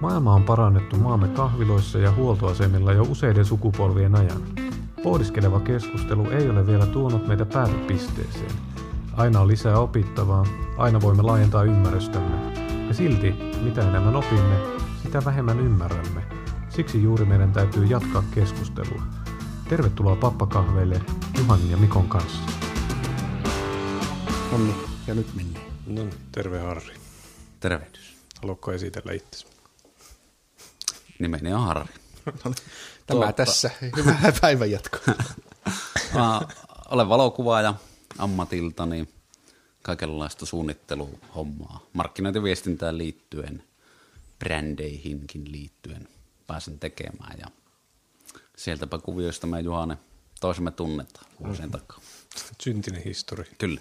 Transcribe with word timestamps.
Maailma 0.00 0.34
on 0.34 0.42
parannettu 0.42 0.96
maamme 0.96 1.28
kahviloissa 1.28 1.98
ja 1.98 2.12
huoltoasemilla 2.12 2.92
jo 2.92 3.02
useiden 3.02 3.44
sukupolvien 3.44 4.14
ajan. 4.14 4.42
Pohdiskeleva 5.02 5.60
keskustelu 5.60 6.30
ei 6.30 6.50
ole 6.50 6.66
vielä 6.66 6.86
tuonut 6.86 7.26
meitä 7.26 7.46
päätepisteeseen. 7.46 8.50
Aina 9.12 9.40
on 9.40 9.48
lisää 9.48 9.78
opittavaa, 9.78 10.46
aina 10.76 11.00
voimme 11.00 11.22
laajentaa 11.22 11.64
ymmärrystämme. 11.64 12.52
Ja 12.88 12.94
silti, 12.94 13.34
mitä 13.62 13.88
enemmän 13.88 14.16
opimme, 14.16 14.56
sitä 15.02 15.24
vähemmän 15.24 15.60
ymmärrämme. 15.60 16.22
Siksi 16.68 17.02
juuri 17.02 17.24
meidän 17.24 17.52
täytyy 17.52 17.84
jatkaa 17.84 18.22
keskustelua. 18.34 19.02
Tervetuloa 19.68 20.16
pappakahveille 20.16 21.00
Juhan 21.38 21.70
ja 21.70 21.76
Mikon 21.76 22.08
kanssa. 22.08 22.42
Onni, 24.52 24.74
ja 25.06 25.14
nyt 25.14 25.26
mennään. 25.34 25.66
No, 25.86 26.02
terve 26.32 26.58
Harri. 26.58 26.94
Tervehdys. 27.60 28.16
Haluatko 28.42 28.72
esitellä 28.72 29.12
itsesi? 29.12 29.55
Nimeni 31.18 31.52
on 31.52 31.60
Harri. 31.60 31.94
No 32.26 32.32
niin, 32.44 32.54
Tämä 33.06 33.20
Tuota. 33.20 33.32
tässä. 33.32 33.70
Hyvää 33.96 34.32
päivän 34.40 34.70
jatkoa. 34.70 35.14
Mä 36.14 36.40
olen 36.90 37.08
valokuvaaja 37.08 37.74
ammatiltani, 38.18 39.08
kaikenlaista 39.82 40.46
suunnitteluhommaa, 40.46 41.80
markkinointiviestintään 41.92 42.98
liittyen, 42.98 43.64
brändeihinkin 44.38 45.52
liittyen 45.52 46.08
pääsen 46.46 46.78
tekemään. 46.78 47.38
Ja 47.38 47.46
sieltäpä 48.56 48.98
kuvioista 48.98 49.46
me 49.46 49.60
Juhane 49.60 49.98
toisemme 50.40 50.70
tunnetaan 50.70 51.26
vuosien 51.44 51.70
takaa. 51.70 52.00
Syntinen 52.62 53.02
historia. 53.02 53.52
Kyllä. 53.58 53.80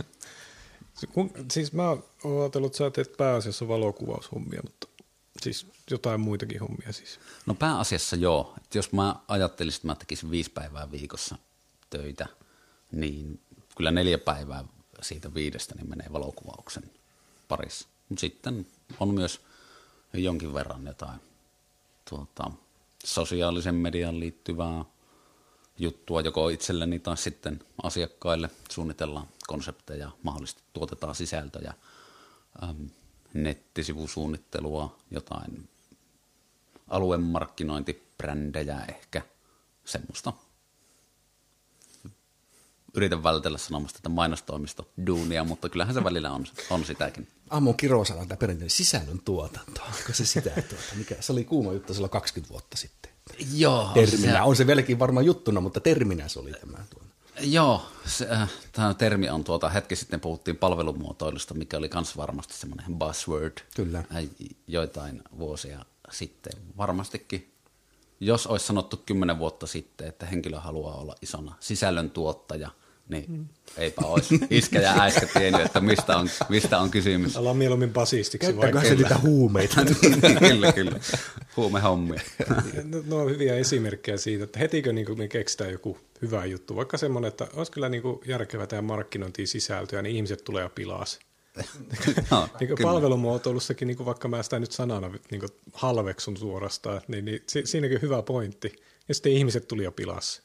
siis 1.52 1.72
mä 1.72 1.88
oon 1.88 2.04
ajatellut, 2.40 2.72
että 2.72 2.78
sä 2.78 2.90
teet 2.90 3.16
pääasiassa 3.16 3.68
valokuvaushommia, 3.68 4.60
mutta 4.64 4.88
siis 5.42 5.66
jotain 5.90 6.20
muitakin 6.20 6.60
hommia 6.60 6.92
siis. 6.92 7.20
No 7.46 7.54
pääasiassa 7.54 8.16
joo. 8.16 8.54
Et 8.64 8.74
jos 8.74 8.92
mä 8.92 9.16
ajattelisin, 9.28 9.78
että 9.78 9.86
mä 9.86 9.94
tekisin 9.94 10.30
viisi 10.30 10.50
päivää 10.50 10.90
viikossa 10.90 11.36
töitä, 11.90 12.26
niin 12.92 13.40
kyllä 13.76 13.90
neljä 13.90 14.18
päivää 14.18 14.64
siitä 15.02 15.34
viidestä 15.34 15.74
niin 15.74 15.88
menee 15.88 16.12
valokuvauksen 16.12 16.90
parissa. 17.48 17.88
Mutta 18.08 18.20
sitten 18.20 18.66
on 19.00 19.14
myös 19.14 19.40
jonkin 20.12 20.54
verran 20.54 20.86
jotain 20.86 21.20
tuota, 22.10 22.50
sosiaalisen 23.04 23.74
median 23.74 24.20
liittyvää 24.20 24.84
juttua 25.78 26.20
joko 26.20 26.48
itselleni 26.48 26.98
tai 26.98 27.16
sitten 27.16 27.60
asiakkaille. 27.82 28.50
Suunnitellaan 28.70 29.28
konsepteja, 29.46 30.10
mahdollisesti 30.22 30.62
tuotetaan 30.72 31.14
sisältöjä, 31.14 31.74
nettisivusuunnittelua, 33.34 34.96
jotain 35.10 35.68
aluemarkkinointibrändejä 36.88 38.84
ehkä, 38.88 39.22
semmoista. 39.84 40.32
Yritän 42.94 43.22
vältellä 43.22 43.58
sanomasta, 43.58 43.98
että 43.98 44.08
mainostoimisto 44.08 44.88
duunia, 45.06 45.44
mutta 45.44 45.68
kyllähän 45.68 45.94
se 45.94 46.04
välillä 46.04 46.30
on, 46.30 46.44
on 46.70 46.84
sitäkin. 46.84 47.28
Ammon 47.50 47.76
kirosana 47.76 48.26
tämä 48.26 48.36
perinteinen 48.36 48.70
sisällön 48.70 49.20
tuotanto, 49.24 49.80
onko 49.82 50.12
se 50.12 50.26
sitä, 50.26 50.50
tuota, 50.50 50.94
mikä, 50.96 51.16
se 51.20 51.32
oli 51.32 51.44
kuuma 51.44 51.72
juttu 51.72 51.94
silloin 51.94 52.10
20 52.10 52.52
vuotta 52.52 52.76
sitten. 52.76 53.12
Joo. 53.54 53.90
Terminä, 53.94 54.32
se... 54.32 54.42
on 54.42 54.56
se 54.56 54.66
vieläkin 54.66 54.98
varmaan 54.98 55.26
juttuna, 55.26 55.60
mutta 55.60 55.80
terminä 55.80 56.28
se 56.28 56.38
oli 56.38 56.52
tämä. 56.52 56.78
Tuon. 56.90 57.11
Joo, 57.40 57.82
se, 58.06 58.28
äh, 58.30 58.50
tämä 58.72 58.94
termi 58.94 59.28
on 59.28 59.44
tuota, 59.44 59.68
hetki 59.68 59.96
sitten 59.96 60.20
puhuttiin 60.20 60.56
palvelumuotoilusta, 60.56 61.54
mikä 61.54 61.78
oli 61.78 61.90
myös 61.94 62.16
varmasti 62.16 62.54
semmoinen 62.54 62.98
buzzword. 62.98 63.58
Kyllä. 63.76 63.98
Äh, 63.98 64.24
joitain 64.66 65.22
vuosia 65.38 65.84
sitten. 66.10 66.52
Varmastikin, 66.76 67.54
jos 68.20 68.46
olisi 68.46 68.66
sanottu 68.66 68.96
kymmenen 68.96 69.38
vuotta 69.38 69.66
sitten, 69.66 70.08
että 70.08 70.26
henkilö 70.26 70.60
haluaa 70.60 70.94
olla 70.94 71.14
isona 71.22 71.54
sisällöntuottaja– 71.60 72.70
niin 73.12 73.24
mm. 73.28 73.48
eipä 73.76 74.06
olisi 74.06 74.40
iskä 74.50 74.80
ja 74.80 75.02
äiskä 75.02 75.26
tiennyt, 75.26 75.66
että 75.66 75.80
mistä 75.80 76.16
on, 76.16 76.28
mistä 76.48 76.78
on 76.78 76.90
kysymys. 76.90 77.36
Ollaan 77.36 77.56
mieluummin 77.56 77.92
basistiksi 77.92 78.56
vai 78.56 78.86
se 78.86 78.94
niitä 78.94 79.18
huumeita? 79.18 79.84
niin, 79.84 80.38
kyllä, 80.38 80.72
kyllä. 80.72 81.00
Huumehommia. 81.56 82.20
no, 82.84 83.02
no 83.06 83.16
on 83.16 83.30
hyviä 83.30 83.56
esimerkkejä 83.56 84.16
siitä, 84.16 84.44
että 84.44 84.58
hetikö 84.58 84.92
niin 84.92 85.18
me 85.18 85.28
keksitään 85.28 85.72
joku 85.72 85.98
hyvä 86.22 86.44
juttu, 86.44 86.76
vaikka 86.76 86.96
semmoinen, 86.96 87.28
että 87.28 87.48
olisi 87.54 87.72
kyllä 87.72 87.88
niin 87.88 88.02
järkevää 88.26 88.66
tämä 88.66 88.82
markkinointiin 88.82 89.48
sisältöä, 89.48 90.02
niin 90.02 90.16
ihmiset 90.16 90.44
tulee 90.44 90.62
ja 90.62 90.68
pilaa 90.68 91.04
se. 91.04 91.18
no, 92.30 92.48
niin 92.60 92.70
palvelumuotoilussakin, 92.82 93.88
niin 93.88 94.04
vaikka 94.04 94.28
mä 94.28 94.42
sitä 94.42 94.58
nyt 94.58 94.72
sanana 94.72 95.10
niin 95.30 95.42
halveksun 95.72 96.36
suorastaan, 96.36 97.00
niin, 97.08 97.24
niin 97.24 97.42
siinäkin 97.64 98.02
hyvä 98.02 98.22
pointti. 98.22 98.72
Ja 99.08 99.14
sitten 99.14 99.32
ihmiset 99.32 99.68
tuli 99.68 99.84
ja 99.84 99.92
pilasi 99.92 100.42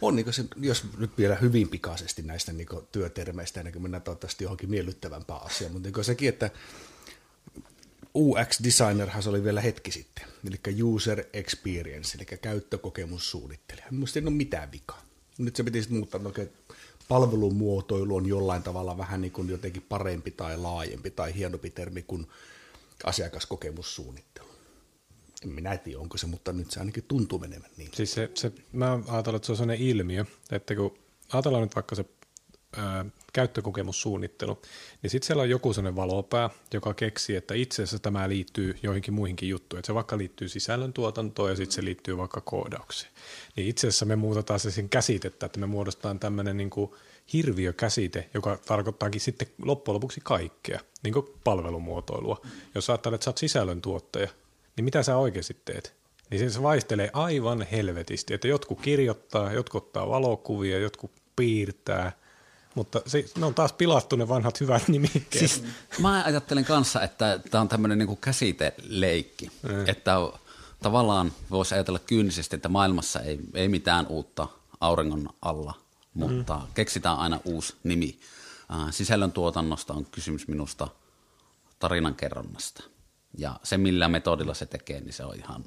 on 0.00 0.16
niin 0.16 0.32
se, 0.32 0.44
jos 0.60 0.84
nyt 0.98 1.18
vielä 1.18 1.34
hyvin 1.34 1.68
pikaisesti 1.68 2.22
näistä 2.22 2.52
niin 2.52 2.68
työtermeistä, 2.92 3.60
ennen 3.60 3.72
kuin 3.72 3.82
mennään 3.82 4.02
toivottavasti 4.02 4.44
johonkin 4.44 4.70
miellyttävämpään 4.70 5.42
asiaan, 5.42 5.72
mutta 5.72 5.88
niin 5.88 6.04
sekin, 6.04 6.28
että 6.28 6.50
UX-designerhan 8.14 9.22
se 9.22 9.28
oli 9.28 9.44
vielä 9.44 9.60
hetki 9.60 9.90
sitten, 9.90 10.24
eli 10.48 10.82
user 10.82 11.24
experience, 11.32 12.18
eli 12.18 12.38
käyttökokemussuunnittelija. 12.38 13.86
Minusta 13.90 14.18
ei 14.18 14.24
ole 14.24 14.30
mitään 14.30 14.72
vikaa. 14.72 15.02
Nyt 15.38 15.56
se 15.56 15.62
pitäisi 15.62 15.92
muuttaa, 15.92 16.20
että 16.38 16.64
palvelumuotoilu 17.08 18.16
on 18.16 18.26
jollain 18.26 18.62
tavalla 18.62 18.98
vähän 18.98 19.20
niin 19.20 19.32
kuin 19.32 19.48
jotenkin 19.48 19.82
parempi 19.82 20.30
tai 20.30 20.58
laajempi 20.58 21.10
tai 21.10 21.34
hienompi 21.34 21.70
termi 21.70 22.02
kuin 22.02 22.26
asiakaskokemussuunnittelu 23.04 24.51
en 25.42 25.48
minä 25.48 25.76
tiedä, 25.76 26.00
onko 26.00 26.16
se, 26.16 26.26
mutta 26.26 26.52
nyt 26.52 26.70
se 26.70 26.80
ainakin 26.80 27.04
tuntuu 27.08 27.38
menevän 27.38 27.70
niin. 27.76 27.90
Siis 27.94 28.12
se, 28.12 28.30
se, 28.34 28.52
mä 28.72 28.98
ajattelen, 29.08 29.36
että 29.36 29.46
se 29.46 29.52
on 29.52 29.56
sellainen 29.56 29.86
ilmiö, 29.86 30.24
että 30.50 30.74
kun 30.74 30.98
ajatellaan 31.32 31.62
nyt 31.62 31.74
vaikka 31.74 31.94
se 31.94 32.04
ää, 32.76 33.04
käyttökokemussuunnittelu, 33.32 34.62
niin 35.02 35.10
sitten 35.10 35.26
siellä 35.26 35.42
on 35.42 35.50
joku 35.50 35.72
sellainen 35.72 35.96
valopää, 35.96 36.50
joka 36.74 36.94
keksii, 36.94 37.36
että 37.36 37.54
itse 37.54 37.82
asiassa 37.82 37.98
tämä 37.98 38.28
liittyy 38.28 38.78
joihinkin 38.82 39.14
muihinkin 39.14 39.48
juttuihin. 39.48 39.78
Että 39.78 39.86
se 39.86 39.94
vaikka 39.94 40.18
liittyy 40.18 40.48
sisällöntuotantoon 40.48 41.50
ja 41.50 41.56
sitten 41.56 41.74
se 41.74 41.84
liittyy 41.84 42.16
vaikka 42.16 42.40
koodaukseen. 42.40 43.12
Niin 43.56 43.68
itse 43.68 43.88
asiassa 43.88 44.06
me 44.06 44.16
muutetaan 44.16 44.60
se 44.60 44.70
sen 44.70 44.88
käsitettä, 44.88 45.46
että 45.46 45.60
me 45.60 45.66
muodostetaan 45.66 46.18
tämmöinen 46.18 46.56
niin 46.56 46.70
kuin 46.70 46.90
hirviökäsite, 47.32 48.30
joka 48.34 48.58
tarkoittaakin 48.66 49.20
sitten 49.20 49.48
loppujen 49.62 49.94
lopuksi 49.94 50.20
kaikkea, 50.24 50.80
niin 51.02 51.14
kuin 51.14 51.26
palvelumuotoilua. 51.44 52.40
Jos 52.74 52.90
ajattelet, 52.90 53.14
että 53.14 53.24
sä 53.24 53.30
oot 53.30 53.38
sisällöntuottaja, 53.38 54.28
niin 54.76 54.84
mitä 54.84 55.02
sä 55.02 55.16
oikeasti 55.16 55.60
teet? 55.64 55.94
Niin 56.30 56.50
se 56.50 56.62
vaihtelee 56.62 57.10
aivan 57.12 57.66
helvetisti, 57.72 58.34
että 58.34 58.48
jotkut 58.48 58.80
kirjoittaa, 58.80 59.52
jotkut 59.52 59.84
ottaa 59.84 60.08
valokuvia, 60.08 60.78
jotkut 60.78 61.10
piirtää, 61.36 62.12
mutta 62.74 63.00
se, 63.06 63.24
ne 63.38 63.46
on 63.46 63.54
taas 63.54 63.72
pilattu 63.72 64.16
ne 64.16 64.28
vanhat 64.28 64.60
hyvät 64.60 64.88
nimikkeet. 64.88 65.38
Siis, 65.38 65.64
mä 65.98 66.24
ajattelen 66.24 66.64
kanssa, 66.64 67.02
että 67.02 67.40
tämä 67.50 67.62
on 67.62 67.68
tämmöinen 67.68 67.98
niin 67.98 68.16
käsiteleikki, 68.16 69.50
mm. 69.62 69.88
että 69.88 70.16
tavallaan 70.82 71.32
voisi 71.50 71.74
ajatella 71.74 71.98
kyynisesti, 71.98 72.56
että 72.56 72.68
maailmassa 72.68 73.20
ei, 73.20 73.38
ei 73.54 73.68
mitään 73.68 74.06
uutta 74.06 74.48
auringon 74.80 75.28
alla, 75.42 75.74
mutta 76.14 76.56
mm. 76.56 76.72
keksitään 76.74 77.18
aina 77.18 77.40
uusi 77.44 77.74
nimi. 77.84 78.18
Sisällön 78.90 79.32
tuotannosta 79.32 79.92
on 79.92 80.06
kysymys 80.06 80.48
minusta 80.48 80.88
tarinankerronnasta. 81.78 82.84
Ja 83.38 83.60
se, 83.62 83.78
millä 83.78 84.08
metodilla 84.08 84.54
se 84.54 84.66
tekee, 84.66 85.00
niin 85.00 85.12
se 85.12 85.24
on 85.24 85.36
ihan 85.36 85.64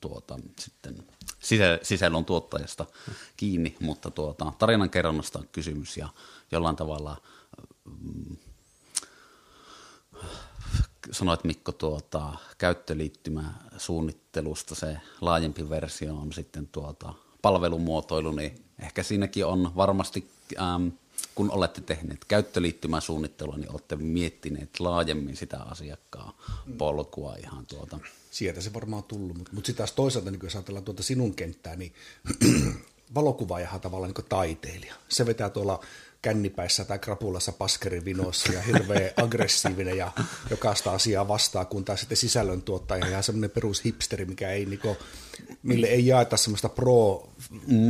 tuota, 0.00 0.38
sitten 0.58 0.96
sisä, 1.40 1.78
sisällön 1.82 2.24
tuottajasta 2.24 2.86
kiinni, 3.36 3.76
mutta 3.80 4.10
tuota, 4.10 4.52
tarinan 4.58 4.90
kerronnasta 4.90 5.38
on 5.38 5.48
kysymys 5.52 5.96
ja 5.96 6.08
jollain 6.52 6.76
tavalla 6.76 7.16
mm, 7.84 8.36
sanoit 11.10 11.44
Mikko 11.44 11.72
tuota, 11.72 12.32
käyttöliittymä 12.58 13.54
suunnittelusta, 13.78 14.74
se 14.74 14.96
laajempi 15.20 15.70
versio 15.70 16.14
on 16.14 16.32
sitten 16.32 16.66
tuota, 16.66 17.14
palvelumuotoilu, 17.42 18.32
niin 18.32 18.64
ehkä 18.78 19.02
siinäkin 19.02 19.46
on 19.46 19.72
varmasti 19.76 20.30
ähm, 20.60 20.88
kun 21.34 21.50
olette 21.50 21.80
tehneet 21.80 22.24
käyttöliittymäsuunnittelua, 22.24 23.56
niin 23.56 23.72
olette 23.72 23.96
miettineet 23.96 24.80
laajemmin 24.80 25.36
sitä 25.36 25.58
asiakkaa 25.62 26.38
polkua 26.78 27.36
ihan 27.36 27.66
tuota. 27.66 27.98
Sieltä 28.30 28.60
se 28.60 28.74
varmaan 28.74 29.04
tullut, 29.04 29.36
mutta, 29.36 29.52
mutta 29.52 29.66
sitten 29.66 29.78
taas 29.78 29.92
toisaalta, 29.92 30.30
niin 30.30 30.40
jos 30.42 30.54
ajatellaan 30.54 30.84
tuota 30.84 31.02
sinun 31.02 31.34
kenttää, 31.34 31.76
niin 31.76 31.92
valokuvaajahan 33.14 33.80
tavallaan 33.80 34.12
niin 34.16 34.26
taiteilija. 34.28 34.94
Se 35.08 35.26
vetää 35.26 35.50
tuolla 35.50 35.84
kännipäissä 36.22 36.84
tai 36.84 36.98
krapulassa 36.98 37.52
paskerivinossa 37.52 38.52
ja 38.52 38.62
hirveän 38.62 39.10
aggressiivinen 39.24 39.96
ja 39.96 40.12
jokaista 40.50 40.92
asiaa 40.92 41.28
vastaa, 41.28 41.64
kun 41.64 41.84
taas 41.84 42.00
sitten 42.00 42.16
sisällöntuottaja 42.16 43.08
ja 43.08 43.22
semmoinen 43.22 43.50
perus 43.50 43.84
hipsteri, 43.84 44.24
mikä 44.24 44.50
ei 44.50 44.66
niinku, 44.66 44.96
mille 45.62 45.86
ei 45.86 46.06
jaeta 46.06 46.36
semmoista 46.36 46.68
pro 46.68 47.28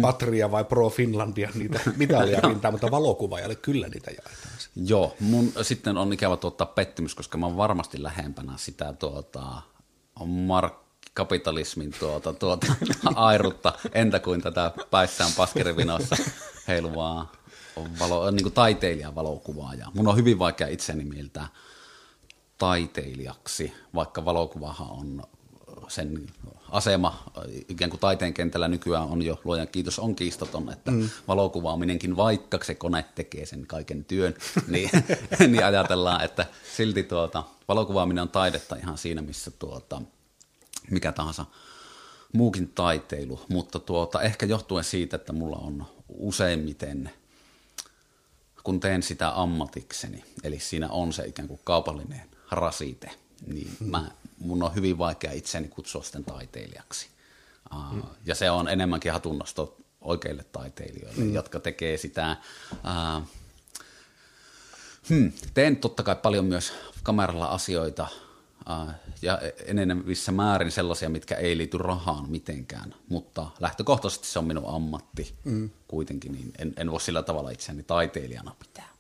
Patria 0.01 0.51
vai 0.51 0.65
pro 0.65 0.91
Finlandia 0.91 1.51
niitä 1.55 1.81
mitalia 1.97 2.41
rintaa, 2.41 2.71
mutta 2.71 2.91
valokuvaajalle 2.91 3.55
kyllä 3.55 3.89
niitä 3.89 4.11
jaetaan. 4.11 4.51
Joo, 4.77 5.17
mun 5.21 5.53
sitten 5.63 5.97
on 5.97 6.13
ikävä 6.13 6.37
tuottaa 6.37 6.67
pettymys, 6.67 7.15
koska 7.15 7.39
mä 7.39 7.47
oon 7.47 7.57
varmasti 7.57 8.03
lähempänä 8.03 8.53
sitä 8.57 8.93
tuota, 8.93 9.63
mark- 10.21 10.91
kapitalismin 11.15 11.95
tuota, 11.99 12.33
tuota, 12.33 12.67
airutta, 13.15 13.73
entä 13.93 14.19
kuin 14.19 14.43
tätä 14.43 14.73
päissään 14.91 15.31
paskerivinossa. 15.37 16.17
Heiluvaa 16.69 17.33
valo, 17.99 18.31
niin 18.31 18.43
kuin 18.43 18.53
taiteilijan 18.53 19.15
valokuvaajaa. 19.15 19.91
Mun 19.95 20.09
on 20.09 20.17
hyvin 20.17 20.39
vaikea 20.39 20.67
itseni 20.67 21.05
mieltää 21.05 21.49
taiteilijaksi, 22.59 23.73
vaikka 23.95 24.25
valokuvahan 24.25 24.91
on 24.91 25.23
sen 25.89 26.27
asema 26.71 27.25
ikään 27.69 27.91
kuin 27.91 28.01
taiteen 28.01 28.35
kentällä 28.35 28.69
nykyään 28.69 29.09
on 29.09 29.23
jo, 29.23 29.41
luojan 29.45 29.69
kiitos, 29.69 29.99
on 29.99 30.15
kiistaton, 30.15 30.73
että 30.73 30.91
mm. 30.91 31.09
valokuvaaminenkin, 31.29 32.17
vaikka 32.17 32.59
se 32.63 32.75
kone 32.75 33.05
tekee 33.15 33.47
sen 33.47 33.67
kaiken 33.67 34.05
työn, 34.05 34.35
niin, 34.69 34.91
niin 35.49 35.65
ajatellaan, 35.65 36.25
että 36.25 36.47
silti 36.77 37.03
tuota, 37.03 37.45
valokuvaaminen 37.69 38.23
on 38.23 38.29
taidetta 38.29 38.77
ihan 38.77 38.99
siinä, 38.99 39.23
missä 39.23 39.51
tuota, 39.51 40.03
mikä 40.91 41.13
tahansa 41.13 41.45
muukin 42.33 42.69
taiteilu, 42.69 43.41
mutta 43.49 43.79
tuota, 43.79 44.23
ehkä 44.23 44.47
johtuen 44.47 44.85
siitä, 44.85 45.17
että 45.17 45.33
mulla 45.33 45.57
on 45.57 45.87
useimmiten, 46.09 47.11
kun 48.65 48.81
teen 48.81 49.03
sitä 49.03 49.41
ammatikseni, 49.41 50.25
eli 50.45 50.59
siinä 50.59 50.89
on 50.89 51.13
se 51.13 51.27
ikään 51.27 51.49
kuin 51.49 51.61
kaupallinen 51.65 52.23
rasite, 52.51 53.11
niin 53.47 53.77
hmm. 53.81 53.91
mä, 53.91 54.11
mun 54.39 54.63
on 54.63 54.75
hyvin 54.75 54.99
vaikea 54.99 55.33
itseni 55.33 55.69
kutsua 55.69 56.03
sitten 56.03 56.25
taiteilijaksi. 56.25 57.09
Uh, 57.75 58.05
Ja 58.27 58.35
se 58.35 58.51
on 58.51 58.69
enemmänkin 58.69 59.13
hatunnosto 59.13 59.77
oikeille 60.01 60.45
taiteilijoille, 60.45 61.17
hmm. 61.17 61.35
jotka 61.35 61.61
tekee 61.61 61.97
sitä... 61.97 62.37
Uh, 62.73 63.23
hmm, 65.09 65.33
teen 65.55 65.77
totta 65.77 66.03
kai 66.03 66.17
paljon 66.17 66.45
myös 66.45 66.73
kameralla 67.03 67.47
asioita, 67.47 68.07
ja 69.23 69.39
enenevissä 69.67 70.33
määrin 70.33 70.71
sellaisia, 70.71 71.09
mitkä 71.09 71.35
ei 71.35 71.59
liity 71.59 71.79
rahaan 71.79 72.31
mitenkään, 72.31 72.95
mutta 73.09 73.47
lähtökohtaisesti 73.61 74.27
se 74.27 74.39
on 74.39 74.45
minun 74.45 74.75
ammatti 74.75 75.35
mm. 75.45 75.71
kuitenkin, 75.89 76.33
niin 76.33 76.53
en, 76.59 76.73
en 76.77 76.91
voi 76.91 77.01
sillä 77.01 77.23
tavalla 77.23 77.51
itseäni 77.51 77.83
taiteilijana 77.83 78.55
pitää. 78.59 78.91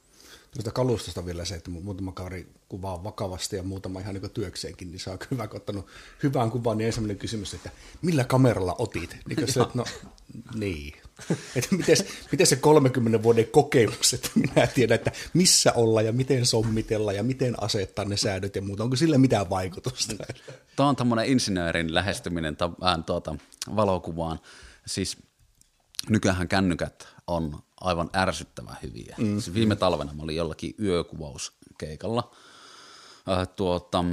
Tuosta 0.51 0.71
kalustosta 0.71 1.27
vielä 1.27 1.45
se, 1.45 1.55
että 1.55 1.71
muutama 1.71 2.13
kaveri 2.13 2.47
kuvaa 2.69 3.05
vakavasti 3.05 3.57
ja 3.57 3.63
muutama 3.63 4.01
ihan 4.01 4.15
niin 4.15 4.31
työkseenkin, 4.31 4.91
niin 4.91 5.01
saa 5.01 5.19
hyvä, 5.31 5.49
ottanut 5.55 5.87
hyvään 6.23 6.51
kuvaan, 6.51 6.79
niin 6.79 6.87
ensimmäinen 6.87 7.19
kysymys, 7.19 7.55
että 7.55 7.71
millä 8.03 8.25
kameralla 8.25 8.77
otit? 8.79 9.17
Niin 9.29 9.53
se, 9.53 9.61
että 9.61 9.79
no 9.79 9.85
niin. 10.55 10.93
Että 11.57 11.75
miten, 11.77 11.97
miten 12.33 12.47
se 12.47 12.57
30 12.57 13.23
vuoden 13.23 13.47
kokemus, 13.47 14.13
että 14.15 14.31
minä 14.35 14.67
tiedän, 14.67 14.95
että 14.95 15.13
missä 15.35 15.73
olla 15.73 16.03
ja 16.03 16.13
miten 16.13 16.47
sommitella 16.47 17.13
ja 17.13 17.23
miten 17.23 17.63
asettaa 17.63 18.05
ne 18.05 18.17
säädöt 18.17 18.57
ja 18.57 18.63
muuta. 18.63 18.85
Onko 18.85 18.97
sillä 18.97 19.19
mitään 19.19 19.51
vaikutusta? 19.51 20.15
Tämä 20.77 20.89
on 20.89 20.97
tämmöinen 20.97 21.27
insinöörin 21.27 21.95
lähestyminen 21.95 22.57
tämän, 22.57 23.05
tuota, 23.07 23.37
valokuvaan. 23.77 24.39
Siis 24.87 25.17
nykyään 26.09 26.49
kännykät 26.49 27.09
on 27.27 27.63
aivan 27.81 28.11
ärsyttävän 28.17 28.77
hyviä. 28.83 29.15
Mm. 29.19 29.41
Siis 29.41 29.55
viime 29.55 29.77
talvena 29.77 30.15
mä 30.15 30.23
olin 30.23 30.37
jollakin 30.37 30.75
yökuvauskeikalla. 30.83 32.31
Äh, 33.29 33.49
tuota, 33.49 34.05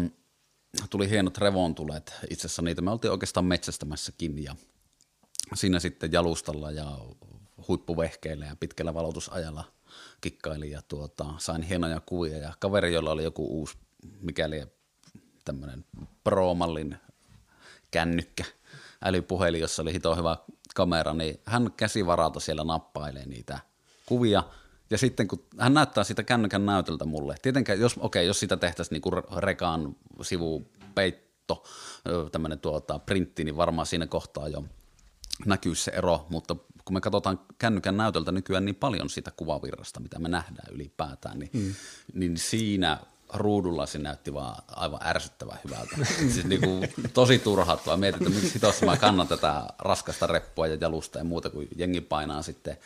tuli 0.90 1.10
hienot 1.10 1.38
revontulet. 1.38 2.14
Itse 2.30 2.48
asiassa 2.48 2.62
niitä 2.62 2.82
me 2.82 2.92
oltiin 2.92 3.12
oikeastaan 3.12 3.46
metsästämässäkin 3.46 4.44
ja 4.44 4.56
siinä 5.54 5.80
sitten 5.80 6.12
jalustalla 6.12 6.72
ja 6.72 6.98
huippuvehkeillä 7.68 8.46
ja 8.46 8.56
pitkällä 8.56 8.94
valotusajalla 8.94 9.64
kikkailin 10.22 10.72
ja 10.72 10.82
tuota, 10.82 11.26
sain 11.38 11.62
hienoja 11.62 12.00
kuvia 12.00 12.38
ja 12.38 12.54
kaveri, 12.60 12.94
jolla 12.94 13.12
oli 13.12 13.24
joku 13.24 13.48
uusi, 13.60 13.78
mikäli 14.22 14.68
tämmöinen 15.46 15.86
Pro-mallin 16.24 16.98
kännykkä, 17.92 18.44
älypuhelin, 19.04 19.62
jossa 19.62 19.82
oli 19.82 19.94
hito 19.94 20.16
hyvä 20.16 20.38
kamera, 20.76 21.14
niin 21.14 21.40
hän 21.46 21.72
käsivaralta 21.78 22.40
siellä 22.40 22.64
nappailee 22.64 23.26
niitä 23.26 23.60
kuvia. 24.06 24.44
Ja 24.90 24.98
sitten 24.98 25.28
kun 25.28 25.46
hän 25.58 25.74
näyttää 25.74 26.04
sitä 26.04 26.24
kännykän 26.24 26.66
näytöltä 26.66 27.06
mulle, 27.06 27.36
tietenkään 27.42 27.80
jos, 27.80 27.94
okei, 27.94 28.04
okay, 28.06 28.24
jos 28.24 28.40
sitä 28.40 28.58
tehtäisiin 28.58 28.96
niinku 28.96 29.12
rekaan 29.38 29.96
sivupeitto, 30.22 31.64
tämmöinen 32.32 32.60
tuota, 32.60 33.00
printti, 33.00 33.44
niin 33.44 33.58
varmaan 33.58 33.88
siinä 33.88 34.08
kohtaa 34.08 34.48
jo 34.48 34.64
näkyy 35.46 35.76
se 35.76 35.92
ero, 35.92 36.26
mutta 36.30 36.56
kun 36.86 36.94
me 36.94 37.02
katsotaan 37.02 37.40
kännykän 37.58 37.98
näytöltä 37.98 38.32
nykyään 38.32 38.66
niin 38.66 38.76
paljon 38.76 39.10
sitä 39.10 39.32
kuvavirrasta, 39.32 40.00
mitä 40.00 40.20
me 40.20 40.30
nähdään 40.30 40.76
ylipäätään, 40.76 41.40
niin, 41.40 41.50
mm. 41.54 41.74
niin 42.14 42.38
siinä 42.38 43.00
ruudulla 43.34 43.86
se 43.86 44.00
näytti 44.00 44.34
vaan 44.34 44.64
aivan 44.68 45.00
ärsyttävän 45.04 45.60
hyvältä. 45.64 45.96
siis 46.34 46.46
niin 46.46 46.62
kuin, 46.62 46.94
tosi 47.14 47.40
turhauttavaa. 47.40 47.98
Mietin, 47.98 48.28
että 48.28 48.40
miksi 48.40 48.54
hitossa 48.54 48.86
mä 48.86 48.98
kannan 48.98 49.28
tätä 49.28 49.68
raskasta 49.80 50.28
reppua 50.28 50.68
ja 50.68 50.78
jalusta 50.82 51.18
ja 51.18 51.24
muuta, 51.24 51.50
kuin 51.50 51.68
jengi 51.76 52.02
painaa 52.02 52.42
sitten 52.42 52.78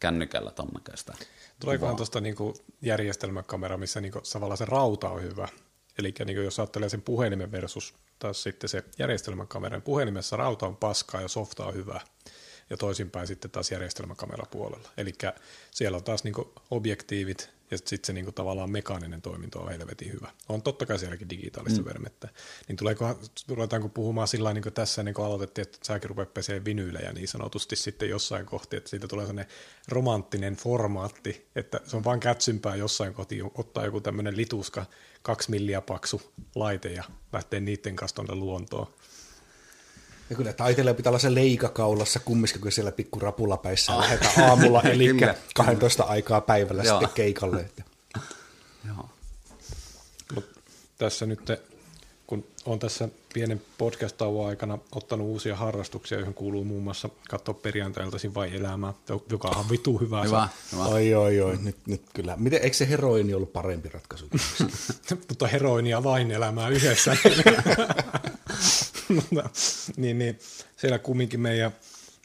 kännykällä 0.00 0.50
ton 0.50 0.68
näköistä. 0.74 1.14
Tuleekohan 1.60 1.96
tuosta 1.96 2.20
niin 2.20 2.36
järjestelmäkamera, 2.82 3.76
missä 3.76 4.00
niin 4.00 4.12
kuin, 4.12 4.26
se 4.56 4.64
rauta 4.64 5.08
on 5.08 5.22
hyvä? 5.22 5.48
Eli 5.98 6.14
niin 6.24 6.44
jos 6.44 6.58
ajattelee 6.58 6.88
sen 6.88 7.02
puhelimen 7.02 7.52
versus 7.52 7.94
taas 8.18 8.42
sitten 8.42 8.68
se 8.68 8.84
järjestelmäkameran 8.98 9.82
puhelimessa 9.82 10.36
rauta 10.36 10.66
on 10.66 10.76
paskaa 10.76 11.20
ja 11.20 11.28
softa 11.28 11.66
on 11.66 11.74
hyvä 11.74 12.00
ja 12.70 12.76
toisinpäin 12.76 13.26
sitten 13.26 13.50
taas 13.50 13.70
järjestelmäkamerapuolella. 13.70 14.88
Eli 14.96 15.12
siellä 15.70 15.96
on 15.96 16.04
taas 16.04 16.24
niin 16.24 16.34
objektiivit 16.70 17.55
ja 17.70 17.78
sitten 17.78 18.06
se 18.06 18.12
niinku 18.12 18.32
tavallaan 18.32 18.70
mekaaninen 18.70 19.22
toiminto 19.22 19.60
on 19.60 19.68
helvetin 19.68 20.12
hyvä. 20.12 20.30
On 20.48 20.62
totta 20.62 20.86
kai 20.86 20.98
sielläkin 20.98 21.30
digitaalista 21.30 21.80
mm. 21.80 21.86
vermettä. 21.86 22.28
Niin 22.68 22.76
tuleeko, 22.76 23.20
ruvetaanko 23.48 23.88
puhumaan 23.88 24.28
sillä 24.28 24.54
niin 24.54 24.62
kuin 24.62 24.72
tässä 24.72 25.02
niin 25.02 25.14
kuin 25.14 25.26
aloitettiin, 25.26 25.62
että 25.62 25.78
säkin 25.82 26.08
rupeat 26.08 26.34
peseen 26.34 26.64
vinyylejä 26.64 27.12
niin 27.12 27.28
sanotusti 27.28 27.76
sitten 27.76 28.10
jossain 28.10 28.46
kohti, 28.46 28.76
että 28.76 28.90
siitä 28.90 29.08
tulee 29.08 29.26
sellainen 29.26 29.52
romanttinen 29.88 30.56
formaatti, 30.56 31.46
että 31.56 31.80
se 31.84 31.96
on 31.96 32.04
vain 32.04 32.20
kätsympää 32.20 32.76
jossain 32.76 33.14
kohti 33.14 33.40
ottaa 33.54 33.84
joku 33.84 34.00
tämmöinen 34.00 34.36
lituska, 34.36 34.86
kaksi 35.22 35.50
milliä 35.50 35.80
paksu 35.80 36.22
laite 36.54 36.92
ja 36.92 37.04
lähtee 37.32 37.60
niiden 37.60 37.96
kanssa 37.96 38.14
tuonne 38.14 38.34
luontoon. 38.34 38.86
Ja 40.30 40.36
kyllä 40.36 40.52
taiteilija 40.52 40.94
pitää 40.94 41.10
olla 41.10 41.18
se 41.18 41.34
leikakaulassa 41.34 42.20
kumminkin, 42.20 42.60
kun 42.60 42.72
siellä 42.72 42.92
pikku 42.92 43.20
rapulapäissä 43.20 43.92
oh. 43.92 44.00
lähdetään 44.00 44.48
aamulla, 44.50 44.82
eli 44.82 45.08
12 45.54 46.04
aikaa 46.04 46.40
päivällä 46.40 46.82
Joo. 46.82 47.00
sitten 47.00 47.14
keikalle. 47.14 47.60
Että. 47.60 47.82
Joo. 48.86 49.08
Mut 50.34 50.44
tässä 50.98 51.26
nyt, 51.26 51.40
kun 52.26 52.44
on 52.66 52.78
tässä 52.78 53.08
pienen 53.34 53.62
podcast-tauon 53.78 54.48
aikana 54.48 54.78
ottanut 54.92 55.26
uusia 55.26 55.56
harrastuksia, 55.56 56.18
joihin 56.18 56.34
kuuluu 56.34 56.64
muun 56.64 56.82
muassa 56.82 57.08
katsoa 57.28 57.54
perjantailtaisin 57.54 58.34
vai 58.34 58.56
elämää, 58.56 58.94
joka 59.30 59.48
on 59.48 59.70
vitu 59.70 59.98
hyvä. 59.98 60.22
Hyvä, 60.22 60.48
hyvä. 60.72 60.84
Oi, 60.84 61.14
oi, 61.14 61.40
oi, 61.40 61.56
nyt, 61.62 61.76
nyt 61.86 62.02
kyllä. 62.14 62.36
Miten, 62.36 62.62
eikö 62.62 62.76
se 62.76 62.88
heroini 62.88 63.34
ollut 63.34 63.52
parempi 63.52 63.88
ratkaisu? 63.88 64.26
Mutta 65.28 65.46
heroinia 65.46 66.04
vain 66.04 66.30
elämää 66.30 66.68
yhdessä. 66.68 67.16
niin, 69.96 70.18
niin, 70.18 70.38
siellä 70.76 70.98
kumminkin 70.98 71.40
meidän, 71.40 71.72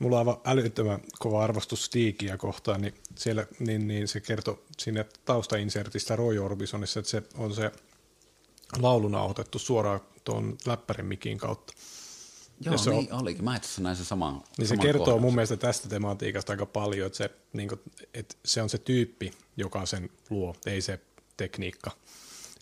mulla 0.02 0.16
on 0.16 0.20
aivan 0.20 0.42
älyttömän 0.46 1.02
kova 1.20 1.44
arvostus 1.44 1.86
Stiikiä 1.86 2.38
kohtaan, 2.38 2.82
niin 2.82 2.94
siellä 3.18 3.46
niin, 3.60 3.88
niin 3.88 4.08
se 4.08 4.20
kertoi 4.20 4.64
sinne 4.78 5.06
taustainsertistä 5.26 6.16
Roy 6.16 6.40
Orbisonissa, 6.40 7.00
että 7.00 7.10
se 7.10 7.24
on 7.38 7.56
se 7.56 7.72
lauluna 8.80 9.24
otettu 9.24 9.60
suoraan 9.60 10.02
tuon 10.24 10.58
läppärin 10.66 11.06
mikin 11.06 11.38
kautta. 11.38 11.74
Joo, 12.66 12.78
se 12.78 12.90
niin 12.90 13.14
on, 13.14 13.22
olikin. 13.22 13.44
Mä 13.44 13.56
itse 13.56 13.82
näin 13.82 13.96
se 13.96 14.06
sama. 14.06 14.44
Niin 14.58 14.68
se 14.68 14.78
kertoo 14.78 15.06
kohdassa. 15.06 15.22
mun 15.22 15.36
mielestä 15.36 15.58
tästä 15.58 15.90
tematiikasta 15.90 16.54
aika 16.54 16.66
paljon, 16.66 17.08
että 17.08 17.18
se, 17.18 17.32
niin 17.54 17.70
kuin, 17.70 17.82
että 18.14 18.36
se 18.46 18.62
on 18.62 18.70
se 18.70 18.78
tyyppi, 18.78 19.32
joka 19.58 19.86
sen 19.86 20.10
luo, 20.30 20.56
ei 20.66 20.82
se 20.82 21.00
tekniikka. 21.38 21.92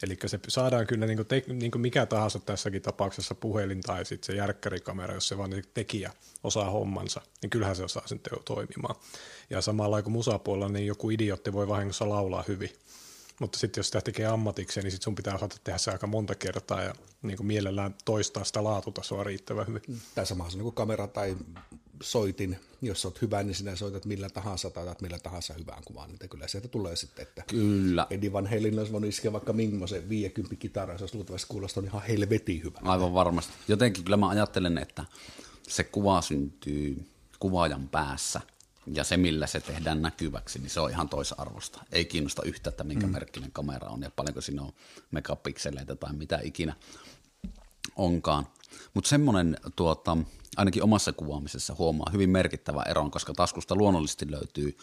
Eli 0.03 0.17
se 0.25 0.39
saadaan 0.47 0.87
kyllä 0.87 1.05
niin 1.05 1.17
kuin 1.17 1.27
te, 1.27 1.43
niin 1.47 1.71
kuin 1.71 1.81
mikä 1.81 2.05
tahansa 2.05 2.39
tässäkin 2.39 2.81
tapauksessa 2.81 3.35
puhelin 3.35 3.81
tai 3.81 4.05
sitten 4.05 4.27
se 4.27 4.37
järkkärikamera, 4.37 5.13
jos 5.13 5.27
se 5.27 5.37
vaan 5.37 5.51
tekijä 5.73 6.11
osaa 6.43 6.69
hommansa, 6.69 7.21
niin 7.41 7.49
kyllähän 7.49 7.75
se 7.75 7.83
osaa 7.83 8.07
sen 8.07 8.19
teo 8.19 8.39
toimimaan. 8.45 8.95
Ja 9.49 9.61
samalla 9.61 10.01
kuin 10.01 10.13
musapuolella, 10.13 10.69
niin 10.69 10.87
joku 10.87 11.09
idiotti 11.09 11.53
voi 11.53 11.67
vahingossa 11.67 12.09
laulaa 12.09 12.43
hyvin. 12.47 12.71
Mutta 13.39 13.59
sitten 13.59 13.79
jos 13.79 13.87
sitä 13.87 14.01
tekee 14.01 14.25
ammatikseen, 14.25 14.83
niin 14.83 14.91
sit 14.91 15.01
sun 15.01 15.15
pitää 15.15 15.35
osata 15.35 15.55
tehdä 15.63 15.77
se 15.77 15.91
aika 15.91 16.07
monta 16.07 16.35
kertaa 16.35 16.81
ja 16.83 16.95
niin 17.21 17.37
kuin 17.37 17.47
mielellään 17.47 17.95
toistaa 18.05 18.43
sitä 18.43 18.63
laatutasoa 18.63 19.23
riittävän 19.23 19.67
hyvin. 19.67 19.81
Tai 20.15 20.25
samassa 20.25 20.57
niin 20.57 20.63
kuin 20.63 20.75
kamera 20.75 21.07
tai 21.07 21.37
soitin, 22.03 22.59
jos 22.81 23.05
olet 23.05 23.21
hyvä, 23.21 23.43
niin 23.43 23.55
sinä 23.55 23.75
soitat 23.75 24.05
millä 24.05 24.29
tahansa 24.29 24.69
tai 24.69 24.83
otat 24.83 25.01
millä 25.01 25.19
tahansa 25.19 25.53
hyvään 25.53 25.83
kuvaan, 25.85 26.09
niin 26.09 26.29
kyllä 26.29 26.47
sieltä 26.47 26.67
tulee 26.67 26.95
sitten, 26.95 27.23
että 27.23 27.43
Kyllä. 27.47 28.07
Eddie 28.09 28.33
Van 28.33 28.47
Halen 28.47 28.79
olisi 28.79 28.91
voinut 28.91 29.09
iskeä 29.09 29.33
vaikka 29.33 29.53
Mingmosen 29.53 30.09
50 30.09 30.55
kitaraa, 30.55 30.97
se 30.97 31.03
olisi 31.03 31.15
luultavasti 31.15 31.47
kuulostanut 31.49 31.87
ihan 31.87 32.03
helvetin 32.03 32.63
hyvä. 32.63 32.79
Aivan 32.83 33.13
varmasti. 33.13 33.53
Jotenkin 33.67 34.03
kyllä 34.03 34.17
mä 34.17 34.29
ajattelen, 34.29 34.77
että 34.77 35.05
se 35.67 35.83
kuva 35.83 36.21
syntyy 36.21 37.05
kuvaajan 37.39 37.89
päässä 37.89 38.41
ja 38.93 39.03
se, 39.03 39.17
millä 39.17 39.47
se 39.47 39.59
tehdään 39.59 40.01
näkyväksi, 40.01 40.59
niin 40.59 40.69
se 40.69 40.79
on 40.79 40.89
ihan 40.89 41.09
toisarvosta. 41.09 41.83
Ei 41.91 42.05
kiinnosta 42.05 42.43
yhtä, 42.43 42.69
että 42.69 42.83
minkä 42.83 43.07
mm. 43.07 43.13
merkkinen 43.13 43.51
kamera 43.51 43.89
on 43.89 44.01
ja 44.01 44.11
paljonko 44.15 44.41
siinä 44.41 44.61
on 44.61 44.73
megapikseleitä 45.11 45.95
tai 45.95 46.13
mitä 46.13 46.39
ikinä 46.43 46.75
onkaan. 47.95 48.47
Mutta 48.93 49.09
semmoinen 49.09 49.57
tuota, 49.75 50.17
ainakin 50.57 50.83
omassa 50.83 51.13
kuvaamisessa 51.13 51.75
huomaa 51.77 52.09
hyvin 52.13 52.29
merkittävä 52.29 52.83
ero, 52.83 53.09
koska 53.09 53.33
taskusta 53.33 53.75
luonnollisesti 53.75 54.31
löytyy 54.31 54.77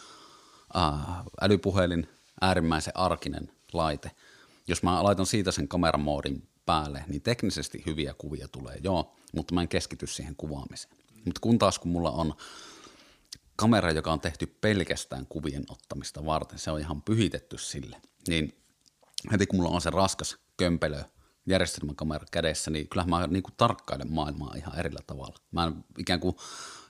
äh, 0.75 1.23
älypuhelin, 1.41 2.09
äärimmäisen 2.41 2.97
arkinen 2.97 3.51
laite. 3.73 4.11
Jos 4.67 4.83
mä 4.83 5.03
laitan 5.03 5.25
siitä 5.25 5.51
sen 5.51 5.67
kameramoodin 5.67 6.47
päälle, 6.65 7.03
niin 7.07 7.21
teknisesti 7.21 7.83
hyviä 7.85 8.13
kuvia 8.17 8.47
tulee, 8.47 8.77
joo, 8.83 9.15
mutta 9.33 9.53
mä 9.53 9.61
en 9.61 9.67
keskity 9.67 10.07
siihen 10.07 10.35
kuvaamiseen. 10.35 10.93
Mutta 11.25 11.41
kun 11.41 11.59
taas 11.59 11.79
kun 11.79 11.91
mulla 11.91 12.11
on 12.11 12.33
kamera, 13.57 13.91
joka 13.91 14.13
on 14.13 14.21
tehty 14.21 14.45
pelkästään 14.45 15.25
kuvien 15.25 15.63
ottamista 15.69 16.25
varten, 16.25 16.59
se 16.59 16.71
on 16.71 16.79
ihan 16.79 17.01
pyhitetty 17.01 17.57
sille, 17.57 18.01
niin 18.27 18.63
heti 19.31 19.47
kun 19.47 19.59
mulla 19.59 19.75
on 19.75 19.81
se 19.81 19.89
raskas 19.89 20.37
kömpelö 20.57 21.03
järjestelmäkamera 21.45 22.25
kädessä, 22.31 22.71
niin 22.71 22.89
kyllähän 22.89 23.09
mä 23.09 23.27
niin 23.27 23.43
kuin 23.43 23.53
tarkkailen 23.57 24.13
maailmaa 24.13 24.53
ihan 24.55 24.79
erillä 24.79 24.99
tavalla. 25.07 25.37
Mä 25.51 25.63
en, 25.63 25.83
ikään 25.97 26.19
kuin 26.19 26.35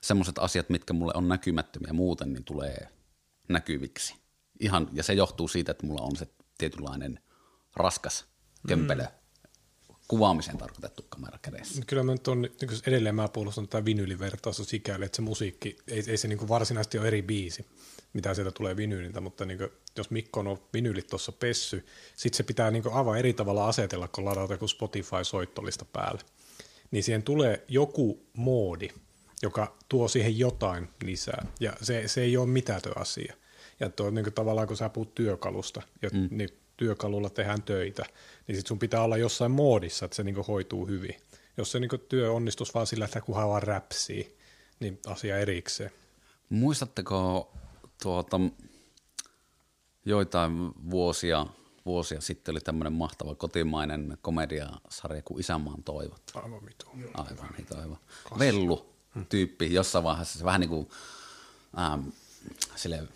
semmoiset 0.01 0.37
asiat, 0.37 0.69
mitkä 0.69 0.93
mulle 0.93 1.13
on 1.15 1.27
näkymättömiä 1.27 1.93
muuten, 1.93 2.33
niin 2.33 2.43
tulee 2.43 2.87
näkyviksi. 3.49 4.15
Ihan, 4.59 4.89
ja 4.93 5.03
se 5.03 5.13
johtuu 5.13 5.47
siitä, 5.47 5.71
että 5.71 5.87
mulla 5.87 6.01
on 6.01 6.15
se 6.15 6.27
tietynlainen 6.57 7.19
raskas 7.75 8.25
kömpelö 8.67 9.03
mm 9.03 9.26
kuvaamiseen 10.07 10.57
tarkoitettu 10.57 11.05
kamera 11.09 11.39
kädessä. 11.41 11.81
Kyllä 11.87 12.03
mä 12.03 12.11
nyt 12.11 12.27
on, 12.27 12.41
niin 12.41 12.51
edelleen 12.87 13.15
mä 13.15 13.27
puolustan 13.27 13.67
tätä 13.67 13.85
vinylivertausta 13.85 14.63
sikäli, 14.63 15.05
että 15.05 15.15
se 15.15 15.21
musiikki, 15.21 15.77
ei, 15.87 16.03
ei 16.07 16.17
se 16.17 16.27
niin 16.27 16.39
kuin 16.39 16.49
varsinaisesti 16.49 16.99
ole 16.99 17.07
eri 17.07 17.21
biisi, 17.21 17.65
mitä 18.13 18.33
sieltä 18.33 18.51
tulee 18.51 18.77
vinyyliltä, 18.77 19.21
mutta 19.21 19.45
niin 19.45 19.57
kuin, 19.57 19.69
jos 19.97 20.09
Mikko 20.09 20.39
on 20.39 20.59
vinylit 20.73 21.07
tuossa 21.07 21.31
pessy, 21.31 21.85
sitten 22.15 22.37
se 22.37 22.43
pitää 22.43 22.71
niin 22.71 22.83
kuin 22.83 22.95
aivan 22.95 23.17
eri 23.19 23.33
tavalla 23.33 23.67
asetella, 23.67 24.07
kun 24.07 24.25
ladata 24.25 24.53
joku 24.53 24.67
Spotify-soittolista 24.67 25.85
päälle. 25.85 26.21
Niin 26.91 27.03
siihen 27.03 27.23
tulee 27.23 27.65
joku 27.67 28.25
moodi, 28.33 28.89
joka 29.41 29.77
tuo 29.89 30.07
siihen 30.07 30.39
jotain 30.39 30.89
lisää, 31.03 31.45
ja 31.59 31.73
se, 31.81 32.07
se 32.07 32.21
ei 32.21 32.37
ole 32.37 32.47
mitätön 32.47 32.97
asia. 32.97 33.35
Ja 33.79 33.89
tuo 33.89 34.09
niin 34.09 34.23
kuin, 34.25 34.33
tavallaan, 34.33 34.67
kun 34.67 34.77
sä 34.77 34.89
puhut 34.89 35.15
työkalusta, 35.15 35.81
mm. 36.13 36.27
niin 36.31 36.49
työkalulla 36.77 37.29
tehdään 37.29 37.63
töitä, 37.63 38.05
niin 38.47 38.55
sit 38.55 38.67
sun 38.67 38.79
pitää 38.79 39.03
olla 39.03 39.17
jossain 39.17 39.51
moodissa, 39.51 40.05
että 40.05 40.15
se 40.15 40.23
niinku 40.23 40.43
hoituu 40.43 40.87
hyvin. 40.87 41.15
Jos 41.57 41.71
se 41.71 41.79
niinku 41.79 41.97
työ 41.97 42.31
onnistus 42.31 42.73
vaan 42.73 42.87
sillä, 42.87 43.05
että 43.05 43.21
kunhan 43.21 43.49
vaan 43.49 43.63
räpsii, 43.63 44.37
niin 44.79 44.99
asia 45.07 45.37
erikseen. 45.37 45.91
Muistatteko 46.49 47.51
tuota, 48.03 48.39
joitain 50.05 50.71
vuosia, 50.89 51.45
vuosia 51.85 52.21
sitten 52.21 52.53
oli 52.53 52.61
tämmöinen 52.61 52.93
mahtava 52.93 53.35
kotimainen 53.35 54.17
komediasarja 54.21 55.21
kuin 55.21 55.39
Isänmaan 55.39 55.83
toivot. 55.83 56.21
Aivan 56.33 56.65
vitu. 56.65 56.85
Aivan 57.13 57.49
vitu, 57.57 57.77
aivan. 57.77 57.97
Vellu 58.39 58.93
tyyppi 59.29 59.73
jossain 59.73 60.03
vaiheessa, 60.03 60.39
se 60.39 60.45
vähän 60.45 60.61
niin 60.61 60.69
kuin 60.69 60.89
ähm, 61.79 62.07
silleen, 62.75 63.09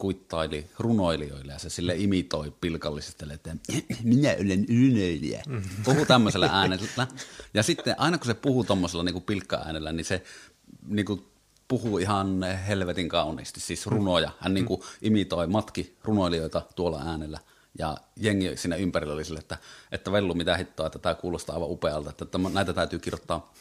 kuittaili 0.00 0.66
runoilijoille 0.78 1.52
ja 1.52 1.58
se 1.58 1.70
sille 1.70 1.94
imitoi 1.96 2.52
pilkallisesti, 2.60 3.24
että 3.32 3.56
minä 4.02 4.28
olen 4.28 4.66
runoilija. 4.68 5.42
Puhuu 5.84 6.06
tämmöisellä 6.06 6.48
äänellä. 6.52 7.06
Ja 7.54 7.62
sitten 7.62 7.94
aina 7.98 8.18
kun 8.18 8.26
se 8.26 8.34
puhuu 8.34 8.64
tuommoisella 8.64 9.04
niin 9.04 9.22
pilkka-äänellä, 9.22 9.92
niin 9.92 10.04
se 10.04 10.22
niin 10.86 11.06
kuin 11.06 11.24
puhuu 11.68 11.98
ihan 11.98 12.42
helvetin 12.68 13.08
kauniisti, 13.08 13.60
siis 13.60 13.86
runoja. 13.86 14.30
Hän 14.38 14.54
niin 14.54 14.66
kuin 14.66 14.80
imitoi 15.02 15.46
matki 15.46 15.96
runoilijoita 16.04 16.62
tuolla 16.76 17.02
äänellä. 17.06 17.38
Ja 17.78 17.96
jengi 18.16 18.56
siinä 18.56 18.76
ympärillä 18.76 19.14
oli 19.14 19.24
sille, 19.24 19.38
että, 19.38 19.58
että 19.92 20.12
Vellu, 20.12 20.34
mitä 20.34 20.56
hittoa, 20.56 20.86
että 20.86 20.98
tämä 20.98 21.14
kuulostaa 21.14 21.54
aivan 21.54 21.70
upealta, 21.70 22.10
että 22.10 22.38
näitä 22.52 22.72
täytyy 22.72 22.98
kirjoittaa 22.98 23.52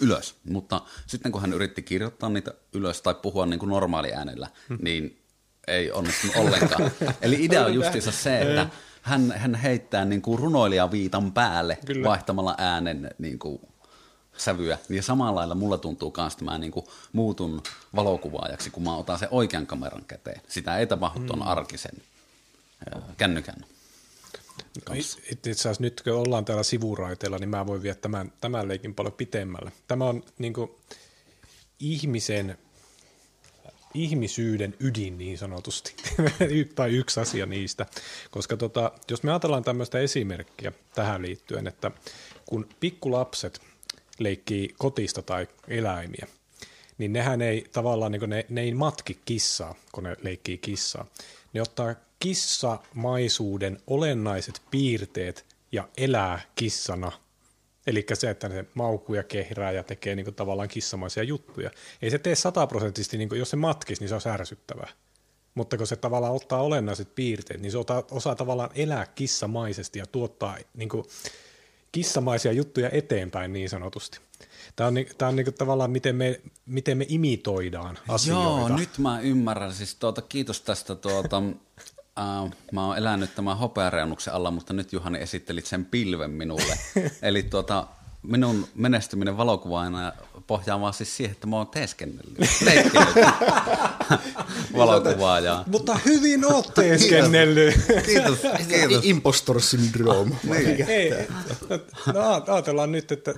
ylös. 0.00 0.34
Mutta 0.50 0.80
sitten 1.06 1.32
kun 1.32 1.40
hän 1.40 1.52
yritti 1.52 1.82
kirjoittaa 1.82 2.28
niitä 2.28 2.54
ylös 2.72 3.02
tai 3.02 3.14
puhua 3.14 3.46
niin 3.46 3.58
kuin 3.58 3.70
normaali 3.70 4.12
äänellä, 4.12 4.48
hmm. 4.68 4.78
niin 4.82 5.21
ei 5.68 5.92
onnistunut 5.92 6.36
ollenkaan. 6.36 6.90
Eli 7.22 7.44
idea 7.44 7.64
on 7.64 7.74
justiinsa 7.74 8.12
se, 8.12 8.40
että 8.40 8.68
hän, 9.02 9.32
hän 9.36 9.54
heittää 9.54 10.04
niin 10.04 10.22
kuin 10.22 10.38
runoilijaviitan 10.38 11.32
päälle 11.32 11.78
Kyllä. 11.86 12.08
vaihtamalla 12.08 12.54
äänen 12.58 13.10
niin 13.18 13.38
kuin 13.38 13.60
sävyä. 14.36 14.78
Ja 14.88 15.02
samalla 15.02 15.34
lailla 15.34 15.54
mulla 15.54 15.78
tuntuu 15.78 16.14
myös, 16.16 16.32
että 16.32 16.44
mä 16.44 16.58
niin 16.58 16.72
kuin 16.72 16.86
muutun 17.12 17.62
valokuvaajaksi, 17.96 18.70
kun 18.70 18.82
mä 18.82 18.96
otan 18.96 19.18
sen 19.18 19.28
oikean 19.30 19.66
kameran 19.66 20.04
käteen. 20.04 20.40
Sitä 20.48 20.78
ei 20.78 20.86
tapahdu 20.86 21.20
tuon 21.26 21.38
mm. 21.38 21.46
arkisen 21.46 21.94
kännykän. 23.16 23.64
No, 24.88 24.94
itse 24.94 25.50
asiassa 25.50 25.82
nyt 25.82 26.00
kun 26.04 26.12
ollaan 26.12 26.44
täällä 26.44 26.62
sivuraiteella, 26.62 27.38
niin 27.38 27.48
mä 27.48 27.66
voin 27.66 27.82
viedä 27.82 27.94
tämän, 27.94 28.32
tämän 28.40 28.68
leikin 28.68 28.94
paljon 28.94 29.14
pitemmälle. 29.14 29.72
Tämä 29.88 30.04
on 30.04 30.22
niin 30.38 30.52
kuin, 30.52 30.70
ihmisen 31.80 32.58
ihmisyyden 33.94 34.74
ydin 34.80 35.18
niin 35.18 35.38
sanotusti, 35.38 35.94
tai 36.74 36.90
yksi 36.90 37.20
asia 37.20 37.46
niistä. 37.46 37.86
Koska 38.30 38.56
tota, 38.56 38.92
jos 39.10 39.22
me 39.22 39.30
ajatellaan 39.30 39.64
tämmöistä 39.64 39.98
esimerkkiä 39.98 40.72
tähän 40.94 41.22
liittyen, 41.22 41.66
että 41.66 41.90
kun 42.46 42.68
pikkulapset 42.80 43.60
leikkii 44.18 44.74
kotista 44.78 45.22
tai 45.22 45.48
eläimiä, 45.68 46.26
niin 46.98 47.12
nehän 47.12 47.42
ei 47.42 47.66
tavallaan, 47.72 48.12
niin 48.12 48.30
ne, 48.30 48.46
ne 48.48 48.60
ei 48.60 48.74
matki 48.74 49.18
kissaa, 49.24 49.74
kun 49.92 50.04
ne 50.04 50.16
leikkii 50.22 50.58
kissaa. 50.58 51.06
Ne 51.52 51.62
ottaa 51.62 51.94
kissamaisuuden 52.18 53.78
olennaiset 53.86 54.62
piirteet 54.70 55.44
ja 55.72 55.88
elää 55.96 56.40
kissana– 56.54 57.12
Eli 57.86 58.06
se, 58.12 58.30
että 58.30 58.48
se 58.48 58.64
maukkuu 58.74 59.14
ja 59.14 59.22
kehrää 59.22 59.72
ja 59.72 59.82
tekee 59.82 60.14
niin 60.14 60.24
kuin, 60.24 60.34
tavallaan 60.34 60.68
kissamaisia 60.68 61.22
juttuja. 61.22 61.70
Ei 62.02 62.10
se 62.10 62.18
tee 62.18 62.34
sataprosenttisesti, 62.34 63.18
niin 63.18 63.28
kuin, 63.28 63.38
jos 63.38 63.50
se 63.50 63.56
matkis, 63.56 64.00
niin 64.00 64.08
se 64.08 64.14
on 64.14 64.20
ärsyttävää. 64.26 64.88
Mutta 65.54 65.76
kun 65.76 65.86
se 65.86 65.96
tavallaan 65.96 66.34
ottaa 66.34 66.62
olennaiset 66.62 67.14
piirteet, 67.14 67.60
niin 67.60 67.72
se 67.72 67.78
osaa, 67.78 68.02
osaa 68.10 68.34
tavallaan 68.34 68.70
elää 68.74 69.06
kissamaisesti 69.06 69.98
ja 69.98 70.06
tuottaa 70.06 70.58
niin 70.74 70.88
kuin, 70.88 71.04
kissamaisia 71.92 72.52
juttuja 72.52 72.90
eteenpäin 72.90 73.52
niin 73.52 73.68
sanotusti. 73.70 74.18
Tämä 74.76 74.88
on, 74.88 74.94
tämä 75.18 75.28
on 75.28 75.36
niin 75.36 75.44
kuin, 75.44 75.54
tavallaan, 75.54 75.90
miten 75.90 76.16
me, 76.16 76.40
miten 76.66 76.98
me 76.98 77.06
imitoidaan 77.08 77.98
asioita. 78.08 78.42
Joo, 78.42 78.76
nyt 78.76 78.98
mä 78.98 79.20
ymmärrän. 79.20 79.72
Siis 79.72 79.94
tuota, 79.94 80.22
kiitos 80.22 80.60
tästä 80.60 80.94
tuota, 80.94 81.42
Uh, 82.20 82.50
mä 82.72 82.86
oon 82.86 82.98
elänyt 82.98 83.34
tämän 83.34 83.58
hopeareunuksen 83.58 84.34
alla, 84.34 84.50
mutta 84.50 84.72
nyt 84.72 84.92
Juhani 84.92 85.18
esittelit 85.18 85.66
sen 85.66 85.84
pilven 85.84 86.30
minulle. 86.30 86.78
Eli 87.22 87.42
tuota, 87.42 87.86
minun 88.22 88.68
menestyminen 88.74 89.36
valokuvaajana 89.36 90.12
pohjaa 90.46 90.80
vaan 90.80 90.94
siis 90.94 91.16
siihen, 91.16 91.32
että 91.32 91.46
mä 91.46 91.56
oon 91.56 91.66
teeskennellyt, 91.66 92.38
valokuvaajaa. 94.76 95.64
Mutta 95.66 95.98
hyvin 96.04 96.52
oot 96.52 96.74
teeskennellyt. 96.74 97.74
Kiitos, 98.06 98.38
kiitos. 98.68 99.04
Impostor 99.04 99.60
syndrome. 99.60 100.36
niin. 100.44 100.88
Ei, 100.88 101.12
no, 102.14 102.42
ajatellaan 102.46 102.92
nyt, 102.92 103.12
että 103.12 103.34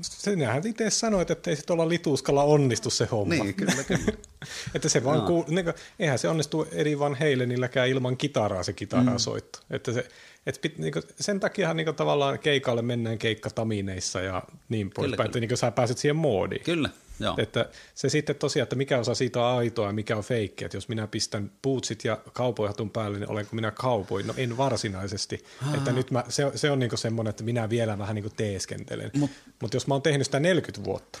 sinähän 0.00 0.66
itse 0.66 0.90
sanoit, 0.90 1.30
että 1.30 1.50
ei 1.50 1.56
sit 1.56 1.70
olla 1.70 1.88
lituuskalla 1.88 2.42
onnistu 2.42 2.90
se 2.90 3.04
homma. 3.04 3.34
Niin, 3.34 3.54
kyllä, 3.54 3.84
kyllä. 3.84 4.12
että 4.74 4.88
se 4.88 5.04
vaan 5.04 5.18
no. 5.18 5.26
kuul... 5.26 5.44
niin 5.48 5.74
eihän 5.98 6.18
se 6.18 6.28
onnistu 6.28 6.66
eri 6.72 6.98
Van 6.98 7.14
Halenilläkään 7.14 7.88
ilman 7.88 8.16
kitaraa 8.16 8.62
se 8.62 8.72
kitaraa 8.72 9.14
mm. 9.14 9.18
soitto. 9.18 9.58
Että 9.70 9.92
se, 9.92 10.08
et 10.46 10.58
pit, 10.62 10.78
niinku, 10.78 11.00
sen 11.20 11.40
takia 11.40 11.74
niinku, 11.74 11.92
tavallaan 11.92 12.38
keikalle 12.38 12.82
mennään 12.82 13.18
keikkatamineissa 13.18 14.20
ja 14.20 14.42
niin 14.68 14.90
poispäin, 14.94 15.26
että 15.26 15.40
niinku, 15.40 15.56
sä 15.56 15.70
pääset 15.70 15.98
siihen 15.98 16.16
moodiin. 16.16 16.64
Kyllä, 16.64 16.90
joo. 17.20 17.34
Että 17.38 17.68
se 17.94 18.08
sitten 18.08 18.36
tosiaan, 18.36 18.62
että 18.62 18.76
mikä 18.76 18.98
osa 18.98 19.14
siitä 19.14 19.40
on 19.40 19.58
aitoa 19.58 19.86
ja 19.86 19.92
mikä 19.92 20.16
on 20.16 20.24
feikki. 20.24 20.64
Että 20.64 20.76
jos 20.76 20.88
minä 20.88 21.06
pistän 21.06 21.52
bootsit 21.62 22.04
ja 22.04 22.18
kaupoihatun 22.32 22.90
päälle, 22.90 23.18
niin 23.18 23.30
olenko 23.30 23.56
minä 23.56 23.70
kaupoi? 23.70 24.22
No 24.22 24.34
en 24.36 24.56
varsinaisesti. 24.56 25.44
Ah. 25.62 25.74
Että 25.74 25.92
nyt 25.92 26.10
mä, 26.10 26.24
se, 26.28 26.52
se 26.54 26.70
on 26.70 26.78
niinku 26.78 26.96
semmoinen, 26.96 27.30
että 27.30 27.44
minä 27.44 27.70
vielä 27.70 27.98
vähän 27.98 28.14
niinku 28.14 28.32
teeskentelen. 28.36 29.10
Mutta 29.18 29.36
Mut 29.62 29.74
jos 29.74 29.86
mä 29.86 29.94
oon 29.94 30.02
tehnyt 30.02 30.26
sitä 30.26 30.40
40 30.40 30.84
vuotta, 30.84 31.18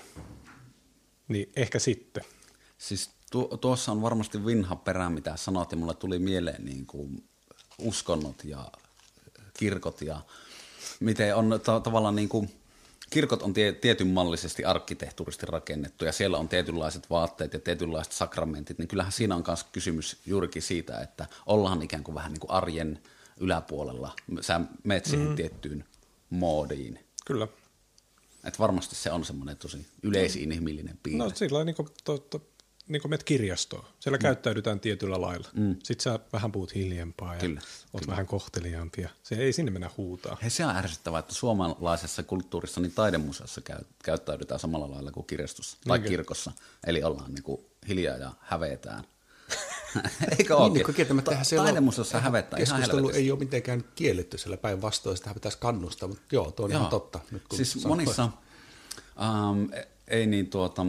niin 1.28 1.52
ehkä 1.56 1.78
sitten. 1.78 2.24
Siis 2.78 3.10
tu- 3.30 3.58
tuossa 3.60 3.92
on 3.92 4.02
varmasti 4.02 4.46
vinha 4.46 4.76
perä, 4.76 5.10
mitä 5.10 5.36
sanot, 5.36 5.72
ja 5.72 5.78
mulle 5.78 5.94
tuli 5.94 6.18
mieleen 6.18 6.64
niin 6.64 6.86
kuin 6.86 7.24
uskonnot 7.78 8.44
ja 8.44 8.70
kirkot 9.58 10.00
ja 10.00 10.20
miten 11.00 11.36
on 11.36 11.60
ta- 11.64 11.80
tavallaan 11.80 12.16
niin 12.16 12.28
kuin 12.28 12.50
kirkot 13.10 13.42
on 13.42 13.52
tie, 13.52 13.72
tietyn 13.72 14.08
mallisesti 14.08 14.64
arkkitehtuurisesti 14.64 15.46
rakennettu 15.46 16.04
ja 16.04 16.12
siellä 16.12 16.38
on 16.38 16.48
tietynlaiset 16.48 17.10
vaatteet 17.10 17.52
ja 17.52 17.58
tietynlaiset 17.58 18.12
sakramentit, 18.12 18.78
niin 18.78 18.88
kyllähän 18.88 19.12
siinä 19.12 19.34
on 19.34 19.44
myös 19.46 19.64
kysymys 19.64 20.16
juurikin 20.26 20.62
siitä, 20.62 21.00
että 21.00 21.26
ollaan 21.46 21.82
ikään 21.82 22.04
kuin 22.04 22.14
vähän 22.14 22.32
niin 22.32 22.40
kuin 22.40 22.50
arjen 22.50 23.02
yläpuolella. 23.36 24.12
Sä 24.40 24.60
meet 24.84 25.04
siihen 25.04 25.28
mm. 25.28 25.36
tiettyyn 25.36 25.84
moodiin. 26.30 26.98
Kyllä. 27.26 27.48
Et 28.44 28.58
varmasti 28.58 28.94
se 28.94 29.10
on 29.10 29.24
semmoinen 29.24 29.56
tosi 29.56 29.86
yleisinhimillinen 30.02 30.98
piirre. 31.02 31.18
No 31.18 31.30
sillä 31.34 31.64
niin 31.64 31.76
kuin, 31.76 31.88
to, 32.04 32.18
to, 32.18 32.40
niin 32.88 33.02
kuin 33.02 33.10
menet 33.10 33.24
kirjastoon. 33.24 33.84
Siellä 34.00 34.16
mm. 34.16 34.22
käyttäydytään 34.22 34.80
tietyllä 34.80 35.20
lailla. 35.20 35.48
Mm. 35.52 35.76
Sitten 35.82 36.02
sä 36.02 36.18
vähän 36.32 36.52
puhut 36.52 36.74
hiljempaa 36.74 37.34
ja 37.34 37.40
Kyllä. 37.40 37.60
oot 37.60 38.00
Kyllä. 38.00 38.10
vähän 38.10 38.26
kohteliaampi. 38.26 39.02
Ja 39.02 39.08
se 39.22 39.34
ei 39.34 39.52
sinne 39.52 39.70
mennä 39.70 39.90
huutaa. 39.96 40.36
He, 40.42 40.50
se 40.50 40.66
on 40.66 40.76
ärsyttävää, 40.76 41.18
että 41.18 41.34
suomalaisessa 41.34 42.22
kulttuurissa 42.22 42.80
niin 42.80 42.92
taidemuseossa 42.92 43.60
käy, 43.60 43.78
käyttäydytään 44.04 44.60
samalla 44.60 44.90
lailla 44.90 45.10
kuin 45.10 45.26
kirjastossa 45.26 45.76
tai 45.86 45.98
niin, 45.98 46.08
kirkossa. 46.08 46.52
Eli 46.86 47.02
ollaan 47.02 47.34
niin 47.34 47.42
kuin 47.42 47.60
hiljaa 47.88 48.16
ja 48.16 48.32
hävetään. 48.40 49.04
Eikö 50.38 50.56
olekin? 50.56 50.86
Niin, 50.96 51.08
niin, 51.08 51.24
Ta- 51.24 51.56
taidemuseossa 51.56 52.20
hävettää 52.20 52.60
ihan 52.60 52.80
Keskustelu 52.80 53.10
ei 53.10 53.30
ole 53.30 53.38
mitenkään 53.38 53.84
kielletty 53.94 54.38
siellä 54.38 54.56
päinvastoin, 54.56 55.16
sitä 55.16 55.34
pitäisi 55.34 55.58
kannustaa, 55.58 56.08
mutta 56.08 56.24
joo, 56.32 56.50
tuo 56.50 56.64
on 56.64 56.72
joo. 56.72 56.78
ihan 56.78 56.90
totta. 56.90 57.20
Nyt, 57.30 57.48
kun 57.48 57.56
siis 57.56 57.86
monissa, 57.86 58.24
um, 59.50 59.70
ei 60.08 60.26
niin 60.26 60.46
tuota, 60.50 60.86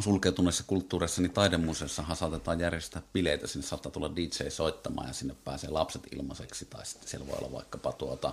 sulkeutuneissa 0.00 0.64
kulttuureissa, 0.66 1.22
niin 1.22 1.32
taidemuseossahan 1.32 2.16
saatetaan 2.16 2.60
järjestää 2.60 3.02
bileitä, 3.12 3.46
sinne 3.46 3.66
saattaa 3.66 3.92
tulla 3.92 4.16
DJ 4.16 4.50
soittamaan 4.50 5.08
ja 5.08 5.14
sinne 5.14 5.34
pääsee 5.44 5.70
lapset 5.70 6.02
ilmaiseksi, 6.12 6.64
tai 6.64 6.86
sitten 6.86 7.08
siellä 7.08 7.26
voi 7.26 7.38
olla 7.38 7.52
vaikkapa 7.52 7.92
tuota, 7.92 8.32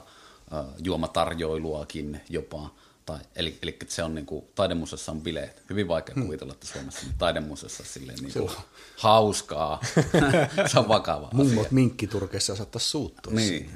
juomatarjoiluakin 0.84 2.22
jopa, 2.30 2.70
tai, 3.06 3.20
eli, 3.36 3.58
eli 3.62 3.78
se 3.88 4.04
on 4.04 4.16
niin 4.16 4.26
kuin, 4.26 4.46
taidemuseossa 4.56 5.12
on 5.12 5.22
bileet. 5.22 5.64
Hyvin 5.70 5.88
vaikea 5.88 6.16
hmm. 6.16 6.24
kuvitella, 6.24 6.54
että 6.54 6.68
Suomessa 6.68 7.06
niin 7.06 7.16
taidemuseossa 7.18 7.84
silleen 7.84 8.20
niin 8.20 8.34
kuin, 8.34 8.52
hauskaa. 8.98 9.82
se 10.72 10.80
on 10.80 10.88
vakava 10.88 11.30
Mummot 11.34 11.66
asia. 11.66 11.74
minkkiturkeissa 11.76 12.56
saattaa 12.56 12.80
suuttua 12.80 13.34
niin. 13.34 13.72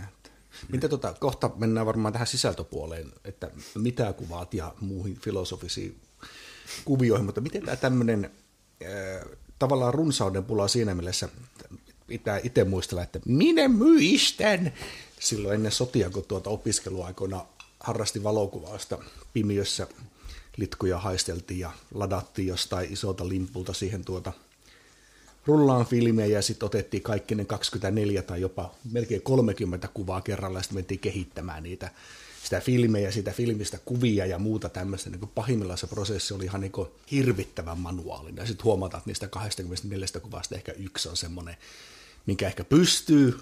Mitä 0.70 0.90
tota, 0.90 1.14
kohta 1.20 1.52
mennään 1.56 1.86
varmaan 1.86 2.14
tähän 2.14 2.28
sisältöpuoleen, 2.28 3.14
että 3.26 3.52
mitä 3.76 4.14
kuvaat 4.14 4.54
ja 4.54 4.74
muihin 4.80 5.20
filosofisiin 5.20 6.02
kuvioihin, 6.86 7.26
mutta 7.26 7.42
miten 7.42 7.62
tämä 7.64 7.76
tämmöinen 7.76 8.32
tavallaan 9.60 9.94
runsauden 9.94 10.44
pula 10.44 10.68
siinä 10.68 10.96
mielessä, 10.96 11.30
pitää 12.08 12.40
itse 12.44 12.64
muistella, 12.64 13.04
että 13.04 13.20
minä 13.26 13.68
myistän 13.68 14.74
silloin 15.20 15.56
ennen 15.56 15.72
sotia, 15.72 16.10
kun 16.10 16.24
tuota 16.24 16.50
opiskeluaikoina 16.50 17.46
harrasti 17.80 18.24
valokuvausta 18.24 18.98
pimiössä 19.34 19.88
litkuja 20.58 21.00
haisteltiin 21.00 21.60
ja 21.60 21.72
ladattiin 21.94 22.48
jostain 22.48 22.94
isolta 22.94 23.30
limpulta 23.30 23.74
siihen 23.74 24.06
tuota 24.06 24.34
rullaan 25.46 25.86
filmiä 25.86 26.26
ja 26.26 26.42
sitten 26.42 26.66
otettiin 26.66 27.04
kaikki 27.04 27.36
ne 27.36 27.46
24 27.46 28.22
tai 28.22 28.42
jopa 28.42 28.76
melkein 28.92 29.22
30 29.22 29.88
kuvaa 29.94 30.22
kerralla 30.22 30.60
ja 30.60 30.64
sitten 30.64 30.78
mentiin 30.78 31.00
kehittämään 31.00 31.64
niitä 31.64 31.92
sitä 32.44 32.60
filmejä, 32.60 33.12
sitä 33.12 33.32
filmistä 33.32 33.80
kuvia 33.86 34.26
ja 34.26 34.40
muuta 34.40 34.70
tämmöistä. 34.70 35.10
Niin 35.10 35.28
pahimmillaan 35.36 35.78
se 35.78 35.88
prosessi 35.88 36.34
oli 36.34 36.44
ihan 36.44 36.62
niin 36.62 36.72
hirvittävän 37.12 37.78
manuaalinen. 37.78 38.42
Ja 38.42 38.48
sitten 38.48 38.64
huomataan, 38.64 39.00
että 39.00 39.10
niistä 39.10 39.28
24 39.28 40.08
kuvasta 40.22 40.56
ehkä 40.56 40.72
yksi 40.72 41.10
on 41.10 41.18
semmoinen, 41.18 41.58
minkä 42.26 42.48
ehkä 42.48 42.64
pystyy 42.64 43.40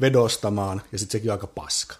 vedostamaan, 0.00 0.82
ja 0.92 0.98
sitten 0.98 1.12
sekin 1.12 1.30
on 1.30 1.34
aika 1.34 1.46
paska. 1.46 1.94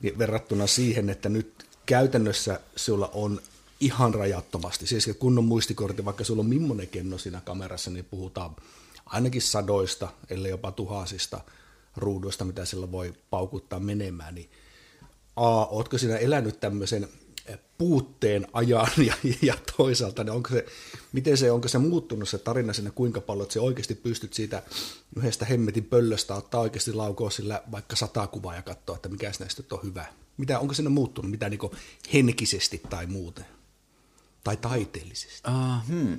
Niin 0.00 0.18
verrattuna 0.18 0.66
siihen, 0.66 1.10
että 1.10 1.28
nyt 1.28 1.66
käytännössä 1.86 2.60
sulla 2.76 3.10
on 3.14 3.40
ihan 3.80 4.14
rajattomasti, 4.14 4.86
siis 4.86 5.10
kunnon 5.18 5.44
muistikortti, 5.44 6.04
vaikka 6.04 6.24
sulla 6.24 6.40
on 6.40 6.48
millainen 6.48 6.88
kenno 6.88 7.18
siinä 7.18 7.40
kamerassa, 7.40 7.90
niin 7.90 8.04
puhutaan 8.04 8.56
ainakin 9.06 9.42
sadoista, 9.42 10.08
ellei 10.30 10.50
jopa 10.50 10.72
tuhansista 10.72 11.40
ruuduista, 11.96 12.44
mitä 12.44 12.64
sillä 12.64 12.92
voi 12.92 13.14
paukuttaa 13.30 13.80
menemään, 13.80 14.34
niin 14.34 14.50
A, 15.36 15.64
ootko 15.64 15.98
sinä 15.98 16.16
elänyt 16.16 16.60
tämmöisen 16.60 17.08
puutteen 17.78 18.46
ajan 18.52 18.88
ja, 19.06 19.14
ja 19.42 19.54
toisaalta, 19.76 20.24
niin 20.24 20.32
onko 20.32 20.48
se, 20.48 20.66
miten 21.12 21.36
se, 21.36 21.50
onko 21.50 21.68
se 21.68 21.78
muuttunut 21.78 22.28
se 22.28 22.38
tarina 22.38 22.72
sinne 22.72 22.90
kuinka 22.90 23.20
paljon, 23.20 23.42
että 23.42 23.52
se 23.52 23.60
oikeasti 23.60 23.94
pystyt 23.94 24.32
siitä 24.32 24.62
yhdestä 25.16 25.44
hemmetin 25.44 25.84
pöllöstä 25.84 26.34
ottaa 26.34 26.60
oikeasti 26.60 26.92
laukoa 26.92 27.30
sillä 27.30 27.62
vaikka 27.72 27.96
sata 27.96 28.26
kuvaa 28.26 28.54
ja 28.54 28.62
katsoa, 28.62 28.96
että 28.96 29.08
mikä 29.08 29.32
näistä 29.40 29.62
on 29.72 29.80
hyvä. 29.82 30.06
Mitä, 30.36 30.58
onko 30.58 30.74
sinne 30.74 30.90
muuttunut, 30.90 31.30
mitä 31.30 31.48
niin 31.48 31.60
henkisesti 32.12 32.82
tai 32.90 33.06
muuten? 33.06 33.46
Tai 34.44 34.56
taiteellisesti? 34.56 35.48
Uh, 35.48 35.88
hmm. 35.88 36.18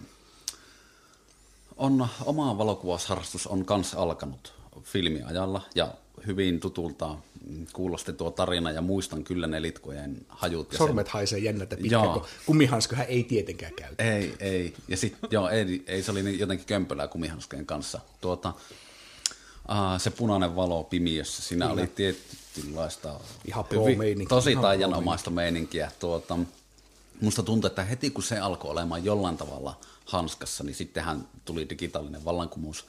On, 1.77 2.07
oma 2.25 2.57
valokuvausharrastus 2.57 3.47
on 3.47 3.65
kanssa 3.65 3.97
alkanut 3.97 4.53
filmiajalla 4.83 5.61
ja 5.75 5.93
hyvin 6.27 6.59
tutulta 6.59 7.17
kuulosti 7.73 8.13
tuo 8.13 8.31
tarina 8.31 8.71
ja 8.71 8.81
muistan 8.81 9.23
kyllä 9.23 9.47
ne 9.47 9.61
litkojen 9.61 10.25
hajut. 10.29 10.71
Ja 10.71 10.77
Sormet 10.77 11.05
sen... 11.05 11.13
haisee 11.13 11.39
jännältä 11.39 11.77
pitkään, 11.77 12.21
kun 12.45 12.57
ei 13.07 13.23
tietenkään 13.23 13.73
käytä. 13.73 14.03
Ei, 14.03 14.33
ei. 14.39 14.73
Ja 14.87 14.97
sitten 14.97 15.29
joo, 15.31 15.49
ei, 15.49 15.83
ei, 15.87 16.03
se 16.03 16.11
oli 16.11 16.23
niin 16.23 16.39
jotenkin 16.39 16.65
kömpelää 16.67 17.07
kumihanskojen 17.07 17.65
kanssa. 17.65 17.99
Tuota, 18.21 18.49
uh, 18.49 20.01
se 20.01 20.09
punainen 20.09 20.55
valo 20.55 20.83
pimiössä, 20.83 21.41
siinä 21.41 21.67
kyllä. 21.67 21.81
oli 21.81 21.87
tietynlaista 21.87 23.19
Ihan 23.45 23.65
hyvin, 23.71 24.27
tosi 24.27 24.55
taianomaista 24.55 25.29
meininkiä. 25.29 25.91
Tuota, 25.99 26.37
musta 27.21 27.43
tuntuu, 27.43 27.67
että 27.67 27.83
heti 27.83 28.09
kun 28.09 28.23
se 28.23 28.39
alkoi 28.39 28.71
olemaan 28.71 29.05
jollain 29.05 29.37
tavalla 29.37 29.79
hanskassa, 30.05 30.63
niin 30.63 30.75
sittenhän 30.75 31.27
tuli 31.45 31.69
digitaalinen 31.69 32.25
vallankumous 32.25 32.85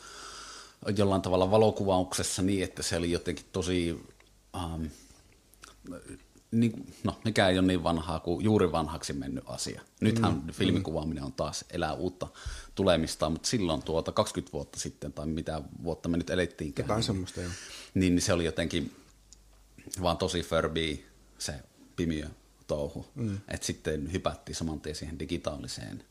jollain 0.96 1.22
tavalla 1.22 1.50
valokuvauksessa 1.50 2.42
niin, 2.42 2.64
että 2.64 2.82
se 2.82 2.96
oli 2.96 3.10
jotenkin 3.10 3.44
tosi, 3.52 4.00
ähm, 4.56 4.84
niin, 6.50 6.86
no 7.04 7.16
mikä 7.24 7.48
ei 7.48 7.58
ole 7.58 7.66
niin 7.66 7.82
vanhaa 7.82 8.20
kuin 8.20 8.44
juuri 8.44 8.72
vanhaksi 8.72 9.12
mennyt 9.12 9.44
asia. 9.46 9.82
Nythän 10.00 10.32
mm, 10.32 10.52
filmikuvaaminen 10.52 11.24
on 11.24 11.32
taas 11.32 11.64
elää 11.70 11.92
uutta 11.92 12.26
tulemista, 12.74 13.30
mutta 13.30 13.48
silloin 13.48 13.82
tuota 13.82 14.12
20 14.12 14.52
vuotta 14.52 14.80
sitten, 14.80 15.12
tai 15.12 15.26
mitä 15.26 15.62
vuotta 15.84 16.08
me 16.08 16.16
nyt 16.16 16.30
elettiinkään, 16.30 16.84
Jotain 16.84 17.02
semmoista, 17.02 17.40
niin, 17.40 17.50
niin 17.94 18.22
se 18.22 18.32
oli 18.32 18.44
jotenkin 18.44 18.96
vaan 20.02 20.16
tosi 20.16 20.42
Furby 20.42 21.04
se 21.38 21.54
pimiö 21.96 22.28
touhu. 22.66 23.06
Mm. 23.14 23.38
Että 23.48 23.66
sitten 23.66 24.12
hypättiin 24.12 24.56
saman 24.56 24.80
tien 24.80 24.94
siihen 24.94 25.18
digitaaliseen 25.18 26.04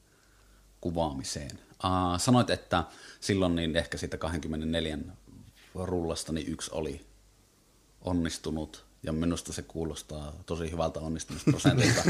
kuvaamiseen. 0.81 1.59
Uh, 1.85 2.19
sanoit, 2.19 2.49
että 2.49 2.83
silloin 3.19 3.55
niin 3.55 3.75
ehkä 3.75 3.97
siitä 3.97 4.17
24 4.17 4.97
rullasta 5.75 6.31
niin 6.31 6.47
yksi 6.47 6.71
oli 6.73 7.05
onnistunut, 8.01 8.85
ja 9.03 9.13
minusta 9.13 9.53
se 9.53 9.61
kuulostaa 9.61 10.33
tosi 10.45 10.71
hyvältä 10.71 10.99
onnistumisprosentilta. 10.99 12.01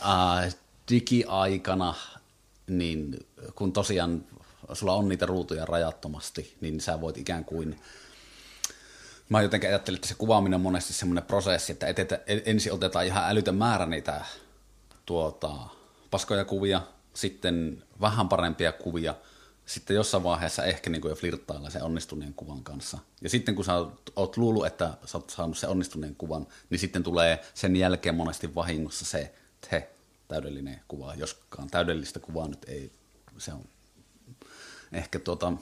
uh, 0.00 0.52
digiaikana, 0.90 1.94
niin 2.66 3.26
kun 3.54 3.72
tosiaan 3.72 4.24
sulla 4.72 4.94
on 4.94 5.08
niitä 5.08 5.26
ruutuja 5.26 5.64
rajattomasti, 5.64 6.56
niin 6.60 6.80
sä 6.80 7.00
voit 7.00 7.18
ikään 7.18 7.44
kuin 7.44 7.80
Mä 9.30 9.42
jotenkin 9.42 9.68
ajattelin, 9.68 9.96
että 9.96 10.08
se 10.08 10.14
kuvaaminen 10.14 10.54
on 10.54 10.60
monesti 10.60 10.92
semmoinen 10.92 11.24
prosessi, 11.24 11.72
että 11.72 11.86
etetä, 11.86 12.20
ensin 12.26 12.72
otetaan 12.72 13.06
ihan 13.06 13.30
älytön 13.30 13.54
määrä 13.54 13.86
niitä 13.86 14.24
tuota, 15.06 15.56
paskoja 16.10 16.44
kuvia, 16.44 16.80
sitten 17.14 17.82
vähän 18.00 18.28
parempia 18.28 18.72
kuvia, 18.72 19.14
sitten 19.66 19.96
jossain 19.96 20.22
vaiheessa 20.22 20.64
ehkä 20.64 20.90
niin 20.90 21.00
kuin 21.00 21.10
jo 21.10 21.16
flirttailla 21.16 21.70
sen 21.70 21.82
onnistuneen 21.82 22.34
kuvan 22.34 22.64
kanssa. 22.64 22.98
Ja 23.22 23.30
sitten 23.30 23.54
kun 23.54 23.64
sä 23.64 23.86
oot 24.16 24.36
luullut, 24.36 24.66
että 24.66 24.94
sä 25.04 25.18
oot 25.18 25.30
saanut 25.30 25.58
sen 25.58 25.70
onnistuneen 25.70 26.14
kuvan, 26.14 26.46
niin 26.70 26.78
sitten 26.78 27.02
tulee 27.02 27.40
sen 27.54 27.76
jälkeen 27.76 28.14
monesti 28.14 28.54
vahingossa 28.54 29.04
se, 29.04 29.18
että 29.20 29.68
he, 29.72 29.90
täydellinen 30.28 30.80
kuva, 30.88 31.14
joskaan 31.14 31.70
täydellistä 31.70 32.20
kuvaa 32.20 32.48
nyt 32.48 32.64
ei, 32.68 32.92
se 33.38 33.52
on 33.52 33.64
ehkä 34.92 35.18
tuota, 35.18 35.52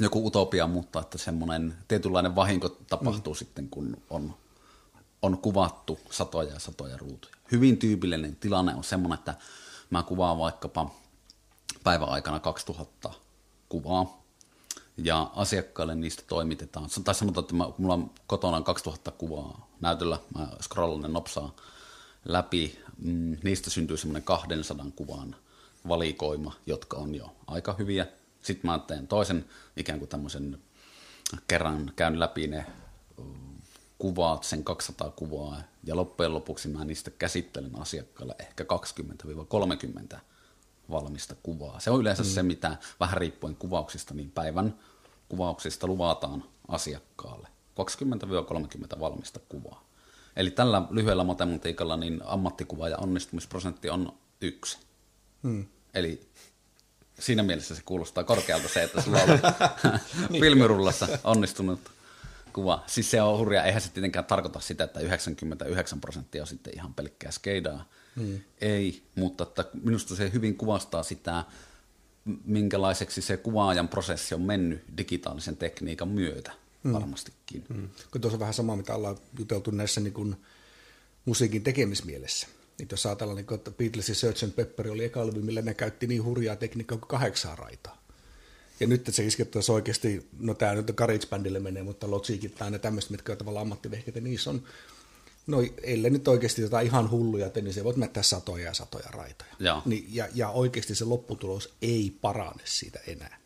joku 0.00 0.26
utopia, 0.26 0.66
mutta 0.66 1.00
että 1.00 1.18
semmoinen 1.18 1.74
tietynlainen 1.88 2.34
vahinko 2.34 2.68
tapahtuu 2.68 3.32
mm. 3.34 3.38
sitten, 3.38 3.68
kun 3.68 3.96
on, 4.10 4.34
on 5.22 5.38
kuvattu 5.38 5.98
satoja 6.10 6.52
ja 6.52 6.58
satoja 6.58 6.96
ruutuja. 6.96 7.34
Hyvin 7.52 7.76
tyypillinen 7.76 8.36
tilanne 8.36 8.74
on 8.74 8.84
semmoinen, 8.84 9.18
että 9.18 9.34
Mä 9.90 10.02
kuvaan 10.02 10.38
vaikkapa 10.38 10.94
päiväaikana 11.86 12.40
2000 12.40 13.10
kuvaa, 13.68 14.22
ja 14.96 15.30
asiakkaille 15.34 15.94
niistä 15.94 16.22
toimitetaan. 16.26 16.90
Tai 17.04 17.14
sanotaan, 17.14 17.42
että 17.42 17.54
mä, 17.54 17.70
mulla 17.78 17.94
on 17.94 18.10
kotona 18.26 18.62
2000 18.62 19.10
kuvaa 19.10 19.68
näytöllä, 19.80 20.18
mä 20.34 20.48
scrollan 20.62 21.02
ne 21.02 21.08
nopsaa 21.08 21.56
läpi. 22.24 22.78
Mm, 22.98 23.36
niistä 23.44 23.70
syntyy 23.70 23.96
semmoinen 23.96 24.22
200 24.22 24.86
kuvan 24.96 25.36
valikoima, 25.88 26.52
jotka 26.66 26.96
on 26.96 27.14
jo 27.14 27.36
aika 27.46 27.72
hyviä. 27.78 28.06
Sitten 28.42 28.70
mä 28.70 28.78
teen 28.78 29.08
toisen 29.08 29.44
ikään 29.76 29.98
kuin 29.98 30.08
tämmöisen 30.08 30.58
kerran 31.48 31.92
käyn 31.96 32.20
läpi 32.20 32.46
ne 32.46 32.66
kuvaat 33.98 34.44
sen 34.44 34.64
200 34.64 35.10
kuvaa 35.10 35.62
ja 35.84 35.96
loppujen 35.96 36.34
lopuksi 36.34 36.68
mä 36.68 36.84
niistä 36.84 37.10
käsittelen 37.10 37.78
asiakkaalle 37.78 38.34
ehkä 38.38 38.64
20-30 40.14 40.18
valmista 40.90 41.34
kuvaa. 41.42 41.80
Se 41.80 41.90
on 41.90 42.00
yleensä 42.00 42.22
mm. 42.22 42.28
se, 42.28 42.42
mitä 42.42 42.76
vähän 43.00 43.18
riippuen 43.18 43.56
kuvauksista, 43.56 44.14
niin 44.14 44.30
päivän 44.30 44.78
kuvauksista 45.28 45.86
luvataan 45.86 46.44
asiakkaalle. 46.68 47.48
20-30 48.96 49.00
valmista 49.00 49.40
kuvaa. 49.48 49.86
Eli 50.36 50.50
tällä 50.50 50.82
lyhyellä 50.90 51.24
matematiikalla 51.24 51.96
niin 51.96 52.20
ammattikuva 52.24 52.88
ja 52.88 52.98
onnistumisprosentti 52.98 53.90
on 53.90 54.18
yksi. 54.40 54.78
Hmm. 55.42 55.66
Eli 55.94 56.28
siinä 57.18 57.42
mielessä 57.42 57.74
se 57.74 57.82
kuulostaa 57.84 58.24
korkealta 58.24 58.68
se, 58.68 58.82
että 58.82 59.02
sulla 59.02 59.22
on 59.22 59.28
niin. 60.30 60.40
filmirullassa 60.40 61.08
onnistunut 61.24 61.80
kuva. 62.52 62.84
Siis 62.86 63.10
se 63.10 63.22
on 63.22 63.38
hurja. 63.38 63.64
Eihän 63.64 63.82
se 63.82 63.90
tietenkään 63.90 64.24
tarkoita 64.24 64.60
sitä, 64.60 64.84
että 64.84 65.00
99 65.00 66.00
prosenttia 66.00 66.42
on 66.42 66.46
sitten 66.46 66.74
ihan 66.76 66.94
pelkkää 66.94 67.30
skeidaa. 67.30 67.84
Hmm. 68.16 68.40
Ei, 68.60 69.02
mutta 69.14 69.44
että 69.44 69.64
minusta 69.82 70.16
se 70.16 70.30
hyvin 70.32 70.56
kuvastaa 70.56 71.02
sitä, 71.02 71.44
minkälaiseksi 72.44 73.22
se 73.22 73.36
kuvaajan 73.36 73.88
prosessi 73.88 74.34
on 74.34 74.42
mennyt 74.42 74.84
digitaalisen 74.98 75.56
tekniikan 75.56 76.08
myötä 76.08 76.52
mm. 76.82 76.92
varmastikin. 76.92 77.64
Mm. 77.68 77.88
Kun 78.10 78.20
tuossa 78.20 78.36
on 78.36 78.40
vähän 78.40 78.54
sama, 78.54 78.76
mitä 78.76 78.94
ollaan 78.94 79.16
juteltu 79.38 79.70
näissä 79.70 80.00
niin 80.00 80.12
kuin 80.12 80.36
musiikin 81.24 81.62
tekemismielessä. 81.62 82.46
Niin 82.78 82.88
jos 82.90 83.06
ajatellaan, 83.06 83.36
niin 83.36 83.54
että 83.54 83.70
Beatlesin 83.70 84.14
Search 84.14 84.44
and 84.44 84.52
Pepper 84.52 84.90
oli 84.90 85.04
eka 85.04 85.26
levy, 85.26 85.42
millä 85.42 85.62
ne 85.62 85.74
käytti 85.74 86.06
niin 86.06 86.24
hurjaa 86.24 86.56
tekniikkaa 86.56 86.98
kuin 86.98 87.08
kahdeksan 87.08 87.58
raitaa. 87.58 88.02
Ja 88.80 88.86
nyt 88.86 89.08
se 89.10 89.26
iskettäisiin 89.26 89.74
oikeasti, 89.74 90.28
no 90.38 90.54
tämä 90.54 90.74
nyt 90.74 90.92
Courage 90.94 91.26
Bandille 91.26 91.58
menee, 91.60 91.82
mutta 91.82 92.10
Logicit 92.10 92.54
tai 92.54 92.70
ne 92.70 92.78
tämmöiset, 92.78 93.10
mitkä 93.10 93.32
on 93.32 93.38
tavallaan 93.38 93.62
ammattivehkeitä, 93.62 94.20
niissä 94.20 94.50
on, 94.50 94.62
no 95.46 95.58
ellei 95.82 96.10
nyt 96.10 96.28
oikeasti 96.28 96.62
jotain 96.62 96.86
ihan 96.86 97.10
hulluja 97.10 97.50
niin 97.54 97.74
se 97.74 97.84
voit 97.84 97.96
mättää 97.96 98.22
satoja 98.22 98.64
ja 98.64 98.74
satoja 98.74 99.08
raitoja. 99.10 99.54
Ja, 99.58 99.82
Niin, 99.84 100.06
ja, 100.10 100.28
ja 100.34 100.50
oikeasti 100.50 100.94
se 100.94 101.04
lopputulos 101.04 101.74
ei 101.82 102.16
parane 102.20 102.62
siitä 102.64 103.00
enää 103.06 103.38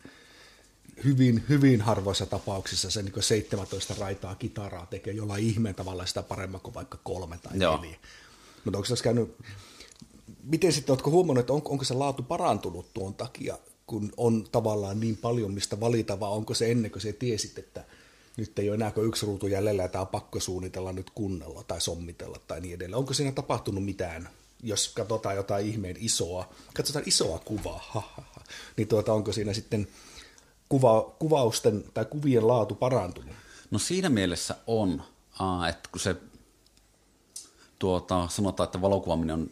hyvin, 1.03 1.43
hyvin 1.49 1.81
harvoissa 1.81 2.25
tapauksissa 2.25 2.91
se 2.91 3.03
niin 3.03 3.23
17 3.23 3.95
raitaa 3.99 4.35
kitaraa 4.35 4.85
tekee 4.85 5.13
jollain 5.13 5.43
ihmeen 5.45 5.75
tavalla 5.75 6.05
sitä 6.05 6.23
paremmin 6.23 6.59
kuin 6.59 6.73
vaikka 6.73 6.99
kolme 7.03 7.37
tai 7.37 7.59
Joo. 7.59 7.77
neljä. 7.81 7.97
Mutta 8.65 8.77
onko 8.77 8.89
tässä 8.89 9.03
käynyt, 9.03 9.35
miten 10.43 10.73
sitten, 10.73 10.93
oletko 10.93 11.11
huomannut, 11.11 11.39
että 11.39 11.53
on, 11.53 11.61
onko 11.65 11.83
se 11.83 11.93
laatu 11.93 12.23
parantunut 12.23 12.93
tuon 12.93 13.13
takia, 13.13 13.57
kun 13.87 14.11
on 14.17 14.47
tavallaan 14.51 14.99
niin 14.99 15.17
paljon 15.17 15.53
mistä 15.53 15.79
valita, 15.79 16.19
vai 16.19 16.29
onko 16.29 16.53
se 16.53 16.71
ennen 16.71 16.91
kuin 16.91 17.01
se 17.01 17.13
tiesit, 17.13 17.57
että 17.57 17.85
nyt 18.37 18.59
ei 18.59 18.69
ole 18.69 18.75
enää 18.75 18.91
kuin 18.91 19.07
yksi 19.07 19.25
ruutu 19.25 19.47
jäljellä 19.47 19.81
ja 19.81 19.87
tämä 19.87 20.01
on 20.01 20.07
pakko 20.07 20.39
suunnitella 20.39 20.93
nyt 20.93 21.09
kunnolla 21.09 21.63
tai 21.63 21.81
sommitella 21.81 22.37
tai 22.47 22.61
niin 22.61 22.75
edelleen. 22.75 22.97
Onko 22.97 23.13
siinä 23.13 23.31
tapahtunut 23.31 23.85
mitään, 23.85 24.29
jos 24.63 24.87
katsotaan 24.93 25.35
jotain 25.35 25.67
ihmeen 25.67 25.95
isoa, 25.99 26.49
katsotaan 26.73 27.05
isoa 27.07 27.39
kuvaa, 27.39 27.83
ha, 27.89 28.03
ha, 28.15 28.23
ha, 28.35 28.41
niin 28.77 28.87
tuota, 28.87 29.13
onko 29.13 29.31
siinä 29.31 29.53
sitten 29.53 29.87
kuva, 30.69 31.15
kuvausten 31.19 31.83
tai 31.93 32.05
kuvien 32.05 32.47
laatu 32.47 32.75
parantunut? 32.75 33.35
No 33.71 33.79
siinä 33.79 34.09
mielessä 34.09 34.55
on, 34.67 35.03
että 35.69 35.89
kun 35.91 36.01
se 36.01 36.15
tuota, 37.79 38.27
sanotaan, 38.27 38.65
että 38.65 38.81
valokuvaaminen 38.81 39.33
on, 39.33 39.49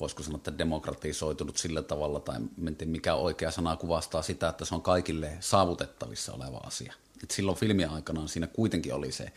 voisiko 0.00 0.22
sanoa, 0.22 0.36
että 0.36 0.58
demokratisoitunut 0.58 1.56
sillä 1.56 1.82
tavalla, 1.82 2.20
tai 2.20 2.36
mikä 2.84 3.14
oikea 3.14 3.50
sana 3.50 3.76
kuvastaa 3.76 4.22
sitä, 4.22 4.48
että 4.48 4.64
se 4.64 4.74
on 4.74 4.82
kaikille 4.82 5.36
saavutettavissa 5.40 6.32
oleva 6.32 6.56
asia. 6.56 6.94
Et 7.22 7.30
silloin 7.30 7.58
filmien 7.58 7.90
aikana 7.90 8.26
siinä 8.26 8.46
kuitenkin 8.46 8.94
oli 8.94 9.12
se 9.12 9.32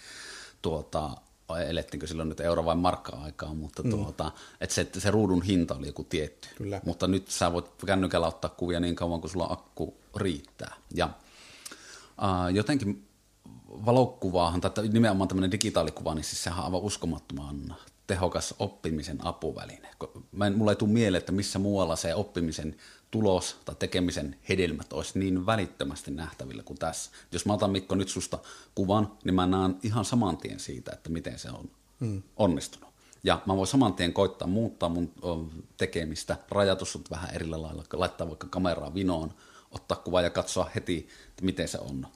tuota, 0.61 1.09
elettiinkö 1.67 2.07
silloin 2.07 2.29
nyt 2.29 2.39
euro 2.39 2.65
vai 2.65 2.75
markka 2.75 3.17
aikaa, 3.17 3.53
mutta 3.53 3.83
mm. 3.83 3.89
tuota, 3.89 4.31
että 4.61 4.75
se, 4.75 4.87
se 4.97 5.11
ruudun 5.11 5.41
hinta 5.41 5.75
oli 5.75 5.87
joku 5.87 6.03
tietty. 6.03 6.47
Kyllä. 6.55 6.81
Mutta 6.85 7.07
nyt 7.07 7.27
sä 7.27 7.53
voit 7.53 7.65
kännykällä 7.85 8.27
ottaa 8.27 8.49
kuvia 8.57 8.79
niin 8.79 8.95
kauan 8.95 9.21
kuin 9.21 9.31
sulla 9.31 9.47
akku 9.49 9.97
riittää. 10.15 10.75
Ja 10.95 11.09
äh, 12.23 12.55
jotenkin 12.55 13.07
valokuvaahan, 13.85 14.61
tai 14.61 14.87
nimenomaan 14.87 15.27
tämmöinen 15.27 15.51
digitaalikuva, 15.51 16.15
niin 16.15 16.23
siis 16.23 16.43
sehän 16.43 16.59
on 16.59 16.65
aivan 16.65 16.81
uskomattoman 16.81 17.75
tehokas 18.07 18.55
oppimisen 18.59 19.25
apuväline. 19.25 19.89
Mä 20.31 20.47
en, 20.47 20.57
mulla 20.57 20.71
ei 20.71 20.75
tule 20.75 20.89
mieleen, 20.89 21.19
että 21.19 21.31
missä 21.31 21.59
muualla 21.59 21.95
se 21.95 22.15
oppimisen 22.15 22.75
tulos 23.11 23.57
tai 23.65 23.75
tekemisen 23.79 24.35
hedelmät 24.49 24.93
olisi 24.93 25.19
niin 25.19 25.45
välittömästi 25.45 26.11
nähtävillä 26.11 26.63
kuin 26.63 26.79
tässä. 26.79 27.11
Jos 27.31 27.45
mä 27.45 27.53
otan 27.53 27.71
Mikko 27.71 27.95
nyt 27.95 28.09
susta 28.09 28.39
kuvan, 28.75 29.11
niin 29.23 29.35
mä 29.35 29.45
näen 29.45 29.79
ihan 29.83 30.05
saman 30.05 30.37
tien 30.37 30.59
siitä, 30.59 30.91
että 30.91 31.09
miten 31.09 31.39
se 31.39 31.49
on 31.49 31.69
hmm. 31.99 32.23
onnistunut. 32.37 32.89
Ja 33.23 33.41
mä 33.45 33.55
voin 33.55 33.67
saman 33.67 33.93
tien 33.93 34.13
koittaa 34.13 34.47
muuttaa 34.47 34.89
mun 34.89 35.11
tekemistä, 35.77 36.37
rajatusut 36.49 37.09
vähän 37.09 37.35
eri 37.35 37.47
lailla, 37.47 37.83
laittaa 37.93 38.27
vaikka 38.27 38.47
kameraa 38.47 38.93
vinoon, 38.93 39.33
ottaa 39.71 39.97
kuva 39.97 40.21
ja 40.21 40.29
katsoa 40.29 40.71
heti, 40.75 41.07
että 41.29 41.45
miten 41.45 41.67
se 41.67 41.77
on. 41.77 42.07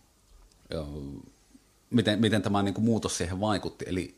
Miten, 1.90 2.20
miten 2.20 2.42
tämä 2.42 2.64
niin 2.64 2.74
kuin 2.74 2.86
muutos 2.86 3.18
siihen 3.18 3.40
vaikutti. 3.40 3.86
Eli 3.88 4.18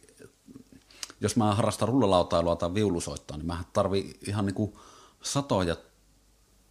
jos 1.22 1.36
mä 1.36 1.56
harrastan 1.56 1.88
rullalautailua 1.88 2.56
tai 2.56 2.74
viulusoittoa, 2.74 3.38
niin 3.38 3.48
mä 3.48 3.64
tarvii 3.74 4.20
ihan 4.28 4.46
niin 4.46 4.56
kuin 4.56 4.74
satoja 5.22 5.76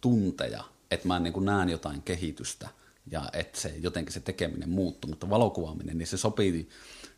tunteja, 0.05 0.63
että 0.91 1.07
mä 1.07 1.19
niin 1.19 1.45
näen 1.45 1.69
jotain 1.69 2.01
kehitystä 2.01 2.69
ja 3.11 3.29
että 3.33 3.59
se 3.59 3.73
jotenkin 3.81 4.13
se 4.13 4.19
tekeminen 4.19 4.69
muuttuu, 4.69 5.09
mutta 5.09 5.29
valokuvaaminen, 5.29 5.97
niin 5.97 6.07
se 6.07 6.17
sopii 6.17 6.69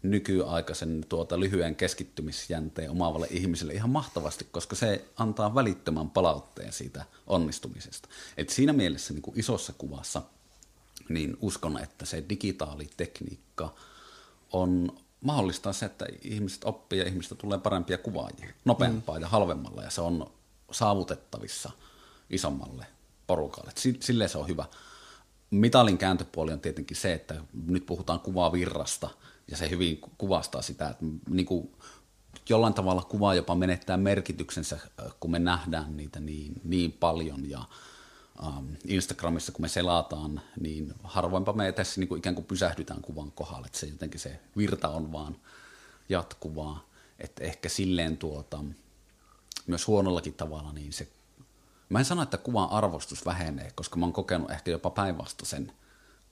nykyaikaisen 0.03 1.05
tuota 1.09 1.39
lyhyen 1.39 1.75
keskittymisjänteen 1.75 2.91
omaavalle 2.91 3.27
ihmiselle 3.29 3.73
ihan 3.73 3.89
mahtavasti, 3.89 4.47
koska 4.51 4.75
se 4.75 5.05
antaa 5.17 5.55
välittömän 5.55 6.09
palautteen 6.09 6.73
siitä 6.73 7.05
onnistumisesta. 7.27 8.09
Et 8.37 8.49
siinä 8.49 8.73
mielessä 8.73 9.13
niin 9.13 9.21
kuin 9.21 9.39
isossa 9.39 9.73
kuvassa 9.77 10.21
niin 11.09 11.37
uskon, 11.41 11.79
että 11.83 12.05
se 12.05 12.23
digitaalitekniikka 12.29 13.73
on 14.51 14.97
mahdollistaa 15.21 15.73
se, 15.73 15.85
että 15.85 16.05
ihmiset 16.21 16.63
oppii 16.63 16.99
ja 16.99 17.07
ihmistä 17.07 17.35
tulee 17.35 17.57
parempia 17.57 17.97
kuvaajia, 17.97 18.53
nopeampaa 18.65 19.15
mm. 19.15 19.21
ja 19.21 19.27
halvemmalla, 19.27 19.83
ja 19.83 19.89
se 19.89 20.01
on 20.01 20.31
saavutettavissa 20.71 21.71
isommalle 22.29 22.85
porukalle. 23.27 23.71
Silleen 23.99 24.29
se 24.29 24.37
on 24.37 24.47
hyvä. 24.47 24.65
Mitalin 25.51 25.97
kääntöpuoli 25.97 26.53
on 26.53 26.59
tietenkin 26.59 26.97
se, 26.97 27.13
että 27.13 27.35
nyt 27.65 27.85
puhutaan 27.85 28.19
kuvavirrasta, 28.19 29.09
ja 29.51 29.57
se 29.57 29.69
hyvin 29.69 30.01
kuvastaa 30.17 30.61
sitä, 30.61 30.89
että 30.89 31.05
niin 31.29 31.45
kuin 31.45 31.71
jollain 32.49 32.73
tavalla 32.73 33.03
kuva 33.03 33.35
jopa 33.35 33.55
menettää 33.55 33.97
merkityksensä, 33.97 34.79
kun 35.19 35.31
me 35.31 35.39
nähdään 35.39 35.97
niitä 35.97 36.19
niin, 36.19 36.61
niin 36.63 36.91
paljon, 36.91 37.49
ja 37.49 37.63
um, 38.47 38.67
Instagramissa, 38.87 39.51
kun 39.51 39.61
me 39.61 39.67
selataan, 39.67 40.41
niin 40.59 40.93
harvoinpa 41.03 41.53
me 41.53 41.71
tässä 41.71 42.01
niin 42.01 42.07
kuin 42.07 42.19
ikään 42.19 42.35
kuin 42.35 42.45
pysähdytään 42.45 43.01
kuvan 43.01 43.31
kohdalle, 43.31 43.65
että 43.65 43.79
se 43.79 43.87
jotenkin 43.87 44.19
se 44.19 44.39
virta 44.57 44.89
on 44.89 45.11
vaan 45.11 45.35
jatkuvaa, 46.09 46.85
että 47.19 47.43
ehkä 47.43 47.69
silleen 47.69 48.17
tuota, 48.17 48.63
myös 49.67 49.87
huonollakin 49.87 50.33
tavalla, 50.33 50.73
niin 50.73 50.93
se, 50.93 51.07
mä 51.89 51.99
en 51.99 52.05
sano, 52.05 52.21
että 52.21 52.37
kuvan 52.37 52.69
arvostus 52.69 53.25
vähenee, 53.25 53.71
koska 53.75 53.95
mä 53.95 54.05
oon 54.05 54.13
kokenut 54.13 54.51
ehkä 54.51 54.71
jopa 54.71 54.89
päinvastaisen 54.89 55.71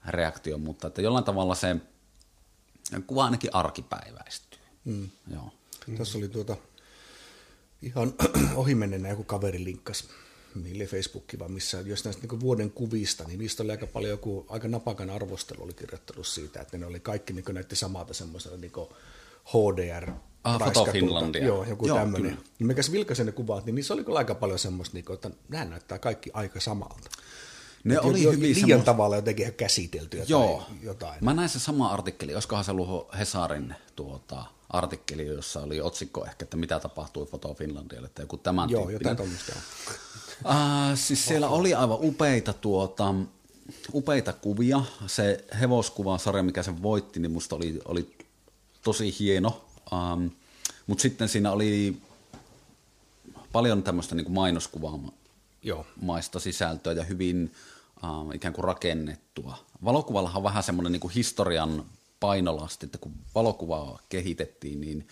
reaktion, 0.06 0.60
mutta 0.60 0.86
että 0.86 1.02
jollain 1.02 1.24
tavalla 1.24 1.54
se 1.54 1.76
kuva 3.06 3.24
ainakin 3.24 3.54
arkipäiväistyy. 3.54 4.60
Mm. 4.84 5.08
Joo. 5.32 5.50
Tässä 5.98 6.18
oli 6.18 6.28
tuota, 6.28 6.56
ihan 7.82 8.14
ohimennenä 8.54 9.08
joku 9.08 9.24
kaveri 9.24 9.64
linkkasi 9.64 10.08
niille 10.54 10.86
Facebookki, 10.86 11.38
vaan 11.38 11.52
missä, 11.52 11.80
jos 11.80 12.04
näistä 12.04 12.26
niin 12.26 12.40
vuoden 12.40 12.70
kuvista, 12.70 13.24
niin 13.24 13.38
niistä 13.38 13.62
oli 13.62 13.70
aika 13.70 13.86
paljon 13.86 14.10
joku 14.10 14.46
aika 14.48 14.68
napakan 14.68 15.10
arvostelu 15.10 15.62
oli 15.62 15.74
kirjoittanut 15.74 16.26
siitä, 16.26 16.60
että 16.60 16.78
ne 16.78 16.86
oli 16.86 17.00
kaikki 17.00 17.32
niin 17.32 17.44
näytti 17.52 17.76
samalta 17.76 18.14
semmoisella 18.14 18.56
niin 18.56 18.72
HDR 19.44 20.12
Ah, 20.46 20.58
Foto 20.58 20.84
Finlandia. 20.92 21.44
Joo, 21.46 21.64
joku 21.64 21.86
Joo, 21.86 21.98
tämmöinen. 21.98 22.38
Niin 22.58 22.66
mikäs 22.66 22.92
vilkaisen 22.92 23.26
ne 23.26 23.32
kuvat, 23.32 23.66
niin 23.66 23.74
niissä 23.74 23.94
oli 23.94 24.04
kyllä 24.04 24.18
aika 24.18 24.34
paljon 24.34 24.58
semmoista, 24.58 24.94
niin 24.94 25.04
että 25.14 25.30
nämä 25.48 25.64
näyttää 25.64 25.98
kaikki 25.98 26.30
aika 26.34 26.60
samalta. 26.60 27.10
Ne 27.84 27.94
Et 27.94 28.00
oli 28.00 28.22
jo, 28.22 28.32
hyvin 28.32 28.54
liian 28.54 28.68
semmos... 28.68 28.84
tavalla 28.84 29.16
jotenkin 29.16 29.54
käsiteltyä 29.54 30.24
Joo. 30.28 30.62
tai 30.66 30.76
jotain. 30.82 31.24
Mä 31.24 31.34
näin 31.34 31.48
se 31.48 31.58
sama 31.58 31.88
artikkeli, 31.88 32.34
olisikohan 32.34 32.64
se 32.64 32.70
ollut 32.70 33.18
Hesarin 33.18 33.74
tuota, 33.96 34.44
artikkeli, 34.68 35.26
jossa 35.26 35.60
oli 35.60 35.80
otsikko 35.80 36.24
ehkä, 36.24 36.44
että 36.44 36.56
mitä 36.56 36.80
tapahtui 36.80 37.26
Foto 37.26 37.54
Finlandialle, 37.54 38.08
tai 38.08 38.22
joku 38.22 38.36
tämän 38.36 38.70
Joo, 38.70 38.90
jotain 38.90 39.16
tuommoista. 39.16 39.52
Uh, 40.44 40.52
siis 41.06 41.26
siellä 41.26 41.48
oli 41.48 41.74
aivan 41.74 41.98
upeita, 42.00 42.52
tuota, 42.52 43.14
upeita 43.94 44.32
kuvia. 44.32 44.82
Se 45.06 45.44
hevoskuvasarja, 45.60 46.42
mikä 46.42 46.62
se 46.62 46.82
voitti, 46.82 47.20
niin 47.20 47.32
musta 47.32 47.56
oli, 47.56 47.80
oli 47.84 48.16
tosi 48.82 49.16
hieno. 49.18 49.65
Um, 49.92 50.30
Mutta 50.86 51.02
sitten 51.02 51.28
siinä 51.28 51.52
oli 51.52 51.96
paljon 53.52 53.82
tämmöistä 53.82 54.14
niin 54.14 54.32
mainoskuvaa 54.32 54.98
maista 56.00 56.40
sisältöä 56.40 56.92
ja 56.92 57.04
hyvin 57.04 57.54
uh, 58.02 58.34
ikään 58.34 58.54
kuin 58.54 58.64
rakennettua. 58.64 59.58
Valokuvallahan 59.84 60.36
on 60.36 60.42
vähän 60.42 60.62
semmoinen 60.62 60.92
niin 60.92 61.10
historian 61.10 61.84
painolasti, 62.20 62.86
että 62.86 62.98
kun 62.98 63.12
valokuvaa 63.34 63.98
kehitettiin, 64.08 64.80
niin, 64.80 65.08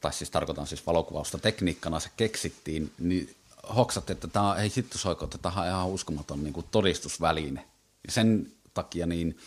tai 0.00 0.12
siis 0.12 0.30
tarkoitan 0.30 0.66
siis 0.66 0.86
valokuvausta 0.86 1.38
tekniikkana 1.38 2.00
se 2.00 2.10
keksittiin, 2.16 2.92
niin 2.98 3.34
hoksat, 3.76 4.10
että 4.10 4.28
tämä 4.28 4.56
ei 4.56 4.72
hitto 4.76 4.98
soiko, 4.98 5.24
että 5.24 5.38
tämä 5.38 5.60
on 5.60 5.66
ihan 5.66 5.88
uskomaton 5.88 6.44
niin 6.44 6.64
todistusväline. 6.70 7.64
Ja 8.06 8.12
sen 8.12 8.52
takia 8.74 9.06
niin 9.06 9.38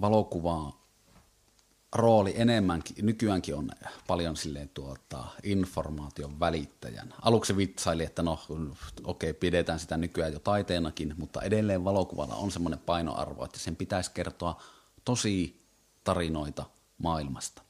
valokuvaa 0.00 0.87
rooli 1.92 2.34
enemmänkin, 2.36 3.06
nykyäänkin 3.06 3.54
on 3.54 3.70
paljon 4.06 4.36
silleen 4.36 4.68
tuota, 4.68 5.24
informaation 5.42 6.40
välittäjän. 6.40 7.14
Aluksi 7.22 7.56
vitsaili, 7.56 8.04
että 8.04 8.22
no 8.22 8.38
okei, 9.04 9.30
okay, 9.30 9.32
pidetään 9.32 9.78
sitä 9.78 9.96
nykyään 9.96 10.32
jo 10.32 10.38
taiteenakin, 10.38 11.14
mutta 11.18 11.42
edelleen 11.42 11.84
valokuvalla 11.84 12.34
on 12.34 12.50
semmoinen 12.50 12.78
painoarvo, 12.78 13.44
että 13.44 13.58
sen 13.58 13.76
pitäisi 13.76 14.10
kertoa 14.10 14.62
tosi 15.04 15.62
tarinoita 16.04 16.64
maailmasta. 16.98 17.62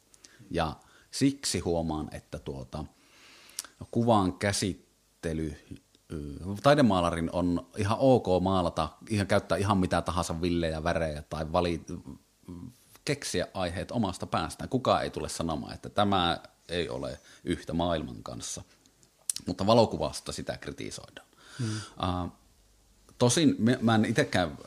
Ja 0.51 0.77
siksi 1.11 1.59
huomaan, 1.59 2.09
että 2.13 2.39
tuota, 2.39 2.85
kuvan 3.91 4.33
käsittely, 4.33 5.57
taidemaalarin 6.63 7.31
on 7.33 7.67
ihan 7.77 7.99
ok 8.01 8.27
maalata, 8.43 8.89
ihan 9.09 9.27
käyttää 9.27 9.59
ihan 9.59 9.79
mitä 9.79 10.03
tahansa 10.03 10.41
villejä, 10.41 10.85
värejä 10.85 11.23
tai 11.23 11.53
vali, 11.53 11.85
keksiä 13.09 13.47
aiheet 13.55 13.91
omasta 13.91 14.27
päästään. 14.27 14.69
Kukaan 14.69 15.03
ei 15.03 15.11
tule 15.11 15.29
sanomaan, 15.29 15.75
että 15.75 15.89
tämä 15.89 16.41
ei 16.69 16.89
ole 16.89 17.21
yhtä 17.45 17.73
maailman 17.73 18.23
kanssa. 18.23 18.63
Mutta 19.47 19.67
valokuvasta 19.67 20.33
sitä 20.33 20.57
kritisoidaan. 20.57 21.27
Hmm. 21.59 21.77
Uh, 21.77 22.33
tosin 23.19 23.57
mä 23.81 23.95
en 23.95 24.05
itsekään 24.05 24.59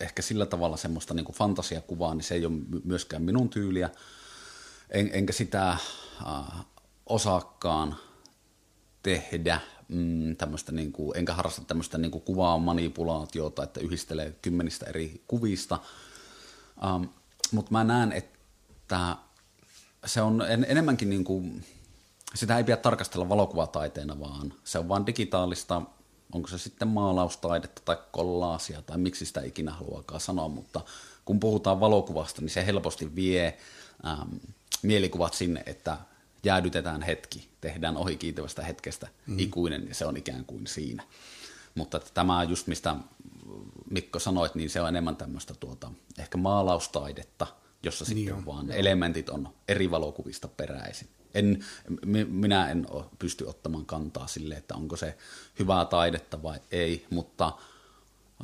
ehkä 0.00 0.22
sillä 0.22 0.46
tavalla 0.46 0.76
semmoista 0.76 1.14
niin 1.14 1.26
fantasiakuvaa, 1.32 2.14
niin 2.14 2.24
se 2.24 2.34
ei 2.34 2.46
ole 2.46 2.54
myöskään 2.84 3.22
minun 3.22 3.48
tyyliä. 3.48 3.90
En, 4.90 5.10
enkä 5.12 5.32
sitä 5.32 5.76
uh, 6.26 6.64
osakkaan 7.06 7.96
tehdä, 9.02 9.60
mm, 9.88 10.36
tämmöistä 10.36 10.72
niin 10.72 10.92
kuin, 10.92 11.16
enkä 11.16 11.34
harrasta 11.34 11.64
tämmöistä 11.64 11.98
niin 11.98 12.10
kuin 12.10 12.24
kuvaa 12.24 12.58
manipulaatiota, 12.58 13.62
että 13.62 13.80
yhdistelee 13.80 14.36
kymmenistä 14.42 14.86
eri 14.86 15.22
kuvista. 15.26 15.78
Um, 16.94 17.08
mutta 17.52 17.72
mä 17.72 17.84
näen, 17.84 18.12
että 18.12 19.16
se 20.06 20.22
on 20.22 20.42
en, 20.48 20.66
enemmänkin 20.68 21.10
niin 21.10 21.24
kuin, 21.24 21.64
sitä 22.34 22.56
ei 22.56 22.64
pidä 22.64 22.76
tarkastella 22.76 23.28
valokuvataiteena, 23.28 24.20
vaan 24.20 24.54
se 24.64 24.78
on 24.78 24.88
vain 24.88 25.06
digitaalista, 25.06 25.82
onko 26.32 26.48
se 26.48 26.58
sitten 26.58 26.88
maalaustaidetta 26.88 27.82
tai 27.84 27.98
kollaasia 28.12 28.82
tai 28.82 28.98
miksi 28.98 29.26
sitä 29.26 29.40
ikinä 29.40 29.72
haluaakaan 29.72 30.20
sanoa, 30.20 30.48
mutta 30.48 30.80
kun 31.24 31.40
puhutaan 31.40 31.80
valokuvasta, 31.80 32.40
niin 32.40 32.50
se 32.50 32.66
helposti 32.66 33.14
vie 33.14 33.58
ähm, 34.06 34.36
mielikuvat 34.82 35.34
sinne, 35.34 35.62
että 35.66 35.96
jäädytetään 36.44 37.02
hetki, 37.02 37.48
tehdään 37.60 37.96
ohi 37.96 38.16
kiitävästä 38.16 38.62
hetkestä 38.62 39.08
mm. 39.26 39.38
ikuinen 39.38 39.88
ja 39.88 39.94
se 39.94 40.06
on 40.06 40.16
ikään 40.16 40.44
kuin 40.44 40.66
siinä. 40.66 41.02
Mutta 41.74 42.00
tämä 42.14 42.42
just 42.44 42.66
mistä 42.66 42.96
Mikko 43.90 44.18
sanoit, 44.18 44.54
niin 44.54 44.70
se 44.70 44.80
on 44.80 44.88
enemmän 44.88 45.16
tämmöistä 45.16 45.54
tuota, 45.54 45.92
ehkä 46.18 46.38
maalaustaidetta, 46.38 47.46
jossa 47.82 48.04
niin 48.04 48.16
sitten 48.16 48.34
on, 48.34 48.46
vaan 48.46 48.68
joo. 48.68 48.76
elementit 48.76 49.28
on 49.28 49.48
eri 49.68 49.90
valokuvista 49.90 50.48
peräisin. 50.48 51.08
En, 51.34 51.64
minä 52.28 52.70
en 52.70 52.86
pysty 53.18 53.44
ottamaan 53.44 53.86
kantaa 53.86 54.26
sille, 54.26 54.54
että 54.54 54.74
onko 54.74 54.96
se 54.96 55.18
hyvää 55.58 55.84
taidetta 55.84 56.42
vai 56.42 56.60
ei, 56.70 57.06
mutta 57.10 57.52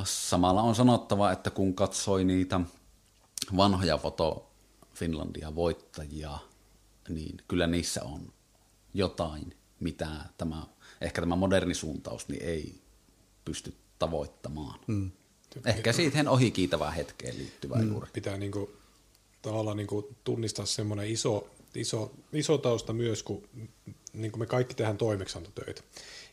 samalla 0.05 0.63
on 0.63 0.75
sanottava, 0.75 1.33
että 1.33 1.51
kun 1.51 1.75
katsoi 1.75 2.25
niitä 2.25 2.61
vanhoja 3.57 3.99
foto 3.99 4.51
Finlandia 4.95 5.55
voittajia, 5.55 6.39
niin 7.09 7.37
kyllä 7.49 7.67
niissä 7.67 8.05
on 8.05 8.33
jotain, 8.95 9.57
mitä 9.81 10.09
tämä, 10.39 10.63
ehkä 11.01 11.23
tämä 11.23 11.37
moderni 11.37 11.75
suuntaus 11.75 12.29
niin 12.29 12.43
ei 12.43 12.81
pysty 13.45 13.77
tavoittamaan. 13.99 14.81
Mm. 14.87 15.11
Ehkä 15.65 15.93
siihen 15.93 16.29
ohikiitävään 16.29 16.95
hetkeen 16.95 17.39
liittyvää 17.39 17.83
mm. 17.83 17.89
juuri. 17.89 18.11
Pitää 18.13 18.37
niinku, 18.37 18.73
tavallaan 19.43 19.77
niinku 19.77 20.15
tunnistaa 20.25 20.67
semmoinen 20.67 21.11
iso, 21.11 21.51
iso, 21.75 22.13
iso 22.33 22.59
tausta 22.59 22.93
myös, 22.93 23.23
kun 23.23 23.49
niin 24.13 24.39
me 24.39 24.47
kaikki 24.47 24.75
tehdään 24.75 24.99
toimeksiantotöitä. 24.99 25.83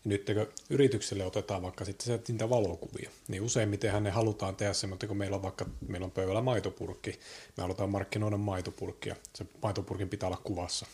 Ja 0.06 0.10
nyt 0.10 0.26
kun 0.26 0.48
yritykselle 0.70 1.26
otetaan 1.26 1.62
vaikka 1.62 1.86
sitten 1.86 2.20
niitä 2.28 2.50
valokuvia, 2.50 3.10
niin 3.28 3.42
useimmiten 3.42 4.04
ne 4.04 4.10
halutaan 4.10 4.56
tehdä 4.56 4.74
semmoinen, 4.74 5.08
kun 5.08 5.18
meillä 5.18 5.36
on 5.36 5.44
vaikka 5.44 5.66
meillä 5.88 6.06
on 6.06 6.12
pöydällä 6.12 6.42
maitopurkki, 6.42 7.20
me 7.58 7.62
halutaan 7.62 7.90
markkinoida 7.90 8.38
maitopurkkia, 8.38 9.16
se 9.36 9.46
maitopurkin 9.62 10.10
pitää 10.10 10.28
olla 10.28 10.42
kuvassa. 10.44 10.86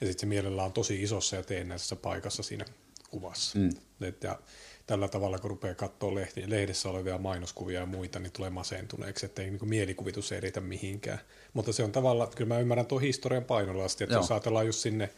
Ja 0.00 0.06
sitten 0.06 0.20
se 0.20 0.26
mielellään 0.26 0.66
on 0.66 0.72
tosi 0.72 1.02
isossa 1.02 1.36
ja 1.36 1.42
teennäisessä 1.42 1.96
paikassa 1.96 2.42
siinä 2.42 2.64
kuvassa. 3.10 3.58
Mm. 3.58 3.70
Et, 4.00 4.22
ja 4.22 4.38
tällä 4.86 5.08
tavalla, 5.08 5.38
kun 5.38 5.50
rupeaa 5.50 5.74
katsoa 5.74 6.14
lehti, 6.14 6.50
lehdessä 6.50 6.88
olevia 6.88 7.18
mainoskuvia 7.18 7.80
ja 7.80 7.86
muita, 7.86 8.18
niin 8.18 8.32
tulee 8.32 8.50
masentuneeksi, 8.50 9.26
että 9.26 9.42
ei 9.42 9.50
niin 9.50 9.68
mielikuvitus 9.68 10.32
ei 10.32 10.40
riitä 10.40 10.60
mihinkään. 10.60 11.20
Mutta 11.52 11.72
se 11.72 11.84
on 11.84 11.92
tavallaan, 11.92 12.30
kyllä 12.36 12.54
mä 12.54 12.60
ymmärrän 12.60 12.86
tuon 12.86 13.02
historian 13.02 13.44
painolasti, 13.44 14.04
että 14.04 14.14
Joo. 14.14 14.22
jos 14.22 14.30
ajatellaan 14.30 14.66
just 14.66 14.78
sinne 14.78 15.10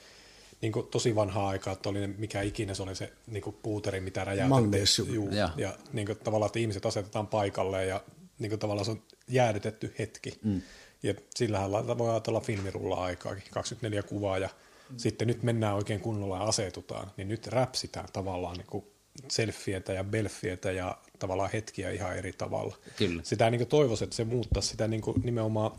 niin 0.61 0.73
kuin 0.73 0.87
tosi 0.87 1.15
vanhaa 1.15 1.49
aikaa, 1.49 1.73
että 1.73 1.89
oli 1.89 2.01
ne, 2.01 2.07
mikä 2.07 2.43
ikinä 2.43 2.75
se 2.75 2.83
oli 2.83 2.95
se 2.95 3.13
niin 3.27 3.43
kuin 3.43 3.57
puuteri, 3.63 4.01
mitä 4.01 4.25
räjäytettiin. 4.25 4.65
Magnesium. 4.65 5.33
ja, 5.33 5.51
ja 5.57 5.75
niin 5.93 6.07
kuin, 6.07 6.19
tavallaan, 6.19 6.49
että 6.49 6.59
ihmiset 6.59 6.87
asetetaan 6.87 7.27
paikalle 7.27 7.87
ja 7.87 8.03
niin 8.39 8.51
kuin, 8.51 8.61
tavallaan 8.61 8.85
se 8.85 8.91
on 8.91 9.03
jäädytetty 9.29 9.95
hetki. 9.99 10.33
Mm. 10.45 10.63
Ja 11.03 11.15
sillähän 11.35 11.73
voi 11.73 12.11
ajatella 12.11 12.41
filmirulla 12.41 13.05
aikaakin, 13.05 13.43
24 13.51 14.03
kuvaa 14.03 14.39
ja 14.39 14.49
mm. 14.91 14.99
sitten 14.99 15.29
nyt 15.29 15.43
mennään 15.43 15.75
oikein 15.75 16.01
kunnolla 16.01 16.37
ja 16.37 16.43
asetutaan, 16.43 17.11
niin 17.17 17.29
nyt 17.29 17.47
räpsitään 17.47 18.09
tavallaan 18.13 18.57
niin 18.57 18.67
kuin 18.67 18.85
selfietä 19.29 19.93
ja 19.93 20.05
belfietä 20.05 20.73
ja 20.73 20.99
tavallaan 21.19 21.51
hetkiä 21.53 21.91
ihan 21.91 22.17
eri 22.17 22.33
tavalla. 22.33 22.77
Kyllä. 22.97 23.23
Sitä 23.25 23.51
niin 23.51 23.67
toivoisin, 23.67 24.05
että 24.05 24.17
se 24.17 24.25
muuttaa 24.25 24.63
sitä 24.63 24.89
niin 24.89 25.03
nimenomaan 25.23 25.71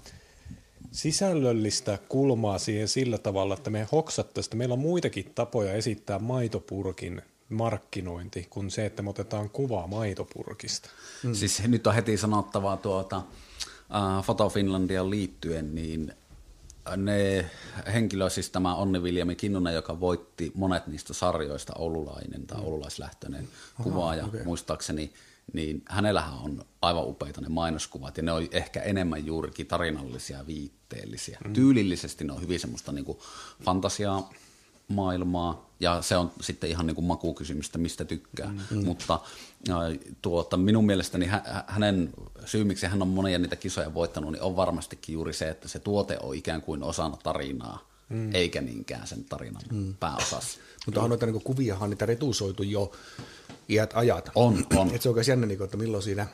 sisällöllistä 0.91 1.99
kulmaa 2.09 2.57
siihen 2.57 2.87
sillä 2.87 3.17
tavalla, 3.17 3.53
että 3.53 3.69
me 3.69 3.87
hoksattaisiin, 3.91 4.49
että 4.49 4.57
meillä 4.57 4.73
on 4.73 4.79
muitakin 4.79 5.31
tapoja 5.35 5.73
esittää 5.73 6.19
maitopurkin 6.19 7.21
markkinointi 7.49 8.47
kuin 8.49 8.71
se, 8.71 8.85
että 8.85 9.03
me 9.03 9.09
otetaan 9.09 9.49
kuvaa 9.49 9.87
maitopurkista. 9.87 10.89
Mm. 11.23 11.33
Siis 11.33 11.63
nyt 11.67 11.87
on 11.87 11.95
heti 11.95 12.17
sanottavaa 12.17 12.77
tuota, 12.77 13.17
uh, 13.17 14.25
Foto 14.25 14.49
Finlandia 14.49 15.09
liittyen, 15.09 15.75
niin 15.75 16.13
ne 16.95 17.49
henkilö, 17.93 18.29
siis 18.29 18.49
tämä 18.49 18.75
Onni 18.75 19.03
Viljami 19.03 19.35
Kinnunen, 19.35 19.73
joka 19.73 19.99
voitti 19.99 20.51
monet 20.55 20.87
niistä 20.87 21.13
sarjoista, 21.13 21.73
oululainen 21.75 22.47
tai 22.47 22.61
oululaislähtöinen 22.61 23.47
kuvaaja 23.83 24.25
okay. 24.25 24.43
muistaakseni, 24.43 25.13
niin 25.53 25.83
hänellähän 25.89 26.33
on 26.33 26.65
aivan 26.81 27.07
upeita 27.07 27.41
ne 27.41 27.49
mainoskuvat, 27.49 28.17
ja 28.17 28.23
ne 28.23 28.31
on 28.31 28.47
ehkä 28.51 28.81
enemmän 28.81 29.25
juurikin 29.25 29.67
tarinallisia, 29.67 30.47
viitteellisiä. 30.47 31.37
Mm. 31.45 31.53
Tyylillisesti 31.53 32.23
ne 32.23 32.33
on 32.33 32.41
hyvin 32.41 32.59
semmoista 32.59 32.91
niin 32.91 33.05
kuin 33.05 33.17
fantasiaa, 33.63 34.29
maailmaa, 34.87 35.69
ja 35.79 36.01
se 36.01 36.17
on 36.17 36.31
sitten 36.41 36.69
ihan 36.69 36.87
niin 36.87 36.95
kuin 36.95 37.05
makukysymystä, 37.05 37.77
mistä 37.77 38.05
tykkää. 38.05 38.53
Mm. 38.71 38.85
Mutta 38.85 39.19
tuota, 40.21 40.57
minun 40.57 40.85
mielestäni 40.85 41.25
hä- 41.25 41.63
hänen 41.67 42.09
syy, 42.45 42.63
miksi 42.63 42.85
hän 42.87 43.01
on 43.01 43.07
monia 43.07 43.39
niitä 43.39 43.55
kisoja 43.55 43.93
voittanut, 43.93 44.31
niin 44.31 44.41
on 44.41 44.55
varmastikin 44.55 45.13
juuri 45.13 45.33
se, 45.33 45.49
että 45.49 45.67
se 45.67 45.79
tuote 45.79 46.17
on 46.21 46.35
ikään 46.35 46.61
kuin 46.61 46.83
osana 46.83 47.17
tarinaa, 47.17 47.89
mm. 48.09 48.35
eikä 48.35 48.61
niinkään 48.61 49.07
sen 49.07 49.25
tarinan 49.25 49.61
mm. 49.71 49.93
pääosassa. 49.99 50.59
Mutta 50.85 51.01
on 51.01 51.09
noita 51.09 51.25
niin 51.25 51.41
kuviahan 51.41 51.89
niitä 51.89 52.05
retusoitu 52.05 52.63
jo 52.63 52.91
iät 53.69 53.91
ajat. 53.93 54.29
On, 54.35 54.65
on. 54.75 54.95
Et 54.95 55.01
se 55.01 55.09
on 55.09 55.15
oikein 55.15 55.31
jännä, 55.31 55.47
niin 55.47 55.63
että 55.63 55.77
milloin 55.77 56.03
siinä, 56.03 56.27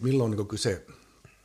milloin 0.00 0.30
on 0.30 0.36
niin 0.36 0.48
kyse 0.48 0.86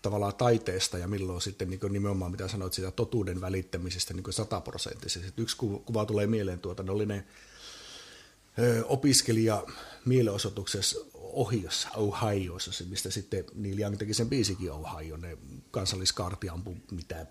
tavallaan 0.06 0.36
taiteesta 0.36 0.98
ja 0.98 1.08
milloin 1.08 1.42
sitten 1.42 1.70
niin 1.70 1.80
nimenomaan, 1.90 2.32
mitä 2.32 2.48
sanoit, 2.48 2.74
sitä 2.74 2.92
totuuden 2.92 3.42
välittämisestä 3.42 4.14
niin 4.14 4.34
sataprosenttisesti. 4.34 5.34
Yksi 5.38 5.58
kuva 5.58 6.06
tulee 6.06 6.28
mieleen, 6.28 6.60
tuota, 6.60 6.84
ne 6.84 6.92
oli 6.92 7.06
ne 7.06 7.26
opiskelija 8.84 9.64
mielenosoituksessa 10.06 11.00
Ohiossa, 11.14 11.90
Ohioissa, 11.96 12.84
mistä 12.90 13.10
sitten 13.10 13.44
Neil 13.56 13.80
Young 13.80 13.98
teki 13.98 14.14
sen 14.14 14.30
biisikin 14.30 14.72
Ohio, 14.72 15.18
ne 15.18 15.38
kansalliskaarti 15.72 16.50
ampui 16.50 16.76
mitä 16.92 17.26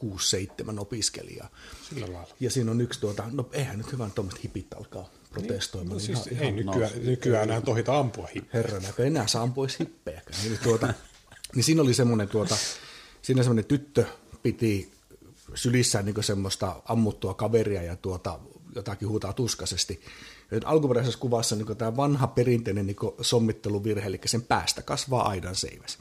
6-7 0.00 0.78
opiskelijaa. 0.78 1.50
Sillä 1.88 2.12
lailla. 2.12 2.34
Ja 2.40 2.50
siinä 2.50 2.70
on 2.70 2.80
yksi, 2.80 3.00
tuota, 3.00 3.24
no 3.32 3.48
eihän 3.52 3.78
nyt 3.78 3.92
hyvän 3.92 4.12
tuommoiset 4.12 4.44
hipit 4.44 4.74
alkaa 4.74 5.10
protestoimaan. 5.30 5.98
Niin, 5.98 6.14
no, 6.14 6.22
siis 6.22 6.32
ihan, 6.32 6.44
ei 6.44 6.60
ihan 6.60 6.66
nykyään, 6.66 7.04
nykyään 7.04 7.44
enää 7.44 7.60
tohita 7.60 7.98
ampua 7.98 8.28
hippejä. 8.34 8.50
Herran, 8.62 8.82
enää 8.98 9.26
saa 9.26 9.42
ampua 9.42 9.66
hippejäkään. 9.80 10.42
Niin, 10.42 10.58
tuota, 10.62 10.94
niin 11.58 11.64
siinä 11.64 11.82
oli 11.82 11.94
semmoinen, 11.94 12.28
tuota, 12.28 12.56
siinä 13.22 13.42
semmoinen 13.42 13.64
tyttö 13.64 14.04
piti 14.42 14.92
sylissään 15.54 16.04
niin 16.04 16.24
semmoista 16.24 16.82
ammuttua 16.84 17.34
kaveria 17.34 17.82
ja 17.82 17.96
tuota, 17.96 18.38
jotakin 18.74 19.08
huutaa 19.08 19.32
tuskaisesti. 19.32 20.00
Ja 20.50 20.60
alkuperäisessä 20.64 21.18
kuvassa 21.18 21.56
niin 21.56 21.76
tämä 21.76 21.96
vanha 21.96 22.26
perinteinen 22.26 22.86
niin 22.86 22.96
sommitteluvirhe, 23.20 24.06
eli 24.06 24.20
sen 24.26 24.42
päästä 24.42 24.82
kasvaa 24.82 25.28
aidan 25.28 25.54
seiväs. 25.54 25.98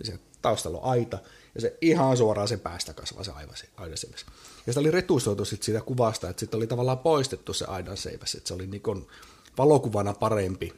Ja 0.00 0.06
se 0.06 0.18
taustalla 0.42 0.78
on 0.78 0.90
aita, 0.90 1.18
ja 1.54 1.60
se 1.60 1.76
ihan 1.80 2.16
suoraan 2.16 2.48
se 2.48 2.56
päästä 2.56 2.94
kasvaa 2.94 3.24
se 3.24 3.32
aidanseiväs. 3.76 4.26
Ja 4.66 4.72
sitä 4.72 4.80
oli 4.80 4.90
retusoitu 4.90 5.44
sit 5.44 5.62
siitä 5.62 5.80
kuvasta, 5.80 6.28
että 6.28 6.40
sitten 6.40 6.58
oli 6.58 6.66
tavallaan 6.66 6.98
poistettu 6.98 7.52
se 7.52 7.64
aidanseiväs, 7.64 8.34
että 8.34 8.48
se 8.48 8.54
oli 8.54 8.66
niin 8.66 8.82
valokuvana 9.58 10.14
parempi. 10.14 10.72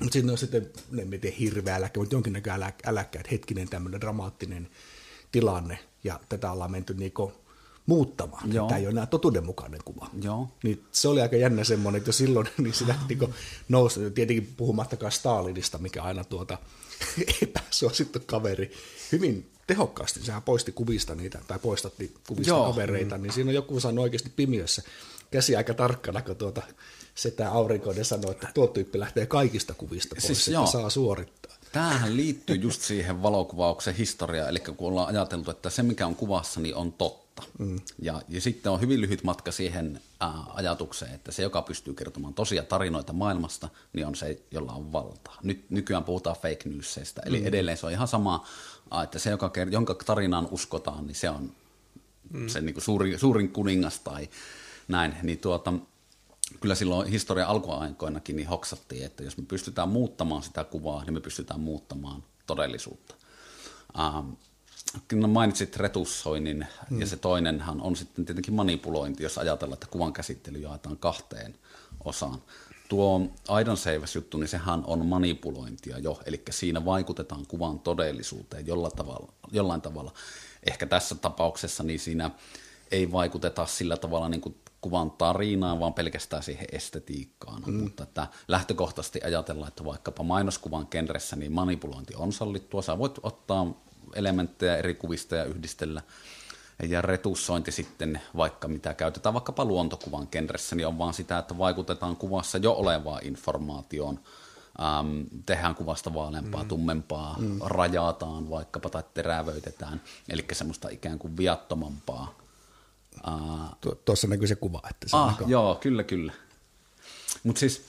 Mutta 0.00 0.12
sitten 0.12 0.30
on 0.30 0.38
sitten, 0.38 0.70
en 0.98 1.10
tiedä 1.20 1.36
hirveä 1.38 1.76
äläkkä, 1.76 2.00
mutta 2.00 2.14
jonkinnäköinen 2.14 2.62
älä, 2.62 2.72
äläkkä, 2.86 3.20
että 3.20 3.30
hetkinen 3.30 3.68
tämmöinen 3.68 4.00
dramaattinen 4.00 4.68
tilanne, 5.32 5.78
ja 6.04 6.20
tätä 6.28 6.52
ollaan 6.52 6.70
menty 6.70 6.94
niin 6.94 7.12
muuttamaan. 7.86 8.52
Joo. 8.52 8.68
Tämä 8.68 8.78
ei 8.78 8.86
ole 8.86 8.92
enää 8.92 9.06
totuudenmukainen 9.06 9.80
kuva. 9.84 10.10
Joo. 10.22 10.48
Niin 10.62 10.84
se 10.92 11.08
oli 11.08 11.20
aika 11.20 11.36
jännä 11.36 11.64
semmoinen, 11.64 11.98
että 11.98 12.08
jo 12.08 12.12
silloin 12.12 12.48
niin 12.58 12.74
sitä 12.74 12.94
niin 13.08 13.34
nousi, 13.68 14.10
tietenkin 14.10 14.54
puhumattakaan 14.56 15.12
Stalinista, 15.12 15.78
mikä 15.78 16.02
aina 16.02 16.24
tuota 16.24 16.58
epäsuosittu 17.42 18.18
kaveri, 18.26 18.72
hyvin 19.12 19.50
tehokkaasti, 19.66 20.20
sehän 20.22 20.42
poisti 20.42 20.72
kuvista 20.72 21.14
niitä, 21.14 21.38
tai 21.46 21.58
poistatti 21.58 22.14
kuvista 22.28 22.50
Joo. 22.50 22.72
kavereita, 22.72 23.18
niin 23.18 23.32
siinä 23.32 23.50
on 23.50 23.54
joku 23.54 23.80
sanonut 23.80 24.02
oikeasti 24.02 24.32
pimiössä, 24.36 24.82
käsi 25.30 25.56
aika 25.56 25.74
tarkkana, 25.74 26.22
kun 26.22 26.36
tuota, 26.36 26.62
setä 27.14 27.50
aurinkoinen 27.50 28.04
sanoi, 28.04 28.30
että 28.30 28.48
tuo 28.54 28.66
tyyppi 28.66 29.00
lähtee 29.00 29.26
kaikista 29.26 29.74
kuvista 29.74 30.14
pois, 30.14 30.26
siis 30.26 30.38
että 30.38 30.50
joo. 30.50 30.66
saa 30.66 30.90
suorittaa. 30.90 31.52
Tämähän 31.72 32.16
liittyy 32.16 32.56
just 32.56 32.82
siihen 32.82 33.22
valokuvauksen 33.22 33.94
historiaan, 33.94 34.48
eli 34.48 34.58
kun 34.58 34.88
ollaan 34.88 35.08
ajateltu, 35.08 35.50
että 35.50 35.70
se 35.70 35.82
mikä 35.82 36.06
on 36.06 36.16
kuvassa, 36.16 36.60
niin 36.60 36.74
on 36.74 36.92
totta. 36.92 37.42
Mm. 37.58 37.80
Ja, 38.02 38.22
ja 38.28 38.40
sitten 38.40 38.72
on 38.72 38.80
hyvin 38.80 39.00
lyhyt 39.00 39.24
matka 39.24 39.52
siihen 39.52 40.00
ää, 40.20 40.44
ajatukseen, 40.54 41.14
että 41.14 41.32
se, 41.32 41.42
joka 41.42 41.62
pystyy 41.62 41.94
kertomaan 41.94 42.34
tosia 42.34 42.62
tarinoita 42.62 43.12
maailmasta, 43.12 43.68
niin 43.92 44.06
on 44.06 44.14
se, 44.14 44.38
jolla 44.50 44.72
on 44.72 44.92
valtaa. 44.92 45.38
Nyt 45.42 45.70
nykyään 45.70 46.04
puhutaan 46.04 46.36
fake 46.36 46.68
newsseistä, 46.68 47.22
eli 47.26 47.40
mm. 47.40 47.46
edelleen 47.46 47.76
se 47.76 47.86
on 47.86 47.92
ihan 47.92 48.08
sama, 48.08 48.46
että 49.04 49.18
se, 49.18 49.30
joka, 49.30 49.52
jonka 49.70 49.94
tarinaan 49.94 50.48
uskotaan, 50.50 51.06
niin 51.06 51.14
se 51.14 51.30
on 51.30 51.52
mm. 52.30 52.48
se 52.48 52.60
niin 52.60 52.74
kuin 52.74 52.84
suuri, 52.84 53.18
suurin 53.18 53.48
kuningas 53.48 54.00
tai 54.00 54.28
näin. 54.88 55.14
Niin 55.22 55.38
tuota, 55.38 55.72
kyllä 56.60 56.74
silloin 56.74 57.08
historian 57.08 57.48
alkuaikoinakin 57.48 58.36
niin 58.36 58.48
hoksattiin, 58.48 59.06
että 59.06 59.22
jos 59.22 59.36
me 59.36 59.44
pystytään 59.48 59.88
muuttamaan 59.88 60.42
sitä 60.42 60.64
kuvaa, 60.64 61.04
niin 61.04 61.14
me 61.14 61.20
pystytään 61.20 61.60
muuttamaan 61.60 62.24
todellisuutta. 62.46 63.14
Ähm, 63.98 64.30
no 65.12 65.28
mainitsit 65.28 65.76
retussoinnin, 65.76 66.66
hmm. 66.90 67.00
ja 67.00 67.06
se 67.06 67.16
toinenhan 67.16 67.80
on 67.80 67.96
sitten 67.96 68.24
tietenkin 68.24 68.54
manipulointi, 68.54 69.22
jos 69.22 69.38
ajatellaan, 69.38 69.76
että 69.76 69.86
kuvan 69.86 70.12
käsittely 70.12 70.58
jaetaan 70.58 70.96
kahteen 70.96 71.54
osaan. 72.04 72.42
Tuo 72.88 73.20
Aidan 73.48 73.76
juttu, 74.14 74.38
niin 74.38 74.48
sehän 74.48 74.84
on 74.86 75.06
manipulointia 75.06 75.98
jo, 75.98 76.20
eli 76.26 76.42
siinä 76.50 76.84
vaikutetaan 76.84 77.46
kuvan 77.46 77.78
todellisuuteen 77.78 78.66
jollain 78.66 78.96
tavalla. 78.96 79.32
Jollain 79.52 79.80
tavalla. 79.80 80.12
Ehkä 80.66 80.86
tässä 80.86 81.14
tapauksessa 81.14 81.82
niin 81.82 82.00
siinä 82.00 82.30
ei 82.90 83.12
vaikuteta 83.12 83.66
sillä 83.66 83.96
tavalla 83.96 84.28
niin 84.28 84.40
kuin 84.40 84.54
kuvan 84.82 85.10
tarinaan, 85.10 85.80
vaan 85.80 85.94
pelkästään 85.94 86.42
siihen 86.42 86.66
estetiikkaan. 86.72 87.62
Mm. 87.66 87.74
Mutta 87.74 88.02
että 88.02 88.26
lähtökohtaisesti 88.48 89.20
ajatellaan, 89.24 89.68
että 89.68 89.84
vaikkapa 89.84 90.22
mainoskuvan 90.22 90.86
genressä 90.90 91.36
niin 91.36 91.52
manipulointi 91.52 92.14
on 92.16 92.32
sallittua. 92.32 92.82
Sä 92.82 92.98
voit 92.98 93.18
ottaa 93.22 93.66
elementtejä 94.14 94.76
eri 94.76 94.94
kuvista 94.94 95.36
ja 95.36 95.44
yhdistellä. 95.44 96.02
Ja 96.88 97.02
retussointi 97.02 97.72
sitten, 97.72 98.20
vaikka 98.36 98.68
mitä 98.68 98.94
käytetään 98.94 99.32
vaikkapa 99.32 99.64
luontokuvan 99.64 100.28
genressä, 100.32 100.76
niin 100.76 100.86
on 100.86 100.98
vaan 100.98 101.14
sitä, 101.14 101.38
että 101.38 101.58
vaikutetaan 101.58 102.16
kuvassa 102.16 102.58
jo 102.58 102.72
olevaan 102.72 103.26
informaatioon. 103.26 104.20
Ähm, 104.82 105.20
tehdään 105.46 105.74
kuvasta 105.74 106.14
vaaleampaa, 106.14 106.62
mm. 106.62 106.68
tummempaa, 106.68 107.36
mm. 107.38 107.58
rajataan 107.64 108.50
vaikkapa 108.50 108.90
tai 108.90 109.02
terävöitetään, 109.14 110.00
eli 110.28 110.44
semmoista 110.52 110.88
ikään 110.88 111.18
kuin 111.18 111.36
viattomampaa 111.36 112.34
Tuossa 114.04 114.26
näkyy 114.26 114.46
se 114.46 114.54
kuva. 114.54 114.82
Että 114.90 115.08
se 115.08 115.16
ah, 115.16 115.38
joo, 115.46 115.74
kyllä, 115.74 116.04
kyllä. 116.04 116.32
Mutta 117.42 117.60
siis 117.60 117.82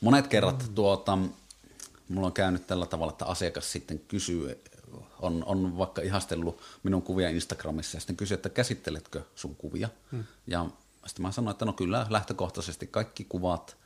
monet 0.00 0.26
kerrat 0.26 0.68
mm. 0.68 0.74
tuota, 0.74 1.18
mulla 2.08 2.26
on 2.26 2.32
käynyt 2.32 2.66
tällä 2.66 2.86
tavalla, 2.86 3.12
että 3.12 3.26
asiakas 3.26 3.72
sitten 3.72 3.98
kysyy, 3.98 4.62
on, 5.18 5.44
on 5.46 5.78
vaikka 5.78 6.02
ihastellut 6.02 6.60
minun 6.82 7.02
kuvia 7.02 7.28
Instagramissa 7.28 7.96
ja 7.96 8.00
sitten 8.00 8.16
kysyy, 8.16 8.34
että 8.34 8.48
käsitteletkö 8.48 9.22
sun 9.34 9.56
kuvia. 9.56 9.88
Mm. 10.10 10.24
Ja 10.46 10.66
sitten 11.06 11.22
mä 11.22 11.32
sanoin, 11.32 11.52
että 11.52 11.64
no 11.64 11.72
kyllä 11.72 12.06
lähtökohtaisesti 12.10 12.86
kaikki 12.86 13.24
kuvat, 13.24 13.76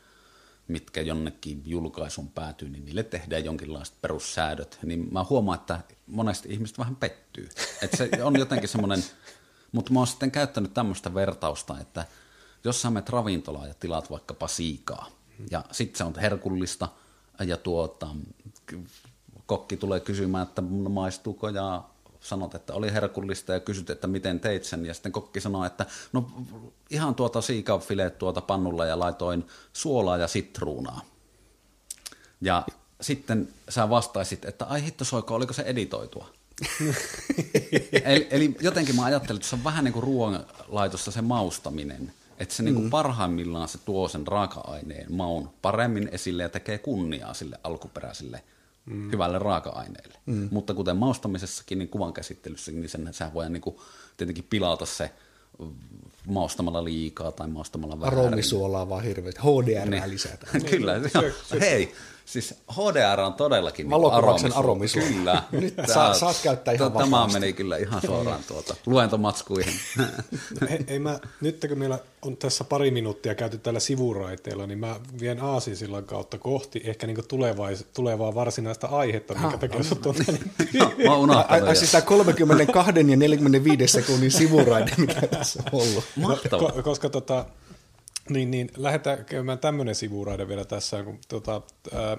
mitkä 0.68 1.00
jonnekin 1.00 1.62
julkaisun 1.66 2.28
päätyy, 2.28 2.68
niin 2.68 2.84
niille 2.84 3.02
tehdään 3.02 3.44
jonkinlaiset 3.44 3.94
perussäädöt. 4.00 4.78
Niin 4.82 5.08
mä 5.12 5.24
huomaan, 5.30 5.58
että 5.58 5.80
monesti 6.06 6.48
ihmiset 6.52 6.78
vähän 6.78 6.96
pettyy. 6.96 7.48
Että 7.82 7.96
se 7.96 8.10
on 8.22 8.38
jotenkin 8.38 8.68
semmoinen 8.68 9.04
mutta 9.74 9.92
mä 9.92 10.00
oon 10.00 10.06
sitten 10.06 10.30
käyttänyt 10.30 10.74
tämmöistä 10.74 11.14
vertausta, 11.14 11.80
että 11.80 12.04
jos 12.64 12.82
sä 12.82 12.90
menet 12.90 13.08
ravintolaan 13.08 13.68
ja 13.68 13.74
tilaat 13.74 14.10
vaikkapa 14.10 14.48
siikaa, 14.48 15.10
ja 15.50 15.64
sitten 15.72 15.98
se 15.98 16.04
on 16.04 16.14
herkullista, 16.20 16.88
ja 17.46 17.56
tuota, 17.56 18.06
kokki 19.46 19.76
tulee 19.76 20.00
kysymään, 20.00 20.46
että 20.46 20.62
maistuuko, 20.88 21.48
ja 21.48 21.82
sanot, 22.20 22.54
että 22.54 22.74
oli 22.74 22.92
herkullista, 22.92 23.52
ja 23.52 23.60
kysyt, 23.60 23.90
että 23.90 24.06
miten 24.06 24.40
teit 24.40 24.64
sen, 24.64 24.86
ja 24.86 24.94
sitten 24.94 25.12
kokki 25.12 25.40
sanoo, 25.40 25.64
että 25.64 25.86
no 26.12 26.30
ihan 26.90 27.14
tuota 27.14 27.40
siikafileet 27.40 28.18
tuota 28.18 28.40
pannulla, 28.40 28.86
ja 28.86 28.98
laitoin 28.98 29.46
suolaa 29.72 30.16
ja 30.16 30.28
sitruunaa. 30.28 31.00
Ja 32.40 32.66
sitten 33.00 33.48
sä 33.68 33.90
vastaisit, 33.90 34.44
että 34.44 34.64
ai 34.64 34.84
hitto 34.84 35.04
soiko, 35.04 35.34
oliko 35.34 35.52
se 35.52 35.62
editoitua? 35.62 36.28
eli, 38.04 38.28
eli 38.30 38.56
jotenkin 38.60 38.96
mä 38.96 39.04
ajattelin, 39.04 39.38
että 39.38 39.48
se 39.48 39.56
on 39.56 39.64
vähän 39.64 39.84
niin 39.84 39.92
kuin 39.92 40.02
ruoanlaitossa 40.02 41.10
se 41.10 41.22
maustaminen. 41.22 42.12
Että 42.38 42.54
se 42.54 42.62
niin 42.62 42.74
kuin 42.74 42.84
mm. 42.84 42.90
parhaimmillaan 42.90 43.68
se 43.68 43.78
tuo 43.78 44.08
sen 44.08 44.26
raaka-aineen 44.26 45.12
maun 45.12 45.50
paremmin 45.62 46.08
esille 46.12 46.42
ja 46.42 46.48
tekee 46.48 46.78
kunniaa 46.78 47.34
sille 47.34 47.58
alkuperäiselle 47.64 48.42
mm. 48.86 49.12
hyvälle 49.12 49.38
raaka-aineelle. 49.38 50.18
Mm. 50.26 50.48
Mutta 50.50 50.74
kuten 50.74 50.96
maustamisessakin, 50.96 51.78
niin 51.78 51.88
kuvan 51.88 52.12
käsittelyssäkin, 52.12 52.80
niin 52.80 52.88
sen, 52.88 53.08
sehän 53.12 53.34
voi 53.34 53.50
niin 53.50 53.60
kuin 53.60 53.76
tietenkin 54.16 54.46
pilata 54.50 54.86
se 54.86 55.10
maustamalla 56.26 56.84
liikaa 56.84 57.32
tai 57.32 57.48
maustamalla 57.48 58.00
väärin. 58.00 58.18
Aromisuolaa 58.18 58.88
vaan 58.88 59.04
hirveästi. 59.04 59.40
HDR 59.40 59.90
niin. 59.90 60.10
lisätään. 60.10 60.64
Kyllä. 60.70 60.92
Hei, 61.60 61.94
Siis 62.24 62.54
HDR 62.72 63.20
on 63.20 63.34
todellakin 63.34 63.90
Valokuvauksen 63.90 64.50
niin 64.50 64.58
aromisu. 64.58 64.98
Kyllä. 64.98 65.42
Nyt 65.52 65.74
Sa, 65.86 66.14
saat 66.14 66.40
käyttää 66.42 66.74
ihan 66.74 66.92
Tämä 66.92 67.04
vapaasti. 67.10 67.40
meni 67.40 67.52
kyllä 67.52 67.76
ihan 67.76 68.00
suoraan 68.06 68.40
tuota 68.48 68.74
luentomatskuihin. 68.86 69.74
ei, 70.70 70.84
ei 70.86 70.98
mä, 70.98 71.18
nyt 71.40 71.64
kun 71.68 71.78
meillä 71.78 71.98
on 72.22 72.36
tässä 72.36 72.64
pari 72.64 72.90
minuuttia 72.90 73.34
käyty 73.34 73.58
tällä 73.58 73.80
sivuraiteella, 73.80 74.66
niin 74.66 74.78
mä 74.78 74.96
vien 75.20 75.40
Aasinsillan 75.40 76.04
kautta 76.04 76.38
kohti 76.38 76.80
ehkä 76.84 77.06
niin 77.06 77.28
tulevais, 77.28 77.84
tulevaa 77.94 78.34
varsinaista 78.34 78.86
aihetta, 78.86 79.34
mikä 79.34 79.58
takia 79.58 79.82
sut 79.82 80.06
on 80.06 80.14
Mä 81.04 81.16
unohtanut. 81.16 81.68
Ai, 81.68 81.76
siis 81.76 81.90
tämä 81.90 82.02
32 82.02 82.92
ja 83.10 83.16
45 83.16 83.88
sekunnin 83.88 84.30
sivuraide, 84.30 84.92
mikä 84.96 85.26
tässä 85.26 85.62
on 85.72 85.80
ollut. 85.80 86.04
Mahtavaa. 86.16 86.72
Ko, 86.72 86.82
koska 86.82 87.08
tota, 87.08 87.44
niin, 88.30 88.50
niin 88.50 88.70
lähdetään 88.76 89.24
käymään 89.24 89.58
tämmöinen 89.58 89.94
sivuraide 89.94 90.48
vielä 90.48 90.64
tässä, 90.64 91.02
kun, 91.02 91.18
tota, 91.28 91.62
ää, 91.92 92.16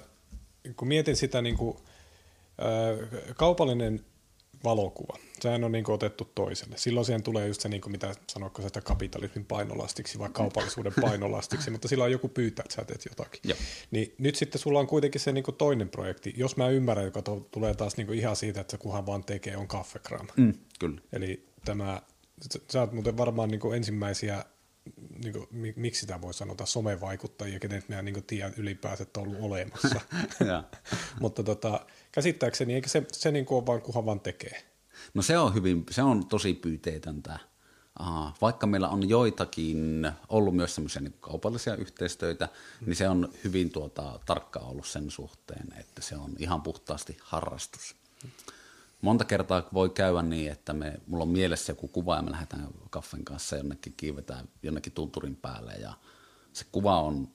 kun 0.76 0.88
mietin 0.88 1.16
sitä 1.16 1.42
niin 1.42 1.58
kuin, 1.58 1.78
ää, 2.58 3.08
kaupallinen 3.36 4.06
valokuva, 4.64 5.18
sehän 5.40 5.64
on 5.64 5.72
niin 5.72 5.84
kuin 5.84 5.96
otettu 5.96 6.32
toiselle. 6.36 6.78
Silloin 6.78 7.06
siihen 7.06 7.24
tulee 7.24 7.48
just 7.48 7.62
se, 7.62 7.70
niin 7.70 7.82
kuin 7.82 7.92
mitä 7.92 8.16
sanoiko 8.30 8.62
sitä 8.62 8.82
kapitalismin 8.82 9.46
painolastiksi 9.46 10.20
vai 10.20 10.30
kaupallisuuden 10.30 10.94
painolastiksi, 11.02 11.70
mutta 11.70 11.88
silloin 11.88 12.12
joku 12.12 12.28
pyytää, 12.28 12.64
että 12.64 12.76
sä 12.76 12.86
teet 12.86 13.06
jotakin. 13.10 13.42
Joo. 13.44 13.58
Niin 13.92 14.16
nyt 14.18 14.36
sitten 14.36 14.62
sulla 14.62 14.80
on 14.80 14.88
kuitenkin 14.88 15.22
se 15.22 15.32
niin 15.32 15.44
kuin 15.44 15.56
toinen 15.56 15.90
projekti, 15.90 16.34
jos 16.38 16.58
mä 16.58 16.70
ymmärrän, 16.70 17.06
joka 17.06 17.22
to, 17.22 17.48
tulee 17.52 17.74
taas 17.74 17.98
niin 17.98 18.08
kuin 18.08 18.20
ihan 18.20 18.36
siitä, 18.36 18.62
että 18.62 18.72
se 18.72 18.78
kuhan 18.78 19.06
vaan 19.06 19.24
tekee, 19.24 19.58
on 19.58 19.68
Kaffegram. 19.68 20.28
Mm, 20.38 20.54
kyllä. 20.80 21.02
Eli 21.14 21.46
tämä, 21.66 22.02
sä 22.72 22.82
oot 22.82 22.92
muuten 22.92 23.18
varmaan 23.18 23.50
niin 23.50 23.60
kuin 23.60 23.78
ensimmäisiä 23.78 24.46
niin 25.24 25.34
kuin, 25.34 25.48
miksi 25.76 26.02
sitä 26.02 26.22
voi 26.22 26.34
sanota, 26.34 26.66
somevaikuttajia, 26.66 27.60
kenet 27.60 27.90
minä 27.90 28.02
niin 28.02 28.24
tiedän 28.24 28.54
ylipäätään, 28.58 29.08
että 29.08 29.20
on 29.20 29.28
ollut 29.28 29.42
olemassa. 29.42 30.02
Mutta 31.22 31.44
tota, 31.44 31.86
käsittääkseni, 32.12 32.74
eikä 32.74 32.90
se, 32.90 33.04
se 33.12 33.32
niin 33.32 33.46
kuin 33.46 33.58
ole 33.58 33.66
vaan 33.66 33.82
kuhan 33.82 34.06
vaan 34.06 34.20
tekee. 34.20 34.64
No 35.14 35.22
se 35.22 35.38
on, 35.38 35.54
hyvin, 35.54 35.86
se 35.92 36.04
on 36.04 36.28
tosi 36.28 36.54
pyyteetöntä. 36.54 37.40
Aha, 38.00 38.34
vaikka 38.42 38.68
meillä 38.68 38.90
on 38.90 39.10
joitakin 39.10 40.12
ollut 40.30 40.56
myös 40.56 40.76
semmoisia 40.76 41.02
niin 41.02 41.16
kaupallisia 41.20 41.76
yhteistöitä, 41.76 42.46
mm. 42.46 42.86
niin 42.86 42.96
se 42.96 43.10
on 43.10 43.30
hyvin 43.44 43.70
tuota, 43.70 44.20
tarkkaa 44.26 44.64
ollut 44.64 44.88
sen 44.88 45.12
suhteen, 45.12 45.74
että 45.80 46.02
se 46.02 46.16
on 46.16 46.36
ihan 46.40 46.62
puhtaasti 46.62 47.18
harrastus. 47.22 47.96
Mm 48.24 48.30
monta 49.06 49.26
kertaa 49.26 49.64
voi 49.74 49.90
käydä 49.90 50.22
niin, 50.22 50.52
että 50.52 50.74
me, 50.74 50.94
mulla 51.08 51.24
on 51.24 51.30
mielessä 51.30 51.72
joku 51.72 51.88
kuva 51.88 52.16
ja 52.16 52.22
me 52.22 52.32
lähdetään 52.32 52.68
kaffen 52.90 53.26
kanssa 53.26 53.56
jonnekin 53.56 53.94
kiivetään 53.98 54.50
jonnekin 54.64 54.94
tunturin 54.94 55.36
päälle 55.36 55.74
ja 55.74 55.94
se 56.54 56.66
kuva 56.72 57.02
on 57.02 57.28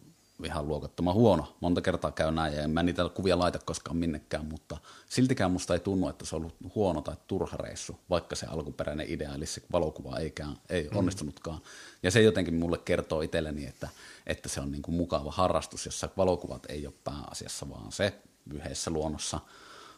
ihan 0.44 0.68
luokattoman 0.68 1.14
huono. 1.14 1.56
Monta 1.60 1.80
kertaa 1.80 2.12
käy 2.12 2.32
näin 2.32 2.54
ja 2.54 2.62
en 2.62 2.70
mä 2.70 2.82
niitä 2.82 3.08
kuvia 3.08 3.38
laita 3.38 3.58
koskaan 3.58 3.96
minnekään, 3.96 4.44
mutta 4.44 4.76
siltikään 5.08 5.50
musta 5.50 5.74
ei 5.74 5.80
tunnu, 5.80 6.08
että 6.08 6.26
se 6.26 6.36
on 6.36 6.42
ollut 6.42 6.74
huono 6.74 7.00
tai 7.00 7.16
turha 7.26 7.56
reissu, 7.56 8.00
vaikka 8.10 8.36
se 8.36 8.46
alkuperäinen 8.46 9.06
idea, 9.08 9.34
eli 9.34 9.46
se 9.46 9.62
valokuva 9.72 10.18
eikään, 10.18 10.56
ei 10.68 10.88
mm. 10.92 10.96
onnistunutkaan. 10.96 11.60
Ja 12.02 12.10
se 12.10 12.22
jotenkin 12.22 12.54
mulle 12.54 12.78
kertoo 12.78 13.22
itselleni, 13.22 13.66
että, 13.66 13.88
että 14.26 14.48
se 14.48 14.60
on 14.60 14.70
niin 14.70 14.82
kuin 14.82 14.94
mukava 14.94 15.30
harrastus, 15.30 15.84
jossa 15.84 16.08
valokuvat 16.16 16.66
ei 16.68 16.86
ole 16.86 16.94
pääasiassa, 17.04 17.70
vaan 17.70 17.92
se 17.92 18.12
yhdessä 18.54 18.90
luonnossa 18.90 19.40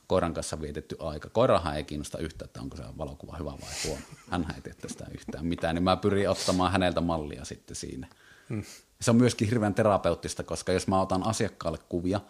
koiran 0.06 0.34
kanssa 0.34 0.60
vietetty 0.60 0.96
aika. 0.98 1.28
Koirahan 1.28 1.76
ei 1.76 1.84
kiinnosta 1.84 2.18
yhtään, 2.18 2.46
että 2.46 2.60
onko 2.60 2.76
se 2.76 2.82
valokuva 2.98 3.36
hyvä 3.36 3.50
vai 3.50 3.70
huono. 3.86 4.02
Hän 4.30 4.46
ei 4.54 4.60
tiedä 4.60 4.78
tästä 4.80 5.06
yhtään 5.14 5.46
mitään, 5.46 5.74
niin 5.74 5.82
mä 5.82 5.96
pyrin 5.96 6.30
ottamaan 6.30 6.72
häneltä 6.72 7.00
mallia 7.00 7.44
sitten 7.44 7.76
siinä. 7.76 8.06
Hmm. 8.48 8.62
Se 9.00 9.10
on 9.10 9.16
myöskin 9.16 9.48
hirveän 9.48 9.74
terapeuttista, 9.74 10.42
koska 10.42 10.72
jos 10.72 10.86
mä 10.86 11.00
otan 11.00 11.26
asiakkaalle 11.26 11.78
kuvia, 11.88 12.20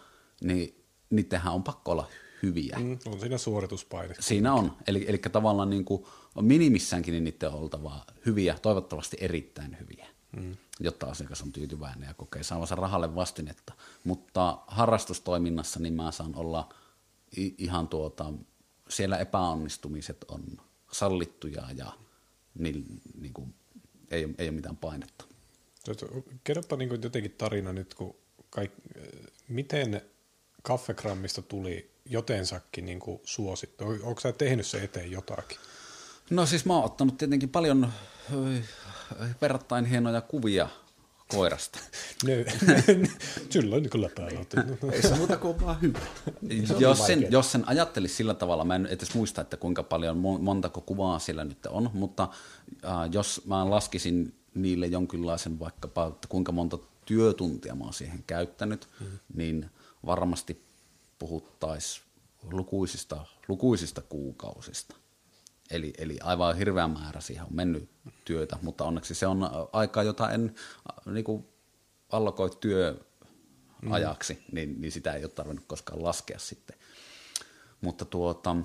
niin 0.41 0.83
niitähän 1.09 1.53
on 1.53 1.63
pakko 1.63 1.91
olla 1.91 2.07
hyviä. 2.43 2.77
Mm, 2.79 2.97
on 3.05 3.19
siinä 3.19 3.37
suorituspaine. 3.37 4.15
Siinä 4.19 4.53
on. 4.53 4.77
Eli, 4.87 5.05
eli 5.07 5.17
tavallaan 5.17 5.69
niin 5.69 5.85
kuin 5.85 6.05
minimissäänkin 6.41 7.11
niin 7.11 7.23
niiden 7.23 7.49
on 7.49 7.59
oltava 7.59 8.05
hyviä, 8.25 8.55
toivottavasti 8.61 9.17
erittäin 9.19 9.77
hyviä, 9.79 10.07
mm. 10.31 10.57
jotta 10.79 11.05
asiakas 11.05 11.41
on 11.41 11.51
tyytyväinen 11.51 12.07
ja 12.07 12.13
kokee 12.13 12.43
saavansa 12.43 12.75
rahalle 12.75 13.15
vastinetta. 13.15 13.73
Mutta 14.03 14.57
harrastustoiminnassa 14.67 15.79
niin 15.79 15.93
mä 15.93 16.11
saan 16.11 16.35
olla 16.35 16.73
ihan 17.37 17.87
tuota, 17.87 18.33
siellä 18.89 19.17
epäonnistumiset 19.17 20.25
on 20.27 20.43
sallittuja 20.91 21.63
ja 21.75 21.91
niin, 22.59 23.01
niin 23.19 23.33
kuin, 23.33 23.53
ei, 24.11 24.27
ei 24.37 24.47
ole 24.49 24.55
mitään 24.55 24.77
painetta. 24.77 25.25
Kerropa 26.43 26.75
niin 26.75 27.01
jotenkin 27.03 27.35
tarina 27.37 27.73
nyt, 27.73 27.93
kun 27.93 28.15
kaik, 28.49 28.71
miten 29.47 30.01
kaffegrammista 30.61 31.41
tuli 31.41 31.91
jotensakin 32.05 32.85
niin 32.85 32.99
kuin 32.99 33.21
suosittu? 33.23 33.85
Onko 34.03 34.19
sä 34.21 34.31
tehnyt 34.31 34.67
se 34.67 34.83
eteen 34.83 35.11
jotakin? 35.11 35.57
No 36.29 36.45
siis 36.45 36.65
mä 36.65 36.73
oon 36.73 36.85
ottanut 36.85 37.17
tietenkin 37.17 37.49
paljon 37.49 37.93
verrattain 39.41 39.85
hienoja 39.85 40.21
kuvia 40.21 40.69
koirasta. 41.27 41.79
Ne, 42.25 42.45
sillä 43.49 43.75
on 43.75 43.89
kyllä 43.89 44.09
päällä. 44.15 44.39
Ei 44.91 45.01
se 45.01 45.15
muuta 45.15 45.37
kuin 45.37 45.61
vaan 45.61 45.81
hyvä. 45.81 45.99
jos, 46.79 47.05
sen, 47.05 47.27
jos 47.29 47.51
sen 47.51 47.67
ajattelisi 47.67 48.15
sillä 48.15 48.33
tavalla, 48.33 48.65
mä 48.65 48.75
en 48.75 48.85
edes 48.85 49.15
muista, 49.15 49.41
että 49.41 49.57
kuinka 49.57 49.83
paljon, 49.83 50.17
montako 50.17 50.81
kuvaa 50.81 51.19
sillä 51.19 51.43
nyt 51.43 51.65
on, 51.65 51.89
mutta 51.93 52.29
äh, 52.85 52.91
jos 53.11 53.41
mä 53.45 53.69
laskisin 53.69 54.35
niille 54.55 54.87
jonkinlaisen 54.87 55.59
vaikkapa, 55.59 56.07
että 56.07 56.27
kuinka 56.27 56.51
monta 56.51 56.77
työtuntia 57.05 57.75
mä 57.75 57.83
oon 57.83 57.93
siihen 57.93 58.23
käyttänyt, 58.27 58.87
mm. 58.99 59.05
niin 59.33 59.69
varmasti 60.05 60.61
puhuttaisiin 61.19 62.05
lukuisista, 62.51 63.25
lukuisista 63.47 64.01
kuukausista. 64.01 64.95
Eli, 65.71 65.93
eli 65.97 66.17
aivan 66.23 66.57
hirveä 66.57 66.87
määrä 66.87 67.21
siihen 67.21 67.45
on 67.45 67.55
mennyt 67.55 67.89
työtä, 68.25 68.57
mutta 68.61 68.83
onneksi 68.83 69.15
se 69.15 69.27
on 69.27 69.49
aika, 69.73 70.03
jota 70.03 70.29
en 70.31 70.55
niin 71.05 71.23
kuin 71.23 71.45
allokoi 72.11 72.49
työajaksi, 72.59 74.33
mm. 74.33 74.39
niin, 74.51 74.81
niin 74.81 74.91
sitä 74.91 75.13
ei 75.13 75.23
ole 75.23 75.31
tarvinnut 75.31 75.65
koskaan 75.67 76.03
laskea 76.03 76.39
sitten. 76.39 76.77
Mutta 77.81 78.05
tuota, 78.05 78.55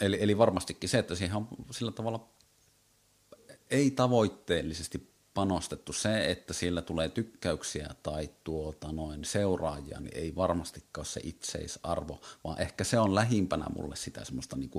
eli, 0.00 0.18
eli 0.20 0.38
varmastikin 0.38 0.88
se, 0.88 0.98
että 0.98 1.14
siihen 1.14 1.36
on 1.36 1.48
sillä 1.70 1.92
tavalla 1.92 2.28
ei 3.70 3.90
tavoitteellisesti 3.90 5.15
panostettu. 5.36 5.92
Se, 5.92 6.30
että 6.30 6.54
siellä 6.54 6.82
tulee 6.82 7.08
tykkäyksiä 7.08 7.88
tai 8.02 8.30
tuota 8.44 8.92
noin 8.92 9.24
seuraajia, 9.24 10.00
niin 10.00 10.16
ei 10.16 10.36
varmastikaan 10.36 10.90
ole 10.98 11.04
se 11.04 11.20
itseisarvo, 11.24 12.20
vaan 12.44 12.60
ehkä 12.60 12.84
se 12.84 12.98
on 12.98 13.14
lähimpänä 13.14 13.66
mulle 13.76 13.96
sitä 13.96 14.24
semmoista 14.24 14.56
niin 14.56 14.70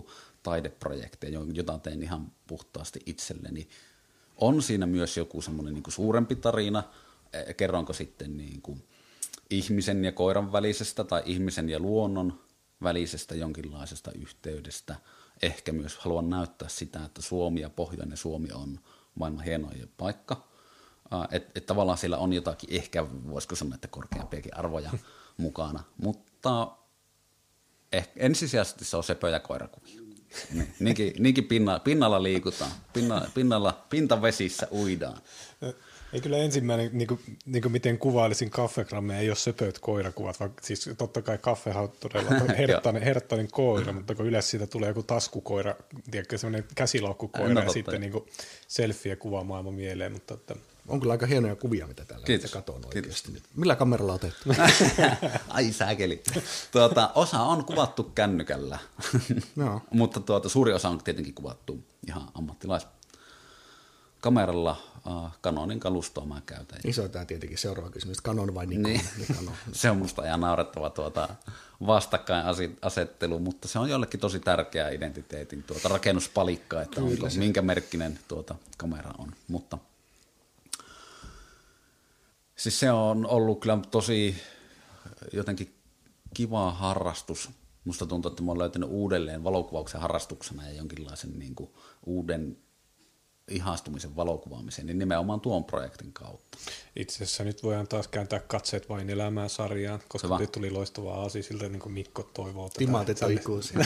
taideprojekteja, 0.43 1.39
jota 1.53 1.79
teen 1.79 2.03
ihan 2.03 2.31
puhtaasti 2.47 2.99
itselleni. 3.05 3.69
On 4.37 4.61
siinä 4.61 4.85
myös 4.85 5.17
joku 5.17 5.41
semmoinen 5.41 5.73
niin 5.73 5.83
suurempi 5.87 6.35
tarina, 6.35 6.83
e, 7.33 7.53
kerronko 7.53 7.93
sitten 7.93 8.37
niin 8.37 8.61
kuin 8.61 8.83
ihmisen 9.49 10.05
ja 10.05 10.11
koiran 10.11 10.51
välisestä 10.51 11.03
tai 11.03 11.23
ihmisen 11.25 11.69
ja 11.69 11.79
luonnon 11.79 12.39
välisestä 12.83 13.35
jonkinlaisesta 13.35 14.11
yhteydestä. 14.11 14.95
Ehkä 15.41 15.71
myös 15.71 15.97
haluan 15.97 16.29
näyttää 16.29 16.69
sitä, 16.69 17.05
että 17.05 17.21
Suomi 17.21 17.61
ja 17.61 17.69
Pohjoinen 17.69 18.17
Suomi 18.17 18.51
on 18.51 18.79
maailman 19.17 19.43
hienoin 19.43 19.91
paikka. 19.97 20.47
Että 21.31 21.51
et 21.55 21.65
tavallaan 21.65 21.97
siellä 21.97 22.17
on 22.17 22.33
jotakin, 22.33 22.69
ehkä 22.73 23.05
voisiko 23.09 23.55
sanoa, 23.55 23.75
että 23.75 23.87
korkeampiakin 23.87 24.57
arvoja 24.57 24.91
mukana, 25.37 25.83
mutta 25.97 26.71
ehkä 27.91 28.11
ensisijaisesti 28.15 28.85
se 28.85 28.97
on 28.97 29.03
sepö- 29.03 29.29
ja 29.29 29.39
koirakuvia. 29.39 30.01
Niin, 30.53 30.73
niinkin, 30.79 31.13
niinkin 31.19 31.43
pinna, 31.43 31.79
pinnalla 31.79 32.23
liikutaan, 32.23 32.71
pinna, 32.93 33.21
pinnalla, 33.33 33.85
pintavesissä 33.89 34.67
uidaan. 34.71 35.21
Ei 36.13 36.21
kyllä 36.21 36.37
ensimmäinen, 36.37 36.89
niin 36.93 37.07
kuin, 37.07 37.19
niin 37.45 37.61
kuin 37.61 37.71
miten 37.71 37.97
kuvailisin 37.97 38.49
kaffegrammia, 38.49 39.17
ei 39.17 39.29
ole 39.29 39.35
söpöt 39.35 39.79
koirakuvat, 39.79 40.39
vaan 40.39 40.53
siis 40.61 40.89
totta 40.97 41.21
kai 41.21 41.37
kaffehan 41.37 41.83
on 41.83 41.91
todella 41.99 42.29
herttainen, 42.57 43.01
herttainen 43.03 43.47
koira, 43.51 43.93
mutta 43.93 44.15
kun 44.15 44.25
yleensä 44.25 44.49
siitä 44.49 44.67
tulee 44.67 44.87
joku 44.87 45.03
taskukoira, 45.03 45.75
tiedätkö, 46.11 46.37
semmoinen 46.37 46.69
käsilaukkukoira 46.75 47.53
no, 47.53 47.61
ja 47.61 47.69
sitten 47.69 48.01
niin 48.01 48.13
selfie 48.67 49.15
kuvaa 49.15 49.43
maailman 49.43 49.73
mieleen, 49.73 50.11
mutta 50.11 50.33
että, 50.33 50.55
on 50.87 50.99
kyllä 50.99 51.11
aika 51.11 51.25
hienoja 51.25 51.55
kuvia, 51.55 51.87
mitä 51.87 52.05
täällä 52.05 52.25
Kiitos. 52.25 52.51
katon 52.51 52.85
oikeasti. 52.85 53.31
Kiitos. 53.31 53.49
Millä 53.55 53.75
kameralla 53.75 54.13
otettu? 54.13 54.49
Ai 55.47 55.71
säkeli. 55.71 56.23
Tuota, 56.71 57.11
osa 57.15 57.39
on 57.39 57.65
kuvattu 57.65 58.03
kännykällä, 58.03 58.79
no. 59.55 59.81
mutta 59.91 60.19
tuota, 60.19 60.49
suuri 60.49 60.73
osa 60.73 60.89
on 60.89 61.03
tietenkin 61.03 61.33
kuvattu 61.33 61.83
ihan 62.07 62.27
ammattilais 62.33 62.87
kameralla 64.21 64.77
uh, 65.07 65.31
Canonin 65.43 65.79
kalustoa 65.79 66.25
mä 66.25 66.41
käytän. 66.45 66.79
Iso 66.83 67.07
tämä 67.07 67.25
tietenkin 67.25 67.57
seuraava 67.57 67.89
kysymys, 67.89 68.21
Canon 68.23 68.55
vai 68.55 68.65
Nikon? 68.65 68.83
Niin. 68.83 69.01
Nikon. 69.17 69.51
se 69.71 69.89
on 69.89 69.97
musta 69.97 70.25
ihan 70.25 70.41
naurettava 70.41 70.89
tuota 70.89 71.29
vastakkainasettelu, 71.87 73.39
mutta 73.39 73.67
se 73.67 73.79
on 73.79 73.89
jollekin 73.89 74.19
tosi 74.19 74.39
tärkeä 74.39 74.89
identiteetin 74.89 75.63
tuota 75.63 75.87
rakennuspalikka, 75.89 76.81
että 76.81 77.01
onko, 77.01 77.27
minkä 77.37 77.61
merkkinen 77.61 78.19
tuota 78.27 78.55
kamera 78.77 79.11
on. 79.17 79.31
Mutta 79.47 79.77
Siis 82.57 82.79
se 82.79 82.91
on 82.91 83.25
ollut 83.25 83.59
kyllä 83.59 83.79
tosi 83.91 84.35
jotenkin 85.33 85.75
kiva 86.33 86.71
harrastus. 86.71 87.49
Musta 87.85 88.05
tuntuu, 88.05 88.31
että 88.31 88.43
mä 88.43 88.51
oon 88.51 88.59
löytänyt 88.59 88.89
uudelleen 88.89 89.43
valokuvauksen 89.43 90.01
harrastuksena 90.01 90.67
ja 90.67 90.73
jonkinlaisen 90.73 91.39
niin 91.39 91.55
kuin 91.55 91.69
uuden 92.05 92.57
ihastumisen 93.47 94.15
valokuvaamiseen, 94.15 94.87
niin 94.87 94.99
nimenomaan 94.99 95.41
tuon 95.41 95.63
projektin 95.63 96.13
kautta. 96.13 96.57
Itse 96.95 97.15
asiassa 97.15 97.43
nyt 97.43 97.63
voidaan 97.63 97.87
taas 97.87 98.07
kääntää 98.07 98.39
katseet 98.39 98.89
vain 98.89 99.09
elämään 99.09 99.49
sarjaan, 99.49 99.99
koska 100.07 100.27
Hyvä. 100.27 100.39
nyt 100.39 100.51
tuli 100.51 100.71
loistava 100.71 101.13
aasi 101.13 101.43
siltä, 101.43 101.69
niin 101.69 101.79
kuin 101.79 101.93
Mikko 101.93 102.29
toivoo. 102.33 102.69
Timaatit 102.69 103.19
ikuisia. 103.29 103.79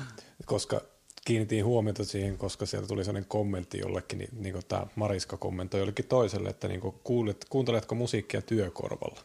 koska 0.46 0.80
kiinnitin 1.24 1.64
huomiota 1.64 2.04
siihen, 2.04 2.38
koska 2.38 2.66
sieltä 2.66 2.88
tuli 2.88 3.04
sellainen 3.04 3.28
kommentti 3.28 3.78
jollekin, 3.78 4.18
niin, 4.18 4.30
niin 4.32 4.52
kuin 4.52 4.64
tämä 4.68 4.86
Mariska 4.96 5.36
kommentoi 5.36 5.80
jollekin 5.80 6.04
toiselle, 6.04 6.48
että 6.48 6.68
niin 6.68 6.80
kuin 6.80 6.94
kuulet, 7.04 7.46
kuunteletko 7.50 7.94
musiikkia 7.94 8.42
työkorvalla? 8.42 9.20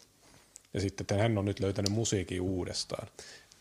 Ja 0.74 0.82
sitten 0.82 1.03
että 1.03 1.16
hän 1.16 1.38
on 1.38 1.45
nyt 1.45 1.59
löytänyt 1.59 1.91
musiikin 1.91 2.41
uudestaan 2.41 3.07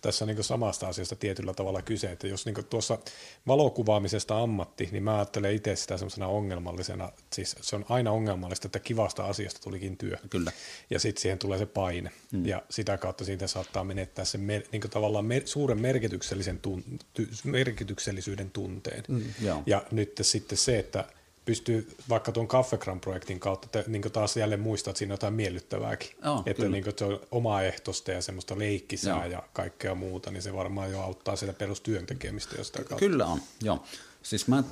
tässä 0.02 0.24
on 0.24 0.28
niin 0.28 0.44
samasta 0.44 0.88
asiasta 0.88 1.16
tietyllä 1.16 1.54
tavalla 1.54 1.82
kyse, 1.82 2.12
että 2.12 2.26
jos 2.26 2.46
niin 2.46 2.64
tuossa 2.70 2.98
valokuvaamisesta 3.46 4.42
ammatti, 4.42 4.88
niin 4.92 5.02
mä 5.02 5.16
ajattelen 5.16 5.54
itse 5.54 5.76
sitä 5.76 5.96
semmoisena 5.96 6.26
ongelmallisena, 6.26 7.12
siis 7.32 7.56
se 7.60 7.76
on 7.76 7.84
aina 7.88 8.10
ongelmallista, 8.10 8.68
että 8.68 8.78
kivasta 8.78 9.24
asiasta 9.24 9.60
tulikin 9.60 9.96
työ. 9.96 10.16
Kyllä. 10.30 10.52
Ja 10.90 10.98
sitten 10.98 11.22
siihen 11.22 11.38
tulee 11.38 11.58
se 11.58 11.66
paine, 11.66 12.10
mm. 12.32 12.46
ja 12.46 12.62
sitä 12.70 12.98
kautta 12.98 13.24
siitä 13.24 13.46
saattaa 13.46 13.84
menettää 13.84 14.24
se 14.24 14.38
mer, 14.38 14.62
niin 14.72 14.82
tavallaan 14.90 15.24
mer, 15.24 15.42
suuren 15.44 15.80
merkityksellisen 15.80 16.58
tun, 16.58 16.84
ty, 17.14 17.28
merkityksellisyyden 17.44 18.50
tunteen. 18.50 19.04
Mm. 19.08 19.22
Ja 19.66 19.82
nyt 19.90 20.12
sitten 20.22 20.58
se, 20.58 20.78
että 20.78 21.04
pystyy 21.44 21.96
vaikka 22.08 22.32
tuon 22.32 22.48
Kaffekran-projektin 22.48 23.40
kautta 23.40 23.68
te, 23.68 23.84
niin 23.86 24.02
taas 24.02 24.36
jälleen 24.36 24.60
muistaa, 24.60 24.90
että 24.90 24.98
siinä 24.98 25.12
on 25.12 25.14
jotain 25.14 25.34
miellyttävääkin. 25.34 26.10
Oh, 26.26 26.42
että 26.46 26.68
niin 26.68 26.84
kuin, 26.84 26.94
se 26.98 27.04
on 27.04 27.20
omaehtoista 27.30 28.10
ja 28.10 28.22
semmoista 28.22 28.58
leikkisää 28.58 29.16
joo. 29.16 29.32
ja 29.32 29.42
kaikkea 29.52 29.94
muuta, 29.94 30.30
niin 30.30 30.42
se 30.42 30.54
varmaan 30.54 30.90
jo 30.90 31.00
auttaa 31.00 31.36
sitä 31.36 31.52
perustyön 31.52 32.06
tekemistä 32.06 32.56
jostain 32.58 32.84
kautta. 32.84 33.06
Kyllä 33.06 33.26
on, 33.26 33.40
joo. 33.62 33.84
Siis 34.22 34.48
mä 34.48 34.62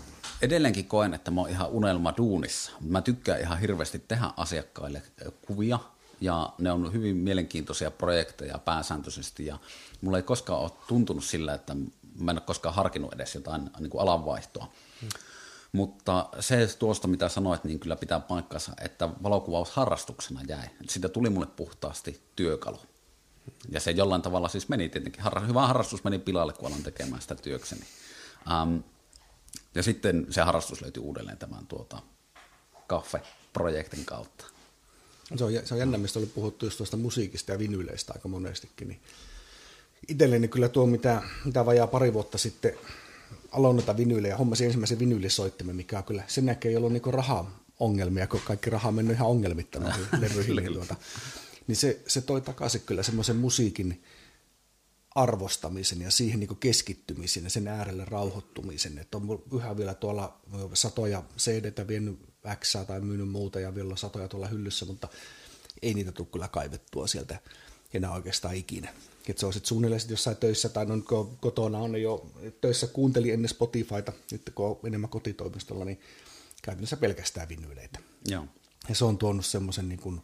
edelleenkin 0.43 0.85
koen, 0.85 1.15
että 1.15 1.31
mä 1.31 1.41
oon 1.41 1.51
ihan 1.51 1.69
unelma 1.69 2.15
duunissa. 2.17 2.73
Mä 2.81 3.03
tykkään 3.03 3.41
ihan 3.41 3.61
hirveästi 3.61 3.99
tehdä 4.09 4.31
asiakkaille 4.37 5.03
kuvia, 5.47 5.79
ja 6.21 6.53
ne 6.59 6.73
on 6.73 6.93
hyvin 6.93 7.17
mielenkiintoisia 7.17 7.91
projekteja 7.91 8.59
pääsääntöisesti, 8.59 9.47
ja 9.47 9.59
mulla 10.01 10.17
ei 10.17 10.23
koskaan 10.23 10.61
ole 10.61 10.71
tuntunut 10.89 11.25
sillä, 11.25 11.55
että 11.55 11.75
mä 12.19 12.31
en 12.31 12.37
ole 12.37 12.41
koskaan 12.47 12.75
harkinnut 12.75 13.13
edes 13.13 13.35
jotain 13.35 13.71
niin 13.79 13.91
kuin 13.91 14.03
alanvaihtoa. 14.03 14.73
Hmm. 15.01 15.09
Mutta 15.73 16.29
se 16.41 16.77
tuosta, 16.79 17.09
mitä 17.09 17.29
sanoit, 17.29 17.65
niin 17.65 17.81
kyllä 17.81 17.97
pitää 17.97 18.21
paikkansa, 18.21 18.73
että 18.81 19.09
valokuvaus 19.23 19.71
harrastuksena 19.71 20.41
jäi. 20.49 20.69
Siitä 20.89 21.09
tuli 21.09 21.31
mulle 21.31 21.47
puhtaasti 21.47 22.21
työkalu. 22.37 22.79
Ja 23.69 23.81
se 23.81 23.91
jollain 23.91 24.23
tavalla 24.23 24.49
siis 24.49 24.69
meni 24.69 24.89
tietenkin, 24.89 25.23
harra, 25.23 25.41
hyvä 25.41 25.67
harrastus 25.67 26.05
meni 26.05 26.19
pilalle, 26.19 26.53
kun 26.53 26.69
alan 26.69 26.83
tekemään 26.83 27.23
sitä 27.23 27.35
työkseni. 27.35 27.85
Um, 28.63 28.83
ja 29.75 29.83
sitten 29.83 30.27
se 30.31 30.41
harrastus 30.41 30.83
löytyi 30.83 31.03
uudelleen 31.03 31.39
tämän 31.39 31.67
tuota, 31.67 32.03
kaffe-projektin 32.87 34.05
kautta. 34.05 34.45
Se 35.37 35.45
on, 35.45 35.53
se 35.65 35.75
on 35.75 35.81
jännä, 35.81 35.99
mistä 35.99 36.19
oli 36.19 36.27
puhuttu 36.27 36.67
just 36.67 36.77
tuosta 36.77 36.97
musiikista 36.97 37.53
ja 37.53 37.59
vinyleistä 37.59 38.13
aika 38.13 38.29
monestikin. 38.29 38.89
Niin 38.89 39.01
itselleni 40.09 40.49
kyllä 40.49 40.69
tuo, 40.69 40.87
mitä, 40.87 41.23
mitä 41.45 41.67
vajaa 41.67 41.87
pari 41.87 42.13
vuotta 42.13 42.39
sitten 42.39 42.73
aloin 43.51 43.77
noita 43.77 43.97
vinyylejä, 43.97 44.37
hommasin 44.37 44.65
ensimmäisen 44.65 44.99
vinyylisoittimen, 44.99 45.77
mikä 45.77 45.99
on 45.99 46.05
kyllä, 46.05 46.23
sen 46.27 46.47
näkee 46.47 46.71
ei 46.71 46.77
ollut 46.77 46.93
niinku 46.93 47.11
raha-ongelmia, 47.11 48.27
kun 48.27 48.41
kaikki 48.45 48.71
raha 48.71 48.89
on 48.89 48.95
mennyt 48.95 49.17
ihan 49.17 49.29
ongelmitta 49.29 49.81
levyihin. 50.21 50.57
Niin, 50.57 50.73
tuota, 50.73 50.97
niin 51.67 51.77
se, 51.77 52.01
se 52.07 52.21
toi 52.21 52.41
takaisin 52.41 52.81
kyllä 52.81 53.03
semmoisen 53.03 53.37
musiikin 53.37 54.03
arvostamisen 55.15 56.01
ja 56.01 56.11
siihen 56.11 56.41
niin 56.41 56.57
keskittymisen 56.57 57.45
ja 57.45 57.51
sen 57.51 57.69
äärelle 57.69 58.05
rauhoittumisen. 58.05 58.99
Että 58.99 59.17
on 59.17 59.43
yhä 59.55 59.77
vielä 59.77 59.95
tuolla 59.95 60.41
satoja 60.75 61.23
cd 61.39 61.89
vienyt 61.89 62.19
X 62.61 62.77
tai 62.87 63.01
myynyt 63.01 63.29
muuta 63.29 63.61
ja 63.61 63.75
vielä 63.75 63.97
satoja 63.97 64.29
tuolla 64.29 64.49
hyllyssä, 64.49 64.87
mutta 64.87 65.09
ei 65.83 65.95
niitä 65.95 66.13
tule 66.13 66.29
kyllä 66.33 66.49
kaivettua 66.49 67.07
sieltä 67.07 67.39
enää 67.95 68.13
oikeastaan 68.13 68.55
ikinä. 68.55 68.95
Että 69.31 69.41
se 69.41 69.47
on 69.47 69.53
sitten 69.53 69.69
suunnilleen 69.69 70.01
sit 70.01 70.11
jossain 70.11 70.37
töissä 70.37 70.69
tai 70.69 70.87
no, 70.87 70.95
kotona 71.41 71.79
on 71.79 72.03
jo 72.03 72.27
töissä 72.61 72.87
kuunteli 72.87 73.31
ennen 73.31 73.49
Spotifyta, 73.49 74.13
nyt 74.31 74.53
kun 74.55 74.67
on 74.67 74.79
enemmän 74.85 75.11
kotitoimistolla, 75.11 75.85
niin 75.85 76.01
käytännössä 76.63 76.97
pelkästään 76.97 77.49
vinyyleitä. 77.49 77.99
Joo. 78.29 78.47
Ja 78.89 78.95
se 78.95 79.05
on 79.05 79.19
tuonut 79.19 79.47
semmoisen 79.47 79.89
niin 79.89 80.23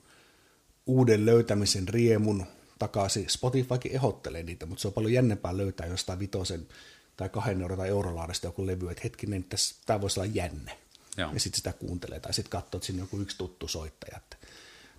uuden 0.87 1.27
löytämisen 1.27 1.89
riemun 1.89 2.47
takaisin. 2.79 3.31
Spotifykin 3.31 3.93
ehdottelee 3.93 4.43
niitä, 4.43 4.67
mutta 4.67 4.83
se 4.83 4.89
on 4.89 4.95
paljon 4.95 5.13
jännempää 5.13 5.57
löytää 5.57 5.87
jostain 5.87 6.19
vitosen 6.19 6.69
tai 7.17 7.29
kahden 7.29 7.61
euron 7.61 7.79
tai 7.79 7.89
eurolaadesta 7.89 8.47
joku 8.47 8.67
levy, 8.67 8.91
että 8.91 9.01
hetkinen, 9.05 9.47
tämä 9.87 10.01
voisi 10.01 10.21
olla 10.21 10.31
jänne. 10.35 10.79
Joo. 11.17 11.33
Ja 11.33 11.41
sitten 11.41 11.57
sitä 11.57 11.73
kuuntelee, 11.73 12.21
tai 12.21 12.35
sitten 12.35 12.51
katsoo, 12.51 12.79
että 12.79 12.87
siinä 12.87 13.03
on 13.03 13.05
joku 13.07 13.21
yksi 13.21 13.39
tuttu 13.39 13.69
soittaja, 13.69 14.17
että 14.17 14.36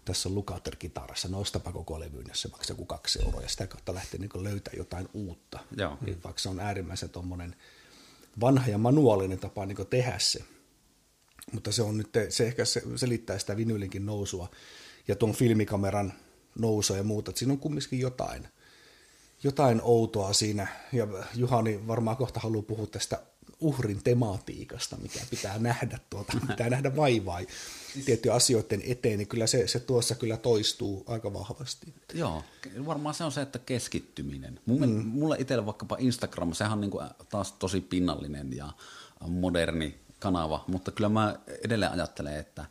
tässä 0.08 0.30
on 0.30 0.36
Lukather-kitarassa, 0.36 1.30
no 1.30 1.40
ostapa 1.40 1.72
koko 1.72 2.00
levyyn, 2.00 2.26
jos 2.28 2.42
se 2.42 2.48
maksaa 2.48 2.74
joku 2.74 2.86
kaksi 2.86 3.20
euroa, 3.26 3.42
ja 3.42 3.50
sitä 3.50 3.68
kautta 3.68 3.94
lähtee 3.94 4.20
niin 4.20 4.44
löytää 4.44 4.74
jotain 4.78 5.10
uutta. 5.14 5.60
Joo. 5.78 5.98
Niin 6.02 6.24
vaikka 6.24 6.42
se 6.42 6.50
on 6.50 6.60
äärimmäisen 6.60 7.10
tuommoinen 7.10 7.56
vanha 8.40 8.68
ja 8.68 8.78
manuaalinen 8.78 9.40
tapa 9.40 9.66
niin 9.66 9.88
tehdä 9.90 10.20
se. 10.20 10.40
Mutta 11.52 11.72
se 11.72 11.82
on 11.82 11.98
nyt, 11.98 12.10
se 12.30 12.48
ehkä 12.48 12.66
se 12.66 12.84
selittää 12.96 13.40
sitä 13.40 13.58
vinylinkin 13.58 14.06
nousua 14.06 14.52
ja 15.08 15.16
tuon 15.16 15.34
filmikameran 15.34 16.14
nousua 16.60 16.98
ja 16.98 17.04
muuta, 17.04 17.32
että 17.32 17.40
siinä 17.40 17.54
on 17.54 17.60
kumminkin 17.60 18.00
jotain, 18.00 18.48
jotain 19.44 19.82
outoa 19.84 20.34
siinä, 20.34 20.68
ja 20.94 21.08
Juhani 21.36 21.88
varmaan 21.88 22.18
kohta 22.18 22.40
haluaa 22.40 22.64
puhua 22.64 22.88
tästä 22.88 23.24
uhrin 23.60 24.04
tematiikasta, 24.04 24.98
mikä 24.98 25.20
pitää 25.30 25.60
nähdä, 25.60 26.00
tuota, 26.10 26.34
pitää 26.48 26.70
nähdä 26.70 26.96
vaivaa 26.96 27.40
tiettyjen 28.06 28.36
asioiden 28.36 28.82
eteen, 28.86 29.18
niin 29.18 29.28
kyllä 29.28 29.48
se, 29.48 29.68
se 29.68 29.80
tuossa 29.80 30.16
kyllä 30.16 30.38
toistuu 30.38 31.04
aika 31.08 31.34
vahvasti. 31.34 31.94
Joo, 32.14 32.44
varmaan 32.86 33.16
se 33.16 33.24
on 33.24 33.32
se, 33.32 33.42
että 33.42 33.60
keskittyminen. 33.60 34.60
Mun, 34.66 34.90
mm. 34.90 35.06
Mulle 35.06 35.36
itselle 35.40 35.66
vaikkapa 35.66 35.98
Instagram, 36.00 36.54
sehän 36.54 36.74
on 36.74 36.82
niin 36.82 36.92
kuin 36.92 37.08
taas 37.30 37.52
tosi 37.52 37.82
pinnallinen 37.82 38.54
ja 38.54 38.74
moderni 39.28 40.00
kanava, 40.20 40.64
mutta 40.68 40.92
kyllä 40.92 41.10
mä 41.10 41.40
edelleen 41.64 41.92
ajattelen, 41.92 42.38
että, 42.38 42.66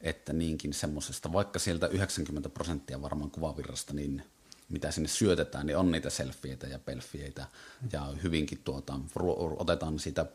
että 0.00 0.32
niinkin 0.32 0.74
semmoisesta, 0.74 1.32
vaikka 1.32 1.58
sieltä 1.58 1.86
90 1.86 2.48
prosenttia 2.48 3.02
varmaan 3.02 3.30
kuvavirrasta, 3.30 3.94
niin 3.94 4.22
mitä 4.72 4.90
sinne 4.90 5.08
syötetään, 5.08 5.66
niin 5.66 5.76
on 5.76 5.90
niitä 5.90 6.10
selfieitä 6.10 6.66
ja 6.66 6.78
pelfieitä 6.78 7.46
ja 7.92 8.06
hyvinkin 8.22 8.60
tuota, 8.64 9.00
otetaan 9.56 9.98
siitä 9.98 10.26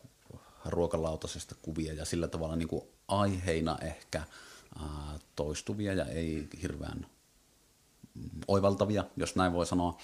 ruokalautasesta 0.65 1.55
kuvia 1.61 1.93
ja 1.93 2.05
sillä 2.05 2.27
tavalla 2.27 2.55
niin 2.55 2.67
kuin 2.67 2.83
aiheina 3.07 3.77
ehkä 3.81 4.23
ää, 4.79 5.19
toistuvia 5.35 5.93
ja 5.93 6.05
ei 6.05 6.47
hirveän 6.61 7.05
oivaltavia, 8.47 9.03
jos 9.17 9.35
näin 9.35 9.53
voi 9.53 9.65
sanoa, 9.65 9.97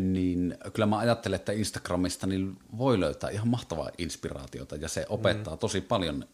niin 0.00 0.58
kyllä 0.72 0.86
mä 0.86 0.98
ajattelen, 0.98 1.36
että 1.36 1.52
Instagramista 1.52 2.26
niin 2.26 2.58
voi 2.78 3.00
löytää 3.00 3.30
ihan 3.30 3.48
mahtavaa 3.48 3.90
inspiraatiota 3.98 4.76
ja 4.76 4.88
se 4.88 5.06
opettaa 5.08 5.54
mm. 5.54 5.58
tosi 5.58 5.80
paljon 5.80 6.24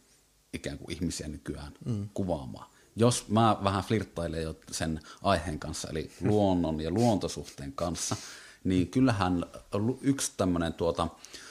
ikään 0.52 0.78
kuin 0.78 0.92
ihmisiä 0.92 1.28
nykyään 1.28 1.72
mm. 1.84 2.08
kuvaamaan 2.14 2.75
jos 2.96 3.28
mä 3.28 3.56
vähän 3.64 3.84
flirttailen 3.84 4.42
jo 4.42 4.56
sen 4.70 5.00
aiheen 5.22 5.58
kanssa, 5.58 5.88
eli 5.90 6.10
luonnon 6.20 6.80
ja 6.80 6.90
luontosuhteen 6.90 7.72
kanssa, 7.72 8.16
niin 8.64 8.88
kyllähän 8.88 9.44
yksi 10.00 10.32
tämmöinen 10.36 10.72
tuota, 10.72 11.08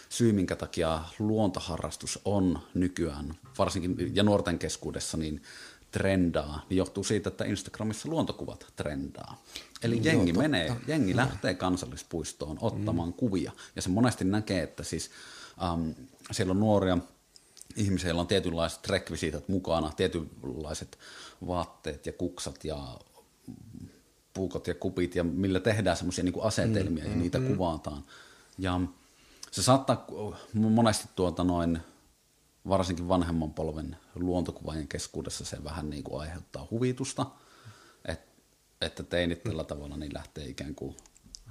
syy, 0.10 0.32
minkä 0.32 0.56
takia 0.56 1.02
luontoharrastus 1.20 2.20
on 2.26 2.60
nykyään, 2.74 3.36
varsinkin 3.58 4.16
ja 4.16 4.24
nuorten 4.24 4.60
keskuudessa, 4.60 5.18
niin 5.18 5.42
trendaa, 5.92 6.66
niin 6.70 6.78
johtuu 6.78 7.04
siitä, 7.04 7.30
että 7.30 7.46
Instagramissa 7.46 8.10
luontokuvat 8.10 8.66
trendaa. 8.76 9.44
Eli 9.84 10.02
jengi 10.04 10.32
Joo, 10.32 10.42
menee, 10.42 10.76
jengi 10.88 11.16
lähtee 11.16 11.54
kansallispuistoon 11.54 12.58
ottamaan 12.62 13.10
mm. 13.10 13.14
kuvia, 13.14 13.52
ja 13.76 13.82
se 13.82 13.90
monesti 13.90 14.26
näkee, 14.26 14.64
että 14.64 14.84
siis 14.84 15.12
ähm, 15.64 15.90
siellä 16.32 16.52
on 16.52 16.60
nuoria 16.60 16.98
ihmisiä, 17.76 18.10
joilla 18.10 18.22
on 18.22 18.28
tietynlaiset 18.28 18.88
rekvisiitat 18.88 19.50
mukana, 19.50 19.92
tietynlaiset 19.98 20.98
vaatteet 21.48 22.06
ja 22.06 22.14
kuksat 22.14 22.66
ja 22.66 23.00
puukot 24.34 24.68
ja 24.68 24.76
kupit 24.76 25.16
ja 25.16 25.24
millä 25.24 25.60
tehdään 25.60 25.98
semmoisia 25.98 26.24
niin 26.24 26.42
asetelmia 26.42 27.04
mm, 27.04 27.10
ja 27.10 27.16
mm, 27.16 27.22
niitä 27.22 27.40
mm. 27.40 27.48
kuvataan. 27.48 28.04
Ja 28.58 28.82
se 29.52 29.64
saattaa 29.64 30.08
monesti 30.54 31.08
tuota 31.16 31.44
noin, 31.44 31.80
varsinkin 32.68 33.08
vanhemman 33.08 33.54
polven 33.54 33.98
luontokuvaajien 34.16 34.88
keskuudessa 34.88 35.46
se 35.46 35.64
vähän 35.64 35.90
niin 35.90 36.04
kuin 36.04 36.22
aiheuttaa 36.22 36.68
huvitusta, 36.72 37.26
että, 38.06 38.32
että 38.82 39.04
teinit 39.04 39.44
tällä 39.44 39.64
tavalla 39.64 39.98
niin 39.98 40.14
lähtee 40.14 40.46
ikään 40.46 40.76
kuin 40.76 40.96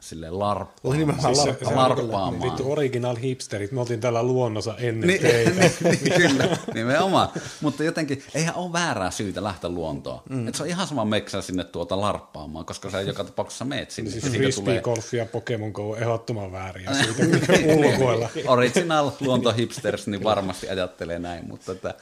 sille 0.05 0.31
larppaamaan. 0.31 0.99
Nimenomaan 0.99 1.35
siis 1.35 1.47
larppaamaan. 1.47 1.89
larppaamaan. 1.89 2.43
Vittu 2.43 2.73
original 2.73 3.17
hipsterit, 3.17 3.73
me 3.73 3.81
oltiin 3.81 4.01
täällä 4.01 4.23
luonnossa 4.23 4.75
ennen 4.79 5.09
niin, 5.09 5.21
teitä. 5.21 5.51
niin, 5.85 6.13
kyllä, 6.17 6.57
nimenomaan. 6.75 7.29
Mutta 7.61 7.85
jotenkin, 7.85 8.23
eihän 8.35 8.55
ole 8.55 8.73
väärää 8.73 9.11
syytä 9.11 9.43
lähteä 9.43 9.71
luontoon. 9.71 10.21
Mm. 10.29 10.49
Et 10.49 10.55
se 10.55 10.63
on 10.63 10.69
ihan 10.69 10.87
sama 10.87 11.05
meksä 11.05 11.43
sinne 11.43 11.65
tuota 11.65 12.01
larppaamaan, 12.01 12.65
koska 12.65 12.91
sä 12.91 13.01
joka 13.01 13.25
tapauksessa 13.25 13.65
meet 13.65 13.91
sinne. 13.91 14.11
Siis 14.11 14.25
frisbee 14.33 14.81
golf 14.81 15.15
ja 15.15 15.27
Pokemon 15.27 15.71
Go 15.71 15.91
on 15.91 15.99
ehdottoman 15.99 16.53
vääriä 16.53 16.91
siitä, 16.95 17.25
mikä 17.25 17.53
ulkoilla. 17.75 18.29
Original 18.47 19.11
luontohipsters 19.21 20.07
niin 20.07 20.25
varmasti 20.25 20.69
ajattelee 20.69 21.19
näin, 21.19 21.49
mutta 21.49 21.73
että, 21.73 21.95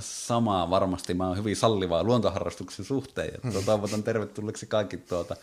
samaa 0.00 0.70
varmasti. 0.70 1.14
Mä 1.14 1.28
oon 1.28 1.36
hyvin 1.36 1.56
sallivaa 1.56 2.04
luontoharrastuksen 2.04 2.84
suhteen. 2.84 3.32
Ja 3.44 3.62
toivotan 3.66 4.02
tervetulleeksi 4.02 4.66
kaikki 4.66 4.96
tuota, 4.96 5.36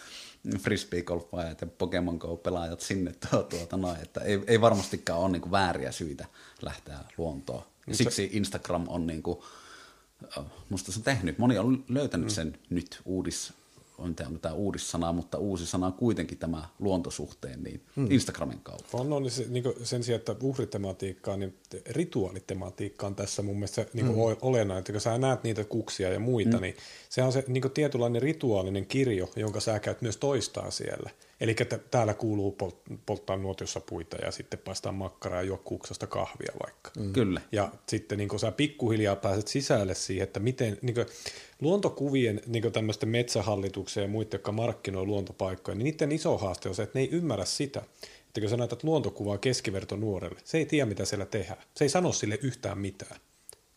frisbeegolfaajat 0.59 1.61
ja 1.61 1.67
Pokemon 1.67 2.17
Go-pelaajat 2.17 2.81
sinne 2.81 3.15
tuota 3.49 3.77
noin, 3.77 4.01
että 4.01 4.21
ei, 4.21 4.43
ei 4.47 4.61
varmastikaan 4.61 5.19
ole 5.19 5.31
niinku 5.31 5.51
vääriä 5.51 5.91
syitä 5.91 6.25
lähteä 6.61 6.97
luontoon. 7.17 7.63
Siksi 7.91 8.29
Instagram 8.33 8.85
on 8.87 9.07
niinku, 9.07 9.45
musta 10.69 10.91
se 10.91 10.99
on 10.99 11.03
tehnyt, 11.03 11.37
moni 11.37 11.57
on 11.57 11.83
löytänyt 11.89 12.29
sen 12.29 12.47
mm. 12.47 12.75
nyt 12.75 13.01
uudis, 13.05 13.53
en 13.99 14.27
onko 14.27 14.39
tämä 14.39 14.55
uudissanaa, 14.55 15.13
mutta 15.13 15.37
uusi 15.37 15.65
sana 15.65 15.91
kuitenkin 15.91 16.37
tämä 16.37 16.67
luontosuhteen 16.79 17.63
niin 17.63 17.81
mm. 17.95 18.11
Instagramin 18.11 18.59
kautta. 18.63 18.97
On, 18.97 19.13
on 19.13 19.23
niin 19.23 19.31
se, 19.31 19.45
niin 19.49 19.63
sen 19.83 20.03
sijaan, 20.03 20.19
että 20.19 20.35
uhritematiikkaa, 20.41 21.37
niin 21.37 21.57
rituaalitematiikka 21.89 23.07
on 23.07 23.15
tässä 23.15 23.41
mun 23.41 23.55
mielestä 23.55 23.85
niin 23.93 24.05
mm. 24.05 24.15
olennainen, 24.41 24.79
että 24.79 24.91
kun 24.91 25.01
sä 25.01 25.17
näet 25.17 25.43
niitä 25.43 25.63
kuksia 25.63 26.09
ja 26.09 26.19
muita, 26.19 26.57
mm. 26.57 26.61
niin 26.61 26.75
se 27.09 27.23
on 27.23 27.31
se 27.31 27.43
niin 27.47 27.71
tietynlainen 27.73 28.21
rituaalinen 28.21 28.85
kirjo, 28.85 29.29
jonka 29.35 29.59
sä 29.59 29.79
käyt 29.79 30.01
myös 30.01 30.17
toistaa 30.17 30.71
siellä. 30.71 31.09
Eli 31.41 31.55
täällä 31.91 32.13
kuuluu 32.13 32.57
polt- 32.63 32.97
polttaa 33.05 33.37
nuotiossa 33.37 33.81
puita 33.81 34.17
ja 34.17 34.31
sitten 34.31 34.59
paistaa 34.59 34.91
makkaraa 34.91 35.41
ja 35.41 35.47
juo 35.47 35.57
kuksasta 35.57 36.07
kahvia 36.07 36.51
vaikka. 36.63 36.91
Mm. 36.99 37.13
Kyllä. 37.13 37.41
Ja 37.51 37.71
sitten 37.87 38.17
niin 38.17 38.39
sä 38.39 38.51
pikkuhiljaa 38.51 39.15
pääset 39.15 39.47
sisälle 39.47 39.95
siihen, 39.95 40.23
että 40.23 40.39
miten 40.39 40.77
niin 40.81 40.93
kuin, 40.93 41.05
luontokuvien 41.61 42.41
niin 42.47 42.71
tämmöisten 42.71 43.09
metsähallituksen 43.09 44.01
ja 44.01 44.07
muiden, 44.07 44.29
jotka 44.31 44.51
markkinoi 44.51 45.05
luontopaikkoja, 45.05 45.75
niin 45.75 45.85
niiden 45.85 46.11
iso 46.11 46.37
haaste 46.37 46.69
on 46.69 46.75
se, 46.75 46.83
että 46.83 46.99
ne 46.99 47.05
ei 47.05 47.09
ymmärrä 47.11 47.45
sitä, 47.45 47.83
että 48.27 48.41
kun 48.41 48.49
sä 48.49 48.57
näytät 48.57 48.83
luontokuvaa 48.83 49.37
keskiverto 49.37 49.95
nuorelle, 49.95 50.39
se 50.43 50.57
ei 50.57 50.65
tiedä, 50.65 50.85
mitä 50.85 51.05
siellä 51.05 51.25
tehdään. 51.25 51.61
Se 51.75 51.85
ei 51.85 51.89
sano 51.89 52.11
sille 52.11 52.39
yhtään 52.41 52.77
mitään. 52.77 53.19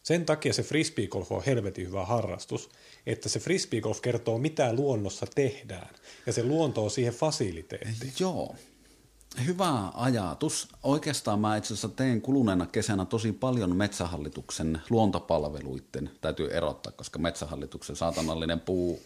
Sen 0.03 0.27
takia 0.27 0.53
se 0.53 0.63
frisbeegolf 0.63 1.33
on 1.33 1.43
helvetin 1.47 1.87
hyvä 1.87 2.05
harrastus, 2.05 2.69
että 3.13 3.29
se 3.29 3.41
frisbeegolf 3.41 4.01
kertoo, 4.01 4.39
mitä 4.39 4.73
luonnossa 4.73 5.27
tehdään, 5.35 5.95
ja 6.27 6.33
se 6.33 6.43
luonto 6.43 6.85
on 6.85 6.91
siihen 6.91 7.15
fasiliteetti. 7.15 8.13
Joo. 8.19 8.55
Hyvä 9.47 9.89
ajatus. 9.95 10.69
Oikeastaan 10.83 11.41
mä 11.41 11.57
itse 11.57 11.75
asiassa 11.75 11.89
tein 11.89 12.23
kuluneena 12.23 12.67
kesänä 12.67 13.05
tosi 13.05 13.33
paljon 13.33 13.77
Metsähallituksen 13.77 14.83
luontopalveluiden, 14.91 16.11
täytyy 16.21 16.51
erottaa, 16.51 16.93
koska 16.93 17.19
Metsähallituksen 17.19 17.97
saatanallinen 17.97 18.61
puu 18.61 19.03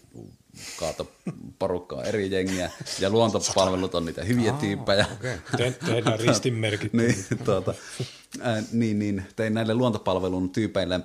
kaato 0.81 1.11
porukkaa 1.59 2.05
eri 2.05 2.31
jengiä, 2.35 2.71
ja 3.01 3.11
luontopalvelut 3.11 3.95
on 3.95 4.05
niitä 4.05 4.25
hyviä 4.25 4.53
tyyppejä. 4.53 5.07
Okay. 5.13 5.39
Te, 5.57 5.75
tehdään 5.87 6.21
ristinmerkit. 6.21 6.93
niin, 6.99 7.15
tuota, 7.45 7.75
äh, 8.47 8.65
niin, 8.73 8.99
niin, 8.99 9.25
tein 9.37 9.55
näille 9.55 9.75
luontopalvelun 9.75 10.51
tyypeille 10.51 11.01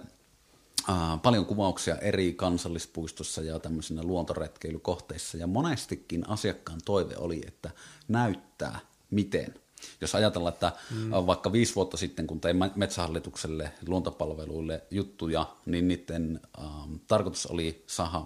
äh, 0.90 1.22
paljon 1.22 1.46
kuvauksia 1.46 1.96
eri 1.96 2.34
kansallispuistossa 2.34 3.42
ja 3.42 3.60
tämmöisinä 3.60 4.04
luontoretkeilykohteissa, 4.04 5.38
ja 5.38 5.48
monestikin 5.48 6.30
asiakkaan 6.30 6.80
toive 6.86 7.16
oli, 7.18 7.42
että 7.48 7.72
näyttää 8.08 8.80
miten. 9.12 9.54
Jos 10.02 10.16
ajatellaan, 10.16 10.54
että 10.54 10.72
mm. 10.92 11.12
vaikka 11.12 11.52
viisi 11.52 11.76
vuotta 11.76 11.98
sitten, 11.98 12.28
kun 12.28 12.42
tein 12.42 12.58
Metsähallitukselle 12.76 13.72
luontopalveluille 13.88 14.84
juttuja, 14.92 15.46
niin 15.66 15.88
niiden 15.88 16.40
ähm, 16.60 16.96
tarkoitus 17.08 17.46
oli 17.46 17.84
saada 17.88 18.26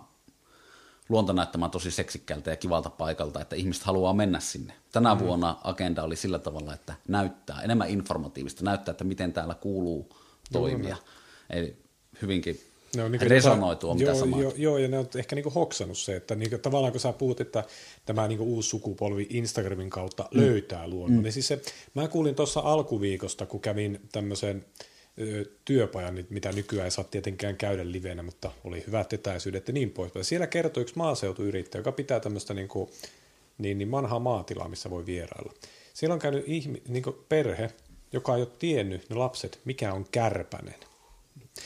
luonto 1.10 1.34
näyttämään 1.34 1.72
tosi 1.72 1.92
seksikkäältä 1.92 2.50
ja 2.50 2.56
kivalta 2.56 2.90
paikalta, 2.90 3.42
että 3.42 3.56
ihmiset 3.56 3.84
haluaa 3.84 4.14
mennä 4.14 4.40
sinne. 4.40 4.74
Tänä 4.92 5.16
mm. 5.16 5.22
vuonna 5.22 5.58
agenda 5.64 6.04
oli 6.04 6.16
sillä 6.16 6.40
tavalla, 6.40 6.74
että 6.74 6.94
näyttää 7.08 7.62
enemmän 7.62 7.90
informatiivista, 7.90 8.64
näyttää, 8.66 8.92
että 8.92 9.04
miten 9.04 9.34
täällä 9.34 9.54
kuuluu 9.54 10.10
toimia. 10.52 10.98
Eli 11.50 11.83
hyvinkin 12.24 12.60
ne 12.96 13.04
on 13.04 13.12
niin 13.12 13.22
resonoi 13.22 13.76
tuo, 13.76 13.94
mitä 13.94 14.12
joo, 14.12 14.42
joo, 14.42 14.54
joo, 14.56 14.78
ja 14.78 14.88
ne 14.88 15.00
on 15.00 15.08
ehkä 15.18 15.36
niin 15.36 15.54
hoksannut 15.56 15.98
se, 15.98 16.16
että 16.16 16.36
niin 16.36 16.50
kuin, 16.50 16.62
tavallaan 16.62 16.92
kun 16.92 17.02
sä 17.02 17.14
puhut, 17.14 17.42
että 17.42 17.64
tämä 18.06 18.28
niin 18.28 18.40
uusi 18.40 18.70
sukupolvi 18.70 19.28
Instagramin 19.30 19.90
kautta 19.90 20.30
mm. 20.34 20.42
löytää 20.42 20.88
luonnon, 20.88 21.20
mm. 21.20 21.24
niin 21.24 21.34
siis 21.34 21.48
se, 21.48 21.62
mä 21.94 22.08
kuulin 22.08 22.36
tuossa 22.36 22.60
alkuviikosta, 22.60 23.46
kun 23.46 23.60
kävin 23.60 24.02
tämmöisen 24.12 24.66
työpajan, 25.66 26.16
niin 26.16 26.28
mitä 26.30 26.52
nykyään 26.52 26.86
ei 26.86 26.92
saa 26.92 27.04
tietenkään 27.04 27.58
käydä 27.58 27.92
livenä, 27.92 28.24
mutta 28.24 28.52
oli 28.64 28.84
hyvät 28.88 29.14
etäisyydet 29.14 29.68
ja 29.68 29.74
niin 29.74 29.92
poispäin. 29.92 30.26
Siellä 30.26 30.48
kertoi 30.48 30.82
yksi 30.82 30.98
maaseutuyrittäjä, 30.98 31.80
joka 31.80 31.92
pitää 31.92 32.20
tämmöistä 32.20 32.54
niin 32.54 32.68
kuin, 32.68 32.90
niin, 33.58 33.78
niin 33.78 33.92
vanhaa 33.92 34.20
maatilaa, 34.20 34.70
missä 34.70 34.90
voi 34.90 35.06
vierailla. 35.06 35.54
Siellä 35.94 36.14
on 36.14 36.20
käynyt 36.20 36.44
ihmi, 36.48 36.82
niin 36.88 37.04
perhe, 37.30 37.72
joka 38.14 38.36
ei 38.36 38.42
ole 38.42 38.50
tiennyt, 38.60 39.10
ne 39.10 39.16
lapset, 39.16 39.60
mikä 39.66 39.94
on 39.94 40.06
kärpänen. 40.12 40.76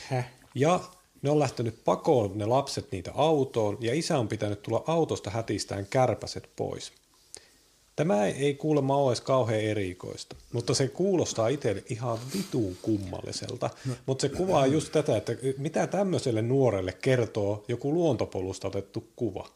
Häh? 0.08 0.37
Ja 0.58 0.80
ne 1.22 1.30
on 1.30 1.40
lähtenyt 1.40 1.84
pakoon 1.86 2.38
ne 2.38 2.46
lapset 2.46 2.92
niitä 2.92 3.12
autoon, 3.16 3.78
ja 3.82 3.94
isä 3.94 4.20
on 4.20 4.28
pitänyt 4.28 4.62
tulla 4.64 4.84
autosta 4.88 5.30
hätistään 5.30 5.86
kärpäset 5.90 6.50
pois. 6.56 6.92
Tämä 7.96 8.26
ei 8.26 8.56
kuulemma 8.56 8.98
ole 8.98 9.12
edes 9.12 9.22
kauhean 9.22 9.62
erikoista, 9.62 10.36
mutta 10.54 10.74
se 10.74 10.88
kuulostaa 10.88 11.48
itselle 11.48 11.84
ihan 11.90 12.20
vituun 12.34 12.78
kummalliselta. 12.82 13.70
No. 13.86 13.94
Mutta 14.06 14.22
se 14.22 14.30
kuvaa 14.30 14.68
just 14.68 14.92
tätä, 14.92 15.18
että 15.18 15.34
mitä 15.58 15.88
tämmöiselle 15.88 16.42
nuorelle 16.42 16.94
kertoo 16.94 17.66
joku 17.68 17.94
luontopolusta 17.94 18.68
otettu 18.68 19.08
kuva. 19.16 19.50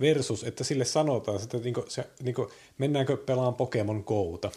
Versus, 0.00 0.44
että 0.44 0.64
sille 0.64 0.84
sanotaan, 0.84 1.42
että 1.42 1.58
niinku, 1.58 1.84
se, 1.88 2.06
niinku, 2.22 2.50
mennäänkö 2.78 3.16
pelaan 3.16 3.54
Pokemon 3.54 4.04
Gouta. 4.06 4.50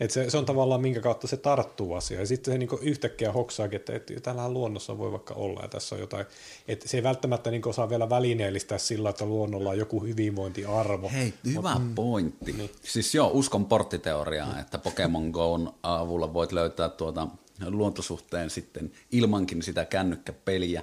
Et 0.00 0.10
se, 0.10 0.30
se 0.30 0.38
on 0.38 0.44
tavallaan 0.44 0.80
minkä 0.80 1.00
kautta 1.00 1.26
se 1.26 1.36
tarttuu 1.36 1.94
asiaan. 1.94 2.22
Ja 2.22 2.26
sitten 2.26 2.54
se 2.54 2.58
niinku 2.58 2.78
yhtäkkiä 2.82 3.32
hoksaakin, 3.32 3.76
että, 3.76 3.94
että 3.94 4.20
tällähän 4.20 4.54
luonnossa 4.54 4.98
voi 4.98 5.12
vaikka 5.12 5.34
olla 5.34 5.62
ja 5.62 5.68
tässä 5.68 5.94
on 5.94 6.00
jotain. 6.00 6.26
Että 6.68 6.88
se 6.88 6.96
ei 6.96 7.02
välttämättä 7.02 7.50
niinku 7.50 7.68
osaa 7.68 7.88
vielä 7.88 8.10
välineellistää 8.10 8.78
sillä, 8.78 9.10
että 9.10 9.24
luonnolla 9.24 9.70
on 9.70 9.78
joku 9.78 10.04
hyvinvointiarvo. 10.04 11.08
Hei, 11.08 11.34
hyvä 11.44 11.74
Mut, 11.74 11.82
mm. 11.82 11.94
pointti. 11.94 12.52
Niin. 12.52 12.70
Siis 12.82 13.14
joo, 13.14 13.30
uskon 13.32 13.66
porttiteoriaa, 13.66 14.52
mm. 14.52 14.58
että 14.58 14.78
Pokemon 14.78 15.30
Goon 15.30 15.74
avulla 15.82 16.32
voit 16.32 16.52
löytää 16.52 16.88
tuota 16.88 17.28
luontosuhteen 17.66 18.50
sitten 18.50 18.92
ilmankin 19.12 19.62
sitä 19.62 19.84
kännykkäpeliä. 19.84 20.82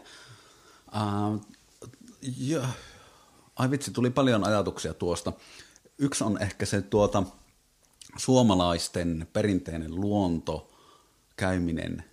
Uh, 0.88 1.42
ja, 2.38 2.68
ai 3.56 3.72
vitsi, 3.72 3.92
tuli 3.92 4.10
paljon 4.10 4.48
ajatuksia 4.48 4.94
tuosta. 4.94 5.34
Yksi 5.98 6.24
on 6.24 6.42
ehkä 6.42 6.66
se 6.66 6.82
tuota, 6.82 7.24
suomalaisten 8.18 9.28
perinteinen 9.34 9.96
luonto 9.96 10.72
käyminen 11.36 12.04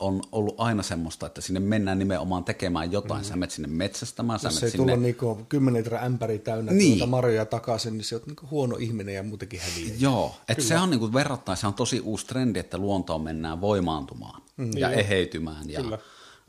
on 0.00 0.22
ollut 0.32 0.54
aina 0.58 0.82
semmoista, 0.82 1.26
että 1.26 1.40
sinne 1.40 1.60
mennään 1.60 1.98
nimenomaan 1.98 2.44
tekemään 2.44 2.92
jotain. 2.92 3.20
Mm. 3.20 3.24
Sä 3.24 3.36
menet 3.36 3.50
sinne 3.50 3.68
metsästämään. 3.68 4.40
Jos 4.42 4.56
sä 4.56 4.66
ei 4.66 4.70
sinne... 4.70 4.84
tulla 4.86 5.02
niinku 5.02 5.46
10 5.48 5.80
litraa 5.80 6.04
ämpäri 6.04 6.38
täynnä 6.38 6.72
niin. 6.72 6.98
tuota 6.98 7.10
marjoja 7.10 7.44
takaisin, 7.44 7.92
niin 7.92 8.04
se 8.04 8.16
on 8.16 8.22
niinku 8.26 8.46
huono 8.50 8.76
ihminen 8.76 9.14
ja 9.14 9.22
muutenkin 9.22 9.60
häviää. 9.60 9.96
Joo, 9.98 10.34
että 10.48 10.64
se 10.64 10.78
on 10.78 10.90
niinku 10.90 11.12
verrattain, 11.12 11.58
se 11.58 11.66
on 11.66 11.74
tosi 11.74 12.00
uusi 12.00 12.26
trendi, 12.26 12.58
että 12.58 12.78
luontoon 12.78 13.22
mennään 13.22 13.60
voimaantumaan 13.60 14.42
mm. 14.56 14.70
ja 14.76 14.90
eheytymään. 14.90 15.70
Ja, 15.70 15.82
kyllä. 15.82 15.98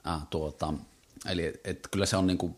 Äh, 0.07 0.27
tuota, 0.29 0.73
eli 1.25 1.53
et 1.63 1.87
kyllä 1.91 2.05
se 2.05 2.17
on 2.17 2.27
niinku 2.27 2.55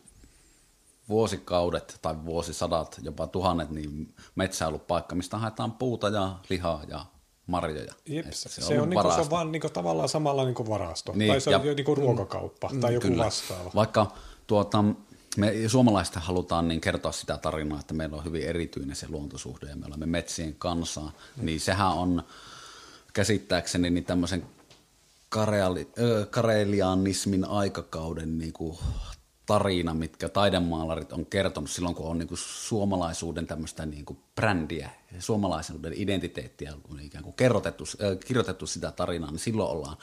vuosikaudet 1.10 2.00
tai 2.02 2.16
vuosisadat, 2.26 3.00
jopa 3.04 3.28
tuhannet, 3.28 3.70
niin 3.70 4.16
metsä 4.36 4.66
on 4.66 4.68
ollut 4.68 4.88
paikka, 4.88 5.16
mistä 5.16 5.38
haetaan 5.38 5.72
puuta 5.72 6.10
ja 6.10 6.36
lihaa 6.50 6.82
ja 6.88 7.06
marjoja. 7.48 7.94
Jep, 8.06 8.26
se, 8.32 8.50
se, 8.50 8.82
on, 8.82 8.90
niinku, 8.90 9.12
se 9.12 9.22
on 9.22 9.30
vaan 9.30 9.52
niinku, 9.52 9.70
tavallaan 9.70 10.10
samalla 10.10 10.46
niinku 10.46 10.70
varasto, 10.70 11.12
niin, 11.16 11.32
tai 11.32 11.42
se 11.42 11.56
on 11.56 11.66
ja, 11.66 11.74
niinku 11.74 11.96
ruokakauppa 11.96 12.70
mm, 12.70 12.80
tai 12.80 12.94
joku 12.94 13.08
kyllä. 13.08 13.26
vastaava. 13.26 13.72
Vaikka 13.76 14.12
tuota, 14.48 14.84
me 15.38 15.54
suomalaiset 15.68 16.16
halutaan 16.16 16.68
niin 16.68 16.82
kertoa 16.82 17.12
sitä 17.12 17.38
tarinaa, 17.38 17.80
että 17.80 17.94
meillä 17.94 18.18
on 18.18 18.26
hyvin 18.26 18.44
erityinen 18.44 18.96
se 18.96 19.08
luontosuhde 19.10 19.70
ja 19.70 19.76
me 19.76 19.86
olemme 19.86 20.06
metsien 20.06 20.56
kanssa, 20.56 21.02
mm. 21.02 21.46
niin 21.46 21.60
sehän 21.60 21.94
on 21.94 22.24
käsittääkseni 23.14 23.90
niin 23.90 24.06
tämmöisen 24.06 24.46
kareali, 25.30 25.90
äh, 26.00 26.30
karelianismin 26.30 27.46
aikakauden 27.46 28.38
niin 28.38 28.54
kuin 28.54 28.78
tarina, 29.52 29.94
mitkä 29.94 30.30
taidemaalarit 30.30 31.14
on 31.14 31.26
kertonut 31.26 31.70
silloin, 31.70 31.96
kun 31.96 32.06
on 32.06 32.18
niin 32.18 32.28
kuin 32.28 32.38
suomalaisuuden 32.38 33.48
tämmöistä 33.48 33.86
niin 33.86 34.06
kuin 34.06 34.20
brändiä, 34.36 34.90
suomalaisuuden 35.20 35.94
identiteettiä, 35.96 36.74
kun 36.84 37.00
ikään 37.00 37.24
kuin 37.24 37.34
kerrotettu, 37.34 37.84
äh, 37.84 38.18
kirjoitettu 38.28 38.68
sitä 38.68 38.92
tarinaa, 38.92 39.32
niin 39.32 39.40
silloin 39.40 39.72
ollaan 39.72 39.98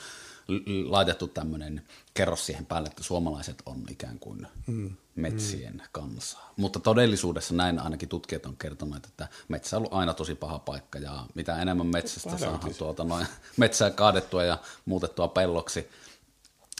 laitettu 0.85 1.27
tämmöinen 1.27 1.81
kerros 2.13 2.45
siihen 2.45 2.65
päälle, 2.65 2.87
että 2.87 3.03
suomalaiset 3.03 3.63
on 3.65 3.83
ikään 3.89 4.19
kuin 4.19 4.47
mm. 4.67 4.95
metsien 5.15 5.73
mm. 5.73 5.81
kansaa. 5.91 6.53
Mutta 6.57 6.79
todellisuudessa 6.79 7.53
näin 7.53 7.79
ainakin 7.79 8.09
tutkijat 8.09 8.45
on 8.45 8.57
kertonut, 8.57 9.05
että 9.05 9.27
metsä 9.47 9.77
on 9.77 9.79
ollut 9.79 9.93
aina 9.93 10.13
tosi 10.13 10.35
paha 10.35 10.59
paikka 10.59 10.99
ja 10.99 11.25
mitä 11.35 11.61
enemmän 11.61 11.87
metsästä 11.87 12.37
saadaan 12.37 12.75
tuota 12.77 13.03
noin 13.03 13.27
metsää 13.57 13.91
kaadettua 13.91 14.43
ja 14.43 14.57
muutettua 14.85 15.27
pelloksi, 15.27 15.89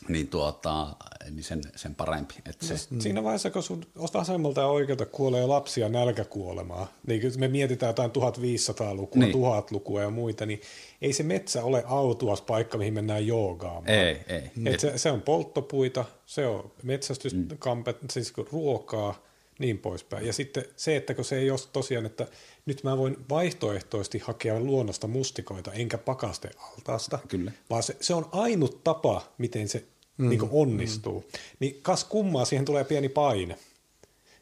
niin, 0.08 0.28
tuota, 0.28 0.88
niin 1.32 1.44
sen, 1.44 1.62
sen 1.76 1.96
parempi. 1.96 2.36
Että 2.50 2.66
se, 2.66 2.76
mm. 2.90 3.00
Siinä 3.00 3.24
vaiheessa, 3.24 3.52
kun 3.52 3.64
sun 3.64 3.86
vasemmalta 4.14 4.62
ja 4.62 4.68
oikealta 4.68 5.06
kuolee 5.06 5.46
lapsia 5.46 5.90
nälkäkuolemaa, 5.90 6.94
niin 7.08 7.22
me 7.38 7.48
mietitään 7.48 7.90
jotain 7.90 8.12
1500-lukua, 8.12 9.24
niin. 9.24 9.36
1000-lukua 9.36 10.02
ja 10.02 10.10
muita, 10.10 10.46
niin 10.46 10.62
ei 11.02 11.14
se 11.14 11.24
metsä 11.24 11.64
ole 11.64 11.84
autuas 11.88 12.42
paikka, 12.42 12.78
mihin 12.78 12.94
mennään 12.94 13.28
joogaamaan. 13.28 13.90
Ei, 13.90 14.20
ei. 14.28 14.52
Et 14.66 14.80
se, 14.80 14.98
se 14.98 15.12
on 15.12 15.22
polttopuita, 15.22 16.06
se 16.26 16.48
on 16.48 16.72
metsästyskampet, 16.84 18.02
mm. 18.02 18.08
siis 18.12 18.34
ruokaa, 18.52 19.24
niin 19.60 19.78
poispäin. 19.78 20.28
Ja 20.28 20.34
sitten 20.34 20.66
se, 20.76 20.96
että 20.96 21.14
kun 21.14 21.26
se 21.26 21.38
ei 21.38 21.52
ole 21.52 21.60
tosiaan, 21.74 22.06
että 22.06 22.28
nyt 22.66 22.84
mä 22.84 22.98
voin 22.98 23.18
vaihtoehtoisesti 23.30 24.20
hakea 24.20 24.60
luonnosta 24.60 25.08
mustikoita 25.08 25.74
enkä 25.74 25.98
pakastealtaasta, 25.98 27.20
Kyllä. 27.28 27.52
vaan 27.70 27.84
se, 27.84 27.98
se 28.02 28.14
on 28.14 28.26
ainut 28.32 28.84
tapa, 28.84 29.22
miten 29.38 29.70
se 29.70 29.86
mm. 30.18 30.30
niin 30.30 30.50
onnistuu. 30.52 31.20
Mm. 31.20 31.40
Niin 31.60 31.80
kas 31.82 32.04
kummaa, 32.04 32.46
siihen 32.46 32.66
tulee 32.66 32.84
pieni 32.84 33.10
paine. 33.10 33.58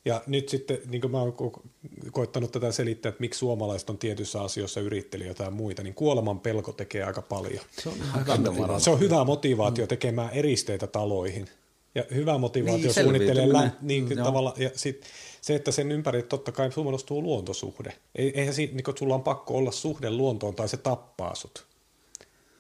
Ja 0.06 0.22
nyt 0.28 0.50
sitten, 0.50 0.80
niin 0.86 1.02
kuin 1.02 1.12
mä 1.12 1.22
oon 1.22 1.36
koittanut 2.12 2.52
tätä 2.52 2.72
selittää, 2.72 3.10
että 3.10 3.22
miksi 3.22 3.38
suomalaiset 3.38 3.90
on 3.90 3.98
tietyissä 3.98 4.42
asioissa 4.42 4.80
yrittelijöitä 4.80 5.44
ja 5.44 5.52
muita, 5.52 5.84
niin 5.84 5.94
kuoleman 5.94 6.40
pelko 6.40 6.72
tekee 6.72 7.04
aika 7.04 7.22
paljon. 7.22 7.64
Se 7.82 7.90
on, 7.90 7.96
hyvä, 7.96 8.80
se 8.80 8.90
on 8.90 9.00
hyvä 9.00 9.24
motivaatio 9.24 9.86
mm. 9.86 9.88
tekemään 9.88 10.30
eristeitä 10.30 10.88
taloihin. 10.88 11.48
Ja 11.96 12.04
hyvä 12.14 12.38
motivaatio 12.38 12.92
niin, 12.92 13.04
suunnittelee 13.04 13.54
lä- 13.54 13.72
niin, 13.82 14.10
mm, 14.10 14.24
tavalla, 14.24 14.54
ja 14.58 14.70
sit 14.76 15.06
se, 15.48 15.56
että 15.56 15.72
sen 15.72 15.92
ympäri 15.92 16.24
totta 16.24 16.52
kai 16.52 16.70
muodostuu 16.76 17.22
luontosuhde. 17.22 17.94
Eihän 18.16 18.54
siinä, 18.54 18.74
niin 18.74 18.98
sulla 19.00 19.16
on 19.16 19.24
pakko 19.24 19.58
olla 19.58 19.72
suhde 19.72 20.10
luontoon 20.10 20.56
tai 20.56 20.70
se 20.70 20.78
tappaa 20.78 21.36
sut. 21.36 21.66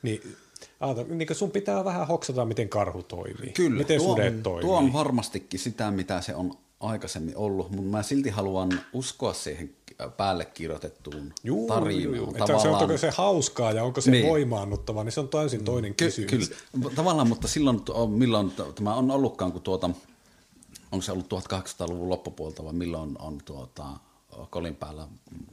Niin 0.01 0.35
Aata, 0.79 1.03
niin 1.03 1.35
sun 1.35 1.51
pitää 1.51 1.85
vähän 1.85 2.07
hoksata, 2.07 2.45
miten 2.45 2.69
karhu 2.69 3.03
toimii. 3.03 3.49
Kyllä, 3.49 3.77
miten 3.77 3.97
tuo, 3.97 4.07
sudet 4.15 4.43
toimii. 4.43 4.61
tuo 4.61 4.77
on 4.77 4.93
varmastikin 4.93 5.59
sitä, 5.59 5.91
mitä 5.91 6.21
se 6.21 6.35
on 6.35 6.53
aikaisemmin 6.79 7.38
ollut, 7.38 7.71
mutta 7.71 7.91
mä 7.91 8.03
silti 8.03 8.29
haluan 8.29 8.81
uskoa 8.93 9.33
siihen 9.33 9.75
päälle 10.17 10.45
kirjoitettuun 10.45 11.33
juu, 11.43 11.67
tarinaan. 11.67 12.15
Juu, 12.15 12.33
Tavallaan... 12.33 12.61
Se, 12.61 12.67
onko 12.69 12.97
se 12.97 13.09
hauskaa 13.09 13.71
ja 13.71 13.83
onko 13.83 14.01
se 14.01 14.11
niin. 14.11 14.27
voimaannuttava, 14.27 15.03
niin 15.03 15.11
se 15.11 15.19
on 15.19 15.29
täysin 15.29 15.63
toinen 15.63 15.95
Ky- 15.95 16.05
kysymys. 16.05 16.49
Kyllä, 16.49 16.95
tavallaan, 16.95 17.27
mutta 17.27 17.47
silloin, 17.47 17.79
milloin 18.07 18.51
tämä 18.75 18.95
on 18.95 19.11
ollutkaan, 19.11 19.51
kun 19.51 19.61
tuota, 19.61 19.89
onko 20.91 21.01
se 21.03 21.11
ollut 21.11 21.33
1800-luvun 21.33 22.09
loppupuolta 22.09 22.63
vai 22.63 22.73
milloin 22.73 23.15
on 23.21 23.38
tuota, 23.45 23.85
kolin 24.49 24.75
päällä 24.75 25.07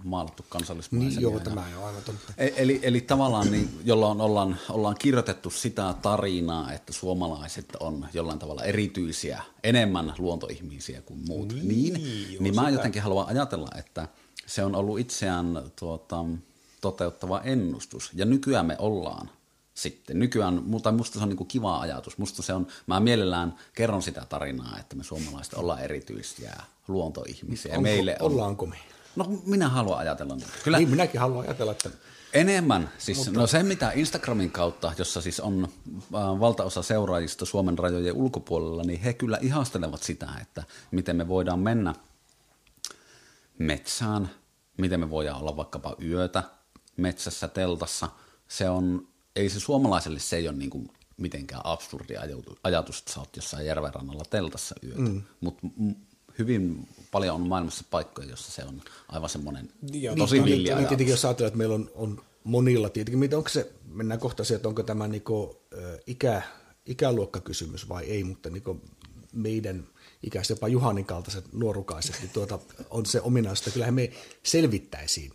maalattu 0.04 0.42
Niin, 0.42 0.50
kansallismaisemia. 0.50 1.20
joo, 1.20 1.34
ja- 1.34 1.40
tämä 1.40 1.64
on 1.78 1.84
aivan 1.86 2.02
totta. 2.02 2.32
E- 2.38 2.50
Eli, 2.56 2.80
eli 2.82 3.00
tavallaan 3.00 3.50
niin, 3.52 3.80
jolloin 3.84 4.20
ollaan, 4.20 4.56
ollaan 4.70 4.96
kirjoitettu 4.98 5.50
sitä 5.50 5.94
tarinaa, 6.02 6.72
että 6.72 6.92
suomalaiset 6.92 7.76
on 7.80 8.06
jollain 8.14 8.38
tavalla 8.38 8.62
erityisiä, 8.64 9.42
enemmän 9.64 10.14
luontoihmisiä 10.18 11.02
kuin 11.02 11.20
muut. 11.28 11.52
Niin, 11.52 11.68
niin, 11.94 12.32
joo, 12.32 12.42
niin 12.42 12.54
mä 12.54 12.60
sitä. 12.60 12.72
jotenkin 12.72 13.02
haluan 13.02 13.26
ajatella, 13.28 13.68
että 13.78 14.08
se 14.46 14.64
on 14.64 14.74
ollut 14.74 14.98
itseään 14.98 15.62
tuota, 15.78 16.24
toteuttava 16.80 17.40
ennustus. 17.40 18.10
Ja 18.14 18.24
nykyään 18.24 18.66
me 18.66 18.76
ollaan 18.78 19.30
sitten. 19.74 20.18
Nykyään, 20.18 20.62
mutta 20.66 20.92
musta 20.92 21.18
se 21.18 21.22
on 21.22 21.28
niin 21.28 21.46
kiva 21.46 21.80
ajatus. 21.80 22.18
Musta 22.18 22.42
se 22.42 22.52
on, 22.52 22.66
mä 22.86 23.00
mielellään 23.00 23.54
kerron 23.72 24.02
sitä 24.02 24.26
tarinaa, 24.28 24.78
että 24.80 24.96
me 24.96 25.04
suomalaiset 25.04 25.54
ollaan 25.54 25.80
erityisiä 25.80 26.56
luontoihmisiä. 26.88 27.72
Onko, 27.72 27.82
meille 27.82 28.16
on, 28.20 28.32
ollaanko 28.32 28.66
me? 28.66 28.76
No 29.16 29.40
minä 29.46 29.68
haluan 29.68 29.98
ajatella. 29.98 30.36
Kyllä, 30.64 30.78
Niin, 30.78 30.90
minäkin 30.90 31.20
haluan 31.20 31.44
ajatella, 31.46 31.72
että 31.72 31.90
Enemmän. 32.34 32.90
Siis, 32.98 33.18
Mutta... 33.18 33.40
No 33.40 33.46
se, 33.46 33.62
mitä 33.62 33.92
Instagramin 33.94 34.50
kautta, 34.50 34.92
jossa 34.98 35.20
siis 35.20 35.40
on 35.40 35.68
äh, 35.96 36.40
valtaosa 36.40 36.82
seuraajista 36.82 37.44
Suomen 37.44 37.78
rajojen 37.78 38.14
ulkopuolella, 38.14 38.82
niin 38.82 39.00
he 39.00 39.12
kyllä 39.12 39.38
ihastelevat 39.40 40.02
sitä, 40.02 40.28
että 40.42 40.64
miten 40.90 41.16
me 41.16 41.28
voidaan 41.28 41.58
mennä 41.58 41.94
metsään, 43.58 44.30
miten 44.76 45.00
me 45.00 45.10
voidaan 45.10 45.40
olla 45.40 45.56
vaikkapa 45.56 45.96
yötä 46.02 46.42
metsässä, 46.96 47.48
teltassa. 47.48 48.08
Se 48.48 48.68
on, 48.68 49.08
ei 49.36 49.48
se 49.50 49.60
suomalaiselle 49.60 50.18
se 50.20 50.36
ei 50.36 50.48
ole 50.48 50.56
niin 50.56 50.70
kuin 50.70 50.88
mitenkään 51.16 51.60
absurdi 51.64 52.16
ajatu- 52.16 52.58
ajatus, 52.64 52.98
että 52.98 53.12
sä 53.12 53.20
oot 53.20 53.36
jossain 53.36 53.66
järvenrannalla 53.66 54.24
teltassa 54.30 54.74
yötä. 54.84 55.00
Mm. 55.00 55.22
Mutta 55.40 55.66
hyvin 56.38 56.88
paljon 57.10 57.34
on 57.34 57.48
maailmassa 57.48 57.84
paikkoja, 57.90 58.28
jossa 58.28 58.52
se 58.52 58.64
on 58.64 58.80
aivan 59.08 59.28
semmoinen 59.28 59.68
Ja 59.92 60.16
tosi 60.16 60.34
niin, 60.36 60.44
villi 60.44 60.56
niin, 60.62 60.72
ajatus. 60.74 60.88
tietenkin 60.88 61.12
jos 61.12 61.24
ajatellaan, 61.24 61.48
että 61.48 61.58
meillä 61.58 61.74
on, 61.74 61.90
on 61.94 62.22
monilla, 62.44 62.88
tietenkin, 62.88 63.18
mitä- 63.18 63.36
onko 63.36 63.48
se, 63.48 63.72
mennään 63.88 64.20
kohta 64.20 64.44
siihen, 64.44 64.56
että 64.56 64.68
onko 64.68 64.82
tämä 64.82 65.08
niinku, 65.08 65.60
ikä, 66.06 66.42
ikäluokkakysymys 66.86 67.88
vai 67.88 68.04
ei, 68.04 68.24
mutta 68.24 68.50
niinku 68.50 68.80
meidän 69.32 69.86
ikäiset, 70.22 70.56
jopa 70.56 70.68
Juhanin 70.68 71.04
kaltaiset 71.04 71.52
nuorukaiset, 71.52 72.16
niin 72.20 72.30
tuota, 72.30 72.58
on 72.90 73.06
se 73.06 73.20
ominaisuus, 73.20 73.60
että 73.60 73.70
kyllähän 73.70 73.94
me 73.94 74.10
selvittäisiin 74.42 75.32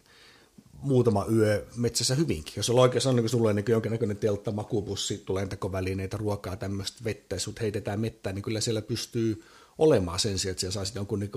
muutama 0.81 1.25
yö 1.35 1.67
metsässä 1.75 2.15
hyvinkin. 2.15 2.53
Jos 2.55 2.69
on 2.69 2.79
oikein 2.79 3.07
on 3.07 3.15
niin 3.15 3.55
niin 3.55 3.65
jonkinnäköinen 3.67 4.17
teltta, 4.17 4.51
makupussi, 4.51 5.23
lentokovälineitä, 5.33 6.17
ruokaa, 6.17 6.55
tämmöistä 6.55 7.03
vettä, 7.03 7.35
ja 7.35 7.39
sut 7.39 7.61
heitetään 7.61 7.99
mettään, 7.99 8.35
niin 8.35 8.43
kyllä 8.43 8.61
siellä 8.61 8.81
pystyy 8.81 9.43
olemaan 9.77 10.19
sen 10.19 10.39
sijaan, 10.39 10.51
että 10.51 10.59
siellä 10.59 10.73
saisit 10.73 10.95
jonkun 10.95 11.19
niin 11.19 11.31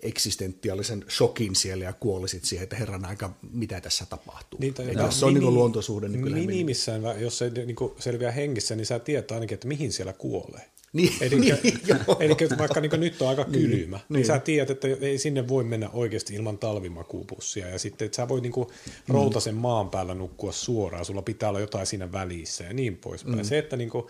eksistentiaalisen 0.00 1.04
shokin 1.08 1.56
siellä 1.56 1.84
ja 1.84 1.92
kuolisit 1.92 2.44
siihen, 2.44 2.62
että 2.62 2.76
herran 2.76 3.04
aika, 3.04 3.30
mitä 3.52 3.80
tässä 3.80 4.06
tapahtuu. 4.06 4.60
Niin, 4.60 4.74
tai 4.74 4.88
jotain 4.88 5.12
se 5.12 5.26
on 5.26 5.34
niin 5.34 5.54
luontosuhde, 5.54 6.08
niin 6.08 6.22
kyllä 6.22 6.36
Minimissään, 6.36 7.02
vä- 7.02 7.18
jos 7.18 7.38
se 7.38 7.50
niin 7.50 7.76
selviää 7.98 8.32
hengissä, 8.32 8.76
niin 8.76 8.86
sä 8.86 8.98
tiedät 8.98 9.30
ainakin, 9.30 9.54
että 9.54 9.68
mihin 9.68 9.92
siellä 9.92 10.12
kuolee. 10.12 10.70
Niin, 10.96 11.12
Eli, 11.20 11.40
niin, 11.40 11.54
eli 12.20 12.58
vaikka 12.58 12.80
niin 12.80 13.00
nyt 13.00 13.22
on 13.22 13.28
aika 13.28 13.44
kylmä, 13.44 13.68
niin, 13.68 13.90
niin 13.90 14.00
niin. 14.08 14.26
sä 14.26 14.38
tiedät, 14.38 14.70
että 14.70 14.88
ei 15.00 15.18
sinne 15.18 15.48
voi 15.48 15.64
mennä 15.64 15.90
oikeasti 15.92 16.34
ilman 16.34 16.58
talvimakuupussia. 16.58 17.68
Ja 17.68 17.78
sitten, 17.78 18.06
että 18.06 18.16
sä 18.16 18.28
voit 18.28 18.42
niin 18.42 18.52
routasen 19.08 19.54
maan 19.54 19.90
päällä 19.90 20.14
nukkua 20.14 20.52
suoraan, 20.52 21.04
sulla 21.04 21.22
pitää 21.22 21.48
olla 21.48 21.60
jotain 21.60 21.86
siinä 21.86 22.12
välissä 22.12 22.64
ja 22.64 22.72
niin 22.72 22.96
poispäin. 22.96 23.36
Mm. 23.36 23.44
Se, 23.44 23.58
että 23.58 23.76
niin 23.76 23.90
kuin, 23.90 24.06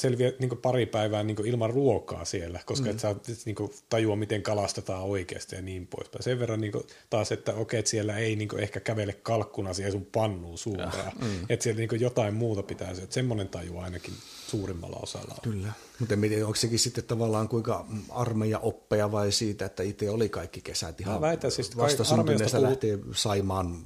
selviät 0.00 0.40
niin 0.40 0.58
pari 0.62 0.86
päivää 0.86 1.22
niin 1.22 1.46
ilman 1.46 1.70
ruokaa 1.70 2.24
siellä, 2.24 2.60
koska 2.66 2.86
mm. 2.86 2.90
et 2.90 3.00
sä 3.00 3.10
et 3.10 3.26
niin 3.44 3.56
tajua, 3.88 4.16
miten 4.16 4.42
kalastetaan 4.42 5.02
oikeasti 5.02 5.56
ja 5.56 5.62
niin 5.62 5.86
poispäin. 5.86 6.22
Sen 6.22 6.38
verran 6.38 6.60
niin 6.60 6.72
taas, 7.10 7.32
että 7.32 7.54
okei, 7.54 7.78
että 7.78 7.90
siellä 7.90 8.16
ei 8.16 8.36
niin 8.36 8.58
ehkä 8.58 8.80
kävele 8.80 9.12
kalkkuna 9.12 9.72
siihen 9.72 9.92
sun 9.92 10.06
pannuun 10.12 10.58
suoraan. 10.58 11.12
Mm. 11.20 11.46
Että 11.48 11.62
siellä 11.62 11.78
niin 11.78 12.00
jotain 12.00 12.34
muuta 12.34 12.62
pitäisi. 12.62 13.02
Että 13.02 13.14
semmoinen 13.14 13.48
taju 13.48 13.78
ainakin 13.78 14.14
suurimmalla 14.48 14.98
osalla 15.02 15.34
on. 15.34 15.52
Kyllä. 15.52 15.72
Mutta 15.98 16.14
en 16.14 16.20
tiedä, 16.20 16.46
onko 16.46 16.56
sekin 16.56 16.78
sitten 16.78 17.04
tavallaan 17.04 17.48
kuinka 17.48 17.86
armeija 18.10 18.58
oppeja 18.58 19.12
vai 19.12 19.32
siitä, 19.32 19.64
että 19.64 19.82
itse 19.82 20.10
oli 20.10 20.28
kaikki 20.28 20.60
kesät 20.60 21.00
ihan 21.00 21.14
Mä 21.14 21.20
väitän 21.20 21.50
siis, 21.50 21.66
että 21.66 21.76
kai 21.76 21.84
vastasyntyneestä 21.84 22.44
armeijasta 22.44 22.62
lähtien 22.62 23.04
Saimaan 23.14 23.84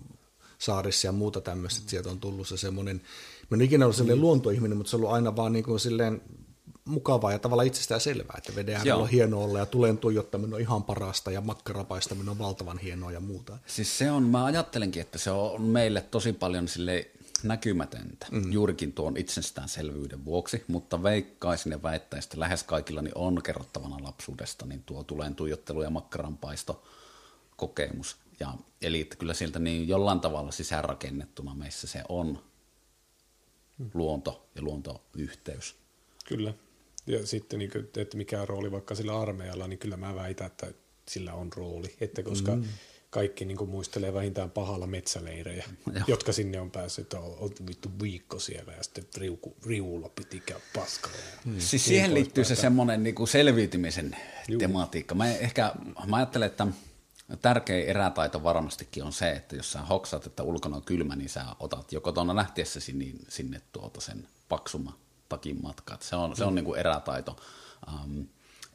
saarissa 0.59 1.09
ja 1.09 1.13
muuta 1.13 1.41
tämmöistä, 1.41 1.79
että 1.79 1.91
sieltä 1.91 2.11
on 2.11 2.21
tullut 2.21 2.49
se 2.49 2.57
semmoinen, 2.57 3.03
mä 3.51 3.55
en 3.55 3.61
ikinä 3.61 3.85
ollut 3.85 3.97
sellainen 3.97 4.21
luontoihminen, 4.21 4.77
mutta 4.77 4.91
se 4.91 4.97
on 4.97 5.01
ollut 5.01 5.15
aina 5.15 5.37
vaan 5.37 5.53
niin 5.53 5.65
kuin 5.65 5.81
silleen 5.81 6.23
mukavaa 6.85 7.33
ja 7.33 7.39
tavallaan 7.39 7.67
itsestään 7.67 8.01
selvää, 8.01 8.35
että 8.39 8.55
veden 8.55 8.77
äärellä 8.77 9.03
on 9.03 9.09
hienoa 9.09 9.45
olla 9.45 9.59
ja 9.59 9.67
tulen 9.67 9.99
tuijottaminen 9.99 10.55
on 10.55 10.61
ihan 10.61 10.85
parasta 10.85 11.31
ja 11.31 11.41
makkarapaistaminen 11.41 12.29
on 12.29 12.39
valtavan 12.39 12.79
hienoa 12.79 13.13
ja 13.13 13.21
muuta. 13.21 13.59
Siis 13.67 13.99
se 13.99 14.11
on, 14.11 14.23
mä 14.23 14.45
ajattelenkin, 14.45 15.03
että 15.03 15.19
se 15.19 15.31
on 15.31 15.63
meille 15.63 16.01
tosi 16.01 16.33
paljon 16.33 16.69
sille 16.69 17.11
näkymätöntä, 17.45 18.27
mm. 18.31 18.53
juurikin 18.53 18.93
tuon 18.93 19.17
itsestäänselvyyden 19.17 20.25
vuoksi, 20.25 20.65
mutta 20.69 21.03
veikkaisin 21.03 21.73
ja 21.73 21.83
väittäisin, 21.83 22.29
että 22.29 22.41
lähes 22.41 22.63
kaikilla 22.63 23.03
niin 23.03 23.19
on 23.19 23.43
kerrottavana 23.43 23.97
lapsuudesta 24.03 24.67
niin 24.67 24.83
tuo 24.83 25.05
tulen 25.05 25.35
tuijottelu 25.35 25.83
ja 25.83 25.91
makkaranpaisto 25.91 26.83
kokemus. 27.57 28.17
Ja, 28.41 28.55
eli 28.83 29.01
että 29.01 29.17
kyllä 29.17 29.35
sieltä 29.35 29.59
niin 29.59 29.89
jollain 29.89 30.21
tavalla 30.21 30.53
sisäänrakennettuna 30.53 31.55
meissä 31.55 31.87
se 31.87 32.03
on 32.09 32.43
luonto 33.95 34.49
ja 34.55 34.63
luontoyhteys. 34.63 35.77
Kyllä. 36.25 36.55
Ja 37.07 37.27
sitten, 37.27 37.59
niin 37.59 37.71
kuin, 37.71 37.89
että 37.97 38.17
mikä 38.17 38.45
rooli 38.45 38.73
vaikka 38.73 38.95
sillä 38.95 39.21
armeijalla, 39.21 39.69
niin 39.69 39.79
kyllä 39.79 39.97
mä 39.97 40.15
väitän, 40.15 40.47
että 40.47 40.67
sillä 41.09 41.35
on 41.35 41.53
rooli. 41.53 41.97
Että 42.01 42.23
koska 42.23 42.57
mm. 42.57 42.65
Kaikki 43.13 43.45
niin 43.45 43.57
kuin, 43.57 43.71
muistelee 43.71 44.15
vähintään 44.15 44.51
pahalla 44.51 44.87
metsäleirejä, 44.87 45.65
Joo. 45.95 46.05
jotka 46.07 46.33
sinne 46.33 46.61
on 46.61 46.71
päässyt, 46.71 47.03
että 47.03 47.21
on, 47.21 47.37
on 47.39 47.51
vittu 47.67 47.91
viikko 48.03 48.39
siellä 48.39 48.73
ja 48.73 48.83
sitten 48.83 49.05
riuku, 49.17 49.57
riuulla 49.67 50.09
piti 50.09 50.41
käydä 50.41 50.63
paskalla. 50.75 51.17
Ja 51.17 51.53
Siis 51.59 51.85
siihen 51.85 52.15
liittyy 52.15 52.45
se 52.45 52.55
semmoinen 52.55 53.03
niin 53.03 53.29
selviytymisen 53.29 54.17
Juu. 54.49 54.59
tematiikka. 54.59 55.15
Mä, 55.15 55.29
ehkä, 55.29 55.73
mä 56.07 56.17
ajattelen, 56.17 56.47
että 56.47 56.67
tärkein 57.43 57.87
erätaito 57.87 58.43
varmastikin 58.43 59.03
on 59.05 59.13
se, 59.13 59.31
että 59.31 59.57
jos 59.57 59.73
sä 59.73 59.81
hoksat, 59.81 60.27
että 60.27 60.43
ulkona 60.43 60.77
on 60.77 60.83
kylmä, 60.83 61.17
niin 61.17 61.29
sä 61.29 61.45
otat 61.61 61.93
jo 61.93 62.01
kotona 62.01 62.37
lähtiessäsi 62.37 62.93
niin 62.93 63.27
sinne 63.29 63.61
tuota 63.73 64.01
sen 64.01 64.29
paksuma 64.49 64.99
takin 65.29 65.63
matkat. 65.63 66.03
Se 66.03 66.17
on, 66.17 66.37
se 66.37 66.45
on 66.45 66.55
niin 66.55 66.65
kuin 66.65 66.81
erätaito. 66.81 67.37
Um, 67.89 68.27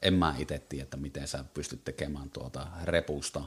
en 0.02 0.14
mä 0.14 0.34
itse 0.38 0.58
tiedä, 0.58 0.82
että 0.82 0.96
miten 0.96 1.28
sä 1.28 1.44
pystyt 1.54 1.84
tekemään 1.84 2.30
tuota 2.30 2.66
repusta 2.84 3.44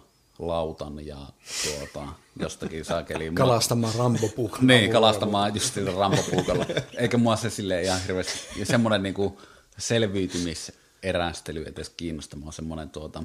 lautan 0.48 1.06
ja 1.06 1.18
tuota, 1.64 2.08
jostakin 2.40 2.86
saakeliin. 2.86 3.36
Kalastamaan 3.36 3.94
rambopuukalla. 3.96 4.66
Niin, 4.66 4.92
kalastamaan 4.92 5.54
just 5.54 5.74
sillä 5.74 5.92
rampopuukolla. 5.92 6.66
Eikä 6.98 7.18
mua 7.18 7.36
se 7.36 7.50
sille 7.50 7.82
ihan 7.82 8.02
hirveästi. 8.02 8.60
Ja 8.60 8.66
semmoinen 8.66 9.04
niinku 9.04 9.42
selviytymiserästely 9.78 11.64
edes 11.64 11.90
kiinnosta. 11.90 12.36
Mä 12.36 12.44
oon 12.44 12.54
semmoinen 12.54 12.90
tuota, 12.90 13.24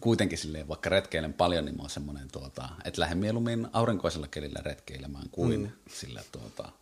kuitenkin 0.00 0.38
silleen, 0.38 0.68
vaikka 0.68 0.90
retkeilen 0.90 1.32
paljon, 1.32 1.64
niin 1.64 1.76
mä 1.76 1.82
oon 1.82 1.90
semmoinen, 1.90 2.28
tuota, 2.32 2.68
että 2.84 3.00
lähden 3.00 3.18
mieluummin 3.18 3.68
aurinkoisella 3.72 4.28
kelillä 4.28 4.60
retkeilemään 4.64 5.28
kuin 5.30 5.60
mm. 5.60 5.70
sillä 5.92 6.22
tuota, 6.32 6.72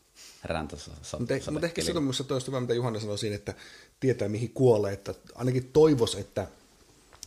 räntässä 0.44 0.90
Mutta 1.18 1.34
eh, 1.34 1.42
mut 1.50 1.64
ehkä 1.64 1.82
se 1.82 1.92
on 1.92 2.02
minusta 2.02 2.24
toista 2.24 2.60
mitä 2.60 2.74
Juhana 2.74 3.00
sanoi 3.00 3.18
siinä, 3.18 3.36
että 3.36 3.54
tietää 4.00 4.28
mihin 4.28 4.50
kuolee, 4.50 4.92
että 4.92 5.14
ainakin 5.34 5.70
toivos, 5.72 6.14
että 6.14 6.46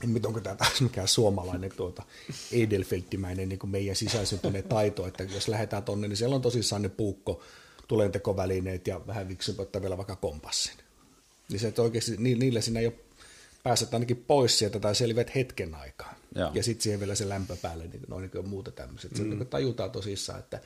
en 0.03 0.13
tiedä, 0.13 0.27
onko 0.27 0.39
tämä 0.39 0.55
taas 0.55 0.81
mikään 0.81 1.07
suomalainen 1.07 1.71
tuota 1.77 2.03
Edelfelttimäinen 2.51 3.49
niin 3.49 3.59
meidän 3.69 3.95
sisäisyntyneet 3.95 4.69
taito, 4.69 5.07
että 5.07 5.23
jos 5.23 5.47
lähdetään 5.47 5.83
tonne, 5.83 6.07
niin 6.07 6.17
siellä 6.17 6.35
on 6.35 6.41
tosissaan 6.41 6.81
ne 6.81 6.89
puukko, 6.89 7.41
tulentekovälineet 7.87 8.87
ja 8.87 9.07
vähän 9.07 9.27
viksympi 9.27 9.61
ottaa 9.61 9.81
vielä 9.81 9.97
vaikka 9.97 10.15
kompassin. 10.15 10.77
Niin 11.49 11.59
se, 11.59 11.67
että 11.67 11.81
oikeasti 11.81 12.15
ni- 12.17 12.35
niillä 12.35 12.61
sinä 12.61 12.81
jo 12.81 12.91
pääset 13.63 13.93
ainakin 13.93 14.23
pois 14.27 14.59
sieltä 14.59 14.79
tai 14.79 14.95
selviät 14.95 15.35
hetken 15.35 15.75
aikaa. 15.75 16.13
Joo. 16.35 16.51
Ja 16.53 16.63
sitten 16.63 16.83
siihen 16.83 16.99
vielä 16.99 17.15
se 17.15 17.29
lämpö 17.29 17.55
päälle, 17.61 17.87
niin 17.87 18.01
noin 18.07 18.29
niin 18.33 18.47
muuta 18.47 18.71
tämmöiset. 18.71 19.11
Mm. 19.11 19.17
Se 19.17 19.23
niin 19.23 19.47
tajutaan 19.47 19.91
tosissaan, 19.91 20.39
että 20.39 20.59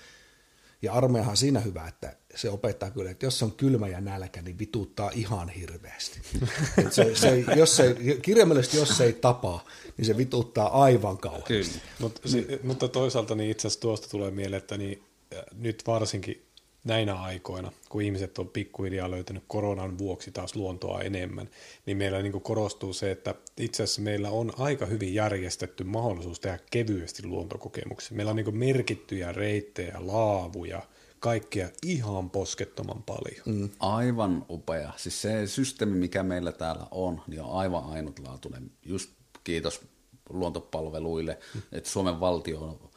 ja 0.82 0.93
armeijahan 0.93 1.38
siinä 1.38 1.59
hyvä, 1.59 1.88
että 1.88 2.15
se 2.36 2.49
opettaa 2.49 2.91
kyllä, 2.91 3.11
että 3.11 3.25
jos 3.25 3.43
on 3.43 3.51
kylmä 3.51 3.88
ja 3.88 4.01
nälkä, 4.01 4.41
niin 4.41 4.59
vituuttaa 4.59 5.11
ihan 5.13 5.49
hirveästi. 5.49 6.21
Et 6.86 6.93
se, 6.93 7.15
se, 7.15 7.43
jos 7.55 7.75
se, 7.75 7.95
kirjaimellisesti 8.21 8.77
jos 8.77 8.97
se 8.97 9.03
ei 9.03 9.13
tapa, 9.13 9.65
niin 9.97 10.05
se 10.05 10.17
vituuttaa 10.17 10.84
aivan 10.84 11.17
kauheasti. 11.17 11.47
Kyllä. 11.47 11.82
Mut, 11.99 12.19
si, 12.25 12.47
mutta 12.63 12.88
toisaalta 12.88 13.36
niin 13.36 13.51
itse 13.51 13.67
asiassa 13.67 13.82
tuosta 13.82 14.09
tulee 14.09 14.32
mieleen, 14.32 14.61
että 14.61 14.77
niin, 14.77 15.03
äh, 15.36 15.43
nyt 15.57 15.84
varsinkin 15.88 16.45
näinä 16.84 17.13
aikoina, 17.13 17.71
kun 17.89 18.01
ihmiset 18.01 18.38
on 18.38 18.49
pikkuhiljaa 18.49 19.11
löytänyt 19.11 19.43
koronan 19.47 19.97
vuoksi 19.97 20.32
taas 20.32 20.55
luontoa 20.55 21.01
enemmän, 21.01 21.49
niin 21.86 21.97
meillä 21.97 22.21
niin 22.21 22.32
kuin 22.32 22.43
korostuu 22.43 22.93
se, 22.93 23.11
että 23.11 23.36
itse 23.57 23.84
asiassa 23.84 24.01
meillä 24.01 24.29
on 24.29 24.53
aika 24.57 24.86
hyvin 24.86 25.13
järjestetty 25.13 25.84
mahdollisuus 25.84 26.39
tehdä 26.39 26.59
kevyesti 26.71 27.27
luontokokemuksia. 27.27 28.15
Meillä 28.15 28.29
on 28.29 28.36
niin 28.36 28.45
kuin 28.45 28.57
merkittyjä 28.57 29.32
reittejä, 29.32 29.95
laavuja, 29.99 30.82
kaikkea 31.19 31.69
ihan 31.86 32.29
poskettoman 32.29 33.03
paljon. 33.03 33.41
Mm. 33.45 33.69
Aivan 33.79 34.45
upea. 34.49 34.93
Siis 34.97 35.21
se 35.21 35.47
systeemi, 35.47 35.97
mikä 35.97 36.23
meillä 36.23 36.51
täällä 36.51 36.88
on, 36.91 37.21
niin 37.27 37.41
on 37.41 37.51
aivan 37.51 37.84
ainutlaatuinen. 37.84 38.71
Just 38.86 39.09
kiitos 39.43 39.82
luontopalveluille, 40.29 41.38
mm. 41.55 41.61
että 41.71 41.89
Suomen 41.89 42.19
valtio 42.19 42.59
on, 42.59 42.89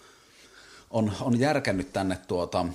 on, 0.90 1.12
on 1.20 1.40
järkännyt 1.40 1.92
tänne 1.92 2.18
tuota, 2.28 2.66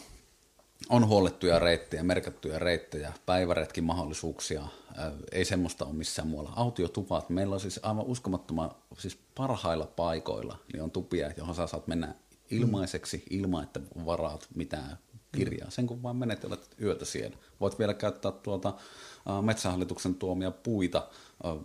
on 0.89 1.07
huollettuja 1.07 1.59
reittejä, 1.59 2.03
merkattuja 2.03 2.59
reittejä, 2.59 3.13
päiväretkin 3.25 3.83
mahdollisuuksia, 3.83 4.67
ei 5.31 5.45
semmoista 5.45 5.85
ole 5.85 5.93
missään 5.93 6.27
muualla. 6.27 6.53
Autiotupat, 6.55 7.29
meillä 7.29 7.53
on 7.53 7.59
siis 7.59 7.79
aivan 7.83 8.05
uskomattoman, 8.05 8.71
siis 8.97 9.17
parhailla 9.35 9.85
paikoilla, 9.85 10.57
niin 10.73 10.83
on 10.83 10.91
tupia, 10.91 11.31
johon 11.37 11.55
sä 11.55 11.67
saat 11.67 11.87
mennä 11.87 12.15
ilmaiseksi, 12.51 13.23
ilman 13.29 13.63
että 13.63 13.79
varaat 14.05 14.47
mitään 14.55 14.97
kirjaa. 15.31 15.69
Sen 15.69 15.87
kun 15.87 16.03
vaan 16.03 16.15
menet 16.15 16.43
olet 16.43 16.75
yötä 16.81 17.05
siellä. 17.05 17.37
Voit 17.59 17.79
vielä 17.79 17.93
käyttää 17.93 18.31
tuota 18.31 18.73
metsähallituksen 19.41 20.15
tuomia 20.15 20.51
puita, 20.51 21.07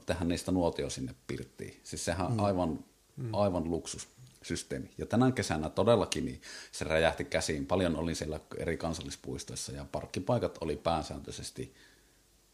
tehdä 0.06 0.24
niistä 0.24 0.52
nuotio 0.52 0.90
sinne 0.90 1.14
pirttiin. 1.26 1.80
Siis 1.82 2.04
sehän 2.04 2.26
on 2.26 2.40
aivan, 2.40 2.84
aivan 3.32 3.70
luksus 3.70 4.08
systeemi. 4.44 4.90
Ja 4.98 5.06
tänä 5.06 5.32
kesänä 5.32 5.68
todellakin 5.68 6.24
niin 6.24 6.42
se 6.72 6.84
räjähti 6.84 7.24
käsiin. 7.24 7.66
Paljon 7.66 7.96
oli 7.96 8.14
siellä 8.14 8.40
eri 8.56 8.76
kansallispuistoissa 8.76 9.72
ja 9.72 9.86
parkkipaikat 9.92 10.58
oli 10.60 10.76
pääsääntöisesti 10.76 11.74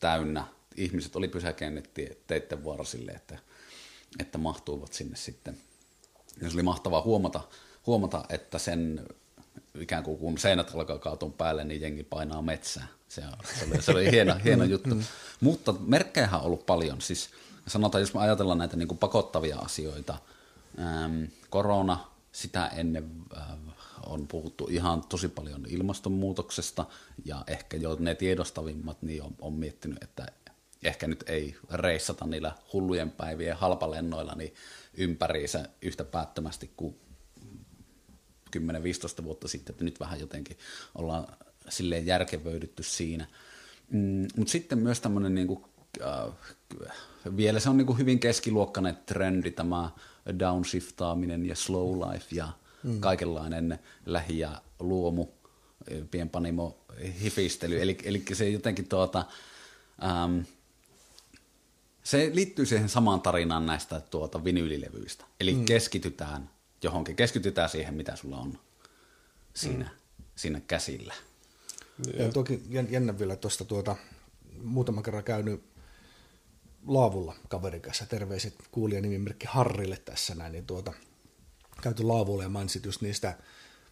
täynnä. 0.01 0.45
Ihmiset 0.77 1.17
oli 1.17 1.29
pysäkeänneet 1.29 1.91
teitten 2.27 2.65
varsille, 2.65 3.13
että, 3.13 3.39
että 4.19 4.39
mahtuivat 4.39 4.93
sinne 4.93 5.17
sitten. 5.17 5.57
Ja 6.43 6.51
se 6.51 6.57
oli 6.57 6.63
mahtavaa 6.63 7.03
huomata, 7.03 7.41
huomata, 7.87 8.25
että 8.29 8.59
sen 8.59 9.07
ikään 9.81 10.05
kuin 10.05 10.19
kun 10.19 10.39
seinät 10.39 10.75
alkaa 10.75 10.99
kaatua 10.99 11.31
päälle, 11.31 11.65
niin 11.65 11.81
jengi 11.81 12.03
painaa 12.03 12.43
metsää. 12.43 12.87
Se, 13.09 13.23
se 13.59 13.65
oli, 13.65 13.83
se 13.83 13.93
oli 13.93 14.11
hieno, 14.11 14.35
hieno 14.45 14.65
juttu. 14.65 14.95
Mm. 14.95 15.03
Mutta 15.41 15.73
merkkejä 15.73 16.29
on 16.33 16.43
ollut 16.43 16.67
paljon. 16.67 17.01
Siis 17.01 17.31
sanotaan, 17.67 18.03
jos 18.03 18.15
me 18.15 18.21
ajatellaan 18.21 18.59
näitä 18.59 18.77
niin 18.77 18.89
kuin 18.89 18.99
pakottavia 18.99 19.59
asioita, 19.59 20.19
ähm, 20.79 21.25
korona, 21.51 22.11
sitä 22.33 22.67
ennen 22.67 23.11
äh, 23.37 23.49
on 24.07 24.29
puhuttu 24.29 24.67
ihan 24.71 25.03
tosi 25.09 25.29
paljon 25.29 25.67
ilmastonmuutoksesta, 25.69 26.87
ja 27.25 27.45
ehkä 27.47 27.77
jo 27.77 27.97
ne 27.99 28.15
tiedostavimmat 28.15 29.03
niin 29.03 29.23
on, 29.23 29.35
on 29.41 29.53
miettinyt, 29.53 30.03
että 30.03 30.27
ehkä 30.83 31.09
nyt 31.09 31.25
ei 31.27 31.57
reissata 31.71 32.27
niillä 32.27 32.53
hullujen 32.73 33.11
päivien 33.11 33.57
halpalennoilla 33.57 34.35
niin 34.35 34.55
ympäriinsä 34.95 35.69
yhtä 35.83 36.05
päättömästi 36.05 36.71
kuin 36.77 36.97
10-15 38.57 39.25
vuotta 39.25 39.49
sitten, 39.49 39.73
että 39.73 39.85
nyt 39.85 40.01
vähän 40.01 40.21
jotenkin 40.21 40.59
ollaan 40.95 41.27
silleen 41.69 42.07
järkevöidytty 42.07 42.83
siinä. 42.83 43.27
Mm, 43.91 44.27
Mutta 44.37 44.51
sitten 44.51 44.79
myös 44.79 45.01
tämmöinen 45.01 45.35
niinku, 45.35 45.69
äh, 46.03 46.33
vielä 47.37 47.61
se 47.61 47.71
on 47.71 47.77
niinku 47.77 47.95
hyvin 47.95 48.21
keskiluokkainen 48.21 48.99
trendi 49.07 49.51
tämä 49.51 49.91
downshiftaaminen 50.39 51.47
ja 51.47 51.55
slow 51.55 52.11
life 52.11 52.27
ja 52.31 52.49
mm. 52.83 53.01
kaikenlainen 53.01 53.79
lähi- 54.07 54.39
ja 54.39 54.63
luomu 54.79 55.29
pienpanimo 56.11 56.79
hifistely. 57.23 57.83
Eli, 57.83 57.99
eli 58.05 58.23
se 58.33 58.49
jotenkin 58.49 58.89
tuota, 58.89 59.25
ähm, 60.05 60.41
se 62.03 62.31
liittyy 62.33 62.67
siihen 62.67 62.89
samaan 62.89 63.21
tarinaan 63.21 63.67
näistä 63.67 64.01
tuota 64.01 64.45
vinyylilevyistä. 64.45 65.25
Eli 65.41 65.55
mm. 65.55 65.65
keskitytään 65.65 66.51
johonkin, 66.83 67.17
keskitytään 67.17 67.69
siihen, 67.69 67.95
mitä 67.95 68.17
sulla 68.17 68.39
on 68.39 68.59
siinä, 69.55 69.85
mm. 69.85 70.25
siinä 70.37 70.61
käsillä. 70.61 71.15
Ja 72.15 72.33
toki 72.33 72.63
jännä 72.91 73.19
vielä 73.19 73.37
tuosta 73.37 73.65
tuota, 73.65 73.97
muutaman 74.63 75.03
kerran 75.03 75.25
käynyt 75.25 75.63
laavulla 76.87 77.35
kaverin 77.49 77.81
kanssa, 77.81 78.07
terveiset 78.07 78.55
kuulija 78.71 79.01
nimimerkki 79.01 79.47
Harrille 79.47 79.97
tässä 79.97 80.35
näin, 80.35 80.53
niin 80.53 80.67
tuota, 80.67 80.93
käyty 81.83 82.03
laavulla 82.03 82.43
ja 82.43 82.49
mainitsit 82.49 82.85
just 82.85 83.01
niistä 83.01 83.39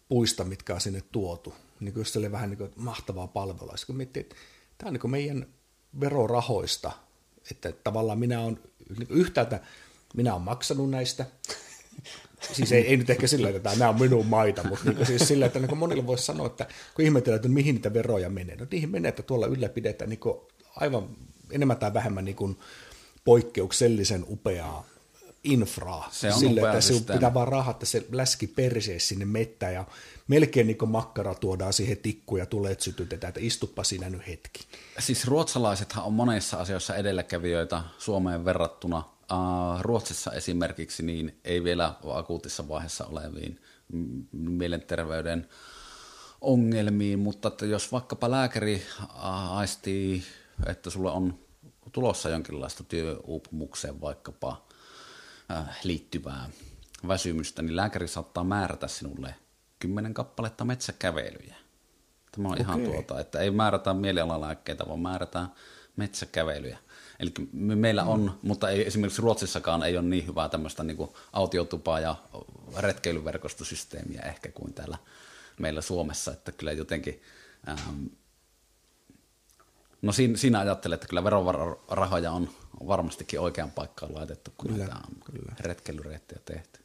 puista, 0.09 0.43
mitkä 0.43 0.73
on 0.73 0.81
sinne 0.81 1.03
tuotu. 1.11 1.53
Niin 1.79 1.93
kuin 1.93 2.05
se 2.05 2.19
oli 2.19 2.31
vähän 2.31 2.49
niin 2.49 2.57
kuin 2.57 2.71
mahtavaa 2.75 3.27
palvelua. 3.27 3.77
Sitten 3.77 3.87
kun 3.87 3.97
miettii, 3.97 4.21
että 4.21 4.35
tämä 4.77 4.87
on 4.87 4.93
niin 4.93 5.11
meidän 5.11 5.45
verorahoista, 5.99 6.91
että 7.51 7.71
tavallaan 7.71 8.19
minä 8.19 8.41
olen 8.41 8.59
yhtäältä, 9.09 9.59
minä 10.15 10.33
olen 10.33 10.43
maksanut 10.43 10.89
näistä, 10.89 11.25
siis 12.53 12.71
ei, 12.71 12.87
ei 12.87 12.97
nyt 12.97 13.09
ehkä 13.09 13.27
sillä, 13.27 13.49
että 13.49 13.75
nämä 13.75 13.89
on 13.89 13.99
minun 13.99 14.25
maita, 14.25 14.67
mutta 14.67 14.91
niin 14.91 15.05
siis 15.05 15.27
sillä, 15.27 15.45
että 15.45 15.59
niin 15.59 15.77
monilla 15.77 16.07
voisi 16.07 16.25
sanoa, 16.25 16.47
että 16.47 16.67
kun 16.95 17.05
ihmetellään, 17.05 17.35
että 17.35 17.49
mihin 17.49 17.75
niitä 17.75 17.93
veroja 17.93 18.29
menee, 18.29 18.55
no 18.55 18.67
niihin 18.71 18.89
menee, 18.89 19.09
että 19.09 19.23
tuolla 19.23 19.47
ylläpidetään 19.47 20.09
niin 20.09 20.19
aivan 20.75 21.17
enemmän 21.51 21.77
tai 21.77 21.93
vähemmän 21.93 22.25
niin 22.25 22.35
kuin 22.35 22.59
poikkeuksellisen 23.25 24.25
upeaa 24.29 24.85
infraa. 25.43 26.09
Se 26.11 26.33
on 26.33 26.39
sille, 26.39 26.61
että 26.61 26.81
se 26.81 26.93
pitää 27.13 27.33
vaan 27.33 27.47
rahata 27.47 27.85
se 27.85 28.05
läski 28.11 28.47
perseessä 28.47 29.07
sinne 29.07 29.25
mettään 29.25 29.73
ja 29.73 29.85
melkein 30.27 30.67
niin 30.67 30.77
kuin 30.77 30.91
makkara 30.91 31.35
tuodaan 31.35 31.73
siihen 31.73 31.97
tikkuun 31.97 32.39
ja 32.39 32.45
tulee 32.45 32.75
sytytetään, 32.79 33.29
että 33.29 33.41
istuppa 33.43 33.83
siinä 33.83 34.09
nyt 34.09 34.27
hetki. 34.27 34.59
Siis 34.99 35.27
ruotsalaisethan 35.27 36.05
on 36.05 36.13
monessa 36.13 36.57
asioissa 36.57 36.95
edelläkävijöitä 36.95 37.81
Suomeen 37.97 38.45
verrattuna. 38.45 39.03
Ruotsissa 39.81 40.31
esimerkiksi 40.31 41.03
niin 41.03 41.39
ei 41.43 41.63
vielä 41.63 41.93
akuutissa 42.13 42.67
vaiheessa 42.67 43.05
oleviin 43.05 43.59
mielenterveyden 44.31 45.47
ongelmiin, 46.41 47.19
mutta 47.19 47.47
että 47.47 47.65
jos 47.65 47.91
vaikkapa 47.91 48.31
lääkäri 48.31 48.81
aistii, 49.49 50.23
että 50.65 50.89
sulla 50.89 51.11
on 51.11 51.39
tulossa 51.91 52.29
jonkinlaista 52.29 52.83
työuupumukseen 52.83 54.01
vaikkapa 54.01 54.65
liittyvää 55.83 56.49
väsymystä, 57.07 57.61
niin 57.61 57.75
lääkäri 57.75 58.07
saattaa 58.07 58.43
määrätä 58.43 58.87
sinulle 58.87 59.35
kymmenen 59.79 60.13
kappaletta 60.13 60.65
metsäkävelyjä. 60.65 61.55
Tämä 62.31 62.47
on 62.47 62.53
okay. 62.53 62.63
ihan 62.63 62.81
tuota, 62.81 63.19
että 63.19 63.39
ei 63.39 63.51
määrätä 63.51 63.93
mielialalääkkeitä, 63.93 64.85
vaan 64.87 64.99
määrätään 64.99 65.51
metsäkävelyjä. 65.95 66.77
Eli 67.19 67.33
me, 67.51 67.75
meillä 67.75 68.03
on, 68.03 68.21
mm. 68.21 68.31
mutta 68.41 68.69
ei, 68.69 68.87
esimerkiksi 68.87 69.21
Ruotsissakaan 69.21 69.83
ei 69.83 69.97
ole 69.97 70.05
niin 70.05 70.27
hyvää 70.27 70.49
tämmöistä 70.49 70.83
niin 70.83 70.97
kuin 70.97 71.09
autiotupaa 71.33 71.99
ja 71.99 72.15
retkeilyverkostosysteemiä 72.77 74.21
ehkä 74.21 74.51
kuin 74.51 74.73
täällä 74.73 74.97
meillä 75.59 75.81
Suomessa, 75.81 76.31
että 76.31 76.51
kyllä 76.51 76.71
jotenkin, 76.71 77.21
ähm, 77.69 78.05
no 80.01 80.11
siinä, 80.11 80.37
siinä 80.37 80.59
ajattelen, 80.59 80.95
että 80.95 81.07
kyllä 81.07 81.23
verorahoja 81.23 82.31
on 82.31 82.49
varmastikin 82.87 83.39
oikean 83.39 83.71
paikkaan 83.71 84.15
laitettu, 84.15 84.51
kun 84.57 84.71
kyllä, 84.71 84.85
näitä 84.85 85.01
kyllä. 85.25 85.55
retkeilyreittejä 85.59 86.41
tehty. 86.45 86.79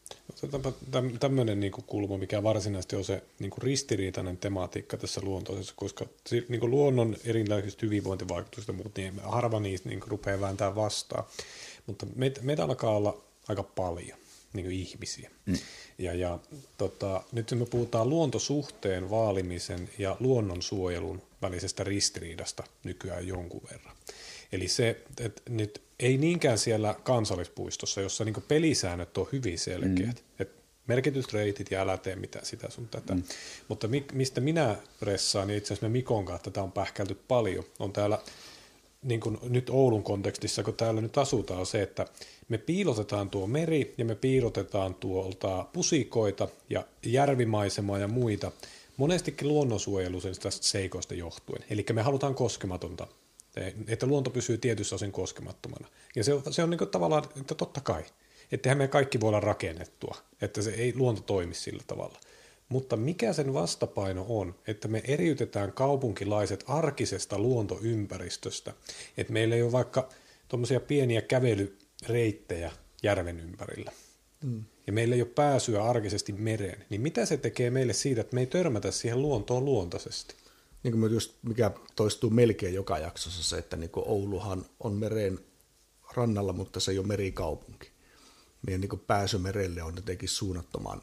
Tämmöinen 1.20 1.60
niin 1.60 1.72
kulma, 1.72 2.18
mikä 2.18 2.42
varsinaisesti 2.42 2.96
on 2.96 3.04
se 3.04 3.22
niin 3.38 3.50
kuin 3.50 3.62
ristiriitainen 3.62 4.36
tematiikka 4.36 4.96
tässä 4.96 5.20
luontoisessa, 5.24 5.74
koska 5.76 6.06
niin 6.48 6.60
kuin 6.60 6.70
luonnon 6.70 7.16
erilaisista 7.24 7.86
hyvinvointivaikutuksista 7.86 8.72
ja 8.72 8.76
muut, 8.76 8.96
niin 8.96 9.20
harva 9.22 9.60
niistä 9.60 9.88
niin 9.88 10.00
rupeaa 10.06 10.40
vääntää 10.40 10.74
vastaan. 10.74 11.24
Mutta 11.86 12.06
meitä, 12.16 12.40
meitä 12.42 12.64
alkaa 12.64 12.96
olla 12.96 13.16
aika 13.48 13.62
paljon 13.62 14.18
niin 14.52 14.66
kuin 14.66 14.76
ihmisiä. 14.76 15.30
Mm. 15.46 15.58
Ja, 15.98 16.14
ja 16.14 16.38
tota, 16.78 17.22
nyt 17.32 17.52
me 17.54 17.66
puhutaan 17.66 18.08
luontosuhteen 18.08 19.10
vaalimisen 19.10 19.90
ja 19.98 20.16
luonnonsuojelun 20.20 21.22
välisestä 21.44 21.84
ristiriidasta 21.84 22.64
nykyään 22.84 23.26
jonkun 23.26 23.62
verran. 23.70 23.96
Eli 24.52 24.68
se, 24.68 25.02
että 25.20 25.42
nyt 25.48 25.82
ei 26.00 26.16
niinkään 26.16 26.58
siellä 26.58 26.94
kansallispuistossa, 27.04 28.00
jossa 28.00 28.24
niin 28.24 28.44
pelisäännöt 28.48 29.18
on 29.18 29.28
hyvin 29.32 29.58
selkeät. 29.58 30.16
Mm. 30.16 30.34
Et 30.38 30.50
merkityt 30.86 31.32
reitit 31.32 31.70
ja 31.70 31.80
älä 31.80 31.96
tee 31.96 32.16
mitään 32.16 32.46
sitä 32.46 32.70
sun 32.70 32.88
tätä. 32.88 33.14
Mm. 33.14 33.22
Mutta 33.68 33.88
mi, 33.88 34.04
mistä 34.12 34.40
minä 34.40 34.76
ressaan, 35.02 35.50
ja 35.50 35.56
itse 35.56 35.74
asiassa 35.74 35.86
me 35.88 35.92
Mikon 35.92 36.24
kanssa 36.24 36.44
tätä 36.44 36.62
on 36.62 36.72
pähkälty 36.72 37.14
paljon, 37.28 37.64
on 37.78 37.92
täällä 37.92 38.18
niin 39.02 39.20
kuin 39.20 39.38
nyt 39.42 39.70
Oulun 39.70 40.02
kontekstissa, 40.02 40.62
kun 40.62 40.74
täällä 40.74 41.00
nyt 41.00 41.18
asutaan, 41.18 41.60
on 41.60 41.66
se, 41.66 41.82
että 41.82 42.06
me 42.48 42.58
piilotetaan 42.58 43.30
tuo 43.30 43.46
meri 43.46 43.94
ja 43.98 44.04
me 44.04 44.14
piilotetaan 44.14 44.94
tuolta 44.94 45.66
pusikoita 45.72 46.48
ja 46.70 46.84
järvimaisemaa 47.02 47.98
ja 47.98 48.08
muita, 48.08 48.52
monestikin 48.96 49.48
luonnonsuojeluisesta 49.48 50.50
seikoista 50.50 51.14
johtuen. 51.14 51.64
Eli 51.70 51.84
me 51.92 52.02
halutaan 52.02 52.34
koskematonta 52.34 53.06
että 53.88 54.06
luonto 54.06 54.30
pysyy 54.30 54.58
tietyssä 54.58 54.94
osin 54.94 55.12
koskemattomana. 55.12 55.88
Ja 56.16 56.24
se 56.24 56.34
on, 56.34 56.42
se 56.50 56.62
on 56.62 56.70
niin 56.70 56.88
tavallaan, 56.90 57.24
että 57.40 57.54
totta 57.54 57.80
kai, 57.80 58.04
ettehän 58.52 58.78
me 58.78 58.88
kaikki 58.88 59.20
voi 59.20 59.28
olla 59.28 59.40
rakennettua, 59.40 60.16
että 60.42 60.62
se 60.62 60.70
ei 60.70 60.92
luonto 60.96 61.22
toimi 61.22 61.54
sillä 61.54 61.82
tavalla. 61.86 62.20
Mutta 62.68 62.96
mikä 62.96 63.32
sen 63.32 63.54
vastapaino 63.54 64.26
on, 64.28 64.54
että 64.66 64.88
me 64.88 65.02
eriytetään 65.04 65.72
kaupunkilaiset 65.72 66.64
arkisesta 66.66 67.38
luontoympäristöstä, 67.38 68.72
että 69.16 69.32
meillä 69.32 69.54
ei 69.54 69.62
ole 69.62 69.72
vaikka 69.72 70.08
tuommoisia 70.48 70.80
pieniä 70.80 71.22
kävelyreittejä 71.22 72.72
järven 73.02 73.40
ympärillä. 73.40 73.92
Mm. 74.42 74.64
Ja 74.86 74.92
meillä 74.92 75.14
ei 75.14 75.22
ole 75.22 75.30
pääsyä 75.34 75.84
arkisesti 75.84 76.32
mereen, 76.32 76.84
niin 76.90 77.00
mitä 77.00 77.26
se 77.26 77.36
tekee 77.36 77.70
meille 77.70 77.92
siitä, 77.92 78.20
että 78.20 78.34
me 78.34 78.40
ei 78.40 78.46
törmätä 78.46 78.90
siihen 78.90 79.22
luontoon 79.22 79.64
luontaisesti? 79.64 80.34
niin 80.84 81.00
kuin 81.00 81.12
just, 81.12 81.32
mikä 81.42 81.70
toistuu 81.96 82.30
melkein 82.30 82.74
joka 82.74 82.98
jaksossa 82.98 83.42
se, 83.42 83.58
että 83.58 83.76
niin 83.76 83.90
Ouluhan 83.94 84.66
on 84.80 84.92
mereen 84.92 85.40
rannalla, 86.16 86.52
mutta 86.52 86.80
se 86.80 86.90
ei 86.90 86.98
ole 86.98 87.06
merikaupunki. 87.06 87.90
meidän 88.66 88.80
niin 88.80 89.02
pääsy 89.06 89.38
merelle 89.38 89.82
on 89.82 89.96
jotenkin 89.96 90.28
suunnattoman 90.28 91.02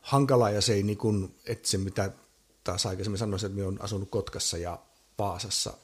hankala 0.00 0.50
ja 0.50 0.60
se 0.60 0.74
ei 0.74 0.82
niin 0.82 0.98
kuin, 0.98 1.34
että 1.46 1.68
se 1.68 1.78
mitä 1.78 2.12
taas 2.64 2.86
aikaisemmin 2.86 3.18
sanoisin, 3.18 3.46
että 3.46 3.58
me 3.58 3.66
on 3.66 3.82
asunut 3.82 4.10
Kotkassa 4.10 4.58
ja 4.58 4.78
Paasassa 5.16 5.74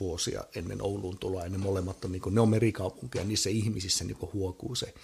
vuosia 0.00 0.44
ennen 0.54 0.82
Ouluun 0.82 1.18
tuloa, 1.18 1.44
ja 1.44 1.48
ne 1.48 1.58
molemmat 1.58 2.04
on, 2.04 2.12
niin 2.12 2.22
kuin, 2.22 2.34
ne 2.34 2.40
on 2.40 2.48
merikaupunkia, 2.48 3.24
niissä 3.24 3.50
ihmisissä 3.50 4.04
niin 4.04 4.18
huokuu 4.32 4.74
se 4.74 4.94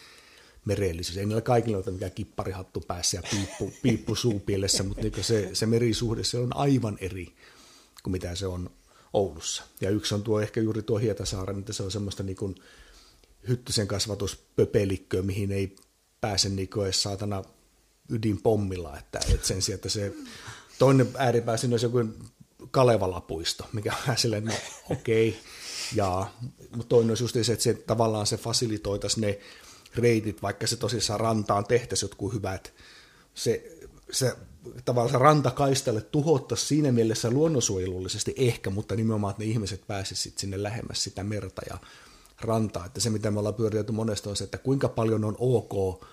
merellisyys. 0.65 1.19
Ei 1.19 1.27
niillä 1.27 1.41
kaikilla 1.41 1.77
ole 1.77 1.93
mikään 1.93 2.13
kipparihattu 2.13 2.81
päässä 2.81 3.17
ja 3.17 3.23
piippu, 3.31 3.73
piippu 3.83 4.15
suupielessä, 4.15 4.83
mutta 4.83 5.03
niin 5.03 5.25
se, 5.25 5.51
se 5.53 5.67
merisuhde 5.67 6.25
se 6.25 6.39
on 6.39 6.57
aivan 6.57 6.99
eri 7.01 7.35
kuin 8.03 8.13
mitä 8.13 8.35
se 8.35 8.47
on 8.47 8.71
Oulussa. 9.13 9.63
Ja 9.81 9.91
yksi 9.91 10.15
on 10.15 10.23
tuo 10.23 10.41
ehkä 10.41 10.61
juuri 10.61 10.83
tuo 10.83 10.99
Hietasaaren, 10.99 11.59
että 11.59 11.73
se 11.73 11.83
on 11.83 11.91
semmoista 11.91 12.23
niin 12.23 12.37
kuin 12.37 12.55
hyttysen 13.49 13.89
kasvatuspöpelikköä, 13.89 15.23
mihin 15.23 15.53
ei 15.53 15.77
pääse 16.21 16.49
niin 16.49 16.69
kuin 16.69 16.85
edes 16.85 17.03
saatana 17.03 17.43
ydinpommilla, 18.09 18.99
että, 18.99 19.21
että 19.35 19.47
sen 19.47 19.63
sijaan, 19.63 19.75
että 19.75 19.89
se 19.89 20.15
toinen 20.79 21.09
ääripää 21.19 21.57
siinä 21.57 21.73
olisi 21.73 21.87
joku 21.87 21.99
Kalevalapuisto, 22.71 23.67
mikä 23.73 23.95
on 24.09 24.17
silleen, 24.17 24.45
no 24.45 24.53
okei, 24.91 25.29
okay. 25.29 25.41
ja, 25.95 26.27
mutta 26.71 26.89
toinen 26.89 27.11
olisi 27.11 27.25
just 27.25 27.37
se, 27.43 27.53
että 27.53 27.63
se, 27.63 27.75
tavallaan 27.75 28.27
se 28.27 28.37
fasilitoitaisi 28.37 29.21
ne 29.21 29.39
reitit, 29.97 30.43
vaikka 30.43 30.67
se 30.67 30.77
tosissaan 30.77 31.21
rantaan 31.21 31.65
tehtäisiin 31.65 32.09
jotkut 32.09 32.35
hyvät, 32.35 32.75
se, 33.35 33.79
se 34.11 34.37
tavallaan 34.85 35.13
se 35.13 35.19
rantakaistalle 35.19 36.01
tuhottaisi 36.01 36.67
siinä 36.67 36.93
mielessä 36.93 37.31
luonnonsuojelullisesti 37.31 38.35
ehkä, 38.37 38.71
mutta 38.71 38.97
nimenomaan, 38.97 39.31
että 39.31 39.43
ne 39.43 39.51
ihmiset 39.51 39.87
pääsisivät 39.87 40.39
sinne 40.39 40.63
lähemmäs 40.63 41.03
sitä 41.03 41.25
merta 41.25 41.63
ja 41.71 41.79
rantaa. 42.41 42.87
Että 42.87 43.01
se, 43.01 43.11
mitä 43.11 43.31
me 43.31 43.39
ollaan 43.39 43.55
pyöritelty 43.55 43.93
monesti, 43.93 44.29
on 44.29 44.37
se, 44.37 44.45
että 44.45 44.59
kuinka 44.59 44.89
paljon 44.89 45.25
on 45.25 45.37
ok 45.39 46.05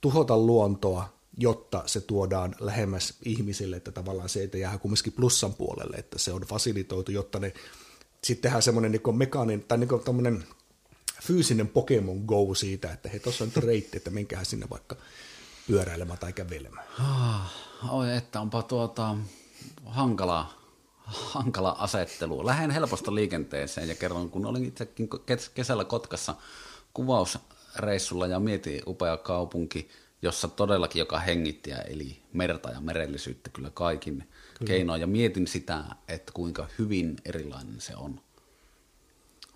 tuhota 0.00 0.38
luontoa, 0.38 1.08
jotta 1.38 1.82
se 1.86 2.00
tuodaan 2.00 2.54
lähemmäs 2.60 3.14
ihmisille, 3.24 3.76
että 3.76 3.92
tavallaan 3.92 4.28
se 4.28 4.40
ei 4.52 4.60
jää 4.60 4.78
kumminkin 4.78 5.12
plussan 5.12 5.54
puolelle, 5.54 5.96
että 5.96 6.18
se 6.18 6.32
on 6.32 6.42
fasilitoitu, 6.42 7.12
jotta 7.12 7.38
ne 7.38 7.52
sitten 8.24 8.42
tehdään 8.42 8.62
semmoinen 8.62 8.92
niin 8.92 9.16
mekaaninen 9.16 9.64
tai 9.68 9.78
niin 9.78 10.44
fyysinen 11.22 11.68
Pokemon 11.68 12.18
Go 12.18 12.54
siitä, 12.54 12.92
että 12.92 13.08
hei, 13.08 13.20
tuossa 13.20 13.44
on 13.44 13.50
nyt 13.54 13.64
reitti, 13.64 13.96
että 13.96 14.10
menkää 14.10 14.44
sinne 14.44 14.66
vaikka 14.70 14.96
pyöräilemään 15.66 16.18
tai 16.18 16.32
kävelemään. 16.32 16.86
Ah, 16.98 17.52
oi, 17.90 18.16
että 18.16 18.40
onpa 18.40 18.62
tuota 18.62 19.16
hankala, 19.86 20.54
hankala 21.04 21.76
asettelu. 21.78 22.46
Lähden 22.46 22.70
helposta 22.70 23.14
liikenteeseen 23.14 23.88
ja 23.88 23.94
kerron, 23.94 24.30
kun 24.30 24.46
olin 24.46 24.64
itsekin 24.64 25.08
kesällä 25.54 25.84
Kotkassa 25.84 26.34
kuvausreissulla 26.94 28.26
ja 28.26 28.40
mietin 28.40 28.82
upea 28.86 29.16
kaupunki, 29.16 29.88
jossa 30.22 30.48
todellakin 30.48 31.00
joka 31.00 31.18
hengitti 31.18 31.70
ja 31.70 31.82
eli 31.82 32.22
merta 32.32 32.70
ja 32.70 32.80
merellisyyttä 32.80 33.50
kyllä 33.50 33.70
kaikin 33.70 34.14
kyllä. 34.14 34.66
keinoin. 34.66 35.00
Ja 35.00 35.06
mietin 35.06 35.46
sitä, 35.46 35.84
että 36.08 36.32
kuinka 36.32 36.66
hyvin 36.78 37.16
erilainen 37.24 37.80
se 37.80 37.96
on 37.96 38.20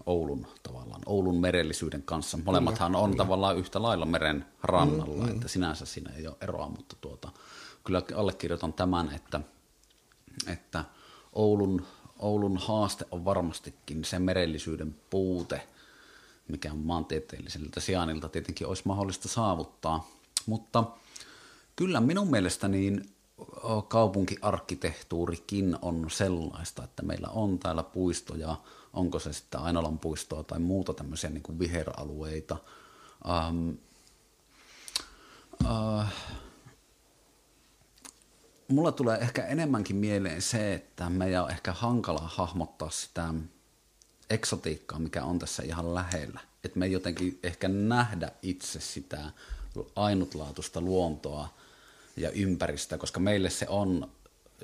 Oulun 0.06 0.46
tavallaan, 0.62 1.02
Oulun 1.06 1.40
merellisyyden 1.40 2.02
kanssa. 2.02 2.38
Molemmathan 2.44 2.92
kyllä, 2.92 3.02
on 3.02 3.10
kyllä. 3.10 3.24
tavallaan 3.24 3.56
yhtä 3.56 3.82
lailla 3.82 4.06
meren 4.06 4.46
rannalla, 4.62 5.24
mm, 5.24 5.30
mm. 5.30 5.34
että 5.34 5.48
sinänsä 5.48 5.86
siinä 5.86 6.12
ei 6.16 6.26
ole 6.26 6.36
eroa, 6.40 6.68
mutta 6.68 6.96
tuota, 7.00 7.28
kyllä 7.84 8.02
allekirjoitan 8.16 8.72
tämän, 8.72 9.12
että, 9.14 9.40
että 10.46 10.84
Oulun, 11.32 11.86
Oulun 12.18 12.56
haaste 12.56 13.04
on 13.10 13.24
varmastikin 13.24 14.04
se 14.04 14.18
merellisyyden 14.18 14.96
puute, 15.10 15.62
mikä 16.48 16.72
on 16.72 16.78
maantieteelliseltä 16.78 17.80
sijainnilta 17.80 18.28
tietenkin 18.28 18.66
olisi 18.66 18.82
mahdollista 18.84 19.28
saavuttaa. 19.28 20.08
Mutta 20.46 20.84
kyllä 21.76 22.00
minun 22.00 22.30
mielestä 22.30 22.68
niin 22.68 23.14
kaupunkiarkkitehtuurikin 23.88 25.76
on 25.82 26.06
sellaista, 26.10 26.84
että 26.84 27.02
meillä 27.02 27.28
on 27.28 27.58
täällä 27.58 27.82
puistoja, 27.82 28.56
onko 28.94 29.18
se 29.18 29.32
sitten 29.32 29.60
Ainolan 29.60 29.98
puistoa 29.98 30.42
tai 30.42 30.58
muuta 30.58 30.94
tämmöisiä 30.94 31.30
niin 31.30 31.42
kuin 31.42 31.58
viheralueita. 31.58 32.56
Um, 33.48 33.78
uh, 35.64 36.04
mulla 38.68 38.92
tulee 38.92 39.18
ehkä 39.18 39.46
enemmänkin 39.46 39.96
mieleen 39.96 40.42
se, 40.42 40.74
että 40.74 41.10
meidän 41.10 41.44
on 41.44 41.50
ehkä 41.50 41.72
hankala 41.72 42.30
hahmottaa 42.34 42.90
sitä 42.90 43.34
eksotiikkaa, 44.30 44.98
mikä 44.98 45.24
on 45.24 45.38
tässä 45.38 45.62
ihan 45.62 45.94
lähellä. 45.94 46.40
Että 46.64 46.78
me 46.78 46.86
ei 46.86 46.92
jotenkin 46.92 47.38
ehkä 47.42 47.68
nähdä 47.68 48.32
itse 48.42 48.80
sitä 48.80 49.30
ainutlaatuista 49.96 50.80
luontoa 50.80 51.48
ja 52.16 52.30
ympäristöä, 52.30 52.98
koska 52.98 53.20
meille 53.20 53.50
se 53.50 53.66
on 53.68 54.10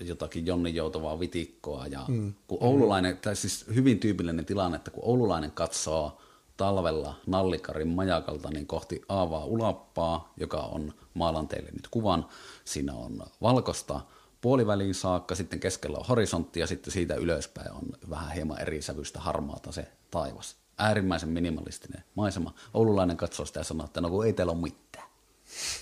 jotakin 0.04 0.46
Jonni 0.46 0.74
joutavaa 0.74 1.20
vitikkoa. 1.20 1.86
Ja 1.86 2.04
mm. 2.08 2.34
kun 2.46 2.58
oululainen, 2.60 3.16
tai 3.16 3.36
siis 3.36 3.66
hyvin 3.74 4.00
tyypillinen 4.00 4.44
tilanne, 4.44 4.76
että 4.76 4.90
kun 4.90 5.04
oululainen 5.04 5.50
katsoo 5.50 6.20
talvella 6.56 7.14
Nallikarin 7.26 7.88
majakalta 7.88 8.50
niin 8.50 8.66
kohti 8.66 9.02
Aavaa 9.08 9.44
Ulappaa, 9.44 10.32
joka 10.36 10.56
on, 10.56 10.92
maalan 11.14 11.48
teille 11.48 11.70
nyt 11.70 11.88
kuvan, 11.88 12.26
siinä 12.64 12.94
on 12.94 13.22
valkosta 13.42 14.00
puoliväliin 14.40 14.94
saakka, 14.94 15.34
sitten 15.34 15.60
keskellä 15.60 15.98
on 15.98 16.06
horisontti 16.06 16.60
ja 16.60 16.66
sitten 16.66 16.92
siitä 16.92 17.14
ylöspäin 17.14 17.72
on 17.72 17.82
vähän 18.10 18.32
hieman 18.32 18.60
eri 18.60 18.82
sävystä 18.82 19.20
harmaata 19.20 19.72
se 19.72 19.88
taivas. 20.10 20.56
Äärimmäisen 20.78 21.28
minimalistinen 21.28 22.04
maisema. 22.14 22.54
Oululainen 22.74 23.16
katsoo 23.16 23.46
sitä 23.46 23.60
ja 23.60 23.64
sanoo, 23.64 23.84
että 23.84 24.00
no 24.00 24.10
kun 24.10 24.26
ei 24.26 24.32
teillä 24.32 24.52
ole 24.52 24.60
mitään. 24.60 25.08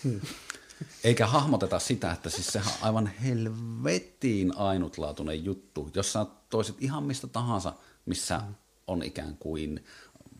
Eikä 1.04 1.26
hahmoteta 1.26 1.78
sitä, 1.78 2.12
että 2.12 2.30
siis 2.30 2.46
sehän 2.46 2.68
on 2.68 2.86
aivan 2.86 3.06
helvettiin 3.06 4.56
ainutlaatuinen 4.56 5.44
juttu. 5.44 5.90
Jos 5.94 6.12
sä 6.12 6.26
toisit 6.50 6.76
ihan 6.80 7.04
mistä 7.04 7.26
tahansa, 7.26 7.72
missä 8.06 8.40
on 8.86 9.02
ikään 9.02 9.36
kuin 9.36 9.84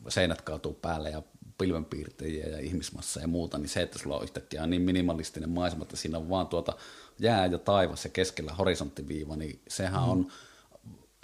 seinät 0.09 0.43
kaatuu 0.43 0.73
päälle 0.73 1.11
ja 1.11 1.23
pilvenpiirtejä 1.59 2.47
ja 2.47 2.59
ihmismassa 2.59 3.21
ja 3.21 3.29
muuta, 3.29 3.59
niin 3.59 3.69
se, 3.69 3.83
että 3.83 3.99
sulla 3.99 4.17
on 4.17 4.23
yhtäkkiä 4.23 4.67
niin 4.67 4.83
minimalistinen 4.83 5.51
maisema, 5.51 5.83
että 5.83 5.97
siinä 5.97 6.19
on 6.19 6.29
vaan 6.29 6.47
tuota 6.47 6.77
jää 7.19 7.47
ja 7.47 7.59
taivas 7.59 8.05
ja 8.05 8.11
keskellä 8.11 8.53
horisonttiviiva, 8.53 9.37
niin 9.37 9.63
sehän 9.69 10.03
mm. 10.03 10.09
on, 10.09 10.29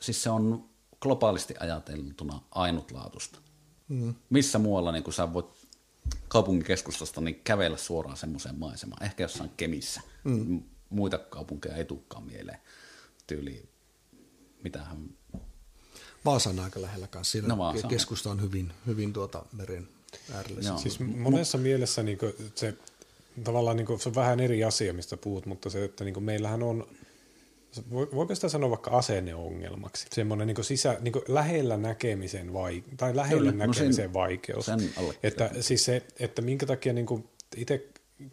siis 0.01 0.23
se 0.23 0.31
on 0.31 0.69
globaalisti 1.01 1.55
ajateltuna 1.61 2.41
ainutlaatusta. 2.51 3.39
Mm. 3.89 4.15
Missä 4.31 4.59
muualla 4.59 4.93
niin 4.93 5.05
kun 5.05 5.13
sä 5.13 5.33
voit 5.33 5.47
kaupungin 6.29 6.65
keskustasta 6.65 7.21
niin 7.21 7.41
kävellä 7.45 7.77
suoraan 7.77 8.17
semmoiseen 8.17 8.59
maisemaan, 8.59 9.03
ehkä 9.03 9.25
jossain 9.25 9.51
Kemissä. 9.57 10.01
Mm. 10.25 10.63
Muita 10.91 11.19
kaupunkeja 11.19 11.77
ei 11.77 11.85
tulekaan 11.85 12.25
mieleen. 12.25 12.59
Tyyli, 13.27 13.69
mitähän... 14.65 15.09
Vaasa 16.25 16.51
on 16.51 16.61
aika 16.61 16.83
lähellä 16.83 17.07
kanssa. 17.07 17.33
Siinä 17.33 17.49
no, 17.49 17.73
keskusta 17.89 18.31
on 18.31 18.43
hyvin, 18.43 18.73
hyvin 18.87 19.13
tuota 19.13 19.45
meren 19.53 19.89
äärellä. 20.33 20.61
Joo. 20.63 20.79
Siis 20.79 21.01
monessa 21.01 21.59
mielessä 21.59 22.03
niin 22.03 22.19
se 22.55 22.75
tavallaan 23.45 23.77
niin 23.77 24.01
se 24.01 24.09
on 24.09 24.15
vähän 24.15 24.41
eri 24.41 24.65
asia, 24.65 24.93
mistä 24.93 25.17
puhut, 25.17 25.47
mutta 25.47 25.71
se, 25.71 25.85
että 25.85 26.05
niin 26.05 26.23
meillähän 26.23 26.63
on 26.63 26.87
voiko 27.91 28.35
sitä 28.35 28.49
sanoa 28.49 28.71
vaikka 28.71 28.91
asenneongelmaksi? 28.91 30.07
Semmoinen 30.13 30.47
niin 30.47 30.65
sisä, 30.65 30.97
niin 31.01 31.15
lähellä 31.29 31.77
näkemisen 31.77 32.53
vai, 32.53 32.83
tai 32.97 33.17
lähellä 33.17 33.51
Kyllä, 33.51 33.67
näkemisen 33.67 33.87
no 33.87 33.93
sen, 33.93 34.13
vaikeus. 34.13 34.67
Sen 34.67 34.81
että, 35.23 35.51
siis 35.61 35.85
se, 35.85 36.03
että 36.19 36.43
minkä 36.43 36.67
takia 36.67 36.93
niin 36.93 37.25
itse 37.57 37.89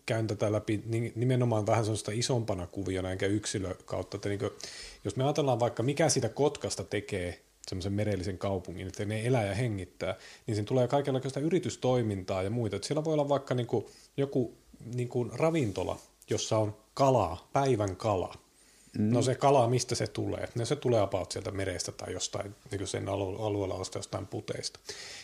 käyn 0.06 0.28
tätä 0.28 0.52
läpi 0.52 0.84
niin 0.86 1.14
nimenomaan 1.16 1.68
vähän 1.68 1.86
sellaista 1.86 2.12
isompana 2.12 2.68
kuviona 2.68 3.12
enkä 3.12 3.26
yksilö 3.26 3.76
kautta. 3.86 4.18
Että 4.18 4.30
niin 4.30 4.40
kuin, 4.40 4.52
jos 5.04 5.16
me 5.16 5.24
ajatellaan 5.24 5.60
vaikka 5.60 5.84
mikä 5.84 6.10
siitä 6.10 6.30
Kotkasta 6.30 6.84
tekee 6.84 7.42
semmoisen 7.68 7.94
merellisen 7.94 8.38
kaupungin, 8.38 8.88
että 8.88 9.06
ne 9.06 9.28
elää 9.28 9.46
ja 9.46 9.56
hengittää, 9.56 10.16
niin 10.48 10.56
siinä 10.56 10.68
tulee 10.68 10.88
kaikenlaista 10.88 11.40
yritystoimintaa 11.40 12.44
ja 12.44 12.50
muita. 12.50 12.76
Että 12.76 12.88
siellä 12.88 13.04
voi 13.04 13.14
olla 13.14 13.30
vaikka 13.30 13.56
niin 13.56 13.68
kuin 13.68 13.86
joku 14.18 14.58
niin 14.96 15.10
kuin 15.10 15.32
ravintola, 15.34 16.00
jossa 16.30 16.58
on 16.58 16.78
kalaa, 16.94 17.50
päivän 17.54 17.96
kala. 17.96 18.36
Mm. 18.98 19.14
No 19.14 19.22
se 19.22 19.36
kala, 19.36 19.70
mistä 19.70 19.96
se 19.96 20.08
tulee? 20.08 20.48
No 20.56 20.66
se 20.66 20.76
tulee 20.76 21.02
about 21.02 21.32
sieltä 21.32 21.52
merestä 21.52 21.92
tai 21.92 22.14
jostain, 22.14 22.56
niin 22.72 22.88
sen 22.88 23.10
alueella 23.10 23.76
on 23.76 23.86
jostain 23.96 24.28
puteista. 24.28 24.80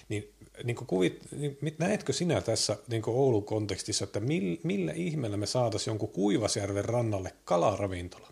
Niin, 0.10 0.34
niin 0.64 0.76
kuin 0.76 0.88
kuvit, 0.88 1.20
niin, 1.32 1.76
näetkö 1.78 2.14
sinä 2.14 2.42
tässä 2.42 2.78
niin 2.88 3.02
kuin 3.02 3.18
Oulun 3.18 3.44
kontekstissa, 3.44 4.04
että 4.04 4.20
millä, 4.20 4.60
millä 4.64 4.92
ihmeellä 4.92 5.38
me 5.38 5.46
saataisiin 5.46 5.92
jonkun 5.92 6.10
Kuivasjärven 6.10 6.86
rannalle 6.86 7.34
kalaravintola? 7.46 8.30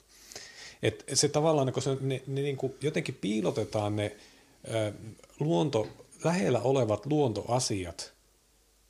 Et 0.83 1.03
se 1.13 1.27
tavallaan, 1.27 1.73
kun 1.73 1.83
se, 1.83 1.97
ne, 2.01 2.21
ne 2.27 2.41
niin 2.41 2.57
kuin 2.57 2.75
jotenkin 2.81 3.17
piilotetaan 3.21 3.95
ne 3.95 4.15
ä, 4.73 4.93
luonto, 5.39 5.87
lähellä 6.23 6.61
olevat 6.61 7.05
luontoasiat 7.05 8.15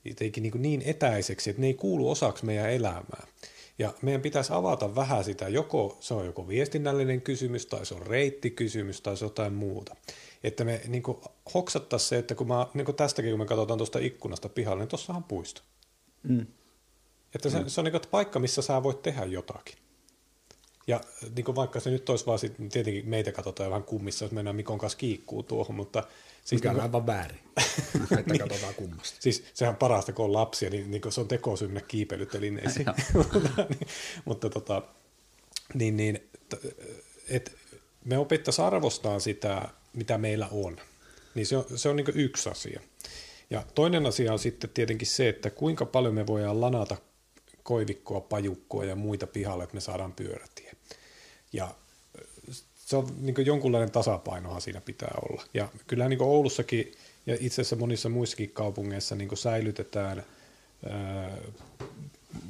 jotenkin 0.05 0.43
niin, 0.43 0.61
niin 0.61 0.81
etäiseksi, 0.85 1.49
että 1.49 1.61
ne 1.61 1.67
ei 1.67 1.73
kuulu 1.73 2.09
osaksi 2.09 2.45
meidän 2.45 2.71
elämää. 2.71 3.27
Ja 3.79 3.93
meidän 4.01 4.21
pitäisi 4.21 4.53
avata 4.53 4.95
vähän 4.95 5.23
sitä, 5.23 5.47
joko 5.47 5.97
se 5.99 6.13
on 6.13 6.25
joko 6.25 6.47
viestinnällinen 6.47 7.21
kysymys, 7.21 7.65
tai 7.65 7.85
se 7.85 7.95
on 7.95 8.07
reittikysymys, 8.07 9.01
tai 9.01 9.17
se 9.17 9.25
on 9.25 9.29
jotain 9.29 9.53
muuta. 9.53 9.95
Että 10.43 10.63
me 10.63 10.81
niin 10.87 11.03
hoksattaisiin 11.53 12.09
se, 12.09 12.17
että 12.17 12.35
kun 12.35 12.47
mä, 12.47 12.67
niin 12.73 12.95
tästäkin 12.95 13.31
kun 13.31 13.39
me 13.39 13.45
katsotaan 13.45 13.77
tuosta 13.77 13.99
ikkunasta 13.99 14.49
pihalle, 14.49 14.81
niin 14.83 14.89
tuossahan 14.89 15.23
puisto. 15.23 15.61
Mm. 16.23 16.47
Että 17.35 17.49
se, 17.49 17.59
mm. 17.59 17.67
se 17.67 17.81
on 17.81 17.85
niin 17.85 18.01
paikka, 18.11 18.39
missä 18.39 18.61
sä 18.61 18.83
voit 18.83 19.01
tehdä 19.01 19.25
jotakin. 19.25 19.75
Ja 20.87 21.01
niin 21.35 21.45
kuin 21.45 21.55
vaikka 21.55 21.79
se 21.79 21.89
nyt 21.89 22.09
olisi 22.09 22.25
vaan 22.25 22.39
sit, 22.39 22.53
tietenkin 22.71 23.09
meitä 23.09 23.31
katsotaan 23.31 23.69
vähän 23.69 23.83
kummissa, 23.83 24.25
jos 24.25 24.31
mennään 24.31 24.55
Mikon 24.55 24.77
kanssa 24.77 24.97
kiikkuu 24.97 25.43
tuohon, 25.43 25.75
mutta... 25.75 26.03
Siis 26.45 26.61
Mikä 26.61 26.69
on 26.69 26.75
niin, 26.75 26.83
aivan 26.83 27.07
väärin, 27.07 27.39
että 28.19 28.31
niin, 28.31 28.39
katsotaan 28.39 28.75
kummasta. 28.75 29.17
Siis 29.19 29.43
sehän 29.53 29.75
parasta, 29.75 30.13
kun 30.13 30.25
on 30.25 30.33
lapsia, 30.33 30.69
niin, 30.69 30.91
niin 30.91 31.01
se 31.09 31.21
on 31.21 31.27
tekosyy 31.27 31.67
mennä 31.67 31.81
kiipeilytelineisiin. 31.81 32.85
mutta 34.25 34.49
tota, 34.49 34.81
niin, 35.73 35.97
niin, 35.97 36.29
et 37.29 37.57
me 38.03 38.17
opittaisiin 38.17 38.65
arvostaa 38.65 39.19
sitä, 39.19 39.69
mitä 39.93 40.17
meillä 40.17 40.47
on. 40.51 40.77
Niin 41.35 41.45
se 41.45 41.57
on, 41.57 41.65
se 41.75 41.89
on 41.89 41.95
niin 41.95 42.07
yksi 42.15 42.49
asia. 42.49 42.81
Ja 43.49 43.63
toinen 43.75 44.05
asia 44.05 44.33
on 44.33 44.39
sitten 44.39 44.69
tietenkin 44.69 45.07
se, 45.07 45.29
että 45.29 45.49
kuinka 45.49 45.85
paljon 45.85 46.13
me 46.13 46.27
voidaan 46.27 46.61
lanata 46.61 46.97
koivikkoa, 47.63 48.21
pajukkoa 48.21 48.85
ja 48.85 48.95
muita 48.95 49.27
pihalle, 49.27 49.63
että 49.63 49.75
me 49.75 49.81
saadaan 49.81 50.13
pyörätie. 50.13 50.71
Ja 51.53 51.75
se 52.85 52.97
on 52.97 53.07
niin 53.19 53.45
jonkunlainen 53.45 53.91
tasapainohan 53.91 54.61
siinä 54.61 54.81
pitää 54.81 55.13
olla. 55.29 55.43
Ja 55.53 55.69
kyllä 55.87 56.09
niin 56.09 56.21
Oulussakin 56.21 56.91
ja 57.25 57.37
itse 57.39 57.61
asiassa 57.61 57.75
monissa 57.75 58.09
muissakin 58.09 58.49
kaupungeissa 58.49 59.15
niin 59.15 59.37
säilytetään 59.37 60.23
ää, 60.89 61.37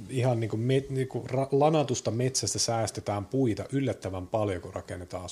ihan 0.10 0.40
niin 0.40 0.50
kuin 0.50 0.60
me, 0.60 0.84
niin 0.90 1.08
kuin 1.08 1.28
lanatusta 1.52 2.12
metsästä 2.12 2.60
säästetään 2.60 3.26
puita 3.26 3.66
yllättävän 3.72 4.28
paljon, 4.28 4.62
kun 4.62 4.74
rakennetaan 4.74 5.30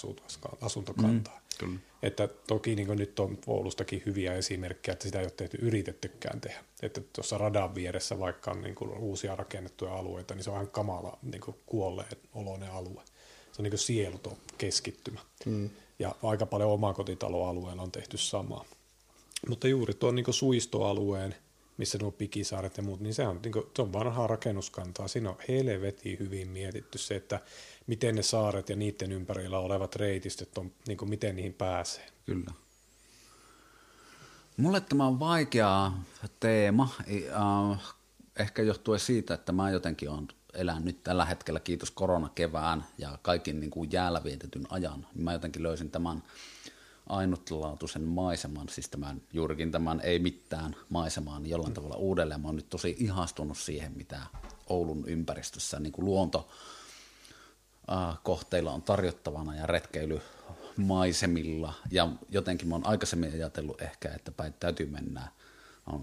asuntokantaa. 0.61 1.41
Mm, 1.61 1.79
Että 2.03 2.27
toki 2.27 2.75
niin 2.75 2.97
nyt 2.97 3.19
on 3.19 3.37
Oulustakin 3.47 4.03
hyviä 4.05 4.33
esimerkkejä, 4.33 4.93
että 4.93 5.03
sitä 5.03 5.19
ei 5.19 5.25
ole 5.25 5.31
tehty 5.31 5.57
yritettykään 5.61 6.41
tehdä. 6.41 6.59
Että 6.81 7.01
tuossa 7.13 7.37
radan 7.37 7.75
vieressä, 7.75 8.19
vaikka 8.19 8.51
on 8.51 8.61
niin 8.61 8.75
kuin 8.75 8.91
uusia 8.91 9.35
rakennettuja 9.35 9.93
alueita, 9.93 10.35
niin 10.35 10.43
se 10.43 10.49
on 10.49 10.55
ihan 10.55 10.67
kamala 10.67 11.17
niin 11.21 11.41
kuin 11.41 11.57
kuolleen 11.65 12.17
oloinen 12.33 12.71
alue. 12.71 13.01
Se 13.53 13.61
on 13.61 13.63
niin 13.63 13.77
sieluton 13.77 14.37
keskittymä. 14.57 15.19
Mm. 15.45 15.69
Ja 15.99 16.15
aika 16.23 16.45
paljon 16.45 16.71
omakotitaloalueella 16.71 17.81
on 17.81 17.91
tehty 17.91 18.17
samaa. 18.17 18.65
Mutta 19.49 19.67
juuri 19.67 19.93
tuon 19.93 20.15
niin 20.15 20.33
suistoalueen 20.33 21.35
missä 21.77 21.97
nuo 21.97 22.11
pikisaaret 22.11 22.77
ja 22.77 22.83
muut, 22.83 22.99
niin 22.99 23.13
se 23.13 23.27
on, 23.27 23.39
niin 23.43 23.51
kuin, 23.51 23.65
se 23.75 23.81
on 23.81 23.93
vanhaa 23.93 24.27
rakennuskantaa. 24.27 25.07
Siinä 25.07 25.29
on 25.29 25.37
helvetin 25.47 26.19
hyvin 26.19 26.47
mietitty 26.47 26.97
se, 26.97 27.15
että 27.15 27.39
miten 27.87 28.15
ne 28.15 28.23
saaret 28.23 28.69
ja 28.69 28.75
niiden 28.75 29.11
ympärillä 29.11 29.59
olevat 29.59 29.95
reitistöt 29.95 30.57
on, 30.57 30.71
niin 30.87 30.97
kuin, 30.97 31.09
miten 31.09 31.35
niihin 31.35 31.53
pääsee. 31.53 32.07
Kyllä. 32.25 32.51
Mulle 34.57 34.81
tämä 34.81 35.07
on 35.07 35.19
vaikea 35.19 35.91
teema, 36.39 36.89
ehkä 38.39 38.61
johtuen 38.61 38.99
siitä, 38.99 39.33
että 39.33 39.51
mä 39.51 39.71
jotenkin 39.71 40.09
on 40.09 40.27
elän 40.53 40.85
nyt 40.85 41.03
tällä 41.03 41.25
hetkellä, 41.25 41.59
kiitos 41.59 41.91
koronakevään 41.91 42.85
ja 42.97 43.17
kaikin 43.21 43.59
niin 43.59 43.71
kuin 43.71 43.91
jäällä 43.91 44.23
vietetyn 44.23 44.67
ajan, 44.69 45.07
niin 45.13 45.23
mä 45.23 45.33
jotenkin 45.33 45.63
löysin 45.63 45.91
tämän 45.91 46.23
ainutlaatuisen 47.07 48.03
maiseman, 48.03 48.69
siis 48.69 48.89
tämän, 48.89 49.21
juurikin 49.33 49.71
tämän 49.71 50.01
ei 50.01 50.19
mitään 50.19 50.75
maisemaan 50.89 51.45
jollain 51.45 51.71
mm. 51.71 51.75
tavalla 51.75 51.95
uudelleen. 51.95 52.41
Mä 52.41 52.47
oon 52.47 52.55
nyt 52.55 52.69
tosi 52.69 52.95
ihastunut 52.99 53.57
siihen, 53.57 53.91
mitä 53.95 54.21
Oulun 54.69 55.03
ympäristössä 55.07 55.79
niin 55.79 55.93
kuin 55.93 56.05
luonto 56.05 56.49
kohteilla 58.23 58.71
on 58.71 58.81
tarjottavana 58.81 59.55
ja 59.55 59.67
retkeilymaisemilla. 59.67 61.73
Ja 61.91 62.09
jotenkin 62.29 62.67
mä 62.67 62.75
oon 62.75 62.87
aikaisemmin 62.87 63.33
ajatellut 63.33 63.81
ehkä, 63.81 64.11
että 64.15 64.31
päin 64.31 64.53
täytyy 64.59 64.85
mennä 64.85 65.27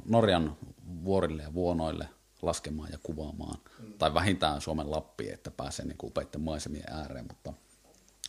Norjan 0.04 0.56
vuorille 1.04 1.42
ja 1.42 1.54
vuonoille 1.54 2.08
laskemaan 2.42 2.88
ja 2.92 2.98
kuvaamaan. 3.02 3.58
Mm. 3.78 3.92
Tai 3.92 4.14
vähintään 4.14 4.60
Suomen 4.60 4.90
Lappi, 4.90 5.30
että 5.30 5.50
pääsee 5.50 5.84
niin 5.84 5.96
upeiden 6.02 6.40
maisemien 6.40 6.92
ääreen. 6.92 7.26
Mutta 7.28 7.52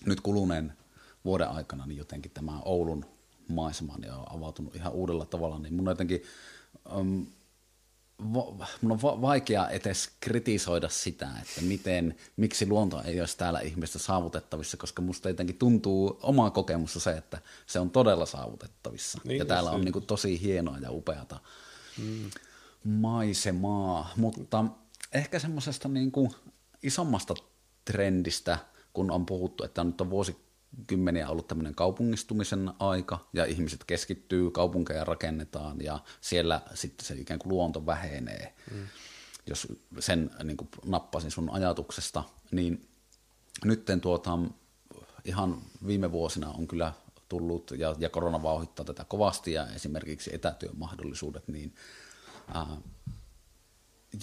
nyt 0.05 0.21
kuluneen 0.21 0.73
vuoden 1.25 1.49
aikana 1.49 1.85
niin 1.85 1.97
jotenkin 1.97 2.31
tämä 2.31 2.59
Oulun 2.65 3.05
maisema 3.47 3.97
niin 3.97 4.13
on 4.13 4.37
avautunut 4.37 4.75
ihan 4.75 4.93
uudella 4.93 5.25
tavalla, 5.25 5.59
niin 5.59 5.73
mun 5.73 5.87
on 5.87 5.91
jotenkin 5.91 6.23
um, 6.95 7.25
va, 8.33 8.67
mun 8.81 8.91
on 8.91 9.01
va- 9.01 9.21
vaikea 9.21 9.69
edes 9.69 10.09
kritisoida 10.19 10.89
sitä, 10.89 11.29
että 11.41 11.61
miten, 11.61 12.15
miksi 12.37 12.67
luonto 12.67 13.01
ei 13.01 13.19
olisi 13.19 13.37
täällä 13.37 13.59
ihmistä 13.59 13.99
saavutettavissa, 13.99 14.77
koska 14.77 15.01
musta 15.01 15.29
jotenkin 15.29 15.57
tuntuu 15.57 16.19
oma 16.23 16.49
kokemus 16.49 16.93
se, 16.93 17.11
että 17.11 17.41
se 17.65 17.79
on 17.79 17.89
todella 17.89 18.25
saavutettavissa. 18.25 19.19
Niin, 19.23 19.39
ja 19.39 19.45
täällä 19.45 19.71
on 19.71 19.81
niin 19.81 19.93
kuin 19.93 20.05
tosi 20.05 20.41
hienoa 20.41 20.77
ja 20.77 20.91
upeata 20.91 21.39
hmm. 21.97 22.29
Maisemaa, 22.83 24.13
mutta 24.15 24.65
ehkä 25.13 25.39
semmoisesta 25.39 25.87
niin 25.87 26.11
kuin 26.11 26.31
isommasta 26.83 27.33
trendistä, 27.85 28.57
kun 28.93 29.11
on 29.11 29.25
puhuttu, 29.25 29.63
että 29.63 29.83
nyt 29.83 30.01
on 30.01 30.09
vuosi 30.09 30.37
kymmeniä 30.87 31.29
ollut 31.29 31.47
tämmöinen 31.47 31.75
kaupungistumisen 31.75 32.71
aika 32.79 33.27
ja 33.33 33.45
ihmiset 33.45 33.83
keskittyy, 33.83 34.51
kaupunkeja 34.51 35.03
rakennetaan 35.03 35.81
ja 35.81 35.99
siellä 36.21 36.61
sitten 36.73 37.05
se 37.05 37.13
ikään 37.13 37.39
kuin 37.39 37.53
luonto 37.53 37.85
vähenee. 37.85 38.53
Mm. 38.71 38.87
Jos 39.47 39.67
sen 39.99 40.31
niin 40.43 40.57
kuin 40.57 40.69
nappasin 40.85 41.31
sun 41.31 41.49
ajatuksesta, 41.49 42.23
niin 42.51 42.87
nyt 43.65 43.85
tuota, 44.01 44.39
ihan 45.25 45.61
viime 45.87 46.11
vuosina 46.11 46.51
on 46.51 46.67
kyllä 46.67 46.93
tullut, 47.29 47.71
ja, 47.77 47.95
ja 47.99 48.09
korona 48.09 48.43
vauhittaa 48.43 48.85
tätä 48.85 49.03
kovasti, 49.03 49.53
ja 49.53 49.67
esimerkiksi 49.67 50.35
etätyömahdollisuudet, 50.35 51.47
niin 51.47 51.75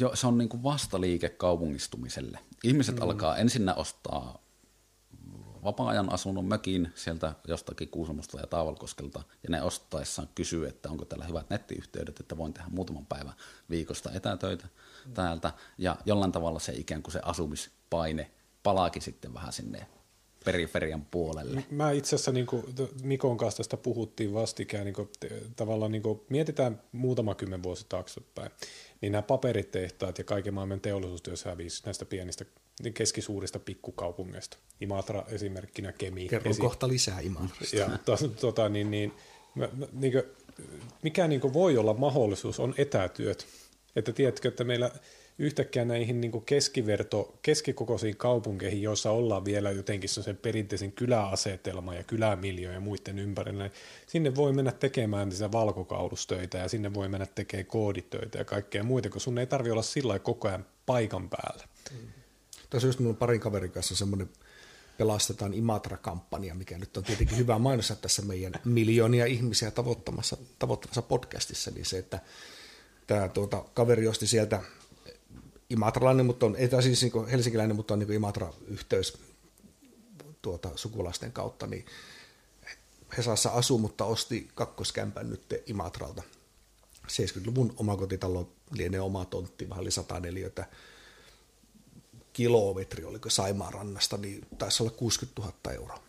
jo, 0.01 0.17
se 0.17 0.27
on 0.27 0.39
niin 0.39 0.49
kuin 0.49 0.63
vastaliike 0.63 1.29
kaupungistumiselle. 1.29 2.39
Ihmiset 2.65 2.97
mm. 2.97 3.03
alkaa 3.03 3.37
ensinnä 3.37 3.75
ostaa 3.75 4.39
vapaa-ajan 5.65 6.13
asunnon 6.13 6.45
mökin 6.45 6.93
sieltä 6.95 7.35
jostakin 7.49 7.89
Kuusamosta 7.89 8.41
ja 8.41 8.47
Taavalkoskelta, 8.47 9.23
ja 9.43 9.51
ne 9.51 9.63
ostaessaan 9.63 10.29
kysyy, 10.35 10.69
että 10.69 10.91
onko 10.91 11.05
täällä 11.05 11.25
hyvät 11.25 11.51
nettiyhteydet, 11.51 12.21
että 12.21 12.37
voin 12.37 12.53
tehdä 12.53 12.69
muutaman 12.71 13.07
päivän 13.07 13.35
viikosta 13.71 14.13
etätöitä 14.13 14.69
mm. 15.07 15.15
täältä, 15.15 15.53
ja 15.79 15.97
jollain 16.05 16.33
tavalla 16.33 16.59
se 16.59 16.73
ikään 16.73 17.03
kuin 17.03 17.13
se 17.13 17.21
asumispaine 17.23 18.31
palaakin 18.63 19.03
sitten 19.03 19.35
vähän 19.35 19.53
sinne 19.53 19.87
periferian 20.45 21.07
puolelle. 21.11 21.65
Mä 21.71 21.91
itse 21.91 22.17
asiassa 22.17 22.33
niin 22.33 22.47
kuin 22.47 22.65
Mikon 23.03 23.37
kanssa 23.37 23.57
tästä 23.57 23.77
puhuttiin 23.77 24.35
vastikään, 24.35 24.85
niin 24.85 24.95
kuin, 24.95 25.09
tavallaan 25.57 25.93
niin 25.93 26.03
kuin, 26.03 26.21
mietitään 26.29 26.83
muutama 26.93 27.35
kymmen 27.35 27.63
vuosi 27.63 27.87
taaksepäin, 27.89 28.51
niin 29.01 29.13
nämä 29.13 29.23
paperitehtaat 29.23 30.19
ja 30.19 30.25
kaiken 30.25 30.55
maailman 30.55 30.81
teollisuustyössä 30.81 31.51
hävisi 31.51 31.83
näistä 31.85 32.05
pienistä 32.05 32.45
niin 32.83 32.95
keskisuurista 32.95 33.59
pikkukaupungeista. 33.59 34.57
Imatra 34.81 35.25
esimerkkinä 35.29 35.93
Kemi. 35.93 36.29
Kerron 36.29 36.51
esi- 36.51 36.61
kohta 36.61 36.89
lisää 36.89 37.21
Imatrasta. 37.21 37.77
Ja 37.77 37.99
tos, 38.05 38.31
tota, 38.41 38.69
niin, 38.69 38.91
niin, 38.91 39.13
mä, 39.55 39.69
mä, 39.77 39.87
niin 39.93 40.13
kuin, 40.13 40.25
mikä 41.03 41.29
niin 41.29 41.41
kuin 41.41 41.53
voi 41.53 41.77
olla 41.79 41.95
mahdollisuus 41.95 42.61
on 42.61 42.75
etätyöt. 42.79 43.47
Että 43.97 44.13
tiedätkö, 44.13 44.49
että 44.49 44.65
meillä 44.65 44.91
yhtäkkiä 45.39 45.85
näihin 45.85 46.21
niin 46.21 46.43
keskiverto, 46.47 47.39
keskikokoisiin 47.43 48.17
kaupunkeihin, 48.17 48.83
joissa 48.83 49.11
ollaan 49.11 49.45
vielä 49.45 49.71
jotenkin 49.71 50.11
sen 50.11 50.37
perinteisen 50.37 50.93
kyläasetelman 50.93 51.97
ja 51.97 52.05
kylämiljoon 52.05 52.75
ja 52.75 52.81
muiden 52.81 53.19
ympärillä, 53.19 53.63
niin 53.65 53.73
sinne 54.07 54.35
voi 54.35 54.53
mennä 54.53 54.73
tekemään 54.73 55.29
niitä 55.29 55.53
valkokaudustöitä 55.53 56.59
ja 56.59 56.69
sinne 56.69 56.95
voi 56.95 57.09
mennä 57.09 57.27
tekemään 57.27 57.67
kooditöitä 57.67 58.39
ja 58.39 58.45
kaikkea 58.45 58.83
muita, 58.83 59.11
kun 59.11 59.21
sun 59.21 59.39
ei 59.39 59.47
tarvi 59.47 59.71
olla 59.71 59.83
sillä 59.83 60.19
koko 60.19 60.49
ajan 60.49 60.67
paikan 60.87 61.29
päällä. 61.29 61.65
Mm. 61.91 62.09
Tässä 62.71 62.89
just 62.89 62.99
minulla 62.99 63.17
parin 63.17 63.41
kaverin 63.41 63.71
kanssa 63.71 63.97
semmoinen 63.97 64.29
pelastetaan 64.99 65.55
Imatra-kampanja, 65.55 66.55
mikä 66.55 66.79
nyt 66.79 66.97
on 66.97 67.05
tietenkin 67.05 67.39
hyvä 67.39 67.59
mainossa 67.59 67.97
tässä 67.97 68.23
meidän 68.23 68.53
miljoonia 68.65 69.27
ihmisiä 69.27 69.71
tavoittamassa, 69.71 70.37
tavoittamassa 70.59 71.03
podcastissa, 71.03 71.71
niin 71.71 71.87
se, 71.87 71.99
että 71.99 72.21
tämä 73.07 73.29
tuota, 73.29 73.65
kaveri 73.75 74.09
osti 74.09 74.27
sieltä 74.27 74.63
imatralainen, 75.71 76.27
mutta 76.27 76.47
on, 76.47 76.57
ei 76.57 76.69
siis 76.83 77.03
niin 77.03 77.27
helsinkiläinen, 77.27 77.77
mutta 77.77 77.95
on 77.95 78.01
niin 78.01 78.13
Imatra-yhteys 78.13 79.19
tuota, 80.43 80.71
sukulaisten 80.75 81.33
kautta, 81.33 81.67
niin 81.67 81.87
Hesassa 83.19 83.51
asuu, 83.51 83.79
mutta 83.79 84.05
osti 84.05 84.49
kakkoskämpän 84.55 85.31
nyt 85.31 85.63
Imatralta. 85.67 86.23
70-luvun 87.09 87.75
omakotitalo 87.77 88.53
lienee 88.71 89.01
oma 89.01 89.25
tontti, 89.25 89.69
vähän 89.69 89.83
yli 89.83 89.91
100 89.91 90.21
neliötä, 90.21 90.67
kilometri, 92.33 93.05
oliko 93.05 93.31
Saimaan 93.31 93.73
rannasta, 93.73 94.17
niin 94.17 94.47
taisi 94.59 94.83
olla 94.83 94.93
60 94.93 95.43
000 95.43 95.73
euroa 95.73 96.03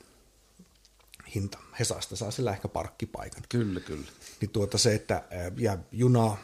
hinta. 1.35 1.57
Hesasta 1.79 2.15
saa 2.15 2.31
sillä 2.31 2.51
ehkä 2.51 2.67
parkkipaikan. 2.67 3.43
Kyllä, 3.49 3.79
kyllä. 3.79 4.07
Niin 4.41 4.49
tuota 4.49 4.77
se, 4.77 4.95
että 4.95 5.23
ja 5.57 5.77
juna 5.91 6.37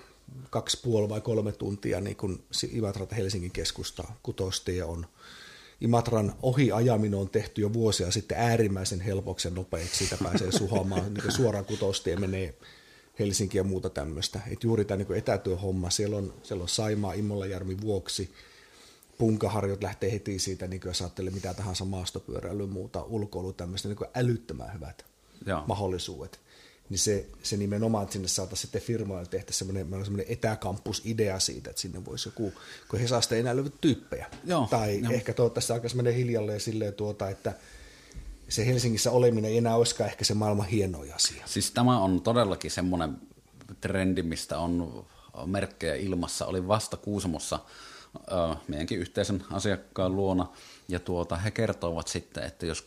kaksi 0.50 0.80
puoli 0.84 1.10
vai 1.10 1.22
kolme 1.22 1.52
tuntia 1.52 2.02
niin 2.02 2.16
kun 2.16 2.44
Imatrata 2.72 3.16
Helsingin 3.16 3.52
keskustaa 3.52 4.20
kutostie 4.24 4.84
on 4.84 5.06
Imatran 5.82 6.34
ohi 6.42 6.72
ajaminen 6.72 7.20
on 7.20 7.30
tehty 7.30 7.62
jo 7.62 7.74
vuosia 7.74 8.12
sitten 8.12 8.38
äärimmäisen 8.38 9.02
helpoksi 9.02 9.48
ja 9.48 9.54
nopeaksi. 9.54 9.98
Siitä 9.98 10.18
pääsee 10.24 10.52
suhoamaan 10.52 11.14
niin 11.14 11.32
suoraan 11.32 11.66
kutostie 11.66 12.16
menee 12.16 12.54
Helsinki 13.20 13.58
ja 13.58 13.64
muuta 13.64 13.90
tämmöistä. 13.90 14.40
Et 14.52 14.64
juuri 14.64 14.86
tämä 14.86 14.98
niin 14.98 15.18
etätyöhomma, 15.18 15.90
siellä 15.90 16.18
on, 16.18 16.34
siellä 16.44 16.62
on 16.62 16.70
Saimaa 16.70 17.14
Immolajärmi 17.14 17.82
vuoksi, 17.82 18.34
punkaharjot 19.18 19.84
lähtee 19.84 20.12
heti 20.12 20.40
siitä, 20.40 20.68
niin 20.68 20.82
jos 20.86 21.02
ajattelee 21.02 21.32
mitä 21.32 21.54
tahansa 21.54 21.86
maastopyöräilyä 21.86 22.68
muuta, 22.68 23.04
ulkoilu, 23.04 23.54
tämmöistä 23.54 23.88
niin 23.88 23.98
älyttömän 24.16 24.74
hyvät 24.74 25.06
Joo. 25.46 25.64
mahdollisuudet. 25.68 26.40
Niin 26.90 27.00
se, 27.00 27.26
se 27.44 27.58
nimenomaan, 27.58 28.04
että 28.04 28.14
sinne 28.14 28.28
saataisiin 28.28 28.62
sitten 28.62 28.82
firmoille 28.82 29.26
tehdä 29.26 29.46
semmoinen, 29.50 29.88
meillä 29.88 30.02
on 30.02 30.06
semmoinen 30.06 30.34
etäkampusidea 30.34 31.40
siitä, 31.40 31.70
että 31.70 31.82
sinne 31.82 32.06
voisi 32.06 32.28
joku, 32.30 32.54
kun 32.90 33.00
he 33.00 33.08
saa 33.08 33.22
enää 33.32 33.56
löydy 33.56 33.72
tyyppejä. 33.82 34.28
Joo, 34.44 34.68
tai 34.70 35.00
jo. 35.00 35.10
ehkä 35.12 35.34
toivottavasti 35.34 35.74
aika 35.74 35.90
semmoinen 35.90 36.16
hiljalleen 36.16 36.60
silleen 36.60 36.94
tuota, 36.94 37.30
että 37.30 37.54
se 38.50 38.66
Helsingissä 38.66 39.12
oleminen 39.12 39.52
ei 39.52 39.58
enää 39.58 39.76
olisikaan 39.76 40.10
ehkä 40.10 40.26
se 40.26 40.34
maailman 40.34 40.68
hienoin 40.68 41.16
asia. 41.16 41.44
Siis 41.46 41.72
tämä 41.72 42.00
on 42.00 42.22
todellakin 42.22 42.72
semmoinen 42.72 43.18
trendi, 43.82 44.24
mistä 44.24 44.60
on 44.60 45.06
merkkejä 45.46 45.96
ilmassa. 45.96 46.46
Oli 46.46 46.68
vasta 46.68 46.98
Kuusamossa 46.98 47.60
meidänkin 48.68 49.00
yhteisen 49.00 49.44
asiakkaan 49.52 50.16
luona, 50.16 50.48
ja 50.88 51.00
tuota, 51.00 51.38
he 51.38 51.52
kertovat 51.52 52.08
sitten, 52.08 52.44
että 52.44 52.66
jos 52.66 52.86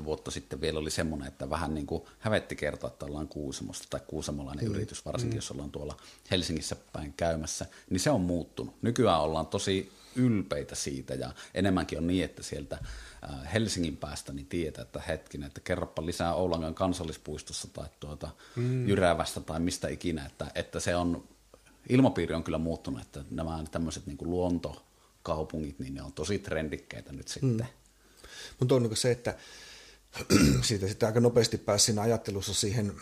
10-15 0.00 0.04
vuotta 0.04 0.30
sitten 0.30 0.60
vielä 0.60 0.78
oli 0.78 0.90
semmoinen, 0.90 1.28
että 1.28 1.50
vähän 1.50 1.74
niin 1.74 1.86
kuin 1.86 2.02
hävetti 2.18 2.56
kertoa, 2.56 2.90
että 2.90 3.06
ollaan 3.06 3.28
Kuusamosta 3.28 3.86
tai 3.90 4.00
kuusamolainen 4.06 4.64
mm. 4.64 4.74
yritys, 4.74 5.04
varsinkin 5.04 5.34
mm. 5.34 5.38
jos 5.38 5.50
ollaan 5.50 5.70
tuolla 5.70 5.96
Helsingissä 6.30 6.76
päin 6.92 7.14
käymässä, 7.16 7.66
niin 7.90 8.00
se 8.00 8.10
on 8.10 8.20
muuttunut. 8.20 8.74
Nykyään 8.82 9.20
ollaan 9.20 9.46
tosi 9.46 9.92
ylpeitä 10.16 10.74
siitä 10.74 11.14
ja 11.14 11.32
enemmänkin 11.54 11.98
on 11.98 12.06
niin, 12.06 12.24
että 12.24 12.42
sieltä 12.42 12.78
Helsingin 13.52 13.96
päästä 13.96 14.32
niin 14.32 14.46
tietää, 14.46 14.82
että 14.82 15.02
hetkinen, 15.08 15.46
että 15.46 15.60
kerropa 15.60 16.06
lisää 16.06 16.34
Oulangan 16.34 16.74
kansallispuistossa 16.74 17.68
tai 17.72 17.86
tuota 18.00 18.30
mm. 18.56 18.88
Jyrävästä 18.88 19.40
tai 19.40 19.60
mistä 19.60 19.88
ikinä, 19.88 20.26
että, 20.26 20.46
että 20.54 20.80
se 20.80 20.96
on 20.96 21.24
ilmapiiri 21.88 22.34
on 22.34 22.44
kyllä 22.44 22.58
muuttunut, 22.58 23.00
että 23.00 23.24
nämä 23.30 23.64
tämmöiset 23.70 24.06
niin 24.06 24.16
kuin 24.16 24.30
luontokaupungit, 25.28 25.78
niin 25.78 25.94
ne 25.94 26.02
on 26.02 26.12
tosi 26.12 26.38
trendikkeitä 26.38 27.12
nyt 27.12 27.28
sitten. 27.28 27.50
Mm. 27.50 27.66
Mutta 28.58 28.74
on 28.74 28.82
niin 28.82 28.96
se, 28.96 29.10
että 29.10 29.38
siitä 30.62 30.88
sitten 30.88 31.06
aika 31.06 31.20
nopeasti 31.20 31.58
pääsi 31.58 31.84
siinä 31.84 32.02
ajattelussa 32.02 32.54
siihen, 32.54 32.92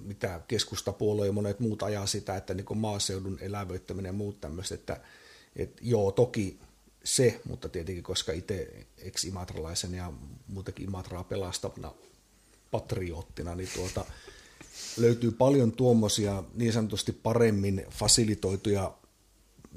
mitä 0.00 0.40
keskustapuolue 0.48 1.26
ja 1.26 1.32
monet 1.32 1.60
muut 1.60 1.82
ajaa 1.82 2.06
sitä, 2.06 2.36
että 2.36 2.54
niin 2.54 2.78
maaseudun 2.78 3.38
elävöittäminen 3.40 4.08
ja 4.08 4.12
muut 4.12 4.40
tämmöiset, 4.40 4.80
että, 4.80 5.00
että 5.56 5.82
joo, 5.84 6.12
toki 6.12 6.58
se, 7.04 7.40
mutta 7.48 7.68
tietenkin 7.68 8.04
koska 8.04 8.32
itse 8.32 8.86
ex-imatralaisen 8.98 9.94
ja 9.94 10.12
muutenkin 10.46 10.84
Imatraa 10.84 11.24
pelastavana 11.24 11.94
patriottina, 12.70 13.54
niin 13.54 13.68
tuota, 13.74 14.04
löytyy 14.96 15.30
paljon 15.30 15.72
tuommoisia 15.72 16.44
niin 16.54 16.72
sanotusti 16.72 17.12
paremmin 17.12 17.86
fasilitoituja 17.90 18.94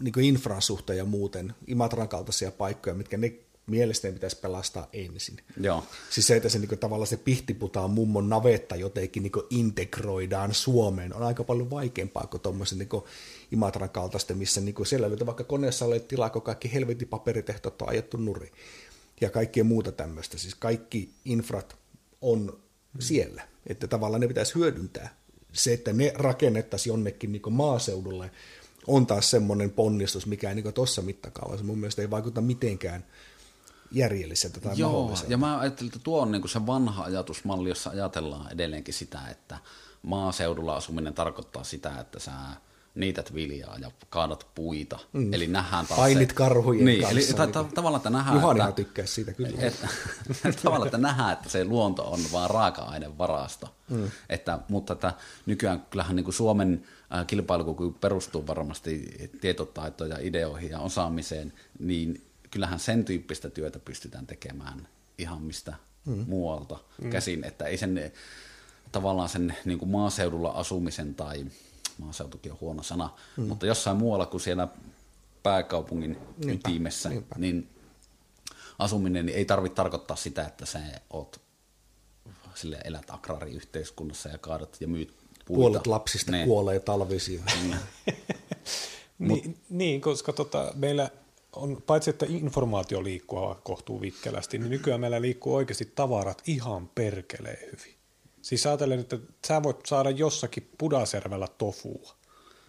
niin 0.01 0.19
infran 0.19 0.61
suhteen 0.61 0.97
ja 0.97 1.05
muuten 1.05 1.53
Imatran 1.67 2.09
kaltaisia 2.09 2.51
paikkoja, 2.51 2.95
mitkä 2.95 3.17
ne 3.17 3.33
mielestäni 3.67 4.13
pitäisi 4.13 4.39
pelastaa 4.39 4.87
ensin. 4.93 5.37
Joo. 5.61 5.83
Siis 6.09 6.27
se, 6.27 6.35
että 6.35 6.49
se 6.49 6.59
niin 6.59 6.79
tavallaan 6.79 7.07
se 7.07 7.17
pihtiputaan 7.17 7.89
mummon 7.89 8.29
navetta 8.29 8.75
jotenkin 8.75 9.23
niin 9.23 9.31
integroidaan 9.49 10.53
Suomeen, 10.53 11.13
on 11.15 11.23
aika 11.23 11.43
paljon 11.43 11.69
vaikeampaa 11.69 12.27
kuin 12.27 12.41
tuommoisen 12.41 12.77
niin 12.77 12.89
Imatran 13.51 13.89
kaltaista, 13.89 14.33
missä 14.33 14.61
niin 14.61 14.75
siellä 14.85 15.09
löytyy 15.09 15.25
vaikka 15.25 15.43
koneessa 15.43 15.85
ole 15.85 15.99
tilaa, 15.99 16.29
kun 16.29 16.41
kaikki 16.41 16.73
helvetin 16.73 17.07
paperitehtot 17.07 17.81
on 17.81 17.89
ajettu 17.89 18.17
nuri 18.17 18.51
ja 19.21 19.29
kaikkea 19.29 19.63
muuta 19.63 19.91
tämmöistä. 19.91 20.37
Siis 20.37 20.55
kaikki 20.55 21.09
infrat 21.25 21.75
on 22.21 22.39
hmm. 22.93 23.01
siellä 23.01 23.47
että 23.67 23.87
tavallaan 23.87 24.21
ne 24.21 24.27
pitäisi 24.27 24.55
hyödyntää. 24.55 25.15
Se, 25.53 25.73
että 25.73 25.93
ne 25.93 26.13
rakennettaisiin 26.15 26.91
jonnekin 26.91 27.31
niin 27.31 27.41
maaseudulle, 27.53 28.31
on 28.87 29.07
taas 29.07 29.31
semmoinen 29.31 29.71
ponnistus, 29.71 30.25
mikä 30.25 30.49
ei 30.49 30.55
niin 30.55 30.73
tuossa 30.73 31.01
mittakaavassa 31.01 31.65
mun 31.65 31.77
mielestä 31.77 32.01
ei 32.01 32.09
vaikuta 32.09 32.41
mitenkään 32.41 33.05
järjelliseltä 33.91 34.59
tai 34.59 34.73
Joo, 34.77 34.91
mahdolliselta. 34.91 35.31
ja 35.31 35.37
mä 35.37 35.59
ajattelin, 35.59 35.89
että 35.89 35.99
tuo 36.03 36.21
on 36.21 36.31
niin 36.31 36.49
se 36.49 36.65
vanha 36.65 37.03
ajatusmalli, 37.03 37.69
jossa 37.69 37.89
ajatellaan 37.89 38.51
edelleenkin 38.51 38.93
sitä, 38.93 39.19
että 39.31 39.57
maaseudulla 40.01 40.75
asuminen 40.75 41.13
tarkoittaa 41.13 41.63
sitä, 41.63 41.99
että 41.99 42.19
sä 42.19 42.31
niität 42.95 43.33
viljaa 43.33 43.77
ja 43.77 43.91
kaadat 44.09 44.47
puita. 44.55 44.99
Mm. 45.13 45.33
Eli 45.33 45.47
nähdään 45.47 45.87
taas 45.87 45.99
Painit 45.99 46.29
se, 46.29 46.35
karhujen 46.35 46.85
niin, 46.85 47.01
kanssa. 47.01 47.19
Eli 47.19 47.27
ta, 47.33 47.47
ta, 47.47 47.61
niin 47.61 47.73
tavallaan, 47.73 47.99
että 47.99 48.09
nähdään, 48.09 48.35
Juhanihan 48.35 48.69
että, 48.69 48.83
tykkää 48.83 49.05
siitä 49.05 49.33
kyllä. 49.33 49.49
Että, 49.65 49.87
tavallaan, 50.63 50.87
että 50.87 50.97
nähdään, 50.97 51.33
että 51.33 51.49
se 51.49 51.65
luonto 51.65 52.11
on 52.11 52.19
vaan 52.31 52.49
raaka-ainevarasto. 52.49 53.75
Mm. 53.89 54.11
Että, 54.29 54.59
mutta 54.69 54.93
että 54.93 55.13
nykyään 55.45 55.85
kyllähän 55.89 56.15
niin 56.15 56.23
kuin 56.23 56.33
Suomen 56.33 56.83
äh, 56.83 56.96
kilpailukyky 57.27 57.97
perustuu 58.01 58.47
varmasti 58.47 59.17
tietotaitoja, 59.41 60.15
ja 60.15 60.27
ideoihin 60.27 60.71
ja 60.71 60.79
osaamiseen, 60.79 61.53
niin 61.79 62.21
kyllähän 62.51 62.79
sen 62.79 63.05
tyyppistä 63.05 63.49
työtä 63.49 63.79
pystytään 63.79 64.27
tekemään 64.27 64.87
ihan 65.17 65.41
mistä 65.41 65.73
mm. 66.05 66.25
muualta 66.27 66.79
mm. 67.01 67.09
käsin, 67.09 67.43
että 67.43 67.65
ei 67.65 67.77
sen 67.77 68.11
tavallaan 68.91 69.29
sen 69.29 69.55
niin 69.65 69.79
kuin 69.79 69.89
maaseudulla 69.89 70.49
asumisen 70.49 71.15
tai 71.15 71.45
maaseutukin 71.97 72.51
on 72.51 72.57
huono 72.61 72.83
sana, 72.83 73.09
mm. 73.37 73.43
mutta 73.43 73.65
jossain 73.65 73.97
muualla 73.97 74.25
kuin 74.25 74.41
siellä 74.41 74.67
pääkaupungin 75.43 76.17
niinpä, 76.37 76.69
ytimessä, 76.69 77.09
niinpä. 77.09 77.35
niin 77.37 77.69
asuminen 78.79 79.25
niin 79.25 79.37
ei 79.37 79.45
tarvitse 79.45 79.75
tarkoittaa 79.75 80.17
sitä, 80.17 80.45
että 80.45 80.65
sä 80.65 80.79
oot 81.09 81.41
sille 82.55 82.77
elät 82.83 83.09
agraariyhteiskunnassa 83.09 84.29
ja 84.29 84.37
kaadat 84.37 84.77
ja 84.79 84.87
myyt 84.87 85.13
puita. 85.47 85.59
Puolet 85.59 85.87
lapsista 85.87 86.31
ne. 86.31 86.45
kuolee 86.45 86.79
talvisiin. 86.79 87.43
niin, 89.19 89.57
niin, 89.69 90.01
koska 90.01 90.33
tota, 90.33 90.71
meillä 90.75 91.09
on, 91.53 91.81
paitsi 91.85 92.09
että 92.09 92.25
informaatio 92.29 93.03
liikkuu 93.03 93.55
kohtuu 93.63 94.01
vikkelästi, 94.01 94.57
niin 94.57 94.69
nykyään 94.69 95.01
meillä 95.01 95.21
liikkuu 95.21 95.55
oikeasti 95.55 95.91
tavarat 95.95 96.43
ihan 96.47 96.87
perkeleen 96.87 97.59
hyvin. 97.65 97.97
Siis 98.41 98.65
ajatellen, 98.65 98.99
että 98.99 99.17
sä 99.47 99.63
voit 99.63 99.85
saada 99.85 100.09
jossakin 100.09 100.69
Pudaservellä 100.77 101.47
tofua. 101.57 102.17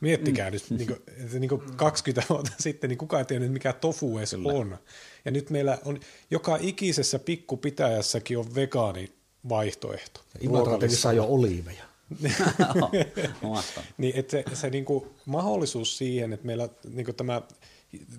Miettikää 0.00 0.50
mm. 0.50 0.52
nyt, 0.52 0.70
niin 0.70 0.86
kuin, 0.86 1.00
niin 1.40 1.48
kuin 1.48 1.62
20 1.76 2.28
vuotta 2.28 2.52
sitten, 2.60 2.90
niin 2.90 2.98
kukaan 2.98 3.20
ei 3.20 3.24
tiennyt, 3.24 3.52
mikä 3.52 3.72
tofu 3.72 4.18
edes 4.18 4.30
Kyllä. 4.30 4.52
on. 4.52 4.78
Ja 5.24 5.30
nyt 5.30 5.50
meillä 5.50 5.78
on, 5.84 6.00
joka 6.30 6.58
ikisessä 6.60 7.18
pikkupitäjässäkin 7.18 8.38
on 8.38 8.54
vegaani 8.54 9.12
vaihtoehto. 9.48 10.20
Imatra 10.40 10.78
saa 10.88 11.12
jo 11.12 11.24
oliiveja. 11.24 11.84
niin, 13.98 14.16
että 14.16 14.30
se, 14.30 14.44
se 14.52 14.70
niin 14.70 14.84
kuin, 14.84 15.04
mahdollisuus 15.26 15.98
siihen, 15.98 16.32
että 16.32 16.46
meillä 16.46 16.68
niin 16.92 17.04
kuin 17.04 17.14
tämä 17.14 17.42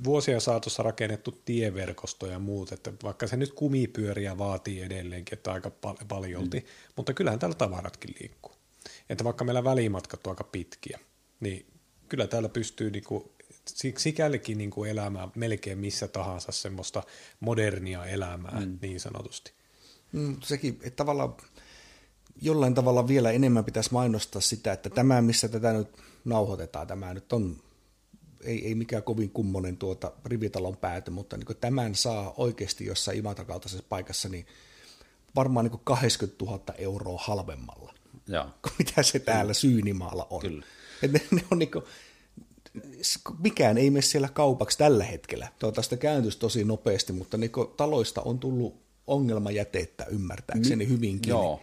vuosien 0.04 0.42
saatossa 0.42 0.84
rakennettu 0.84 1.42
tieverkosto 1.46 2.28
ja 2.28 2.40
muut, 2.40 2.72
että 2.72 2.94
vaikka 3.04 3.28
se 3.28 3.38
nyt 3.38 3.54
kumipyöriä 3.54 4.38
vaatii 4.38 4.82
edelleenkin, 4.82 5.38
että 5.38 5.52
aika 5.52 5.70
pal- 5.70 5.98
paljolti, 6.08 6.60
mm. 6.60 6.66
mutta 6.96 7.14
kyllähän 7.14 7.40
täällä 7.40 7.56
tavaratkin 7.56 8.16
liikkuu. 8.20 8.52
Että 9.10 9.24
vaikka 9.24 9.44
meillä 9.44 9.64
välimatkat 9.64 10.28
on 10.28 10.32
aika 10.32 10.44
pitkiä, 10.44 11.00
niin 11.40 11.66
kyllä 12.10 12.28
täällä 12.28 12.50
pystyy 12.50 12.92
niinku, 12.92 13.32
sikälikin 13.98 14.58
niinku 14.58 14.84
elämään 14.84 15.32
melkein 15.36 15.78
missä 15.78 16.08
tahansa 16.08 16.52
semmoista 16.52 17.04
modernia 17.40 18.06
elämää 18.06 18.60
mm. 18.60 18.78
niin 18.82 19.00
sanotusti. 19.00 19.52
Mm, 20.12 20.38
sekin, 20.44 20.80
että 20.84 20.96
tavallaan 20.96 21.36
jollain 22.42 22.74
tavalla 22.74 23.08
vielä 23.08 23.32
enemmän 23.32 23.66
pitäisi 23.66 23.94
mainostaa 23.94 24.42
sitä, 24.42 24.72
että 24.72 24.90
tämä, 24.90 25.22
missä 25.22 25.48
tätä 25.48 25.74
nyt 25.74 25.88
nauhoitetaan, 26.26 26.88
tämä 26.88 27.14
nyt 27.14 27.34
on 27.34 27.58
ei, 28.44 28.68
ei 28.68 28.76
mikään 28.76 29.04
kovin 29.04 29.30
kummonen 29.30 29.78
tuota 29.78 30.12
rivitalon 30.26 30.78
pääty, 30.78 31.12
mutta 31.12 31.38
niin 31.38 31.58
tämän 31.62 31.96
saa 31.96 32.34
oikeasti 32.38 32.86
jossain 32.86 33.18
imatrakaltaisessa 33.18 33.86
paikassa 33.90 34.30
niin 34.30 34.46
varmaan 35.36 35.66
niin 35.66 35.82
80 35.84 36.46
000 36.46 36.62
euroa 36.78 37.20
halvemmalla 37.22 37.94
Joo. 38.28 38.46
kuin 38.62 38.74
mitä 38.80 39.04
se 39.04 39.20
täällä 39.20 39.54
Syynimaalla 39.54 40.28
on. 40.30 40.42
Kyllä. 40.42 40.66
Et 41.04 41.12
ne, 41.12 41.22
ne 41.32 41.44
on 41.52 41.60
niin 41.60 41.72
kuin, 41.72 41.86
mikään 43.40 43.78
ei 43.78 43.90
mene 43.90 44.02
siellä 44.02 44.30
kaupaksi 44.30 44.78
tällä 44.78 45.04
hetkellä. 45.04 45.48
Toivottavasti 45.60 45.98
kääntyisi 45.98 46.40
tosi 46.40 46.64
nopeasti, 46.64 47.14
mutta 47.14 47.38
niin 47.38 47.52
taloista 47.78 48.22
on 48.22 48.40
tullut 48.40 48.89
ongelmajätettä 49.10 50.06
ymmärtääkseni 50.06 50.86
Mi- 50.86 50.90
hyvinkin. 50.90 51.30
Joo, 51.30 51.62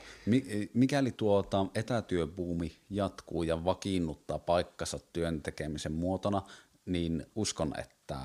mikäli 0.74 1.12
tuota 1.12 1.66
etätyöbuumi 1.74 2.76
jatkuu 2.90 3.42
ja 3.42 3.64
vakiinnuttaa 3.64 4.38
paikkansa 4.38 4.98
työn 5.12 5.42
tekemisen 5.42 5.92
muotona, 5.92 6.42
niin 6.86 7.26
uskon, 7.34 7.72
että 7.80 8.18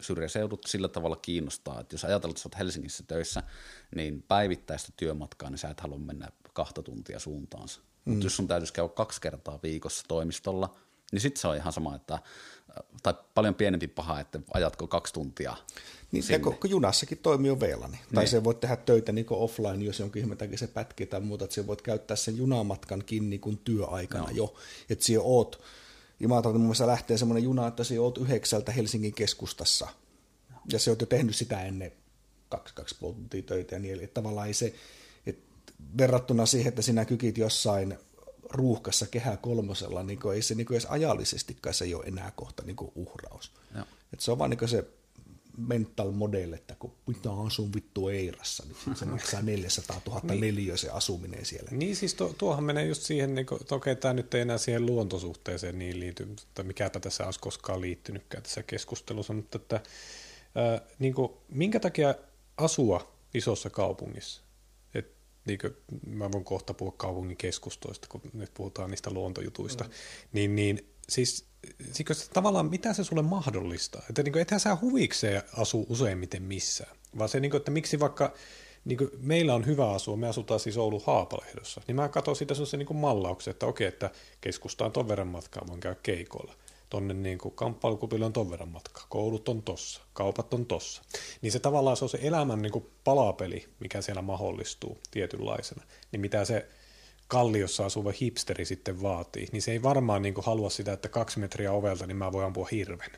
syrjäseudut 0.00 0.64
sillä 0.66 0.88
tavalla 0.88 1.16
kiinnostaa, 1.16 1.80
että 1.80 1.94
jos 1.94 2.04
ajatellaan, 2.04 2.36
että 2.36 2.48
olet 2.48 2.58
Helsingissä 2.58 3.04
töissä, 3.06 3.42
niin 3.96 4.24
päivittäistä 4.28 4.92
työmatkaa, 4.96 5.50
niin 5.50 5.58
sä 5.58 5.68
et 5.68 5.80
halua 5.80 5.98
mennä 5.98 6.28
kahta 6.52 6.82
tuntia 6.82 7.18
suuntaansa. 7.18 7.80
Mm. 7.80 8.12
Mutta 8.12 8.26
jos 8.26 8.36
sun 8.36 8.48
täytyisi 8.48 8.72
käydä 8.72 8.88
kaksi 8.88 9.20
kertaa 9.20 9.58
viikossa 9.62 10.04
toimistolla, 10.08 10.76
niin 11.12 11.20
sitten 11.20 11.40
se 11.40 11.48
on 11.48 11.56
ihan 11.56 11.72
sama, 11.72 11.96
että 11.96 12.18
tai 13.02 13.14
paljon 13.34 13.54
pienempi 13.54 13.88
paha, 13.88 14.20
että 14.20 14.40
ajatko 14.54 14.86
kaksi 14.86 15.12
tuntia 15.12 15.56
niin, 16.12 16.24
ja 16.28 16.38
kun, 16.38 16.56
junassakin 16.70 17.18
toimii 17.18 17.48
jo 17.48 17.60
VLAN. 17.60 17.90
Niin. 17.90 18.00
Tai 18.14 18.26
se 18.26 18.44
voit 18.44 18.60
tehdä 18.60 18.76
töitä 18.76 19.12
niin 19.12 19.26
offline, 19.30 19.84
jos 19.84 20.00
jonkin 20.00 20.22
ihme 20.22 20.36
takia 20.36 20.58
se 20.58 20.66
pätkii 20.66 21.06
tai 21.06 21.20
muuta, 21.20 21.44
että 21.44 21.54
se 21.54 21.66
voit 21.66 21.82
käyttää 21.82 22.16
sen 22.16 22.36
junamatkankin 22.36 23.30
niin 23.30 23.40
kuin 23.40 23.58
työaikana 23.58 24.24
no. 24.24 24.30
jo. 24.30 24.54
Että 24.90 25.04
siellä 25.04 25.24
oot, 25.26 25.62
Imatralta 26.20 26.58
mun 26.58 26.66
mielestä 26.66 26.86
lähtee 26.86 27.18
semmoinen 27.18 27.44
juna, 27.44 27.66
että 27.66 27.84
siellä 27.84 28.04
oot 28.04 28.18
yhdeksältä 28.18 28.72
Helsingin 28.72 29.14
keskustassa. 29.14 29.88
Ja 30.72 30.78
se 30.78 30.90
oot 30.90 31.00
jo 31.00 31.06
tehnyt 31.06 31.36
sitä 31.36 31.62
ennen 31.62 31.92
kaksi, 32.48 32.74
kaksi 32.74 32.96
puoli 33.00 33.14
tuntia 33.14 33.42
töitä 33.42 33.74
ja 33.74 33.78
niin, 33.78 34.00
että 34.00 34.14
tavallaan 34.14 34.46
ei 34.46 34.54
se, 34.54 34.74
että 35.26 35.72
verrattuna 35.98 36.46
siihen, 36.46 36.68
että 36.68 36.82
sinä 36.82 37.04
kykit 37.04 37.38
jossain 37.38 37.98
ruuhkassa 38.50 39.06
kehä 39.06 39.36
kolmosella, 39.36 40.02
niin 40.02 40.18
ei 40.34 40.42
se 40.42 40.54
niin 40.54 40.66
edes 40.70 40.86
ajallisestikaan 40.86 41.74
se 41.74 41.84
ei 41.84 41.94
ole 41.94 42.04
enää 42.04 42.32
kohta 42.36 42.62
niin 42.62 42.76
uhraus. 42.94 43.52
että 44.12 44.24
se 44.24 44.30
on 44.30 44.38
vaan 44.38 44.50
niin 44.50 44.68
se 44.68 44.84
mental 45.56 46.10
model, 46.10 46.52
että 46.52 46.76
kun 46.78 46.92
mitä 47.06 47.30
asun 47.46 47.72
vittu 47.74 48.08
Eirassa, 48.08 48.64
niin 48.66 48.96
se 48.96 49.04
maksaa 49.14 49.42
400 49.42 50.00
000 50.06 50.20
niin. 50.22 50.40
neliö 50.40 50.76
se 50.76 50.90
asuminen 50.90 51.44
siellä. 51.44 51.70
Niin 51.70 51.96
siis 51.96 52.14
tuo, 52.14 52.34
tuohan 52.38 52.64
menee 52.64 52.86
just 52.86 53.02
siihen, 53.02 53.34
niin 53.34 53.46
kuin, 53.46 53.60
okei 53.60 53.76
okay, 53.76 53.94
tämä 53.94 54.14
nyt 54.14 54.34
ei 54.34 54.40
enää 54.40 54.58
siihen 54.58 54.86
luontosuhteeseen 54.86 55.78
niin 55.78 56.00
liity, 56.00 56.24
mutta 56.24 56.62
mikäpä 56.62 57.00
tässä 57.00 57.24
olisi 57.24 57.40
koskaan 57.40 57.80
liittynytkään 57.80 58.42
tässä 58.42 58.62
keskustelussa, 58.62 59.32
mutta 59.32 59.58
että, 59.58 59.80
ää, 60.54 60.80
niin 60.98 61.14
kuin, 61.14 61.32
minkä 61.48 61.80
takia 61.80 62.14
asua 62.56 63.12
isossa 63.34 63.70
kaupungissa? 63.70 64.45
Niin 65.46 65.58
kuin, 65.58 65.76
mä 66.06 66.32
voin 66.32 66.44
kohta 66.44 66.74
puhua 66.74 66.94
kaupungin 66.96 67.36
keskustoista, 67.36 68.08
kun 68.10 68.20
nyt 68.32 68.54
puhutaan 68.54 68.90
niistä 68.90 69.10
luontojutuista, 69.10 69.84
mm. 69.84 69.90
niin, 70.32 70.56
niin 70.56 70.90
siis 71.08 71.46
siis 71.92 72.28
tavallaan 72.32 72.66
mitä 72.66 72.92
se 72.92 73.04
sulle 73.04 73.22
mahdollistaa? 73.22 74.02
Että 74.08 74.22
niin 74.22 74.32
kuin, 74.32 74.42
ethän 74.42 74.60
sä 74.60 74.78
huvikseen 74.80 75.42
asu 75.56 75.86
useimmiten 75.88 76.42
missään, 76.42 76.96
vaan 77.18 77.28
se, 77.28 77.40
niin 77.40 77.50
kuin, 77.50 77.58
että 77.58 77.70
miksi 77.70 78.00
vaikka 78.00 78.32
niin 78.84 78.98
kuin, 78.98 79.10
meillä 79.20 79.54
on 79.54 79.66
hyvä 79.66 79.90
asua, 79.90 80.16
me 80.16 80.28
asutaan 80.28 80.60
siis 80.60 80.76
Oulu 80.76 81.02
Haapalehdossa, 81.06 81.80
niin 81.86 81.96
mä 81.96 82.08
katson 82.08 82.36
sitä 82.36 82.54
sellaisen 82.54 82.78
niin 82.78 82.96
mallauksen, 82.96 83.50
että 83.50 83.66
okei, 83.66 83.86
että 83.86 84.10
keskustaan 84.40 84.92
ton 84.92 85.08
verran 85.08 85.28
matkaa, 85.28 85.66
voin 85.66 85.80
käydä 85.80 86.00
keikoilla. 86.02 86.54
Tonne 86.90 87.14
niin 87.14 87.38
kuin 87.38 87.54
kamppailukupille 87.54 88.24
on 88.24 88.32
ton 88.32 88.50
verran 88.50 88.68
matkaa, 88.68 89.06
koulut 89.08 89.48
on 89.48 89.62
tossa, 89.62 90.00
kaupat 90.12 90.54
on 90.54 90.66
tossa. 90.66 91.02
Niin 91.42 91.52
se 91.52 91.58
tavallaan 91.58 91.96
se 91.96 92.04
on 92.04 92.08
se 92.08 92.18
elämän 92.22 92.62
niin 92.62 92.72
kuin 92.72 92.86
palapeli, 93.04 93.68
mikä 93.80 94.02
siellä 94.02 94.22
mahdollistuu 94.22 94.98
tietynlaisena. 95.10 95.84
Niin 96.12 96.20
mitä 96.20 96.44
se 96.44 96.68
kalliossa 97.28 97.86
asuva 97.86 98.12
hipsteri 98.20 98.64
sitten 98.64 99.02
vaatii, 99.02 99.46
niin 99.52 99.62
se 99.62 99.72
ei 99.72 99.82
varmaan 99.82 100.22
niin 100.22 100.34
kuin 100.34 100.44
halua 100.44 100.70
sitä, 100.70 100.92
että 100.92 101.08
kaksi 101.08 101.38
metriä 101.38 101.72
ovelta, 101.72 102.06
niin 102.06 102.16
mä 102.16 102.32
voin 102.32 102.46
ampua 102.46 102.68
hirven. 102.70 103.10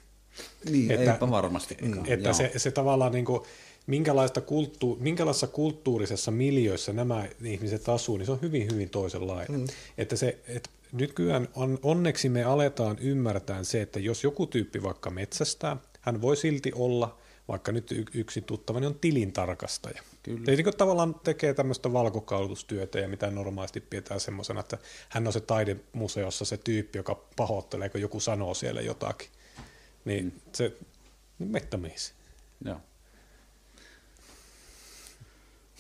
Niin, 0.71 0.91
että, 0.91 1.13
eipä 1.13 1.31
varmasti. 1.31 1.77
Että 2.07 2.33
se, 2.33 2.53
se 2.57 2.71
tavallaan 2.71 3.13
niin 3.13 3.25
kuin, 3.25 3.43
minkälaista 3.87 4.41
kulttu, 4.41 4.97
minkälaisessa 5.01 5.47
kulttuurisessa 5.47 6.31
miljöissä 6.31 6.93
nämä 6.93 7.29
ihmiset 7.45 7.89
asuu, 7.89 8.17
niin 8.17 8.27
se 8.27 8.33
on 8.33 8.43
hyvin, 8.43 8.73
hyvin 8.73 8.91
toisenlainen. 8.91 9.61
Mm. 9.61 9.67
Että 9.99 10.17
se, 10.17 10.39
että 10.49 10.71
nykyään 10.93 11.49
on, 11.55 11.79
onneksi 11.83 12.29
me 12.29 12.45
aletaan 12.45 12.99
ymmärtää 13.01 13.65
se, 13.65 13.83
että 13.83 14.01
jos 14.01 14.25
joku 14.25 14.47
tyyppi 14.47 14.83
vaikka 14.83 15.11
metsästää, 15.11 15.77
hän 16.01 16.21
voi 16.21 16.37
silti 16.37 16.73
olla, 16.75 17.19
vaikka 17.49 17.73
nyt 17.73 18.09
yksi 18.15 18.41
tuttavani 18.41 18.87
on 18.87 18.95
tilintarkastaja. 18.95 20.03
Kyllä. 20.23 20.45
Eli 20.49 20.63
niin 20.63 20.77
tavallaan 20.77 21.15
tekee 21.15 21.55
tämmöistä 21.55 21.93
valkokaulutustyötä 21.93 22.99
ja 22.99 23.09
mitä 23.09 23.31
normaalisti 23.31 23.81
pidetään 23.81 24.21
semmoisena, 24.21 24.61
että 24.61 24.79
hän 25.09 25.27
on 25.27 25.33
se 25.33 25.41
taidemuseossa 25.41 26.45
se 26.45 26.57
tyyppi, 26.57 26.99
joka 26.99 27.25
pahoittelee, 27.37 27.89
kun 27.89 28.01
joku 28.01 28.21
sanoo 28.21 28.55
siellä 28.55 28.81
jotakin. 28.81 29.29
Niin 30.05 30.25
mm. 30.25 30.41
se 30.53 30.73
mettämies. 31.39 32.15
Joo. 32.65 32.81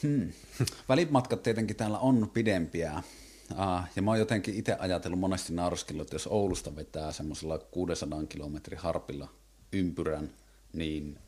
Hmm. 0.03 0.33
Välimatkat 0.89 1.43
tietenkin 1.43 1.77
täällä 1.77 1.99
on 1.99 2.31
pidempiä. 2.35 3.03
Uh, 3.53 3.83
ja 3.97 4.03
mä 4.03 4.11
oon 4.11 4.19
jotenkin 4.19 4.55
itse 4.55 4.77
ajatellut 4.79 5.21
monesti 5.21 5.53
nauraskellut, 5.53 6.03
että 6.03 6.15
jos 6.15 6.27
Oulusta 6.27 6.77
vetää 6.77 7.13
semmoisella 7.13 7.59
600 7.59 8.27
kilometrin 8.29 8.79
harpilla 8.79 9.29
ympyrän, 9.73 10.31
niin 10.73 11.19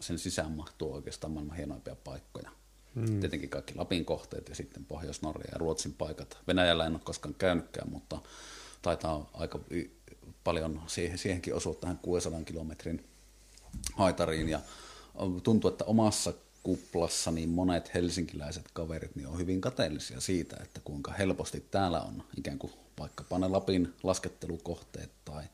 sen 0.00 0.18
sisään 0.18 0.52
mahtuu 0.52 0.94
oikeastaan 0.94 1.32
maailman 1.32 1.56
hienoimpia 1.56 1.96
paikkoja. 2.04 2.50
Hmm. 2.94 3.20
Tietenkin 3.20 3.50
kaikki 3.50 3.74
Lapin 3.74 4.04
kohteet 4.04 4.48
ja 4.48 4.54
sitten 4.54 4.84
Pohjois-Norja 4.84 5.48
ja 5.52 5.58
Ruotsin 5.58 5.92
paikat. 5.92 6.38
Venäjällä 6.48 6.86
en 6.86 6.92
ole 6.92 7.00
koskaan 7.04 7.34
käynytkään, 7.34 7.90
mutta 7.90 8.20
taitaa 8.82 9.30
aika 9.32 9.60
paljon 10.44 10.82
siihen, 10.86 11.18
siihenkin 11.18 11.54
osua 11.54 11.74
tähän 11.74 11.98
600 11.98 12.42
kilometrin 12.42 13.04
haitariin. 13.94 14.48
Ja 14.48 14.60
tuntuu, 15.42 15.70
että 15.70 15.84
omassa 15.84 16.32
kuplassa 16.62 17.30
niin 17.30 17.48
monet 17.48 17.94
helsinkiläiset 17.94 18.64
kaverit 18.72 19.16
niin 19.16 19.26
on 19.26 19.38
hyvin 19.38 19.60
kateellisia 19.60 20.20
siitä, 20.20 20.56
että 20.62 20.80
kuinka 20.84 21.12
helposti 21.12 21.64
täällä 21.70 22.00
on 22.00 22.24
ikään 22.36 22.58
kuin 22.58 22.72
vaikkapa 22.98 23.38
ne 23.38 23.48
Lapin 23.48 23.94
laskettelukohteet 24.02 25.10
tai 25.24 25.44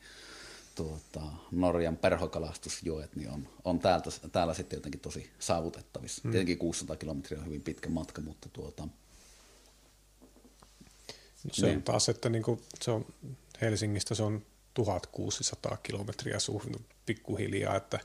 tuota, 0.75 1.21
Norjan 1.51 1.97
perhokalastusjoet 1.97 3.15
niin 3.15 3.29
on, 3.29 3.49
on 3.63 3.79
täältä, 3.79 4.09
täällä 4.31 4.53
sitten 4.53 4.77
jotenkin 4.77 5.01
tosi 5.01 5.29
saavutettavissa. 5.39 6.21
Hmm. 6.23 6.31
Tietenkin 6.31 6.57
600 6.57 6.95
kilometriä 6.95 7.39
on 7.39 7.45
hyvin 7.45 7.61
pitkä 7.61 7.89
matka, 7.89 8.21
mutta 8.21 8.49
tuota, 8.53 8.87
no 11.43 11.53
se 11.53 11.65
niin. 11.65 11.77
on 11.77 11.83
taas, 11.83 12.09
että 12.09 12.29
niin 12.29 12.43
kuin 12.43 12.61
se 12.81 12.91
on 12.91 13.05
Helsingistä 13.61 14.15
se 14.15 14.23
on 14.23 14.45
1600 14.73 15.77
kilometriä 15.83 16.39
suhun 16.39 16.85
pikkuhiljaa, 17.05 17.75
että 17.75 17.99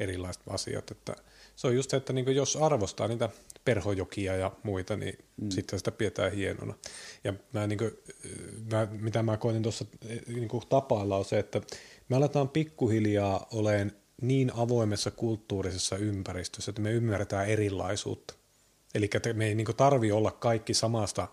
erilaiset 0.00 0.42
asiat, 0.46 0.90
että 0.90 1.16
se 1.56 1.66
on 1.66 1.74
just 1.74 1.90
se, 1.90 1.96
että 1.96 2.12
niin 2.12 2.36
jos 2.36 2.56
arvostaa 2.56 3.08
niitä 3.08 3.28
perhojokia 3.64 4.36
ja 4.36 4.52
muita, 4.62 4.96
niin 4.96 5.18
mm. 5.36 5.50
sitten 5.50 5.78
sitä 5.78 5.92
pidetään 5.92 6.32
hienona. 6.32 6.74
Ja 7.24 7.34
mä, 7.52 7.66
niin 7.66 7.78
kuin, 7.78 7.90
mä, 8.72 8.88
mitä 8.90 9.22
mä 9.22 9.36
koitin 9.36 9.62
tuossa 9.62 9.84
niin 10.26 10.48
tapailla 10.68 11.16
on 11.16 11.24
se, 11.24 11.38
että 11.38 11.60
me 12.08 12.16
aletaan 12.16 12.48
pikkuhiljaa 12.48 13.46
oleen 13.52 13.92
niin 14.22 14.52
avoimessa 14.54 15.10
kulttuurisessa 15.10 15.96
ympäristössä, 15.96 16.70
että 16.70 16.82
me 16.82 16.90
ymmärretään 16.92 17.48
erilaisuutta. 17.48 18.34
Eli 18.94 19.10
me 19.34 19.46
ei 19.46 19.54
niin 19.54 19.76
tarvi 19.76 20.12
olla 20.12 20.30
kaikki 20.30 20.74
samasta 20.74 21.28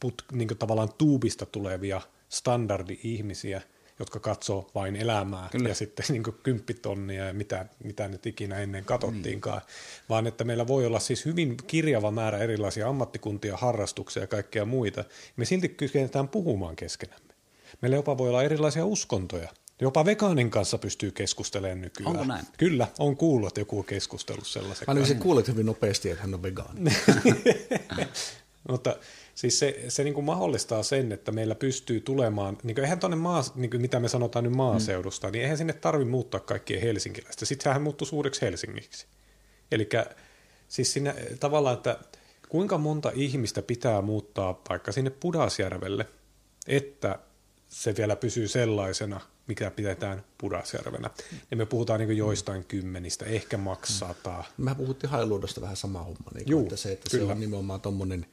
put, 0.00 0.24
niin 0.32 0.48
tavallaan 0.58 0.92
tuubista 0.98 1.46
tulevia 1.46 2.00
standardi-ihmisiä, 2.28 3.62
jotka 3.98 4.20
katsoo 4.20 4.70
vain 4.74 4.96
elämää 4.96 5.48
Kyllä. 5.52 5.68
ja 5.68 5.74
sitten 5.74 6.06
niin 6.12 6.22
kymppitonnia 6.42 7.26
ja 7.26 7.34
mitä, 7.34 7.66
mitä 7.84 8.08
nyt 8.08 8.26
ikinä 8.26 8.58
ennen 8.58 8.84
katsottiinkaan, 8.84 9.60
mm. 9.60 10.04
vaan 10.08 10.26
että 10.26 10.44
meillä 10.44 10.66
voi 10.66 10.86
olla 10.86 11.00
siis 11.00 11.24
hyvin 11.24 11.56
kirjava 11.66 12.10
määrä 12.10 12.38
erilaisia 12.38 12.88
ammattikuntia, 12.88 13.56
harrastuksia 13.56 14.22
ja 14.22 14.26
kaikkea 14.26 14.64
muita. 14.64 15.04
Me 15.36 15.44
silti 15.44 15.68
kykenetään 15.68 16.28
puhumaan 16.28 16.76
keskenämme. 16.76 17.34
Meillä 17.82 17.96
jopa 17.96 18.18
voi 18.18 18.28
olla 18.28 18.42
erilaisia 18.42 18.84
uskontoja. 18.84 19.48
Jopa 19.80 20.04
vegaanin 20.04 20.50
kanssa 20.50 20.78
pystyy 20.78 21.10
keskustelemaan 21.10 21.80
nykyään. 21.80 22.10
Onko 22.10 22.24
näin? 22.24 22.46
Kyllä, 22.58 22.88
on 22.98 23.16
kuullut, 23.16 23.48
että 23.48 23.60
joku 23.60 23.78
on 23.78 23.84
keskustellut 23.84 24.46
sellaisen. 24.46 24.84
Mä 24.86 24.92
olisin 24.92 25.18
kuullut 25.18 25.48
hyvin 25.48 25.66
nopeasti, 25.66 26.10
että 26.10 26.22
hän 26.22 26.34
on 26.34 26.42
vegaani. 26.42 26.90
Mutta 28.68 28.96
siis 29.34 29.58
se, 29.58 29.84
se 29.88 30.04
niin 30.04 30.14
kuin 30.14 30.24
mahdollistaa 30.24 30.82
sen, 30.82 31.12
että 31.12 31.32
meillä 31.32 31.54
pystyy 31.54 32.00
tulemaan, 32.00 32.58
niin 32.62 32.74
kuin 32.74 32.84
eihän 32.84 33.00
tuonne 33.00 33.16
maa, 33.16 33.44
niin 33.54 33.70
kuin 33.70 33.80
mitä 33.80 34.00
me 34.00 34.08
sanotaan 34.08 34.44
nyt 34.44 34.52
maaseudusta, 34.52 35.26
mm. 35.26 35.32
niin 35.32 35.42
eihän 35.42 35.58
sinne 35.58 35.72
tarvi 35.72 36.04
muuttaa 36.04 36.40
kaikkien 36.40 36.80
helsinkiläistä. 36.80 37.44
Sitten 37.44 37.64
sehän 37.64 37.82
muuttuu 37.82 38.06
suureksi 38.06 38.42
Helsingiksi. 38.42 39.06
Eli 39.72 39.88
siis 40.68 40.92
siinä 40.92 41.14
tavallaan, 41.40 41.76
että 41.76 41.98
kuinka 42.48 42.78
monta 42.78 43.12
ihmistä 43.14 43.62
pitää 43.62 44.02
muuttaa 44.02 44.62
vaikka 44.68 44.92
sinne 44.92 45.10
Pudasjärvelle, 45.10 46.06
että 46.66 47.18
se 47.68 47.96
vielä 47.96 48.16
pysyy 48.16 48.48
sellaisena, 48.48 49.20
mikä 49.46 49.70
pidetään 49.70 50.24
Pudasjärvenä. 50.38 51.10
Ja 51.50 51.56
me 51.56 51.66
puhutaan 51.66 52.00
niin 52.00 52.16
joistain 52.16 52.64
kymmenistä, 52.64 53.24
ehkä 53.24 53.58
maksaa. 53.58 54.14
Mm. 54.56 54.64
Mä 54.64 54.74
puhuttiin 54.74 55.10
Hailuodosta 55.10 55.60
vähän 55.60 55.76
sama 55.76 56.02
homma. 56.02 56.30
Niin 56.34 56.48
Juu, 56.48 56.62
että 56.62 56.76
se, 56.76 56.92
että 56.92 57.10
kyllä. 57.10 57.26
se 57.26 57.32
on 57.32 57.40
nimenomaan 57.40 57.80
tuommoinen, 57.80 58.26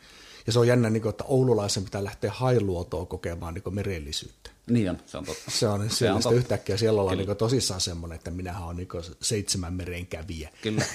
ja 0.48 0.54
se 0.54 0.60
on 0.60 0.68
jännä, 0.68 0.90
niin 0.90 1.02
kuin, 1.02 1.10
että 1.10 1.24
oululaisen 1.24 1.84
pitää 1.84 2.04
lähteä 2.04 2.32
Hailuotoon 2.32 3.08
kokemaan 3.08 3.54
niin 3.54 3.76
merellisyyttä. 3.76 4.50
Niin 4.70 4.90
on, 4.90 4.98
se 5.06 5.18
on 5.18 5.26
totta. 5.26 5.52
Se 5.52 5.68
on, 5.68 5.90
se 5.90 6.12
on 6.12 6.22
totta. 6.22 6.36
yhtäkkiä 6.38 6.78
siellä 6.78 7.02
ollaan 7.02 7.18
niin 7.18 7.38
tosissaan 7.38 7.82
semmoinen, 7.82 8.16
että 8.16 8.32
minähän 8.32 8.64
olen 8.64 8.78
niin 8.78 8.88
seitsemän 9.22 9.74
meren 9.74 10.08
kävijä. 10.08 10.50
Kyllä, 10.62 10.86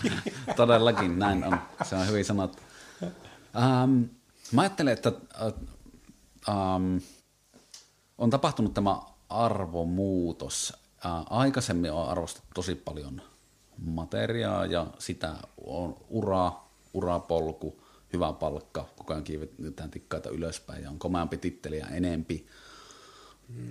todellakin 0.56 1.18
näin 1.18 1.44
on. 1.44 1.58
Se 1.84 1.96
on 1.96 2.08
hyvin 2.08 2.24
sanottu. 2.24 2.62
Um, 3.02 4.08
mä 4.52 4.60
ajattelen, 4.60 4.92
että 4.92 5.12
um, 6.48 7.00
on 8.18 8.30
tapahtunut 8.30 8.74
tämä 8.74 9.00
arvomuutos. 9.28 10.72
Aikaisemmin 11.30 11.92
on 11.92 12.08
arvostettu 12.08 12.48
tosi 12.54 12.74
paljon 12.74 13.22
materiaa 13.78 14.66
ja 14.66 14.86
sitä 14.98 15.34
on 15.64 15.96
ura, 16.08 16.52
urapolku, 16.94 17.82
hyvä 18.12 18.32
palkka, 18.32 18.88
koko 18.96 19.12
ajan 19.12 19.24
kiivetään 19.24 19.90
tikkaita 19.90 20.28
ylöspäin 20.28 20.82
ja 20.82 20.90
on 20.90 20.98
komeampi 20.98 21.36
titteli 21.36 21.78
ja 21.78 21.86
enempi. 21.88 22.46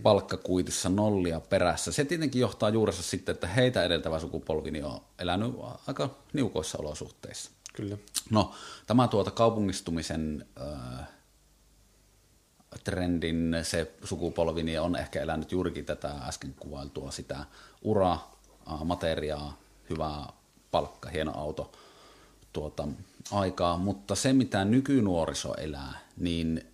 palkkakuitissa 0.04 0.90
nollia 0.90 1.40
perässä. 1.40 1.92
Se 1.92 2.06
tietenkin 2.06 2.42
johtaa 2.42 2.70
juuressa 2.70 3.04
sitten, 3.04 3.34
että 3.34 3.48
heitä 3.48 3.84
edeltävä 3.84 4.20
sukupolvi 4.20 4.72
niin 4.72 4.86
on 4.86 5.02
elänyt 5.20 5.54
aika 5.88 6.10
niukoissa 6.34 6.78
olosuhteissa. 6.78 7.52
Kyllä. 7.74 7.98
No, 8.30 8.54
tämä 8.88 9.08
tuota 9.08 9.32
kaupungistumisen 9.32 10.46
äh, 10.62 11.08
trendin 12.84 13.56
se 13.64 13.92
sukupolvi 14.04 14.64
niin 14.64 14.82
on 14.82 14.96
ehkä 14.96 15.22
elänyt 15.22 15.52
juurikin 15.52 15.86
tätä 15.86 16.12
äsken 16.28 16.56
kuvailtua 16.60 17.12
sitä 17.12 17.46
uraa, 17.82 18.40
äh, 18.72 18.84
materiaa, 18.84 19.58
hyvää 19.90 20.34
palkka, 20.72 21.10
hieno 21.10 21.32
auto 21.36 21.72
tuota, 22.54 22.88
aikaa, 23.32 23.78
mutta 23.78 24.16
se 24.16 24.34
mitä 24.34 24.66
nykynuoriso 24.66 25.54
elää, 25.54 26.00
niin 26.18 26.70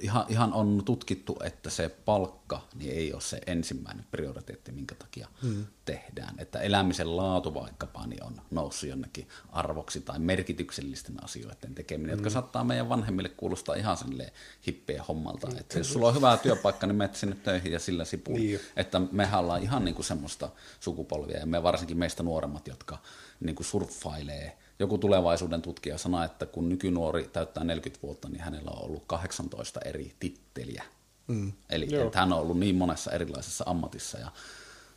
ihan, 0.00 0.24
ihan 0.28 0.52
on 0.52 0.82
tutkittu, 0.84 1.36
että 1.44 1.70
se 1.70 1.88
palkka 1.88 2.68
niin 2.74 2.92
ei 2.92 3.12
ole 3.12 3.20
se 3.20 3.40
ensimmäinen 3.46 4.04
prioriteetti, 4.10 4.72
minkä 4.72 4.94
takia 4.94 5.28
hmm. 5.42 5.66
tehdään. 5.84 6.34
Että 6.38 6.60
elämisen 6.60 7.16
laatu 7.16 7.54
vaikkapa 7.54 8.06
niin 8.06 8.24
on 8.24 8.40
noussut 8.50 8.88
jonnekin 8.88 9.28
arvoksi 9.52 10.00
tai 10.00 10.18
merkityksellisten 10.18 11.24
asioiden 11.24 11.74
tekeminen, 11.74 12.10
hmm. 12.10 12.18
jotka 12.18 12.30
saattaa 12.30 12.64
meidän 12.64 12.88
vanhemmille 12.88 13.28
kuulostaa 13.28 13.74
ihan 13.74 13.96
sille 13.96 14.32
hippeä 14.66 15.04
hommalta. 15.08 15.46
Hmm. 15.46 15.58
Että 15.58 15.78
jos 15.78 15.92
sulla 15.92 16.08
on 16.08 16.14
hyvä 16.14 16.36
työpaikka, 16.36 16.86
niin 16.86 16.96
menet 16.96 17.16
sinne 17.16 17.36
töihin 17.36 17.72
ja 17.72 17.78
sillä 17.78 18.04
sipuun. 18.04 18.40
Niin. 18.40 18.60
Että 18.76 19.00
mehän 19.12 19.40
ollaan 19.40 19.62
ihan 19.62 19.84
niin 19.84 19.94
kuin 19.94 20.06
semmoista 20.06 20.50
sukupolvia 20.80 21.38
ja 21.38 21.46
me 21.46 21.62
varsinkin 21.62 21.98
meistä 21.98 22.22
nuoremmat, 22.22 22.68
jotka 22.68 22.98
niin 23.40 23.56
kuin 23.56 23.66
surffailee– 23.66 24.56
joku 24.80 24.98
tulevaisuuden 24.98 25.62
tutkija 25.62 25.98
sanoi, 25.98 26.24
että 26.24 26.46
kun 26.46 26.68
nykynuori 26.68 27.28
täyttää 27.32 27.64
40 27.64 28.02
vuotta, 28.02 28.28
niin 28.28 28.40
hänellä 28.40 28.70
on 28.70 28.84
ollut 28.84 29.04
18 29.06 29.80
eri 29.84 30.14
titteliä. 30.20 30.84
Mm. 31.28 31.52
Eli 31.70 31.88
että 31.94 32.18
hän 32.18 32.32
on 32.32 32.38
ollut 32.38 32.58
niin 32.58 32.74
monessa 32.74 33.10
erilaisessa 33.10 33.64
ammatissa 33.66 34.18
ja 34.18 34.32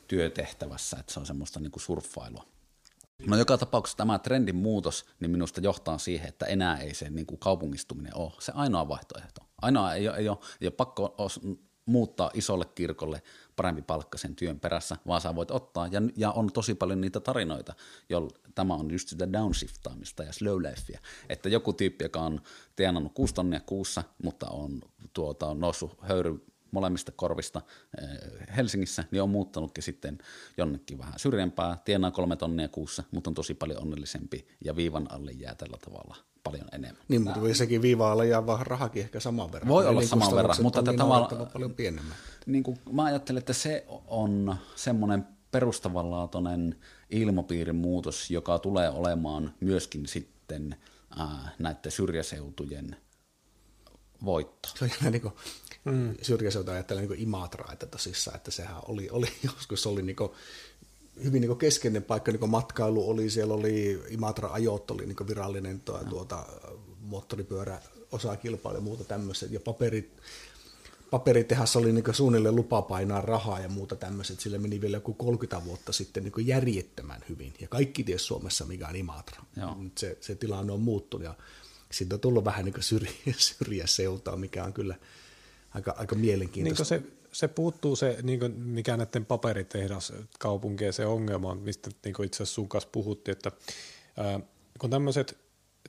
työtehtävässä, 0.07 0.97
että 0.99 1.14
se 1.14 1.19
on 1.19 1.26
semmoista 1.26 1.60
niin 1.60 1.72
kuin 1.72 1.84
surffailua. 1.84 2.45
No 3.27 3.38
joka 3.38 3.57
tapauksessa 3.57 3.97
tämä 3.97 4.19
trendin 4.19 4.55
muutos 4.55 5.05
niin 5.19 5.31
minusta 5.31 5.61
johtaa 5.61 5.97
siihen, 5.97 6.30
että 6.30 6.45
enää 6.45 6.77
ei 6.77 6.93
se 6.93 7.10
niin 7.10 7.26
kuin 7.26 7.39
kaupungistuminen 7.39 8.15
ole 8.15 8.31
se 8.39 8.51
ainoa 8.55 8.88
vaihtoehto. 8.88 9.41
Ainoa 9.61 9.93
ei 9.93 10.07
ole, 10.07 10.18
ei 10.18 10.30
ole, 10.30 10.38
ei 10.61 10.68
ole 10.68 10.73
pakko 10.73 11.15
muuttaa 11.85 12.31
isolle 12.34 12.65
kirkolle 12.76 13.22
parempi 13.55 13.81
palkka 13.81 14.17
sen 14.17 14.35
työn 14.35 14.59
perässä, 14.59 14.97
vaan 15.07 15.21
sä 15.21 15.35
voit 15.35 15.51
ottaa, 15.51 15.88
ja, 15.88 16.01
ja 16.17 16.31
on 16.31 16.51
tosi 16.51 16.75
paljon 16.75 17.01
niitä 17.01 17.19
tarinoita, 17.19 17.73
joilla 18.09 18.30
tämä 18.55 18.73
on 18.73 18.91
just 18.91 19.07
sitä 19.07 19.34
downshiftaamista 19.34 20.23
ja 20.23 20.34
slow 20.34 20.61
lifea, 20.61 20.99
että 21.30 21.49
joku 21.49 21.73
tyyppi, 21.73 22.05
joka 22.05 22.21
on 22.21 22.41
tienannut 22.75 23.13
kuusi 23.13 23.34
tonnia 23.34 23.59
kuussa, 23.59 24.03
mutta 24.23 24.49
on, 24.49 24.81
tuota, 25.13 25.47
on 25.47 25.59
noussut 25.59 25.97
höyry 26.01 26.45
molemmista 26.71 27.11
korvista 27.11 27.61
eh, 28.01 28.47
Helsingissä, 28.57 29.03
niin 29.11 29.21
on 29.21 29.30
muuttanutkin 29.30 29.84
sitten 29.84 30.17
jonnekin 30.57 30.97
vähän 30.97 31.19
syrjempää, 31.19 31.77
tienaa 31.85 32.11
kolme 32.11 32.35
tonnia 32.35 32.67
kuussa, 32.67 33.03
mutta 33.11 33.30
on 33.30 33.34
tosi 33.34 33.53
paljon 33.53 33.81
onnellisempi 33.81 34.47
ja 34.65 34.75
viivan 34.75 35.11
alle 35.11 35.31
jää 35.31 35.55
tällä 35.55 35.77
tavalla 35.85 36.15
paljon 36.44 36.68
enemmän. 36.72 37.03
Niin, 37.07 37.22
mutta 37.22 37.41
voi 37.41 37.56
sekin 37.56 37.82
viiva 37.82 38.11
alle 38.11 38.28
jää 38.28 38.45
vaan 38.45 38.68
rahakin 38.68 39.02
ehkä 39.03 39.20
saman 39.20 39.52
verran. 39.52 39.70
Voi 39.70 39.88
olla 39.88 40.02
saman 40.02 40.36
verran, 40.36 40.56
mutta 40.61 40.80
että 40.80 40.91
niin 40.91 40.99
tavallaan 40.99 41.48
paljon 41.53 41.74
pienemmän. 41.74 42.15
Niin 42.45 42.64
kuin, 42.64 42.80
mä 42.91 43.03
ajattelen, 43.03 43.40
että 43.40 43.53
se 43.53 43.86
on 44.07 44.56
semmoinen 44.76 45.28
perustavanlaatuinen 45.52 46.76
ilmapiirin 47.10 47.76
muutos, 47.76 48.32
joka 48.32 48.60
tulee 48.60 48.90
olemaan 48.90 49.53
myöskin 49.60 50.07
sitten 50.07 50.76
ää, 51.18 51.52
näiden 51.60 51.91
syrjäseutujen 51.91 52.95
voitto. 54.26 54.70
Se 54.78 54.86
on 54.86 54.91
jännä, 54.91 55.10
niin 55.10 55.22
kuin, 55.22 55.34
mm. 55.86 56.15
syrjäseutu 56.22 56.72
ajattelee 56.72 57.06
niin 57.06 57.20
Imatraa, 57.20 57.74
että 57.74 57.86
tosissaan, 57.86 58.38
että 58.38 58.52
sehän 58.52 58.82
oli, 58.88 59.10
oli 59.10 59.28
joskus 59.44 59.88
oli 59.88 60.02
niin 60.02 60.15
kuin, 60.15 60.32
hyvin 61.23 61.41
niin 61.41 61.57
keskeinen 61.57 62.03
paikka, 62.03 62.31
niin 62.31 62.49
matkailu 62.49 63.10
oli, 63.10 63.30
siellä 63.30 63.53
oli 63.53 64.03
Imatra 64.10 64.49
Ajot 64.52 64.91
oli 64.91 65.06
niin 65.06 65.27
virallinen 65.27 65.80
tuo, 65.80 65.99
tuota, 66.10 66.45
moottoripyörä 67.02 67.81
osakilpailu 68.11 68.77
ja 68.77 68.81
muuta 68.81 69.03
tämmöistä, 69.03 69.45
ja 69.49 69.60
paperit, 69.60 70.18
paperitehas 71.11 71.76
oli 71.76 71.91
niin 71.91 72.03
suunnilleen 72.11 72.56
lupa 72.56 72.81
painaa 72.81 73.22
rahaa 73.22 73.60
ja 73.60 73.69
muuta 73.69 73.95
tämmöistä, 73.95 74.34
sillä 74.38 74.57
meni 74.57 74.81
vielä 74.81 74.98
joku 74.98 75.14
30 75.14 75.65
vuotta 75.65 75.91
sitten 75.91 76.23
niin 76.23 76.48
järjettömän 76.48 77.23
hyvin, 77.30 77.53
ja 77.61 77.68
kaikki 77.68 78.03
ties 78.03 78.27
Suomessa, 78.27 78.65
mikä 78.65 78.88
on 78.88 78.95
Imatra. 78.95 79.44
Nyt 79.80 79.98
se, 79.98 80.18
se 80.22 80.35
tilanne 80.35 80.73
on 80.73 80.81
muuttunut, 80.81 81.26
ja 81.26 81.35
siitä 81.91 82.15
on 82.15 82.19
tullut 82.22 82.45
vähän 82.45 82.65
niin 82.65 82.76
syrjä, 82.80 83.11
syrjäseutaa, 83.38 84.35
mikä 84.35 84.64
on 84.64 84.73
kyllä 84.73 84.95
aika, 85.73 85.95
aika 85.98 86.15
mielenkiintoista. 86.15 86.95
Niin 86.95 87.03
se 87.03 87.22
se 87.34 87.47
puuttuu 87.47 87.95
se, 87.95 88.18
niin 88.23 88.39
kuin, 88.39 88.51
mikä 88.60 88.97
näiden 88.97 89.26
paperitehdas 89.26 90.14
kaupunkeen 90.39 90.93
se 90.93 91.05
ongelma 91.05 91.51
on, 91.51 91.61
mistä 91.61 91.89
niin 92.05 92.23
itse 92.26 92.35
asiassa 92.35 92.55
sun 92.55 92.69
kanssa 92.69 92.89
puhuttiin, 92.91 93.31
että 93.34 93.51
ää, 94.18 94.39
kun 94.80 94.89
tämmöiset 94.89 95.38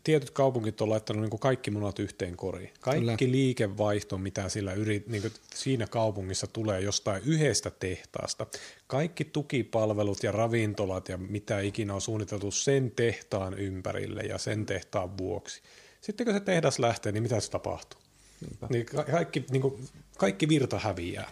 tietyt 0.04 0.30
kaupungit 0.30 0.80
on 0.80 0.90
laittanut 0.90 1.22
niin 1.22 1.40
kaikki 1.40 1.70
munat 1.70 1.98
yhteen 1.98 2.36
koriin. 2.36 2.70
Kaikki 2.80 3.24
Kyllä. 3.24 3.32
liikevaihto, 3.32 4.18
mitä 4.18 4.48
sillä 4.48 4.72
yrit, 4.72 5.06
niin 5.06 5.32
siinä 5.54 5.86
kaupungissa 5.86 6.46
tulee 6.46 6.80
jostain 6.80 7.22
yhdestä 7.26 7.70
tehtaasta. 7.70 8.46
Kaikki 8.86 9.24
tukipalvelut 9.24 10.22
ja 10.22 10.32
ravintolat 10.32 11.08
ja 11.08 11.18
mitä 11.18 11.60
ikinä 11.60 11.94
on 11.94 12.00
suunniteltu 12.00 12.50
sen 12.50 12.90
tehtaan 12.90 13.58
ympärille 13.58 14.22
ja 14.22 14.38
sen 14.38 14.66
tehtaan 14.66 15.18
vuoksi. 15.18 15.62
Sitten 16.00 16.26
kun 16.26 16.34
se 16.34 16.40
tehdas 16.40 16.78
lähtee, 16.78 17.12
niin 17.12 17.22
mitä 17.22 17.40
se 17.40 17.50
tapahtuu? 17.50 18.03
Niin 18.68 18.86
kaikki, 19.10 19.44
niin 19.50 19.62
kuin, 19.62 19.88
kaikki 20.18 20.48
virta 20.48 20.78
häviää. 20.78 21.30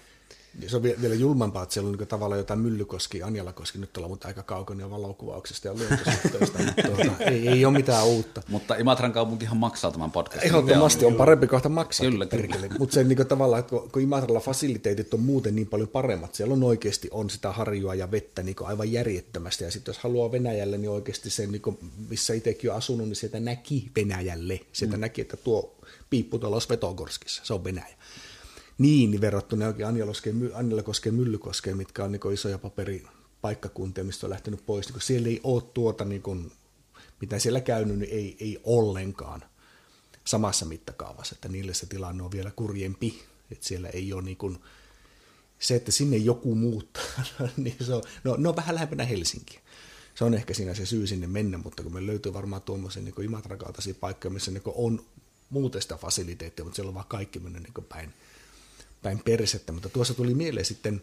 Se 0.66 0.76
on 0.76 0.82
vielä 0.82 1.14
julmampaa, 1.14 1.62
että 1.62 1.72
siellä 1.72 1.88
on 1.88 1.96
niin 1.98 2.08
tavallaan 2.08 2.38
jotain 2.38 2.60
Myllykoski, 2.60 3.22
Anjalakoski, 3.22 3.78
nyt 3.78 3.96
ollaan 3.96 4.10
mutta 4.10 4.28
aika 4.28 4.42
kaukana 4.42 4.90
valokuvauksesta 4.90 5.68
ja 5.68 5.74
luontosuhteista, 5.74 6.58
mutta 6.64 6.82
tuota, 6.82 7.24
ei, 7.24 7.48
ei 7.48 7.64
ole 7.64 7.72
mitään 7.72 8.06
uutta. 8.06 8.42
Mutta 8.48 8.74
Imatran 8.74 9.12
kaupunkihan 9.12 9.56
maksaa 9.56 9.90
tämän 9.90 10.10
podcastin. 10.10 10.46
Ehdottomasti 10.46 11.04
on 11.04 11.14
parempi 11.14 11.46
kohta 11.46 11.68
maksaa. 11.68 12.10
Kyllä, 12.10 12.26
kyllä. 12.26 12.68
Mutta 12.78 12.94
se 12.94 13.04
niin 13.04 13.26
tavallaan, 13.26 13.60
että 13.60 13.70
kun, 13.70 13.90
kun 13.90 14.02
Imatralla 14.02 14.40
fasiliteetit 14.40 15.14
on 15.14 15.20
muuten 15.20 15.54
niin 15.54 15.66
paljon 15.66 15.88
paremmat, 15.88 16.34
siellä 16.34 16.54
on 16.54 16.62
oikeasti 16.62 17.08
on 17.10 17.30
sitä 17.30 17.52
harjua 17.52 17.94
ja 17.94 18.10
vettä 18.10 18.42
niin 18.42 18.56
aivan 18.60 18.92
järjettömästi. 18.92 19.64
Ja 19.64 19.70
sitten 19.70 19.92
jos 19.92 19.98
haluaa 19.98 20.32
Venäjälle, 20.32 20.78
niin 20.78 20.90
oikeasti 20.90 21.30
se, 21.30 21.46
niin 21.46 21.62
kuin, 21.62 21.78
missä 22.08 22.34
itsekin 22.34 22.70
on 22.70 22.76
asunut, 22.76 23.08
niin 23.08 23.16
sieltä 23.16 23.40
näki 23.40 23.90
Venäjälle. 23.96 24.60
Sieltä 24.72 24.96
mm. 24.96 25.00
näki, 25.00 25.20
että 25.20 25.36
tuo 25.36 25.76
piippu 26.12 26.38
tuolla 26.38 26.60
Svetogorskissa, 26.60 27.44
se 27.44 27.54
on 27.54 27.64
Venäjä 27.64 27.96
niin 28.78 29.20
verrattuna 29.20 29.66
oikein 29.66 29.88
Anjalakoskeen, 30.54 31.14
Myllykoskeen, 31.14 31.76
mitkä 31.76 32.04
on 32.04 32.12
niin 32.12 32.32
isoja 32.32 32.58
paperipaikkakuntia, 32.58 34.04
mistä 34.04 34.26
on 34.26 34.30
lähtenyt 34.30 34.66
pois. 34.66 34.92
Niin 34.92 35.00
siellä 35.00 35.28
ei 35.28 35.40
ole 35.44 35.62
tuota, 35.74 36.04
niin 36.04 36.22
kuin, 36.22 36.52
mitä 37.20 37.38
siellä 37.38 37.60
käynyt, 37.60 37.98
niin 37.98 38.12
ei, 38.12 38.36
ei 38.40 38.58
ollenkaan 38.64 39.44
samassa 40.24 40.66
mittakaavassa, 40.66 41.34
että 41.34 41.48
niille 41.48 41.74
se 41.74 41.86
tilanne 41.86 42.22
on 42.22 42.32
vielä 42.32 42.50
kurjempi, 42.56 43.22
että 43.50 43.66
siellä 43.66 43.88
ei 43.88 44.12
ole 44.12 44.22
niin 44.22 44.36
kuin, 44.36 44.58
se, 45.58 45.74
että 45.74 45.92
sinne 45.92 46.16
joku 46.16 46.54
muuttaa, 46.54 47.02
niin 47.56 47.76
se 47.80 47.94
on, 47.94 48.02
no, 48.24 48.36
ne 48.36 48.48
on 48.48 48.56
vähän 48.56 48.74
lähempänä 48.74 49.04
Helsinkiä. 49.04 49.60
Se 50.14 50.24
on 50.24 50.34
ehkä 50.34 50.54
siinä 50.54 50.74
se 50.74 50.86
syy 50.86 51.06
sinne 51.06 51.26
mennä, 51.26 51.58
mutta 51.58 51.82
kun 51.82 51.92
me 51.92 52.06
löytyy 52.06 52.32
varmaan 52.32 52.62
tuommoisen 52.62 53.04
niin 53.04 53.22
Imatran 53.24 53.58
paikkoja, 54.00 54.32
missä 54.32 54.50
niin 54.50 54.62
on 54.66 55.04
muuten 55.52 55.82
sitä 55.82 55.96
fasiliteettia, 55.96 56.64
mutta 56.64 56.76
siellä 56.76 56.88
on 56.88 56.94
vaan 56.94 57.06
kaikki 57.08 57.38
mennyt 57.38 57.62
niin 57.62 57.86
päin, 57.88 58.12
päin 59.02 59.18
persettä, 59.24 59.72
mutta 59.72 59.88
tuossa 59.88 60.14
tuli 60.14 60.34
mieleen 60.34 60.66
sitten, 60.66 61.02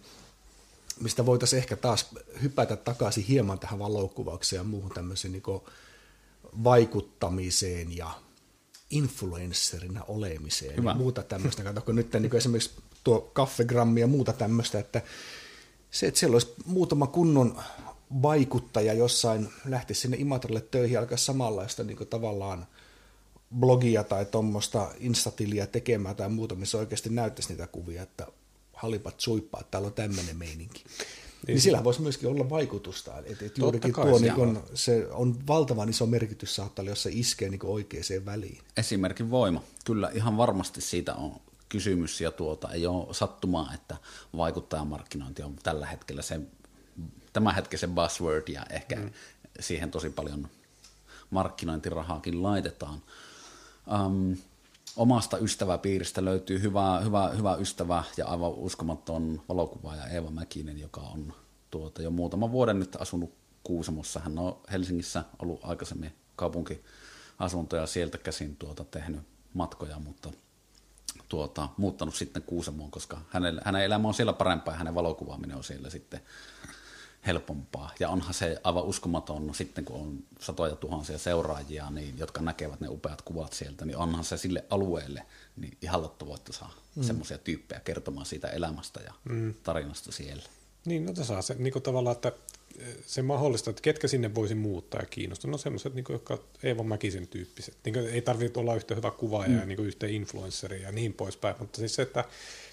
mistä 1.02 1.26
voitaisiin 1.26 1.58
ehkä 1.58 1.76
taas 1.76 2.08
hypätä 2.42 2.76
takaisin 2.76 3.24
hieman 3.24 3.60
tähän 3.60 3.80
valokuvaukseen 3.80 4.60
ja 4.60 4.64
muuhun 4.64 4.92
tämmöiseen 4.92 5.32
niin 5.32 5.44
vaikuttamiseen 6.64 7.98
ja 7.98 8.12
influencerina 8.90 10.04
olemiseen 10.08 10.78
Hyvä. 10.78 10.90
ja 10.90 10.96
muuta 10.96 11.24
tämmöistä. 11.24 11.64
Katsokko 11.64 11.92
nyt 11.92 12.14
niin 12.14 12.36
esimerkiksi 12.36 12.72
tuo 13.04 13.22
kaffegrammi 13.22 14.02
ja 14.02 14.08
muuta 14.08 14.34
tämmöistä, 14.34 14.80
että 14.80 15.02
se, 15.92 16.08
että 16.08 16.20
siellä 16.20 16.36
olisi 16.36 16.54
muutama 16.66 17.08
kunnon 17.08 17.60
vaikuttaja 18.22 18.94
jossain, 18.94 19.50
lähtisi 19.66 20.02
sinne 20.02 20.18
Imatralle 20.18 20.62
töihin 20.62 20.94
ja 20.94 21.00
alkaa 21.00 21.18
samanlaista 21.18 21.84
niin 21.84 22.08
tavallaan– 22.10 22.68
blogia 23.56 24.04
tai 24.04 24.26
tuommoista 24.26 24.92
instatiliä 25.00 25.68
tekemään 25.68 26.16
tai 26.16 26.30
muuta, 26.30 26.56
missä 26.56 26.78
oikeasti 26.78 27.10
näyttäisi 27.10 27.50
niitä 27.50 27.68
kuvia, 27.68 28.04
että 28.04 28.28
halipat 28.74 29.20
suippaa, 29.20 29.62
että 29.62 29.72
täällä 29.72 29.88
on 29.88 29.94
tämmöinen 29.94 30.38
meininki. 30.38 30.84
Niin, 30.84 31.48
niin 31.48 31.62
sillä 31.62 31.84
voisi 31.84 32.02
myöskin 32.02 32.30
olla 32.30 32.50
vaikutusta. 32.50 33.18
Että 33.26 33.46
et 33.46 33.58
juurikin 33.58 33.94
tuo 33.94 34.20
niin 34.20 34.34
kun, 34.34 34.64
se 34.74 35.08
on 35.12 35.48
valtavan 35.48 35.90
iso 35.90 36.06
merkitys 36.06 36.56
saattaa 36.56 36.86
jos 36.86 37.04
se 37.04 37.10
iskee 37.14 37.50
niin 37.50 37.60
oikeaan 37.64 38.26
väliin. 38.26 38.60
Esimerkin 38.78 39.32
voima. 39.32 39.64
Kyllä 39.86 40.12
ihan 40.14 40.38
varmasti 40.38 40.82
siitä 40.82 41.16
on 41.16 41.42
kysymys 41.70 42.22
ja 42.22 42.32
tuota, 42.32 42.72
ei 42.72 42.88
ole 42.88 43.14
sattumaa, 43.14 43.74
että 43.74 43.98
vaikuttajamarkkinointi 44.38 45.44
on 45.44 45.56
tällä 45.64 45.86
hetkellä 45.86 46.22
se 46.22 46.40
tämänhetkisen 47.34 47.96
buzzword 47.96 48.48
ja 48.48 48.66
ehkä 48.70 48.96
mm. 48.96 49.12
siihen 49.60 49.92
tosi 49.92 50.10
paljon 50.10 50.48
markkinointirahaakin 51.30 52.44
laitetaan. 52.44 53.02
Um, 53.88 54.38
omasta 54.96 55.38
ystäväpiiristä 55.38 56.26
löytyy 56.26 56.62
hyvä, 56.62 57.00
hyvä, 57.00 57.30
hyvä 57.30 57.56
ystävä 57.56 58.04
ja 58.18 58.28
aivan 58.28 58.52
uskomaton 58.52 59.42
valokuvaaja 59.50 60.08
Eeva 60.08 60.32
Mäkinen, 60.32 60.80
joka 60.80 61.02
on 61.02 61.34
tuota, 61.72 62.02
jo 62.02 62.12
muutama 62.12 62.52
vuoden 62.52 62.80
nyt 62.80 62.96
asunut 63.00 63.34
Kuusamossa. 63.64 64.20
Hän 64.20 64.40
on 64.40 64.62
Helsingissä 64.72 65.24
ollut 65.40 65.60
aikaisemmin 65.64 66.14
kaupunkiasuntoja 66.36 67.88
sieltä 67.88 68.18
käsin 68.18 68.56
tuota, 68.56 68.84
tehnyt 68.84 69.22
matkoja, 69.54 70.00
mutta 70.00 70.32
tuota, 71.30 71.70
muuttanut 71.78 72.16
sitten 72.16 72.44
Kuusamoon, 72.44 72.92
koska 72.92 73.22
hänen, 73.30 73.62
hänen 73.66 73.84
elämä 73.84 74.08
on 74.08 74.14
siellä 74.14 74.34
parempaa 74.34 74.74
ja 74.74 74.78
hänen 74.78 74.96
valokuvaaminen 74.96 75.58
on 75.58 75.64
siellä 75.64 75.90
sitten 75.90 76.22
helpompaa. 77.28 77.94
Ja 78.00 78.10
onhan 78.10 78.34
se 78.34 78.58
aivan 78.64 78.84
uskomaton, 78.84 79.56
sitten 79.56 79.86
kun 79.86 80.02
on 80.02 80.24
satoja 80.40 80.76
tuhansia 80.76 81.18
seuraajia, 81.18 81.90
niin, 81.90 82.18
jotka 82.18 82.42
näkevät 82.42 82.80
ne 82.80 82.88
upeat 82.88 83.22
kuvat 83.22 83.54
sieltä, 83.54 83.86
niin 83.86 83.98
onhan 83.98 84.24
se 84.24 84.38
sille 84.38 84.66
alueelle 84.70 85.26
niin 85.58 85.78
ihan 85.82 86.10
että 86.36 86.54
saa 86.54 86.74
mm. 86.96 87.04
semmoisia 87.04 87.38
tyyppejä 87.38 87.80
kertomaan 87.80 88.26
siitä 88.26 88.48
elämästä 88.48 89.00
ja 89.00 89.14
mm. 89.30 89.54
tarinasta 89.64 90.12
siellä. 90.12 90.44
Niin, 90.86 91.06
no 91.06 91.24
saa 91.24 91.42
se 91.42 91.56
niin 91.60 91.82
tavallaan, 91.84 92.16
että 92.16 92.32
se 93.06 93.22
mahdollista, 93.22 93.70
että 93.70 93.82
ketkä 93.82 94.08
sinne 94.08 94.36
voisi 94.36 94.56
muuttaa 94.56 95.00
ja 95.00 95.06
kiinnostua. 95.06 95.52
No 95.52 95.58
semmoiset, 95.58 95.94
niin 95.94 96.06
jotka 96.10 96.38
Eeva 96.64 96.84
Mäkisen 96.84 97.28
tyyppiset. 97.28 97.78
Niin 97.86 97.94
kuin, 97.94 98.08
ei 98.08 98.22
tarvitse 98.22 98.60
olla 98.60 98.76
yhtä 98.76 98.96
hyvä 98.96 99.12
kuvaaja 99.12 99.50
mm. 99.50 99.60
ja 99.60 99.66
niin 99.66 99.76
kuin 99.76 99.88
yhtä 99.88 100.08
influenceria 100.08 100.82
ja 100.82 100.92
niin 100.92 101.14
poispäin, 101.14 101.56
mutta 101.60 101.78
siis 101.78 101.96
se, 101.96 102.02
että 102.02 102.26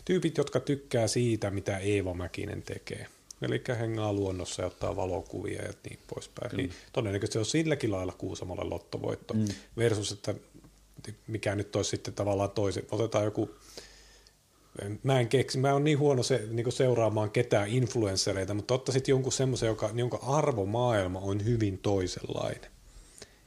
tyypit, 0.05 0.37
jotka 0.37 0.61
tykkää 0.61 1.09
siitä, 1.09 1.51
mitä 1.51 1.79
Eeva 1.79 2.15
Mäkinen 2.15 2.63
tekee, 2.63 3.07
eli 3.43 3.63
hengaa 3.79 4.13
luonnossa 4.13 4.63
ja 4.63 4.67
ottaa 4.67 4.97
valokuvia 4.97 5.63
ja 5.63 5.73
niin 5.89 5.99
poispäin, 6.15 6.57
niin 6.57 6.71
todennäköisesti 6.93 7.33
se 7.33 7.39
on 7.39 7.47
silläkin 7.47 7.93
lailla 7.93 8.13
Kuusamolle 8.13 8.65
lottovoitto 8.65 9.35
mm. 9.35 9.47
versus, 9.77 10.13
että 10.13 10.35
mikä 11.27 11.55
nyt 11.55 11.77
olisi 11.77 11.91
sitten 11.91 12.15
tavallaan 12.15 12.51
toisen. 12.51 12.83
Otetaan 12.91 13.25
joku 13.25 13.51
mä 15.03 15.21
en 15.21 15.29
keksi, 15.29 15.59
mä 15.59 15.73
oon 15.73 15.85
niin 15.85 15.99
huono 15.99 16.23
se, 16.23 16.47
niin 16.51 16.73
seuraamaan 16.73 17.31
ketään 17.31 17.69
influenssereita, 17.69 18.55
mutta 18.55 18.75
ottaisit 18.75 19.09
jonkun 19.09 19.33
semmoisen, 19.33 19.67
joka, 19.67 19.91
jonka 19.95 20.19
arvomaailma 20.23 21.19
on 21.19 21.45
hyvin 21.45 21.79
toisenlainen. 21.79 22.71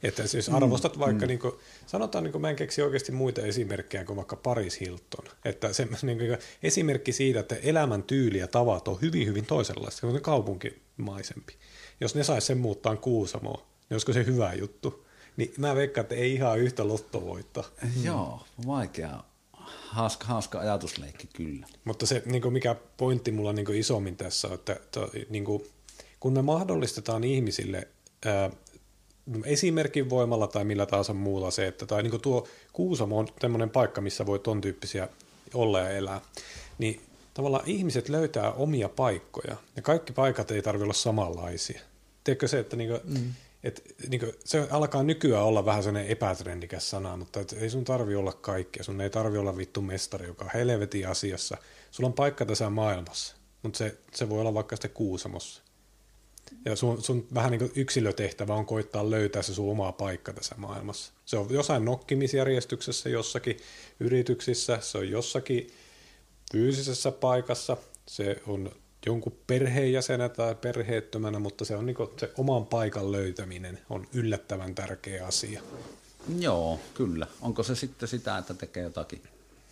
Että 0.02 0.26
siis 0.26 0.48
mm, 0.48 0.54
arvostat 0.54 0.96
mm, 0.96 1.00
vaikka, 1.00 1.24
mm. 1.24 1.28
niin 1.28 1.38
kuin, 1.38 1.54
sanotaan, 1.86 2.24
niin 2.24 2.32
kuin, 2.32 2.42
mä 2.42 2.50
en 2.50 2.56
keksi 2.56 2.82
oikeasti 2.82 3.12
muita 3.12 3.40
esimerkkejä 3.40 4.04
kuin 4.04 4.16
vaikka 4.16 4.36
Paris 4.36 4.80
Hilton. 4.80 5.24
Että 5.44 5.72
se 5.72 5.88
niin 6.02 6.18
kuin, 6.18 6.38
esimerkki 6.62 7.12
siitä, 7.12 7.40
että 7.40 7.54
elämän 7.54 8.02
tyyli 8.02 8.38
ja 8.38 8.48
tavat 8.48 8.88
on 8.88 8.98
hyvin, 9.02 9.26
hyvin 9.26 9.46
toisenlaista, 9.46 10.00
se 10.00 10.06
on 10.06 10.20
kaupunkimaisempi. 10.20 11.56
Jos 12.00 12.14
ne 12.14 12.24
saisi 12.24 12.46
sen 12.46 12.58
muuttaa 12.58 12.96
Kuusamoon, 12.96 13.58
niin 13.58 13.94
olisiko 13.94 14.12
se 14.12 14.26
hyvä 14.26 14.52
juttu? 14.52 15.06
Niin 15.36 15.52
mä 15.56 15.74
veikkaan, 15.74 16.02
että 16.02 16.14
ei 16.14 16.34
ihan 16.34 16.58
yhtä 16.58 16.88
lottovoittaa. 16.88 17.64
Joo, 18.04 18.44
vaikea 18.66 19.24
hauska, 19.90 20.26
hauska 20.26 20.58
ajatusleikki 20.60 21.28
kyllä. 21.32 21.66
Mutta 21.84 22.06
se, 22.06 22.22
niin 22.26 22.52
mikä 22.52 22.76
pointti 22.96 23.32
mulla 23.32 23.52
niin 23.52 23.74
isommin 23.74 24.16
tässä 24.16 24.48
on, 24.48 24.54
että 24.54 24.76
to, 24.90 25.10
niin 25.30 25.44
kuin, 25.44 25.66
kun 26.20 26.32
me 26.32 26.42
mahdollistetaan 26.42 27.24
ihmisille 27.24 27.88
ää, 28.26 28.50
esimerkin 29.44 30.10
voimalla 30.10 30.46
tai 30.46 30.64
millä 30.64 30.86
tahansa 30.86 31.14
muulla 31.14 31.50
se, 31.50 31.66
että 31.66 31.86
tai 31.86 32.02
niin 32.02 32.20
tuo 32.20 32.48
Kuusamo 32.72 33.18
on 33.18 33.28
tämmöinen 33.38 33.70
paikka, 33.70 34.00
missä 34.00 34.26
voi 34.26 34.38
ton 34.38 34.60
tyyppisiä 34.60 35.08
olla 35.54 35.80
ja 35.80 35.90
elää, 35.90 36.20
niin 36.78 37.00
tavallaan 37.34 37.64
ihmiset 37.66 38.08
löytää 38.08 38.52
omia 38.52 38.88
paikkoja 38.88 39.56
ja 39.76 39.82
kaikki 39.82 40.12
paikat 40.12 40.50
ei 40.50 40.62
tarvitse 40.62 40.84
olla 40.84 40.94
samanlaisia. 40.94 41.80
Tiedätkö 42.24 42.48
se, 42.48 42.58
että 42.58 42.76
niin 42.76 42.90
kuin, 42.90 43.00
mm 43.04 43.32
et, 43.62 43.94
niin 44.08 44.20
kuin, 44.20 44.32
se 44.44 44.68
alkaa 44.70 45.02
nykyään 45.02 45.44
olla 45.44 45.64
vähän 45.64 45.82
sellainen 45.82 46.10
epätrendikäs 46.10 46.90
sana, 46.90 47.16
mutta 47.16 47.40
et, 47.40 47.52
ei 47.52 47.70
sun 47.70 47.84
tarvi 47.84 48.14
olla 48.14 48.32
kaikkea. 48.32 48.84
Sun 48.84 49.00
ei 49.00 49.10
tarvi 49.10 49.38
olla 49.38 49.56
vittu 49.56 49.82
mestari, 49.82 50.26
joka 50.26 50.44
on 50.44 50.50
helvetin 50.54 51.08
asiassa. 51.08 51.56
Sulla 51.90 52.06
on 52.06 52.12
paikka 52.12 52.46
tässä 52.46 52.70
maailmassa, 52.70 53.36
mutta 53.62 53.78
se, 53.78 53.98
se 54.14 54.28
voi 54.28 54.40
olla 54.40 54.54
vaikka 54.54 54.76
sitten 54.76 54.90
Kuusamossa. 54.90 55.62
Ja 56.64 56.76
sun, 56.76 57.02
sun 57.02 57.26
vähän 57.34 57.50
niin 57.50 57.58
kuin 57.58 57.72
yksilötehtävä 57.74 58.54
on 58.54 58.66
koittaa 58.66 59.10
löytää 59.10 59.42
se 59.42 59.54
sun 59.54 59.70
oma 59.70 59.92
paikka 59.92 60.32
tässä 60.32 60.54
maailmassa. 60.58 61.12
Se 61.24 61.36
on 61.36 61.46
jossain 61.50 61.84
nokkimisjärjestyksessä 61.84 63.08
jossakin 63.08 63.56
yrityksissä, 64.00 64.78
se 64.80 64.98
on 64.98 65.08
jossakin 65.08 65.70
fyysisessä 66.52 67.12
paikassa, 67.12 67.76
se 68.06 68.42
on 68.46 68.72
jonkun 69.06 69.36
perheenjäsenä 69.46 70.28
tai 70.28 70.54
perheettömänä, 70.54 71.38
mutta 71.38 71.64
se 71.64 71.76
on 71.76 71.86
niin 71.86 71.96
se 72.16 72.32
oman 72.38 72.66
paikan 72.66 73.12
löytäminen 73.12 73.78
on 73.90 74.06
yllättävän 74.12 74.74
tärkeä 74.74 75.26
asia. 75.26 75.62
Joo, 76.38 76.80
kyllä. 76.94 77.26
Onko 77.40 77.62
se 77.62 77.74
sitten 77.74 78.08
sitä, 78.08 78.38
että 78.38 78.54
tekee 78.54 78.82
jotakin 78.82 79.22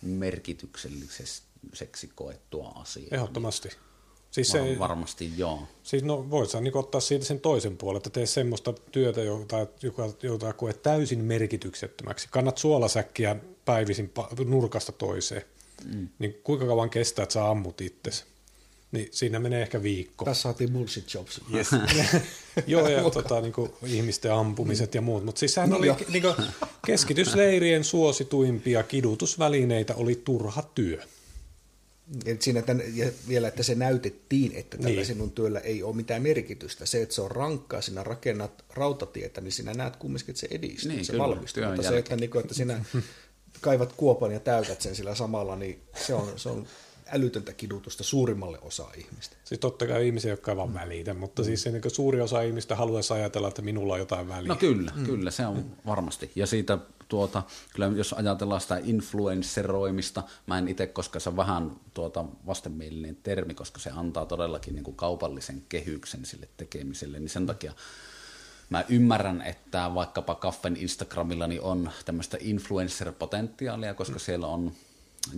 merkitykselliseksi 0.01 2.09
koettua 2.15 2.71
asiaa? 2.75 3.07
Ehdottomasti. 3.11 3.69
Siis 4.31 4.53
Var, 4.53 4.61
se, 4.61 4.79
varmasti 4.79 5.31
joo. 5.37 5.63
Siis 5.83 6.03
no 6.03 6.29
voit 6.29 6.49
sä 6.49 6.61
niin 6.61 6.77
ottaa 6.77 7.01
siitä 7.01 7.25
sen 7.25 7.39
toisen 7.39 7.77
puolen, 7.77 7.97
että 7.97 8.09
tee 8.09 8.25
semmoista 8.25 8.73
työtä, 8.73 9.21
jota, 9.21 9.67
joka, 9.81 10.09
jota 10.23 10.53
koet 10.53 10.83
täysin 10.83 11.19
merkityksettömäksi. 11.19 12.27
Kannat 12.31 12.57
suolasäkkiä 12.57 13.35
päivisin 13.65 14.11
nurkasta 14.45 14.91
toiseen. 14.91 15.41
Mm. 15.85 16.09
Niin 16.19 16.39
kuinka 16.43 16.65
kauan 16.65 16.89
kestää, 16.89 17.23
että 17.23 17.33
sä 17.33 17.49
ammut 17.49 17.81
itsesi? 17.81 18.23
Niin 18.91 19.07
siinä 19.11 19.39
menee 19.39 19.61
ehkä 19.61 19.83
viikko. 19.83 20.25
Tässä 20.25 20.41
saatiin 20.41 20.71
bullshit 20.71 21.13
jobs. 21.13 21.41
Yes. 21.53 21.67
Joo, 22.67 22.87
ja 22.87 23.09
tota, 23.09 23.41
niin 23.41 23.53
kuin, 23.53 23.71
ihmisten 23.83 24.33
ampumiset 24.33 24.95
ja 24.95 25.01
muut. 25.01 25.25
Mutta 25.25 25.39
siis 25.39 25.53
sehän 25.53 25.69
no, 25.69 25.77
oli 25.77 25.87
niin 26.09 26.21
kuin, 26.21 26.35
keskitysleirien 26.85 27.83
suosituimpia 27.83 28.83
kidutusvälineitä 28.83 29.95
oli 29.95 30.21
turha 30.25 30.63
työ. 30.75 31.03
Et 32.25 32.41
siinä 32.41 32.61
tämän, 32.61 32.83
ja 32.97 33.11
vielä, 33.27 33.47
että 33.47 33.63
se 33.63 33.75
näytettiin, 33.75 34.51
että 34.55 34.77
tällä 34.77 34.95
niin. 34.95 35.05
sinun 35.05 35.31
työllä 35.31 35.59
ei 35.59 35.83
ole 35.83 35.95
mitään 35.95 36.21
merkitystä. 36.21 36.85
Se, 36.85 37.01
että 37.01 37.15
se 37.15 37.21
on 37.21 37.31
rankkaa, 37.31 37.81
sinä 37.81 38.03
rakennat 38.03 38.65
rautatietä, 38.69 39.41
niin 39.41 39.51
sinä 39.51 39.73
näet 39.73 39.95
kumminkin, 39.95 40.29
että 40.29 40.39
se 40.39 40.47
edistyy, 40.51 40.91
niin, 40.91 41.05
se 41.05 41.11
kyllä, 41.11 41.23
valmistuu. 41.23 41.63
Mutta 41.63 41.83
se, 41.83 41.97
että, 41.97 42.15
niin 42.15 42.29
kuin, 42.29 42.41
että 42.41 42.53
sinä 42.53 42.85
kaivat 43.61 43.93
kuopan 43.93 44.31
ja 44.31 44.39
täytät 44.39 44.81
sen 44.81 44.95
sillä 44.95 45.15
samalla, 45.15 45.55
niin 45.55 45.81
se 46.05 46.13
on, 46.13 46.33
se 46.35 46.49
on 46.49 46.67
älytöntä 47.11 47.53
kidutusta 47.53 48.03
suurimmalle 48.03 48.59
osa 48.61 48.87
ihmistä. 48.97 49.35
Siis 49.43 49.59
totta 49.59 49.87
kai 49.87 50.05
ihmisiä, 50.05 50.31
jotka 50.31 50.51
ei 50.51 50.57
vaan 50.57 50.73
välitä, 50.73 51.13
mutta 51.13 51.41
mm. 51.41 51.45
siis 51.45 51.63
se, 51.63 51.71
niin 51.71 51.91
suuri 51.91 52.21
osa 52.21 52.41
ihmistä 52.41 52.75
haluaisi 52.75 53.13
ajatella, 53.13 53.47
että 53.47 53.61
minulla 53.61 53.93
on 53.93 53.99
jotain 53.99 54.27
väliä. 54.27 54.47
No 54.47 54.55
kyllä, 54.55 54.91
mm. 54.95 55.05
kyllä, 55.05 55.31
se 55.31 55.45
on 55.45 55.65
varmasti. 55.85 56.31
Ja 56.35 56.47
siitä 56.47 56.77
tuota, 57.07 57.43
kyllä 57.73 57.87
jos 57.87 58.13
ajatellaan 58.13 58.61
sitä 58.61 58.81
influensseroimista, 58.83 60.23
mä 60.47 60.57
en 60.57 60.67
itse, 60.67 60.87
koska 60.87 61.19
se 61.19 61.29
on 61.29 61.37
vähän 61.37 61.71
tuota 61.93 62.25
vastenmielinen 62.45 63.15
termi, 63.15 63.53
koska 63.53 63.79
se 63.79 63.89
antaa 63.89 64.25
todellakin 64.25 64.75
niin 64.75 64.83
kuin 64.83 64.95
kaupallisen 64.95 65.63
kehyksen 65.69 66.25
sille 66.25 66.49
tekemiselle, 66.57 67.19
niin 67.19 67.29
sen 67.29 67.45
takia 67.45 67.73
Mä 68.69 68.85
ymmärrän, 68.89 69.41
että 69.41 69.91
vaikkapa 69.93 70.35
Kaffen 70.35 70.77
Instagramilla 70.77 71.47
niin 71.47 71.61
on 71.61 71.91
tämmöistä 72.05 72.37
influencer-potentiaalia, 72.37 73.93
koska 73.95 74.15
mm. 74.15 74.19
siellä 74.19 74.47
on 74.47 74.71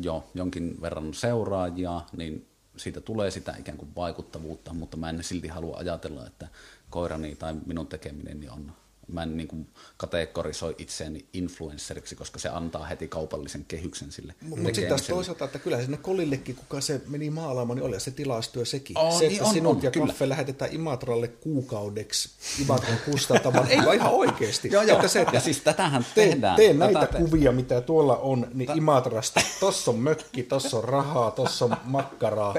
jo 0.01 0.29
jonkin 0.33 0.81
verran 0.81 1.13
seuraajia, 1.13 2.01
niin 2.17 2.47
siitä 2.77 3.01
tulee 3.01 3.31
sitä 3.31 3.55
ikään 3.59 3.77
kuin 3.77 3.95
vaikuttavuutta, 3.95 4.73
mutta 4.73 4.97
mä 4.97 5.09
en 5.09 5.23
silti 5.23 5.47
halua 5.47 5.77
ajatella, 5.77 6.27
että 6.27 6.47
koirani 6.89 7.35
tai 7.35 7.55
minun 7.65 7.87
tekeminen 7.87 8.51
on 8.51 8.71
mä 9.11 9.23
en 9.23 9.37
niin 9.37 9.47
kuin 9.47 9.67
kategorisoi 9.97 10.75
itseäni 10.77 11.25
influenceriksi, 11.33 12.15
koska 12.15 12.39
se 12.39 12.49
antaa 12.49 12.85
heti 12.85 13.07
kaupallisen 13.07 13.65
kehyksen 13.67 14.11
sille 14.11 14.35
Mutta 14.41 14.63
sitten 14.63 14.87
taas 14.87 15.01
toisaalta, 15.01 15.45
että 15.45 15.59
kyllä 15.59 15.81
sinne 15.81 15.97
Kolillekin, 15.97 16.55
kuka 16.55 16.81
se 16.81 17.01
meni 17.07 17.29
maalaamaan, 17.29 17.77
niin 17.77 17.85
oli 17.85 17.99
se 17.99 18.11
tilaustyö 18.11 18.65
sekin. 18.65 18.97
Oh, 18.97 19.19
se, 19.19 19.25
että 19.25 19.37
niin 19.37 19.43
on, 19.43 19.53
sinut 19.53 19.77
on, 19.77 19.83
ja 19.83 19.91
kyllä. 19.91 20.07
Kaffe 20.07 20.29
lähetetään 20.29 20.73
Imatralle 20.73 21.27
kuukaudeksi 21.27 22.29
Imatran 22.61 22.97
kustantamaan, 23.05 23.67
ei 23.71 23.77
vaan 23.85 23.95
ihan 23.95 24.11
oikeasti. 24.11 24.69
joo, 24.71 24.83
joo. 24.83 24.95
Että 24.95 25.07
se, 25.07 25.21
että 25.21 25.35
ja 25.35 25.41
siis 25.41 25.61
tätähän 25.61 26.05
te, 26.15 26.25
tehdään. 26.27 26.55
Teen 26.55 26.79
näitä 26.79 26.99
Tätä 26.99 27.17
kuvia, 27.17 27.51
mitä 27.51 27.81
tuolla 27.81 28.17
on, 28.17 28.47
niin 28.53 28.67
Ta- 28.67 28.73
Imatrasta, 28.73 29.41
tossa 29.59 29.91
on 29.91 29.99
mökki, 29.99 30.43
tossa 30.43 30.77
on 30.77 30.83
rahaa, 30.83 31.31
tossa 31.31 31.65
on 31.65 31.77
makkaraa. 31.83 32.55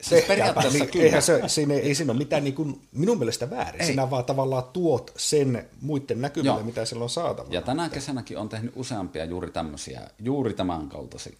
Siis 0.00 0.24
periaatteessa 0.24 0.84
niin, 0.84 1.02
eihän 1.02 1.22
se, 1.22 1.42
siinä, 1.46 1.74
ei 1.74 1.94
siinä 1.94 2.12
ole 2.12 2.18
mitään 2.18 2.44
niin 2.44 2.54
kuin, 2.54 2.80
minun 2.92 3.18
mielestä 3.18 3.50
väärin. 3.50 3.80
Ei. 3.80 3.86
Sinä 3.86 4.10
vaan 4.10 4.24
tavallaan 4.24 4.64
tuot 4.72 5.12
sen 5.16 5.68
muiden 5.80 6.20
näkyville, 6.20 6.54
Joo. 6.54 6.64
mitä 6.64 6.84
siellä 6.84 7.02
on 7.02 7.10
saatavilla. 7.10 7.54
Ja 7.54 7.62
tänä 7.62 7.88
kesänäkin 7.88 8.38
on 8.38 8.48
tehnyt 8.48 8.72
useampia 8.76 9.24
juuri 9.24 9.50
tämmöisiä, 9.50 10.00
juuri 10.18 10.54
tämän 10.54 10.88
kaltaisia 10.88 11.36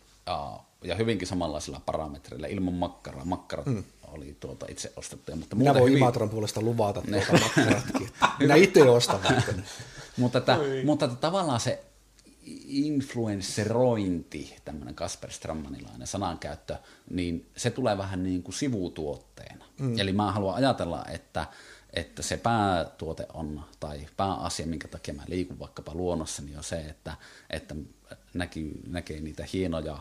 ja 0.84 0.94
hyvinkin 0.94 1.28
samanlaisilla 1.28 1.80
parametreilla 1.86 2.46
ilman 2.46 2.74
makkaraa. 2.74 3.24
Makkarat 3.24 3.66
mm. 3.66 3.84
oli 4.02 4.36
tuota 4.40 4.66
itse 4.68 4.92
ostettuja. 4.96 5.36
Mutta 5.36 5.56
Minä 5.56 5.74
voin 5.74 5.84
hyvin... 5.84 5.96
Imatran 5.96 6.30
puolesta 6.30 6.60
luvata 6.60 7.02
tuota 7.02 7.32
makkaratkin. 7.32 8.08
Minä 8.38 8.54
itse 8.54 8.82
ostan 8.82 9.20
mutta, 10.16 10.38
että, 10.38 10.58
mutta 10.84 11.04
että 11.04 11.16
tavallaan 11.16 11.60
se 11.60 11.84
influensserointi, 12.66 14.56
tämmöinen 14.64 14.94
Kasper 14.94 15.30
Strammanilainen 15.30 16.06
sanankäyttö, 16.06 16.76
niin 17.10 17.46
se 17.56 17.70
tulee 17.70 17.98
vähän 17.98 18.22
niin 18.22 18.42
kuin 18.42 18.54
sivutuotteena. 18.54 19.64
Mm. 19.80 19.98
Eli 19.98 20.12
mä 20.12 20.32
haluan 20.32 20.54
ajatella, 20.54 21.04
että, 21.04 21.46
että 21.92 22.22
se 22.22 22.36
päätuote 22.36 23.26
on, 23.34 23.64
tai 23.80 24.06
pääasia, 24.16 24.66
minkä 24.66 24.88
takia 24.88 25.14
mä 25.14 25.22
liikun 25.28 25.58
vaikkapa 25.58 25.94
luonnossa, 25.94 26.42
niin 26.42 26.58
on 26.58 26.64
se, 26.64 26.76
että, 26.76 27.16
että 27.50 27.74
näkyy, 28.34 28.80
näkee 28.86 29.20
niitä 29.20 29.46
hienoja 29.52 29.98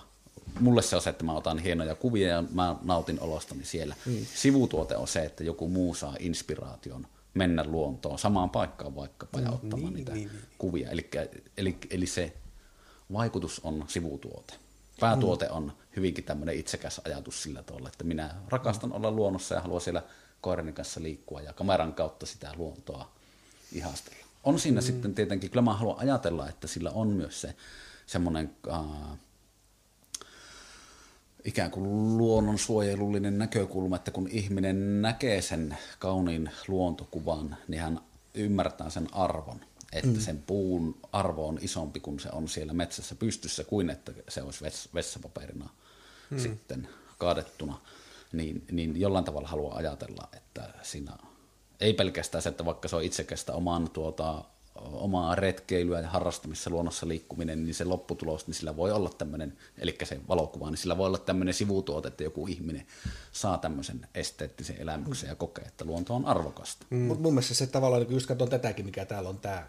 mulle 0.59 0.81
se 0.81 0.95
on 0.95 1.01
se, 1.01 1.09
että 1.09 1.23
mä 1.23 1.33
otan 1.33 1.59
hienoja 1.59 1.95
kuvia 1.95 2.27
ja 2.27 2.43
mä 2.53 2.75
nautin 2.83 3.19
olostani 3.19 3.65
siellä. 3.65 3.95
Mm. 4.05 4.25
Sivutuote 4.35 4.97
on 4.97 5.07
se, 5.07 5.25
että 5.25 5.43
joku 5.43 5.67
muu 5.67 5.95
saa 5.95 6.15
inspiraation 6.19 7.07
mennä 7.35 7.63
luontoon 7.63 8.19
samaan 8.19 8.49
paikkaan 8.49 8.95
vaikkapa 8.95 9.39
ja 9.39 9.47
mm, 9.47 9.53
ottamaan 9.53 9.81
niin, 9.81 9.93
niitä 9.93 10.13
niin, 10.13 10.27
niin. 10.27 10.41
kuvia. 10.57 10.89
Eli, 10.89 11.09
eli, 11.57 11.77
eli 11.89 12.05
se 12.05 12.33
vaikutus 13.13 13.61
on 13.63 13.85
sivutuote. 13.87 14.53
Päätuote 14.99 15.49
on 15.49 15.73
hyvinkin 15.95 16.23
tämmöinen 16.23 16.55
itsekäs 16.55 17.01
ajatus 17.05 17.43
sillä 17.43 17.63
tavalla, 17.63 17.89
että 17.89 18.03
minä 18.03 18.35
rakastan 18.49 18.93
olla 18.93 19.11
luonnossa 19.11 19.55
ja 19.55 19.61
haluan 19.61 19.81
siellä 19.81 20.03
koirani 20.41 20.71
kanssa 20.73 21.03
liikkua 21.03 21.41
ja 21.41 21.53
kameran 21.53 21.93
kautta 21.93 22.25
sitä 22.25 22.51
luontoa 22.57 23.11
ihastella. 23.71 24.25
On 24.43 24.59
siinä 24.59 24.81
mm. 24.81 24.85
sitten 24.85 25.15
tietenkin, 25.15 25.49
kyllä 25.49 25.61
mä 25.61 25.73
haluan 25.73 25.99
ajatella, 25.99 26.49
että 26.49 26.67
sillä 26.67 26.91
on 26.91 27.07
myös 27.07 27.41
se 27.41 27.55
semmoinen 28.05 28.55
äh, 28.71 28.79
ikään 31.45 31.71
kuin 31.71 32.17
luonnonsuojelullinen 32.17 33.37
näkökulma, 33.37 33.95
että 33.95 34.11
kun 34.11 34.27
ihminen 34.31 35.01
näkee 35.01 35.41
sen 35.41 35.77
kauniin 35.99 36.49
luontokuvan, 36.67 37.57
niin 37.67 37.81
hän 37.81 37.99
ymmärtää 38.33 38.89
sen 38.89 39.07
arvon. 39.11 39.61
Että 39.93 40.09
mm. 40.09 40.19
sen 40.19 40.43
puun 40.47 40.97
arvo 41.11 41.47
on 41.47 41.59
isompi, 41.61 41.99
kun 41.99 42.19
se 42.19 42.29
on 42.31 42.47
siellä 42.47 42.73
metsässä 42.73 43.15
pystyssä, 43.15 43.63
kuin 43.63 43.89
että 43.89 44.11
se 44.29 44.41
olisi 44.41 44.89
vessapaperina 44.93 45.69
mm. 46.29 46.39
sitten 46.39 46.89
kaadettuna. 47.17 47.81
Niin, 48.33 48.65
niin 48.71 48.99
jollain 48.99 49.25
tavalla 49.25 49.47
haluaa 49.47 49.75
ajatella, 49.75 50.27
että 50.33 50.73
siinä 50.83 51.17
ei 51.79 51.93
pelkästään 51.93 52.41
se, 52.41 52.49
että 52.49 52.65
vaikka 52.65 52.87
se 52.87 52.95
on 52.95 53.03
itsekästä 53.03 53.53
oman 53.53 53.89
tuota, 53.89 54.43
omaa 54.75 55.35
retkeilyä 55.35 55.99
ja 55.99 56.09
harrastamissa 56.09 56.69
luonnossa 56.69 57.07
liikkuminen, 57.07 57.63
niin 57.63 57.75
se 57.75 57.85
lopputulos, 57.85 58.47
niin 58.47 58.55
sillä 58.55 58.77
voi 58.77 58.91
olla 58.91 59.09
tämmöinen, 59.09 59.57
eli 59.77 59.97
se 60.03 60.19
valokuva, 60.27 60.69
niin 60.69 60.77
sillä 60.77 60.97
voi 60.97 61.07
olla 61.07 61.17
tämmöinen 61.17 61.53
sivutuote, 61.53 62.07
että 62.07 62.23
joku 62.23 62.47
ihminen 62.47 62.85
saa 63.31 63.57
tämmöisen 63.57 64.07
esteettisen 64.15 64.77
elämyksen 64.81 65.29
ja 65.29 65.35
kokee, 65.35 65.65
että 65.65 65.85
luonto 65.85 66.15
on 66.15 66.25
arvokasta. 66.25 66.85
Mm. 66.89 66.97
Mutta 66.97 67.21
mun 67.21 67.33
mielestä 67.33 67.53
se 67.53 67.67
tavallaan, 67.67 68.05
kun 68.05 68.15
just 68.15 68.27
katson 68.27 68.49
tätäkin, 68.49 68.85
mikä 68.85 69.05
täällä 69.05 69.29
on 69.29 69.39
tämä, 69.39 69.67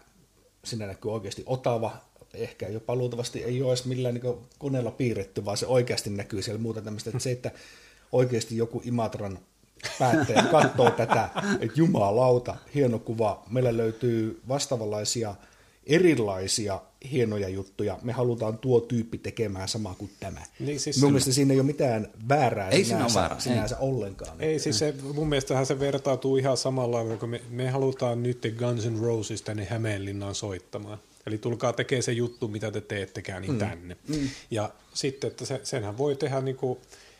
sinä 0.63 0.87
näkyy 0.87 1.11
oikeasti 1.11 1.43
Otava, 1.45 1.97
ehkä 2.33 2.67
jopa 2.67 2.95
luultavasti 2.95 3.43
ei 3.43 3.61
ole 3.61 3.71
edes 3.71 3.85
millään 3.85 4.13
niin 4.13 4.37
koneella 4.57 4.91
piirretty, 4.91 5.45
vaan 5.45 5.57
se 5.57 5.67
oikeasti 5.67 6.09
näkyy 6.09 6.41
siellä 6.41 6.61
muuta 6.61 6.81
tämmöistä, 6.81 7.09
että 7.09 7.23
se, 7.23 7.31
että 7.31 7.51
oikeasti 8.11 8.57
joku 8.57 8.81
Imatran 8.85 9.39
päättäjä 9.99 10.43
katsoo 10.51 10.91
tätä, 10.91 11.29
että 11.59 11.79
jumalauta, 11.79 12.55
hieno 12.75 12.99
kuva, 12.99 13.43
meillä 13.49 13.77
löytyy 13.77 14.41
vastaavanlaisia 14.47 15.35
erilaisia 15.87 16.81
hienoja 17.11 17.49
juttuja. 17.49 17.99
Me 18.01 18.11
halutaan 18.13 18.57
tuo 18.57 18.79
tyyppi 18.79 19.17
tekemään 19.17 19.67
sama 19.67 19.95
kuin 19.97 20.11
tämä. 20.19 20.41
Niin 20.59 20.79
siis 20.79 21.01
mun 21.01 21.11
mielestä 21.11 21.31
siinä 21.31 21.53
ei 21.53 21.59
ole 21.59 21.67
mitään 21.67 22.07
väärää 22.29 22.69
ei 22.69 22.85
sinänsä, 22.85 23.07
siinä 23.07 23.21
väärää. 23.21 23.39
sinänsä 23.39 23.75
ei. 23.75 23.81
ollenkaan. 23.81 24.41
Ei, 24.41 24.59
siis 24.59 24.79
se, 24.79 24.93
mun 25.13 25.29
mielestähän 25.29 25.65
se 25.65 25.79
vertautuu 25.79 26.37
ihan 26.37 26.57
samalla, 26.57 27.17
kun 27.19 27.29
me, 27.29 27.41
me 27.49 27.69
halutaan 27.69 28.23
nyt 28.23 28.41
Guns 28.57 28.85
N' 28.85 28.99
Roses 29.01 29.41
tänne 29.41 29.65
Hämeenlinnaan 29.65 30.35
soittamaan. 30.35 30.97
Eli 31.27 31.37
tulkaa 31.37 31.73
tekemään 31.73 32.03
se 32.03 32.11
juttu, 32.11 32.47
mitä 32.47 32.71
te 32.71 32.81
teettekään, 32.81 33.41
niin 33.41 33.51
mm. 33.51 33.59
tänne. 33.59 33.97
Mm. 34.07 34.29
Ja 34.51 34.69
sitten, 34.93 35.27
että 35.27 35.45
se, 35.45 35.59
senhän 35.63 35.97
voi 35.97 36.15
tehdä 36.15 36.41
niin 36.41 36.55
kuin, 36.55 36.79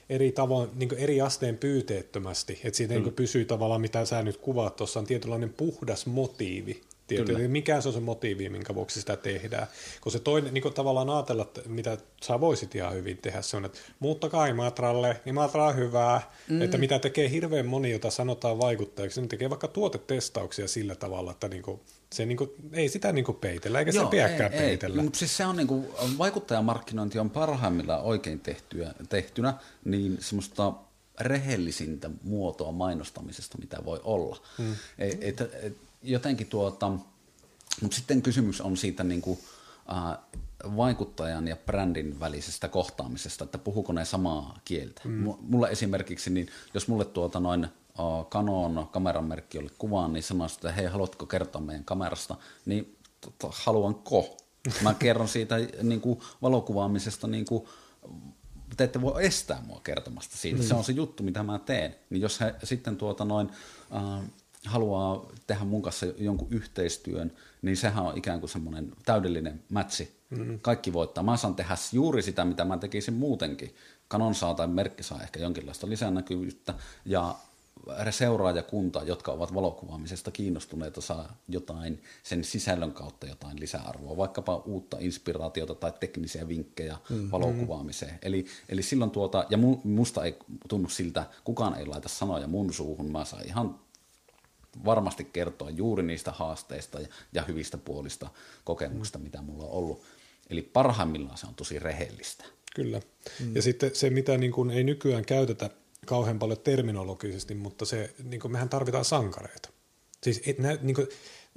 eri 0.09 0.31
tavoin, 0.31 0.69
niin 0.75 0.93
eri 0.97 1.21
asteen 1.21 1.57
pyyteettömästi, 1.57 2.59
että 2.63 2.77
siinä 2.77 2.95
mm. 2.95 3.03
niin 3.03 3.13
pysyy 3.13 3.45
tavallaan, 3.45 3.81
mitä 3.81 4.05
sä 4.05 4.23
nyt 4.23 4.37
kuvaat 4.37 4.75
tuossa, 4.75 4.99
on 4.99 5.05
tietynlainen 5.05 5.53
puhdas 5.53 6.05
motiivi, 6.05 6.81
Tietysti, 7.07 7.47
mikä 7.47 7.81
se 7.81 7.87
on 7.87 7.93
se 7.93 7.99
motiivi, 7.99 8.49
minkä 8.49 8.75
vuoksi 8.75 8.99
sitä 8.99 9.17
tehdään. 9.17 9.67
Kun 10.01 10.11
se 10.11 10.19
toinen, 10.19 10.53
niin 10.53 10.73
tavallaan 10.73 11.09
ajatella, 11.09 11.43
että 11.43 11.61
mitä 11.65 11.97
sä 12.23 12.39
voisit 12.39 12.75
ihan 12.75 12.93
hyvin 12.93 13.17
tehdä, 13.17 13.41
se 13.41 13.57
on, 13.57 13.65
että 13.65 13.79
muuttakaa 13.99 14.47
Imatralle, 14.47 15.21
Imatra 15.25 15.65
on 15.65 15.75
hyvää, 15.75 16.31
mm. 16.49 16.61
että 16.61 16.77
mitä 16.77 16.99
tekee 16.99 17.29
hirveän 17.29 17.65
moni, 17.65 17.91
jota 17.91 18.11
sanotaan 18.11 18.59
vaikuttajaksi, 18.59 19.21
niin 19.21 19.29
tekee 19.29 19.49
vaikka 19.49 19.67
tuotetestauksia 19.67 20.67
sillä 20.67 20.95
tavalla, 20.95 21.31
että 21.31 21.47
niin 21.47 21.63
kuin, 21.63 21.79
se 22.13 22.25
niin 22.25 22.37
kuin, 22.37 22.49
ei 22.73 22.89
sitä 22.89 23.11
niin 23.11 23.25
kuin 23.25 23.37
peitellä, 23.37 23.79
eikä 23.79 23.91
Joo, 23.91 24.05
se 24.05 24.09
pidäkään 24.09 24.53
ei, 24.53 24.59
peitellä. 24.59 25.03
Mutta 25.03 25.19
siis 25.19 25.37
se 25.37 25.45
on 25.45 25.55
niin 25.55 25.67
kuin, 25.67 25.87
vaikuttajamarkkinointi 26.17 27.19
on 27.19 27.29
parhaimmillaan 27.29 28.03
oikein 28.03 28.39
tehtyä, 28.39 28.93
tehtynä, 29.09 29.53
niin 29.85 30.17
semmoista 30.19 30.73
rehellisintä 31.19 32.09
muotoa 32.23 32.71
mainostamisesta, 32.71 33.57
mitä 33.57 33.77
voi 33.85 34.01
olla. 34.03 34.37
Mm. 34.57 34.75
Et, 34.97 35.23
et, 35.23 35.41
et, 35.41 35.77
jotenkin 36.03 36.47
tuota, 36.47 36.89
mutta 37.81 37.95
sitten 37.95 38.21
kysymys 38.21 38.61
on 38.61 38.77
siitä 38.77 39.03
niin 39.03 39.21
kuin, 39.21 39.39
äh, 39.91 40.17
vaikuttajan 40.75 41.47
ja 41.47 41.55
brändin 41.55 42.19
välisestä 42.19 42.67
kohtaamisesta, 42.67 43.43
että 43.43 43.57
puhuuko 43.57 43.93
ne 43.93 44.05
samaa 44.05 44.59
kieltä. 44.65 45.01
Mm. 45.03 45.33
Mulle 45.41 45.69
esimerkiksi, 45.69 46.29
niin 46.29 46.47
jos 46.73 46.87
mulle 46.87 47.05
tuota 47.05 47.39
noin 47.39 47.67
Canon 48.29 48.87
kameramerkki 48.91 49.59
oli 49.59 49.69
kuvaan, 49.77 50.13
niin 50.13 50.23
sanoisin, 50.23 50.57
että 50.57 50.71
hei, 50.71 50.85
haluatko 50.85 51.25
kertoa 51.25 51.61
meidän 51.61 51.85
kamerasta, 51.85 52.35
niin 52.65 52.97
tota, 53.21 53.55
haluanko? 53.63 54.37
Mä 54.81 54.93
kerron 54.93 55.27
siitä 55.27 55.55
niin 55.83 56.01
kuin, 56.01 56.19
valokuvaamisesta 56.41 57.27
niin 57.27 57.45
kuin, 57.45 57.67
te 58.77 58.83
ette 58.83 59.01
voi 59.01 59.25
estää 59.25 59.61
mua 59.67 59.81
kertomasta 59.83 60.37
siitä. 60.37 60.61
Mm. 60.61 60.67
Se 60.67 60.73
on 60.73 60.83
se 60.83 60.91
juttu, 60.91 61.23
mitä 61.23 61.43
mä 61.43 61.59
teen. 61.59 61.95
Niin 62.09 62.21
jos 62.21 62.39
he 62.39 62.55
sitten 62.63 62.97
tuota 62.97 63.25
noin, 63.25 63.49
äh, 63.95 64.29
haluaa 64.65 65.25
tehdä 65.47 65.63
mun 65.63 65.81
kanssa 65.81 66.05
jonkun 66.17 66.47
yhteistyön, 66.51 67.31
niin 67.61 67.77
sehän 67.77 68.05
on 68.05 68.17
ikään 68.17 68.39
kuin 68.39 68.49
semmoinen 68.49 68.91
täydellinen 69.05 69.63
mätsi. 69.69 70.17
Mm-hmm. 70.29 70.59
Kaikki 70.59 70.93
voittaa. 70.93 71.23
Mä 71.23 71.37
saan 71.37 71.55
tehdä 71.55 71.75
juuri 71.93 72.21
sitä, 72.21 72.45
mitä 72.45 72.65
mä 72.65 72.77
tekisin 72.77 73.13
muutenkin. 73.13 73.75
Kanon 74.07 74.35
saa 74.35 74.53
tai 74.53 74.67
merkki 74.67 75.03
saa 75.03 75.21
ehkä 75.21 75.39
jonkinlaista 75.39 75.89
lisänäkyvyyttä 75.89 76.73
ja 77.05 77.35
seuraajakunta, 78.11 79.03
jotka 79.03 79.31
ovat 79.31 79.53
valokuvaamisesta 79.53 80.31
kiinnostuneita, 80.31 81.01
saa 81.01 81.37
jotain 81.47 82.03
sen 82.23 82.43
sisällön 82.43 82.91
kautta 82.91 83.27
jotain 83.27 83.59
lisäarvoa, 83.59 84.17
vaikkapa 84.17 84.55
uutta 84.65 84.97
inspiraatiota 84.99 85.75
tai 85.75 85.93
teknisiä 85.99 86.47
vinkkejä 86.47 86.97
mm-hmm. 87.09 87.31
valokuvaamiseen. 87.31 88.19
Eli, 88.21 88.45
eli 88.69 88.83
silloin 88.83 89.11
tuota, 89.11 89.45
ja 89.49 89.57
musta 89.83 90.25
ei 90.25 90.37
tunnu 90.67 90.89
siltä, 90.89 91.25
kukaan 91.43 91.75
ei 91.75 91.85
laita 91.85 92.09
sanoja 92.09 92.47
mun 92.47 92.73
suuhun, 92.73 93.11
mä 93.11 93.25
saan 93.25 93.45
ihan 93.45 93.79
varmasti 94.85 95.23
kertoa 95.23 95.69
juuri 95.69 96.03
niistä 96.03 96.31
haasteista 96.31 96.99
ja, 96.99 97.07
ja 97.33 97.43
hyvistä 97.43 97.77
puolista 97.77 98.29
kokemuksista, 98.63 99.19
mitä 99.19 99.41
mulla 99.41 99.63
on 99.63 99.71
ollut. 99.71 100.01
Eli 100.49 100.61
parhaimmillaan 100.61 101.37
se 101.37 101.47
on 101.47 101.55
tosi 101.55 101.79
rehellistä. 101.79 102.45
Kyllä. 102.75 103.01
Mm. 103.39 103.55
Ja 103.55 103.61
sitten 103.61 103.95
se, 103.95 104.09
mitä 104.09 104.37
niin 104.37 104.51
kuin 104.51 104.71
ei 104.71 104.83
nykyään 104.83 105.25
käytetä 105.25 105.69
kauhean 106.07 106.39
paljon 106.39 106.59
terminologisesti, 106.59 107.55
mutta 107.55 107.85
se, 107.85 108.13
niin 108.23 108.39
kuin 108.39 108.51
mehän 108.51 108.69
tarvitaan 108.69 109.05
sankareita. 109.05 109.69
Siis 110.23 110.41
et 110.45 110.59
nä, 110.59 110.77
niin 110.81 110.95
kuin, 110.95 111.07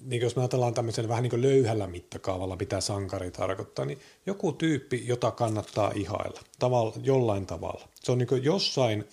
niin 0.05 0.23
jos 0.23 0.37
me 0.37 0.43
ajatellaan 0.43 0.75
tämmöisen 0.75 1.09
vähän 1.09 1.23
niin 1.23 1.31
kuin 1.31 1.43
löyhällä 1.43 1.87
mittakaavalla, 1.87 2.57
mitä 2.57 2.81
sankari 2.81 3.31
tarkoittaa, 3.31 3.85
niin 3.85 3.99
joku 4.27 4.53
tyyppi, 4.53 5.03
jota 5.07 5.31
kannattaa 5.31 5.93
ihailla 5.95 6.41
tavalla, 6.59 6.93
jollain 7.03 7.47
tavalla. 7.47 7.89
Se 7.95 8.13
on 8.13 8.19
niin 8.19 8.29
kuin 8.29 8.45
jossain 8.45 9.05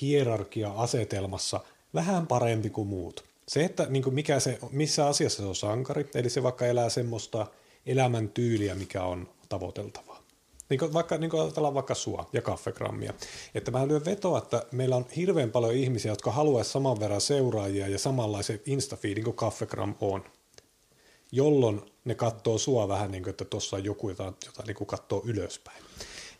hierarkia-asetelmassa 0.00 1.60
vähän 1.94 2.26
parempi 2.26 2.70
kuin 2.70 2.88
muut. 2.88 3.24
Se, 3.48 3.64
että 3.64 3.86
niin 3.88 4.02
kuin 4.02 4.14
mikä 4.14 4.40
se, 4.40 4.58
missä 4.70 5.06
asiassa 5.06 5.42
se 5.42 5.48
on 5.48 5.56
sankari, 5.56 6.10
eli 6.14 6.30
se 6.30 6.42
vaikka 6.42 6.66
elää 6.66 6.88
semmoista 6.88 7.46
elämäntyyliä, 7.86 8.74
mikä 8.74 9.02
on 9.02 9.28
tavoiteltavaa. 9.48 10.09
Niin 10.70 10.80
kuin 10.80 10.92
vaikka, 10.92 11.18
niin 11.18 11.30
kuin 11.30 11.42
ajatellaan 11.42 11.74
vaikka 11.74 11.94
sua 11.94 12.28
ja 12.32 12.42
kaffegrammia. 12.42 13.14
Että 13.54 13.70
mä 13.70 13.88
lyön 13.88 14.04
vetoa, 14.04 14.38
että 14.38 14.66
meillä 14.72 14.96
on 14.96 15.06
hirveän 15.16 15.50
paljon 15.50 15.74
ihmisiä, 15.74 16.12
jotka 16.12 16.30
haluaisi 16.30 16.70
saman 16.70 17.00
verran 17.00 17.20
seuraajia 17.20 17.88
ja 17.88 17.98
samanlaisen 17.98 18.60
instafeedin 18.66 19.24
kuin 19.24 19.36
kaffegram 19.36 19.94
on. 20.00 20.24
Jolloin 21.32 21.82
ne 22.04 22.14
katsoo 22.14 22.58
sua 22.58 22.88
vähän 22.88 23.10
niin 23.10 23.22
kuin, 23.22 23.30
että 23.30 23.44
tuossa 23.44 23.76
on 23.76 23.84
joku, 23.84 24.08
jota, 24.08 24.32
jota 24.46 24.62
niin 24.66 24.76
kuin 24.76 24.86
katsoo 24.86 25.22
ylöspäin. 25.24 25.82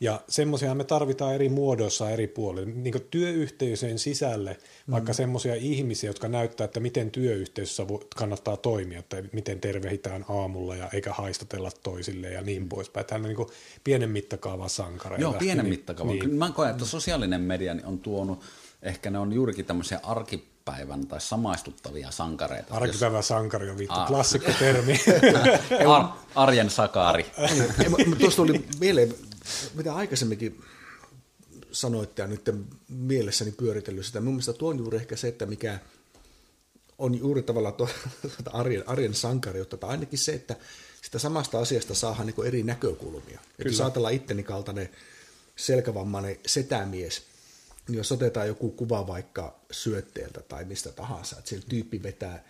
Ja 0.00 0.20
semmoisia 0.28 0.74
me 0.74 0.84
tarvitaan 0.84 1.34
eri 1.34 1.48
muodoissa 1.48 2.10
eri 2.10 2.26
puolilla. 2.26 2.72
Niin 2.74 2.94
työyhteisöjen 3.10 3.98
sisälle 3.98 4.52
mm. 4.86 4.92
vaikka 4.92 5.12
semmoisia 5.12 5.54
ihmisiä, 5.54 6.10
jotka 6.10 6.28
näyttää, 6.28 6.64
että 6.64 6.80
miten 6.80 7.10
työyhteisössä 7.10 7.82
kannattaa 8.16 8.56
toimia, 8.56 8.98
että 8.98 9.22
miten 9.32 9.60
tervehitään 9.60 10.24
aamulla 10.28 10.76
ja 10.76 10.88
eikä 10.92 11.12
haistatella 11.12 11.70
toisille 11.82 12.30
ja 12.30 12.42
niin 12.42 12.68
poispäin. 12.68 13.06
Tämä 13.06 13.26
on 13.26 13.34
niin 13.34 13.48
pienen 13.84 14.10
mittakaavan 14.10 14.70
sankareita. 14.70 15.22
Joo, 15.22 15.32
pienen 15.32 15.64
niin, 15.64 15.70
mittakaavan. 15.70 16.18
Niin. 16.18 16.34
Mä 16.34 16.50
koen, 16.50 16.70
että 16.70 16.84
sosiaalinen 16.84 17.40
media 17.40 17.76
on 17.84 17.98
tuonut, 17.98 18.40
ehkä 18.82 19.10
ne 19.10 19.18
on 19.18 19.32
juurikin 19.32 19.64
tämmöisiä 19.64 20.00
arki 20.02 20.50
arkipäivän 20.70 21.06
tai 21.06 21.20
samaistuttavia 21.20 22.10
sankareita. 22.10 22.74
Arkipäivän 22.74 23.18
jos... 23.18 23.28
sankari 23.28 23.70
on 23.70 23.78
vittu, 23.78 23.94
Ar- 23.94 24.08
klassikko 24.08 24.52
termi. 24.58 25.00
Ar- 25.94 26.04
arjen 26.34 26.70
sakari. 26.70 27.26
Tuosta 28.20 28.36
tuli 28.36 28.64
mieleen 28.80 29.14
mitä 29.74 29.94
aikaisemminkin 29.94 30.64
sanoitte 31.72 32.22
ja 32.22 32.28
nyt 32.28 32.50
mielessäni 32.88 33.52
pyöritellyt 33.52 34.06
sitä, 34.06 34.20
mun 34.20 34.34
mielestä 34.34 34.52
tuo 34.52 34.70
on 34.70 34.78
juuri 34.78 34.96
ehkä 34.96 35.16
se, 35.16 35.28
että 35.28 35.46
mikä 35.46 35.78
on 36.98 37.18
juuri 37.18 37.42
tavallaan 37.42 37.74
tuo, 37.74 37.88
arjen, 38.52 38.88
arjen 38.88 39.14
sankariutta, 39.14 39.76
tai 39.76 39.90
ainakin 39.90 40.18
se, 40.18 40.32
että 40.32 40.56
sitä 41.02 41.18
samasta 41.18 41.58
asiasta 41.58 41.94
saadaan 41.94 42.26
niin 42.26 42.46
eri 42.46 42.62
näkökulmia. 42.62 43.40
Että 43.58 43.68
jos 43.68 43.80
ajatellaan 43.80 44.14
itteni 44.14 44.42
kaltainen 44.42 44.90
selkävammainen 45.56 46.38
setämies, 46.46 47.22
niin 47.88 47.96
jos 47.96 48.12
otetaan 48.12 48.48
joku 48.48 48.70
kuva 48.70 49.06
vaikka 49.06 49.60
syötteeltä 49.70 50.42
tai 50.42 50.64
mistä 50.64 50.92
tahansa, 50.92 51.36
että 51.38 51.48
siellä 51.48 51.66
tyyppi 51.68 52.02
vetää 52.02 52.44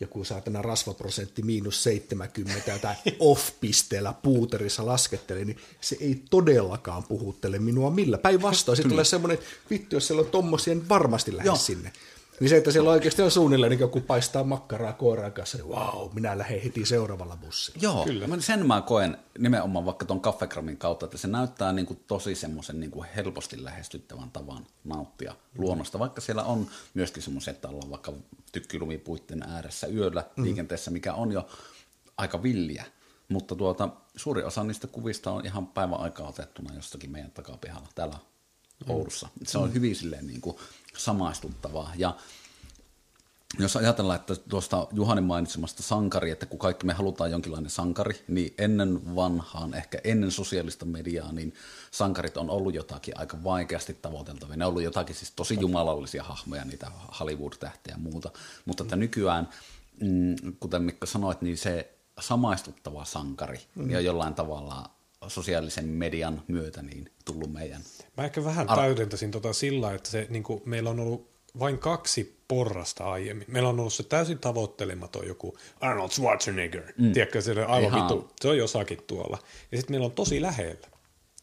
joku 0.00 0.24
saatana 0.24 0.62
rasvaprosentti 0.62 1.42
miinus 1.42 1.82
70 1.82 2.78
tai 2.78 2.94
off-pisteellä 3.18 4.12
puuterissa 4.22 4.86
lasketteli, 4.86 5.44
niin 5.44 5.56
se 5.80 5.96
ei 6.00 6.22
todellakaan 6.30 7.04
puhuttele 7.04 7.58
minua 7.58 7.90
millä. 7.90 8.18
Päinvastoin, 8.18 8.76
sitten 8.76 8.90
tulee 8.90 9.04
semmoinen, 9.04 9.38
että 9.38 9.50
vittu, 9.70 9.96
jos 9.96 10.06
siellä 10.06 10.20
on 10.20 10.30
tommosia, 10.30 10.74
niin 10.74 10.88
varmasti 10.88 11.36
lähde 11.36 11.56
sinne. 11.56 11.92
Niin 12.40 12.48
se, 12.48 12.56
että 12.56 12.70
siellä 12.70 12.90
oikeasti 12.90 13.22
on 13.22 13.30
suunnilleen 13.30 13.70
niin 13.70 13.80
joku 13.80 14.00
paistaa 14.00 14.44
makkaraa 14.44 14.92
koiran 14.92 15.32
kanssa, 15.32 15.58
niin 15.58 15.68
wow, 15.68 16.10
minä 16.14 16.38
lähden 16.38 16.62
heti 16.62 16.86
seuraavalla 16.86 17.36
bussilla. 17.36 17.78
Joo, 17.82 18.04
Kyllä. 18.04 18.40
sen 18.40 18.66
mä 18.66 18.80
koen 18.80 19.18
nimenomaan 19.38 19.84
vaikka 19.84 20.04
tuon 20.04 20.20
kaffegramin 20.20 20.76
kautta, 20.76 21.06
että 21.06 21.18
se 21.18 21.28
näyttää 21.28 21.72
niin 21.72 21.86
kuin 21.86 22.00
tosi 22.06 22.34
semmoisen 22.34 22.80
niin 22.80 22.90
kuin 22.90 23.08
helposti 23.16 23.64
lähestyttävän 23.64 24.30
tavan 24.30 24.66
nauttia 24.84 25.32
mm. 25.32 25.62
luonnosta, 25.64 25.98
vaikka 25.98 26.20
siellä 26.20 26.44
on 26.44 26.66
myöskin 26.94 27.22
semmoisia, 27.22 27.50
että 27.50 27.68
ollaan 27.68 27.90
vaikka 27.90 28.12
tykkilumipuitten 28.52 29.42
ääressä 29.42 29.86
yöllä 29.86 30.24
mm. 30.36 30.44
liikenteessä, 30.44 30.90
mikä 30.90 31.14
on 31.14 31.32
jo 31.32 31.48
aika 32.16 32.42
villiä. 32.42 32.84
Mutta 33.28 33.56
tuota, 33.56 33.88
suuri 34.16 34.42
osa 34.42 34.64
niistä 34.64 34.86
kuvista 34.86 35.30
on 35.30 35.46
ihan 35.46 35.66
päivän 35.66 36.00
aikaa 36.00 36.28
otettuna 36.28 36.74
jostakin 36.74 37.10
meidän 37.10 37.30
takapihalla 37.30 37.88
täällä 37.94 38.16
mm. 38.86 38.90
Oulussa. 38.90 39.28
Se 39.46 39.58
on 39.58 39.68
mm. 39.68 39.74
hyvin 39.74 39.96
silleen 39.96 40.26
niin 40.26 40.40
kuin 40.40 40.56
samaistuttavaa. 40.96 41.92
Ja 41.96 42.16
jos 43.58 43.76
ajatellaan, 43.76 44.20
että 44.20 44.36
tuosta 44.36 44.86
Juhanin 44.92 45.24
mainitsemasta 45.24 45.82
sankari, 45.82 46.30
että 46.30 46.46
kun 46.46 46.58
kaikki 46.58 46.86
me 46.86 46.92
halutaan 46.92 47.30
jonkinlainen 47.30 47.70
sankari, 47.70 48.24
niin 48.28 48.54
ennen 48.58 49.16
vanhaan, 49.16 49.74
ehkä 49.74 49.98
ennen 50.04 50.30
sosiaalista 50.30 50.84
mediaa, 50.84 51.32
niin 51.32 51.54
sankarit 51.90 52.36
on 52.36 52.50
ollut 52.50 52.74
jotakin 52.74 53.18
aika 53.18 53.44
vaikeasti 53.44 53.94
tavoiteltavia. 53.94 54.56
Ne 54.56 54.64
on 54.64 54.68
ollut 54.68 54.82
jotakin 54.82 55.16
siis 55.16 55.30
tosi 55.30 55.56
jumalallisia 55.60 56.22
hahmoja, 56.22 56.64
niitä 56.64 56.90
Hollywood-tähtiä 57.20 57.94
ja 57.94 57.98
muuta. 57.98 58.30
Mutta 58.64 58.82
että 58.84 58.96
nykyään, 58.96 59.48
mm, 60.00 60.36
kuten 60.60 60.82
Mikko 60.82 61.06
sanoit, 61.06 61.42
niin 61.42 61.58
se 61.58 61.94
samaistuttava 62.20 63.04
sankari 63.04 63.60
mm. 63.74 63.90
ja 63.90 64.00
jollain 64.00 64.34
tavalla 64.34 64.90
sosiaalisen 65.28 65.86
median 65.86 66.42
myötä 66.48 66.82
niin 66.82 67.12
tullut 67.24 67.52
meidän. 67.52 67.82
Mä 68.16 68.24
ehkä 68.24 68.44
vähän 68.44 68.70
ar- 68.70 68.78
täydentäisin 68.78 69.30
tota 69.30 69.52
sillä, 69.52 69.94
että 69.94 70.10
se, 70.10 70.26
niin 70.30 70.42
kuin, 70.42 70.62
meillä 70.64 70.90
on 70.90 71.00
ollut 71.00 71.30
vain 71.58 71.78
kaksi 71.78 72.36
porrasta 72.48 73.04
aiemmin. 73.04 73.46
Meillä 73.50 73.68
on 73.68 73.80
ollut 73.80 73.92
se 73.92 74.02
täysin 74.02 74.38
tavoittelematon 74.38 75.26
joku 75.26 75.56
Arnold 75.80 76.10
Schwarzenegger. 76.10 76.92
Mm. 76.98 77.12
Tiedätkö, 77.12 77.40
se 77.40 77.50
on 77.50 77.66
aivan 77.66 78.00
vittu, 78.00 78.30
se 78.40 78.48
on 78.48 78.58
jossakin 78.58 78.98
tuolla. 79.06 79.38
Ja 79.72 79.78
sitten 79.78 79.94
meillä 79.94 80.06
on 80.06 80.12
tosi 80.12 80.42
lähellä. 80.42 80.88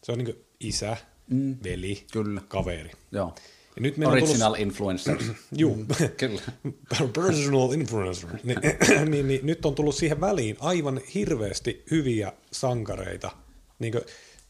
Se 0.02 0.12
on 0.12 0.18
niin 0.18 0.26
kuin 0.26 0.44
isä, 0.60 0.96
mm. 1.30 1.56
veli, 1.64 2.04
Kyllä. 2.12 2.40
kaveri. 2.48 2.90
Joo. 3.12 3.34
Ja 3.76 3.82
nyt 3.82 3.94
Original 4.06 4.38
tullut... 4.38 4.58
influencer. 4.58 5.18
Juu, 5.56 5.76
mm, 5.76 5.86
kyllä. 6.16 6.42
Personal 7.14 7.72
influencer. 7.72 8.30
niin, 8.42 8.58
niin, 9.10 9.28
niin, 9.28 9.46
nyt 9.46 9.66
on 9.66 9.74
tullut 9.74 9.94
siihen 9.94 10.20
väliin 10.20 10.56
aivan 10.60 11.00
hirveästi 11.14 11.84
hyviä 11.90 12.32
sankareita, 12.50 13.30
niin 13.78 13.92
kuin, 13.92 14.04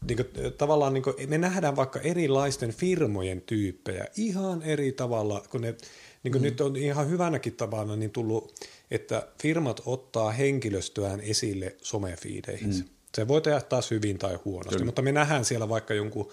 niin 0.07 0.17
kuin, 0.17 0.53
tavallaan 0.57 0.93
niin 0.93 1.03
kuin, 1.03 1.15
me 1.27 1.37
nähdään 1.37 1.75
vaikka 1.75 1.99
erilaisten 1.99 2.73
firmojen 2.73 3.41
tyyppejä 3.41 4.07
ihan 4.17 4.61
eri 4.61 4.91
tavalla, 4.91 5.43
kun 5.49 5.61
ne 5.61 5.75
niin 6.23 6.31
kuin 6.31 6.41
mm. 6.41 6.45
nyt 6.45 6.61
on 6.61 6.75
ihan 6.75 7.09
hyvänäkin 7.09 7.55
tapana 7.55 7.95
niin 7.95 8.11
tullut, 8.11 8.53
että 8.91 9.27
firmat 9.41 9.81
ottaa 9.85 10.31
henkilöstöään 10.31 11.21
esille 11.21 11.75
somefiideihin. 11.81 12.69
Mm. 12.69 12.83
Se 13.15 13.27
voi 13.27 13.41
tehdä 13.41 13.61
taas 13.61 13.91
hyvin 13.91 14.17
tai 14.17 14.39
huonosti, 14.45 14.75
Kyllä. 14.75 14.85
mutta 14.85 15.01
me 15.01 15.11
nähdään 15.11 15.45
siellä 15.45 15.69
vaikka 15.69 15.93
jonkun 15.93 16.31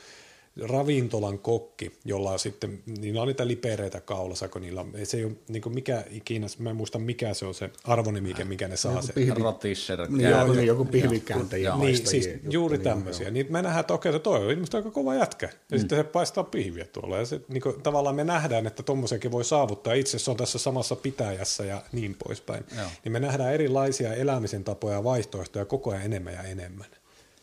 ravintolan 0.69 1.39
kokki, 1.39 1.93
jolla 2.05 2.31
on 2.31 2.39
sitten, 2.39 2.83
niillä 2.87 3.23
on 3.23 3.29
niitä 3.29 3.47
lipereitä 3.47 4.01
kaulassa, 4.01 4.49
kun 4.49 4.63
niillä 4.63 4.81
on, 4.81 4.93
se 5.05 5.17
ei 5.17 5.25
ole 5.25 5.33
niin 5.49 5.63
kuin 5.63 5.75
mikä 5.75 6.05
ikinä, 6.11 6.47
mä 6.59 6.71
en 6.71 6.77
muista 6.77 6.99
mikä 6.99 7.35
se 7.35 7.47
on 7.47 7.55
se 7.55 7.71
arvonimike, 7.85 8.45
mikä 8.45 8.69
ne 8.69 8.77
saa. 8.77 9.03
Se. 9.03 9.13
Ratisser. 9.43 10.11
Niin, 10.11 10.31
joo, 10.31 10.53
joo, 10.53 10.65
joku 10.65 10.85
pihvikääntäjä. 10.85 11.77
Niin, 11.77 12.07
siis 12.07 12.31
juuri 12.51 12.77
niin, 12.77 12.85
tämmöisiä. 12.85 13.27
Joo. 13.27 13.33
Niin 13.33 13.47
me 13.51 13.63
nähdään, 13.63 13.81
että 13.81 13.95
okei, 13.95 14.21
toi 14.21 14.45
on 14.45 14.51
ilmeisesti 14.51 14.77
aika 14.77 14.91
kova 14.91 15.15
jätkä. 15.15 15.47
Ja 15.47 15.77
mm. 15.77 15.81
sitten 15.81 15.99
se 15.99 16.05
paistaa 16.05 16.45
pihviä 16.45 16.85
tuolla. 16.85 17.19
Ja 17.19 17.25
se, 17.25 17.41
niin 17.49 17.63
kuin, 17.63 17.83
tavallaan 17.83 18.17
me 18.17 18.25
nähdään, 18.25 18.67
että 18.67 18.83
tommosenkin 18.83 19.33
voi 19.33 19.45
saavuttaa. 19.45 19.93
Itse 19.93 20.19
se 20.19 20.31
on 20.31 20.37
tässä 20.37 20.59
samassa 20.59 20.97
pitäjässä 20.97 21.65
ja 21.65 21.83
niin 21.93 22.17
poispäin. 22.25 22.65
Joo. 22.77 22.89
Niin 23.05 23.13
me 23.13 23.21
nähdään 23.21 23.55
erilaisia 23.55 24.15
elämisen 24.15 24.65
tapoja 24.65 24.95
ja 24.95 25.05
vaihtoehtoja 25.05 25.65
koko 25.65 25.91
ajan 25.91 26.05
enemmän 26.05 26.35
ja 26.35 26.43
enemmän. 26.43 26.87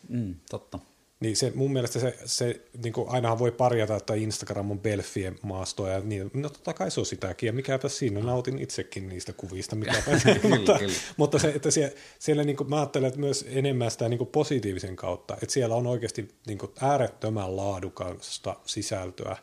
Mm, 0.08 0.34
totta. 0.50 0.78
Niin 1.20 1.36
se, 1.36 1.52
mun 1.54 1.72
mielestä 1.72 2.00
se, 2.00 2.18
se 2.24 2.60
niin 2.82 2.92
kuin 2.92 3.08
ainahan 3.08 3.38
voi 3.38 3.52
parjata, 3.52 3.96
että 3.96 4.14
Instagram 4.14 4.70
on 4.70 4.80
Belfien 4.80 5.38
maastoa 5.42 5.90
ja 5.90 6.00
niin, 6.00 6.30
no 6.34 6.48
totta 6.48 6.74
kai 6.74 6.90
se 6.90 7.00
on 7.00 7.06
sitäkin 7.06 7.46
ja 7.46 7.52
mikäpä 7.52 7.88
siinä, 7.88 8.20
nautin 8.20 8.58
itsekin 8.58 9.08
niistä 9.08 9.32
kuvista, 9.32 9.76
mikäpä, 9.76 10.10
mutta, 10.50 10.78
mutta 11.16 11.38
se, 11.38 11.48
että 11.48 11.70
siellä, 11.70 11.94
siellä 12.18 12.44
niin 12.44 12.56
kuin, 12.56 12.70
mä 12.70 12.76
ajattelen 12.76 13.08
että 13.08 13.20
myös 13.20 13.46
enemmän 13.48 13.90
sitä 13.90 14.08
niin 14.08 14.18
kuin 14.18 14.30
positiivisen 14.30 14.96
kautta, 14.96 15.34
että 15.34 15.52
siellä 15.52 15.74
on 15.74 15.86
oikeasti 15.86 16.28
niin 16.46 16.58
kuin 16.58 16.72
äärettömän 16.80 17.56
laadukasta 17.56 18.56
sisältöä 18.66 19.36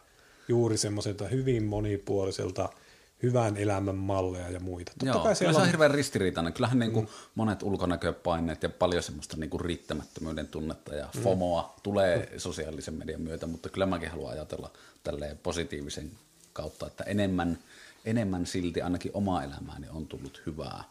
juuri 0.47 0.77
semmoiselta 0.77 1.27
hyvin 1.27 1.63
monipuoliselta– 1.63 2.69
hyvän 3.23 3.57
elämän 3.57 3.95
malleja 3.95 4.49
ja 4.49 4.59
muita. 4.59 4.91
Totta 4.91 5.05
Joo, 5.05 5.23
kai 5.23 5.35
se 5.35 5.47
on, 5.47 5.55
on 5.55 5.67
hirveän 5.67 5.91
ristiriitainen. 5.91 6.53
Kyllähän 6.53 6.79
niin 6.79 6.91
kuin 6.91 7.05
mm. 7.05 7.11
monet 7.35 7.63
ulkonäköpaineet 7.63 8.63
ja 8.63 8.69
paljon 8.69 9.03
semmoista 9.03 9.37
niin 9.37 9.49
kuin 9.49 9.61
riittämättömyyden 9.61 10.47
tunnetta 10.47 10.95
ja 10.95 11.09
mm. 11.15 11.21
FOMOa 11.21 11.61
mm. 11.61 11.81
tulee 11.83 12.33
sosiaalisen 12.37 12.93
median 12.93 13.21
myötä, 13.21 13.47
mutta 13.47 13.69
kyllä 13.69 13.85
mäkin 13.85 14.09
haluan 14.09 14.33
ajatella 14.33 14.71
tälleen 15.03 15.37
positiivisen 15.37 16.11
kautta, 16.53 16.87
että 16.87 17.03
enemmän, 17.03 17.59
enemmän 18.05 18.45
silti 18.45 18.81
ainakin 18.81 19.11
oma 19.13 19.43
elämääni 19.43 19.87
on 19.89 20.07
tullut 20.07 20.41
hyvää, 20.45 20.83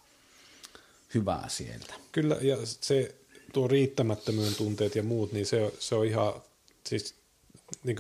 hyvää 1.15 1.45
sieltä. 1.49 1.95
Kyllä, 2.13 2.37
ja 2.41 2.57
se 2.65 3.15
tuo 3.53 3.69
riittämättömyyden 3.69 4.55
tunteet 4.55 4.97
ja 4.97 5.03
muut, 5.03 5.33
niin 5.33 5.47
se, 5.47 5.73
se 5.79 5.95
on 5.95 6.07
ihan, 6.07 6.33
siis 6.87 7.15
niin 7.85 7.97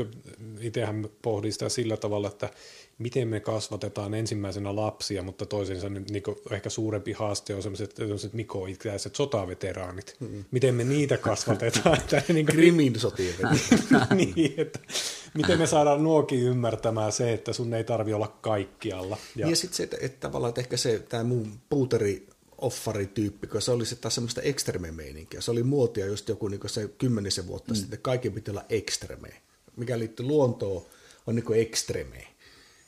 itsehän 0.60 1.08
pohdin 1.22 1.52
sitä 1.52 1.68
sillä 1.68 1.96
tavalla, 1.96 2.28
että 2.28 2.50
miten 2.98 3.28
me 3.28 3.40
kasvatetaan 3.40 4.14
ensimmäisenä 4.14 4.76
lapsia, 4.76 5.22
mutta 5.22 5.46
toisensa 5.46 5.88
niin 5.88 6.22
ehkä 6.50 6.70
suurempi 6.70 7.12
haaste 7.12 7.54
on 7.54 7.62
sellaiset, 7.62 7.96
sellaiset 7.96 8.32
mikoikäiset 8.32 9.14
sotaveteraanit. 9.14 10.16
Mm-hmm. 10.20 10.44
Miten 10.50 10.74
me 10.74 10.84
niitä 10.84 11.16
kasvatetaan? 11.16 11.98
että, 12.00 12.22
niin 12.32 12.46
kuin, 12.46 12.56
Krimin 12.56 13.00
sotien 13.00 13.34
niin, 14.14 14.54
että 14.56 14.78
miten 15.34 15.58
me 15.58 15.66
saadaan 15.66 16.02
nuokin 16.02 16.40
ymmärtämään 16.40 17.12
se, 17.12 17.32
että 17.32 17.52
sun 17.52 17.74
ei 17.74 17.84
tarvi 17.84 18.12
olla 18.12 18.28
kaikkialla. 18.40 19.16
Ja, 19.36 19.50
ja 19.50 19.56
sitten 19.56 19.76
se, 19.76 19.82
että, 19.82 19.96
että 20.00 20.20
tavallaan 20.20 20.48
että 20.48 20.60
ehkä 20.60 20.76
se, 20.76 20.98
tämä 20.98 21.24
mun 21.24 21.52
puuteri 21.68 22.26
offarityyppi, 22.58 23.46
kun 23.46 23.62
se 23.62 23.70
oli 23.70 23.86
se 23.86 23.96
taas 23.96 24.14
semmoista 24.14 24.42
ekstreme-meininkiä. 24.42 25.40
Se 25.40 25.50
oli 25.50 25.62
muotia 25.62 26.06
just 26.06 26.28
joku 26.28 26.48
niin 26.48 26.60
se 26.66 26.88
kymmenisen 26.98 27.46
vuotta 27.46 27.72
mm. 27.72 27.76
sitten, 27.76 27.98
kaiken 28.02 28.32
pitää 28.32 28.52
olla 28.52 28.64
ekstreme. 28.68 29.28
Mikä 29.76 29.98
liittyy 29.98 30.26
luontoon, 30.26 30.82
on 31.26 31.34
niin 31.34 31.54
ekstreme 31.54 32.33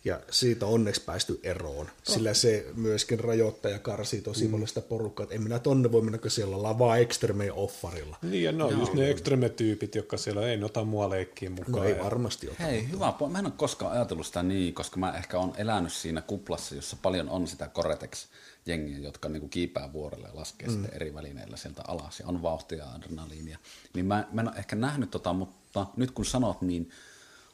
ja 0.07 0.21
siitä 0.31 0.67
onneksi 0.67 1.01
päästy 1.01 1.41
eroon, 1.43 1.87
oh. 1.87 2.15
sillä 2.15 2.35
se 2.35 2.67
myöskin 2.75 3.21
rajoittaa 3.21 3.71
ja 3.71 3.79
karsii 3.79 4.21
tosi 4.21 4.49
mm. 4.49 4.67
sitä 4.67 4.81
porukkaa, 4.81 5.25
että 5.25 5.35
en 5.35 5.43
minä 5.43 5.59
tonne 5.59 5.93
voi 5.93 6.03
mennä, 6.03 6.19
kun 6.19 6.31
siellä 6.31 6.57
ollaan 6.57 6.79
vaan 6.79 7.01
ekstremeen 7.01 7.53
offarilla. 7.53 8.17
Niin 8.23 8.45
ja 8.45 8.53
no, 8.53 8.71
just 8.71 8.95
ne 8.95 9.11
ekstreme-tyypit, 9.11 9.95
jotka 9.95 10.17
siellä 10.17 10.49
ei 10.49 10.65
ota 10.65 10.85
mua 10.85 11.11
leikkiin 11.11 11.53
mukaan. 11.53 11.73
No 11.73 11.85
ei 11.85 11.99
varmasti 11.99 12.49
ota. 12.49 12.63
Hei, 12.63 12.91
hyvä 12.91 13.15
Mä 13.31 13.39
en 13.39 13.47
ole 13.47 13.53
koskaan 13.57 13.93
ajatellut 13.93 14.27
sitä 14.27 14.43
niin, 14.43 14.75
koska 14.75 15.01
mä 15.01 15.13
ehkä 15.13 15.39
on 15.39 15.53
elänyt 15.57 15.93
siinä 15.93 16.23
kuplassa, 16.23 16.75
jossa 16.75 16.97
paljon 17.03 17.29
on 17.29 17.47
sitä 17.47 17.71
Coretex 17.75 18.27
jengiä, 18.67 18.99
jotka 18.99 19.29
niin 19.29 19.51
kiipää 19.51 19.93
vuorelle 19.93 20.29
ja 20.29 20.37
laskee 20.37 20.69
mm. 20.69 20.73
sitten 20.75 20.95
eri 20.95 21.15
välineillä 21.15 21.57
sieltä 21.57 21.83
alas 21.89 22.21
ja 22.21 22.27
on 22.27 22.43
vauhtia 22.43 22.79
ja 22.79 22.91
adrenaliinia. 22.91 23.59
Niin 23.95 24.07
mä, 24.07 24.29
mä 24.33 24.41
en 24.41 24.49
ole 24.49 24.57
ehkä 24.57 24.77
nähnyt 24.77 25.11
tota, 25.11 25.33
mutta 25.33 25.87
nyt 25.97 26.11
kun 26.11 26.25
sanot, 26.25 26.63
niin 26.63 26.91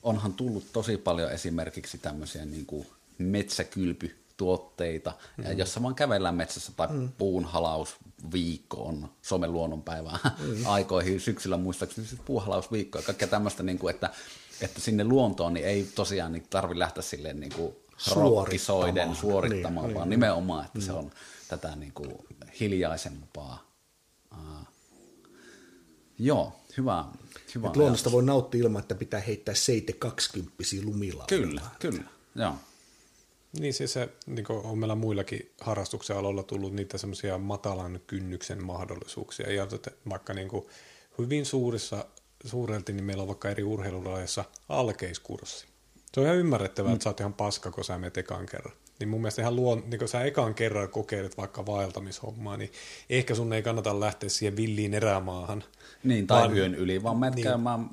onhan 0.03 0.33
tullut 0.33 0.73
tosi 0.73 0.97
paljon 0.97 1.33
esimerkiksi 1.33 1.99
tämmöisiä 1.99 2.45
niin 2.45 2.67
kuin 2.67 2.87
metsäkylpytuotteita, 3.19 5.13
mm-hmm. 5.37 5.59
jossa 5.59 5.83
vaan 5.83 5.95
kävellään 5.95 6.35
metsässä 6.35 6.73
tai 6.77 6.89
mm. 6.91 7.09
puunhalausviikko 7.19 8.83
on 8.83 9.09
Suomen 9.23 9.53
luonnonpäivää 9.53 10.19
mm. 10.39 10.67
aikoihin 10.77 11.21
syksyllä 11.21 11.57
muistaakseni 11.57 12.07
siis 12.07 12.21
puunhalausviikko 12.25 12.99
ja 12.99 13.05
kaikkea 13.05 13.29
tämmöistä, 13.29 13.63
niin 13.63 13.79
kuin, 13.79 13.95
että, 13.95 14.11
että 14.61 14.81
sinne 14.81 15.05
luontoon 15.05 15.55
niin 15.55 15.67
ei 15.67 15.89
tosiaan 15.95 16.33
niin 16.33 16.47
tarvi 16.51 16.79
lähteä 16.79 17.03
silleen 17.03 17.41
niin 17.41 17.53
kuin 17.53 17.77
rokkisoiden 18.15 19.17
suorittamaan, 19.17 19.87
niin, 19.87 19.95
vaan 19.95 20.11
niin, 20.11 20.21
nimenomaan, 20.21 20.65
että 20.65 20.79
mm. 20.79 20.85
se 20.85 20.93
on 20.93 21.11
tätä 21.49 21.77
niin 21.77 21.93
kuin 21.93 22.13
hiljaisempaa. 22.61 23.67
Uh, 24.33 24.67
joo, 26.19 26.53
hyvä, 26.77 27.05
Hyvä 27.55 27.67
että 27.67 27.79
luonnosta 27.79 28.13
voi 28.13 28.23
nauttia 28.23 28.61
ilman, 28.61 28.83
että 28.83 28.95
pitää 28.95 29.21
heittää 29.21 29.55
seite 29.55 29.93
20 29.93 30.53
lumilla. 30.85 31.25
Kyllä, 31.29 31.61
kyllä, 31.79 32.05
joo. 32.35 32.55
Niin 33.59 33.75
siis 33.75 33.93
se 33.93 34.09
niin 34.27 34.47
on 34.49 34.79
meillä 34.79 34.95
muillakin 34.95 35.53
harrastuksen 35.61 36.17
aloilla 36.17 36.43
tullut 36.43 36.73
niitä 36.73 36.99
semmoisia 36.99 37.39
matalan 37.39 38.01
kynnyksen 38.07 38.65
mahdollisuuksia. 38.65 39.53
Ja 39.53 39.67
vaikka 40.09 40.35
niin 40.35 40.49
kuin 40.49 40.67
hyvin 41.19 41.47
suurissa, 41.47 42.05
suurelti, 42.45 42.93
niin 42.93 43.05
meillä 43.05 43.23
on 43.23 43.29
vaikka 43.29 43.51
eri 43.51 43.63
urheilulajeissa 43.63 44.45
alkeiskurssi. 44.69 45.67
Se 46.15 46.21
on 46.21 46.27
ihan 46.27 46.39
ymmärrettävää, 46.39 46.91
mm. 46.91 46.95
että 46.95 47.05
sä 47.05 47.11
oot 47.11 47.21
ihan 47.21 47.35
paska, 47.35 47.71
kun 47.71 47.85
sä 47.85 47.99
menet 47.99 48.19
ekan 48.19 48.47
kerran. 48.47 48.75
Niin 48.99 49.09
mun 49.09 49.21
mielestä 49.21 49.43
ihan 49.43 49.57
luon, 49.57 49.83
niin 49.87 49.99
kun 49.99 50.09
sä 50.09 50.25
ekan 50.25 50.55
kerran 50.55 50.89
kokeilet 50.89 51.37
vaikka 51.37 51.67
vaeltamishommaa, 51.67 52.57
niin 52.57 52.73
ehkä 53.11 53.35
sun 53.35 53.53
ei 53.53 53.63
kannata 53.63 54.01
lähteä 54.01 54.29
siihen 54.29 54.57
villiin 54.57 54.95
erämaahan. 54.95 55.65
Niin, 56.05 56.27
tai 56.27 56.41
vaan, 56.41 56.57
yön 56.57 56.75
yli, 56.75 57.03
vaan 57.03 57.17
menet 57.17 57.35
niin. 57.35 57.45
käymään 57.45 57.91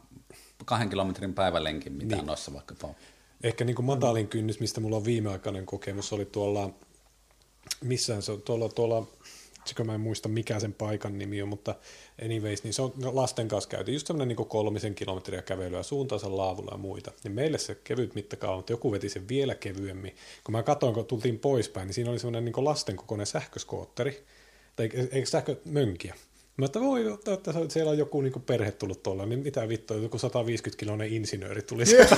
kahden 0.66 0.90
kilometrin 0.90 1.34
päivälenkin, 1.34 1.94
mitä 1.94 2.16
niin. 2.16 2.26
noissa 2.26 2.54
vaikka 2.54 2.76
on. 2.84 2.96
Ehkä 3.44 3.66
niin 3.66 3.76
kuin 3.76 3.86
matalin 3.86 4.28
kynnys, 4.28 4.60
mistä 4.60 4.82
mulla 4.82 4.98
on 4.98 5.06
viimeaikainen 5.06 5.66
kokemus, 5.66 6.14
oli 6.14 6.26
tuolla, 6.26 6.70
missään 7.82 8.22
se 8.22 8.32
on, 8.32 8.42
tuolla, 8.42 8.70
tuolla 8.70 9.08
kun 9.78 9.86
mä 9.86 9.96
en 9.96 10.02
muista 10.02 10.30
mikä 10.30 10.60
sen 10.60 10.74
paikan 10.74 11.18
nimi 11.18 11.42
on, 11.42 11.50
mutta 11.50 11.76
anyways, 12.26 12.64
niin 12.64 12.74
se 12.74 12.82
on 12.82 12.94
lasten 13.12 13.48
kanssa 13.48 13.70
käyty 13.70 13.92
just 13.92 14.08
semmoinen 14.08 14.38
niin 14.38 14.48
kolmisen 14.48 14.96
kilometriä 14.96 15.42
kävelyä 15.42 15.84
suuntaansa 15.84 16.38
laavulla 16.38 16.72
ja 16.72 16.78
muita. 16.78 17.12
Niin 17.24 17.32
meille 17.32 17.58
se 17.58 17.76
kevyt 17.76 18.16
mittakaava, 18.16 18.56
mutta 18.56 18.74
joku 18.74 18.92
veti 18.92 19.10
sen 19.10 19.28
vielä 19.28 19.56
kevyemmin. 19.56 20.16
Kun 20.44 20.52
mä 20.52 20.64
katsoin, 20.64 20.94
kun 20.94 21.06
tultiin 21.06 21.40
poispäin, 21.40 21.88
niin 21.88 21.94
siinä 21.94 22.12
oli 22.12 22.20
semmoinen 22.20 22.46
niin 22.46 22.66
lasten 22.66 22.96
kokoinen 22.96 23.28
sähköskootteri, 23.28 24.26
tai 24.76 24.90
eikö 25.12 25.30
sähkömönkiä. 25.30 26.16
Mä 26.60 26.66
että 26.66 26.80
voi, 26.80 27.06
että 27.34 27.52
siellä 27.70 27.92
on 27.92 27.98
joku 27.98 28.22
niin 28.22 28.42
perhe 28.46 28.72
tullut 28.72 29.04
tuolla, 29.04 29.26
niin 29.26 29.40
mitä 29.40 29.70
vittua, 29.70 29.98
joku 29.98 30.18
150-kiloinen 30.18 31.14
insinööri 31.14 31.62
tuli 31.62 31.86
sieltä. 31.86 32.18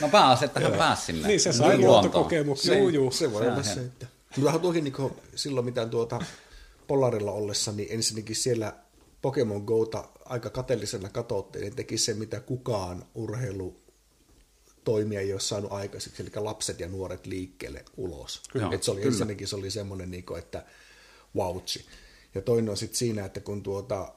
no 0.00 0.08
pääasi, 0.08 0.44
että 0.44 0.60
hän 0.60 0.72
pääsi 0.72 1.04
sinne. 1.04 1.28
Niin, 1.28 1.40
se 1.40 1.52
sai 1.52 1.78
luontokokemuksia. 1.78 2.78
Juu, 2.78 2.88
juu. 2.88 3.10
Se 3.10 3.32
voi 3.32 3.48
olla 3.48 3.62
se, 3.62 3.80
että... 3.80 4.06
Mutta 4.36 4.58
tuokin 4.58 4.84
niin 4.84 4.94
silloin 5.34 5.66
mitään 5.66 5.90
tuota 5.90 6.20
Polarilla 6.86 7.32
ollessa, 7.32 7.72
niin 7.72 7.88
ensinnäkin 7.90 8.36
siellä 8.36 8.72
Pokemon 9.22 9.62
Gota 9.62 10.08
aika 10.24 10.50
kateellisena 10.50 11.08
katsottiin, 11.08 11.62
niin 11.62 11.76
teki 11.76 11.98
se, 11.98 12.14
mitä 12.14 12.40
kukaan 12.40 13.04
urheilu 13.14 13.76
toimia 14.84 15.20
ei 15.20 15.32
ole 15.32 15.40
saanut 15.40 15.72
aikaiseksi, 15.72 16.22
eli 16.22 16.30
lapset 16.36 16.80
ja 16.80 16.88
nuoret 16.88 17.26
liikkeelle 17.26 17.84
ulos. 17.96 18.42
Et 18.72 18.82
se 18.82 18.90
oli 18.90 19.00
kyllä. 19.00 19.12
ensinnäkin 19.12 19.48
se 19.48 19.56
oli 19.56 19.70
semmoinen, 19.70 20.10
niin 20.10 20.24
kuin, 20.24 20.38
että 20.38 20.64
wautsi. 21.36 21.86
Ja 22.34 22.42
toinen 22.42 22.70
on 22.70 22.76
sitten 22.76 22.98
siinä, 22.98 23.24
että 23.24 23.40
kun 23.40 23.62
tuota 23.62 24.14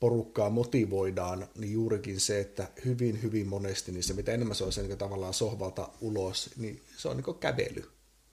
porukkaa 0.00 0.50
motivoidaan, 0.50 1.48
niin 1.58 1.72
juurikin 1.72 2.20
se, 2.20 2.40
että 2.40 2.68
hyvin, 2.84 3.22
hyvin 3.22 3.48
monesti, 3.48 3.92
niin 3.92 4.02
se 4.02 4.14
mitä 4.14 4.32
enemmän 4.32 4.56
se 4.56 4.64
on 4.64 4.72
se 4.72 4.82
niin 4.82 4.98
tavallaan 4.98 5.34
sohvalta 5.34 5.88
ulos, 6.00 6.50
niin 6.56 6.82
se 6.96 7.08
on 7.08 7.16
niin 7.16 7.38
kävely 7.40 7.84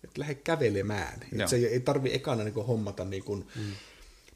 että 0.04 0.20
lähde 0.20 0.36
kävelemään. 0.36 1.20
Että 1.32 1.48
se 1.48 1.56
ei, 1.56 1.66
ei 1.66 1.80
tarvi 1.80 2.14
ekana 2.14 2.44
niin 2.44 2.54
hommata 2.54 3.06
niin 3.06 3.24
kuin 3.24 3.48
mm. 3.56 3.72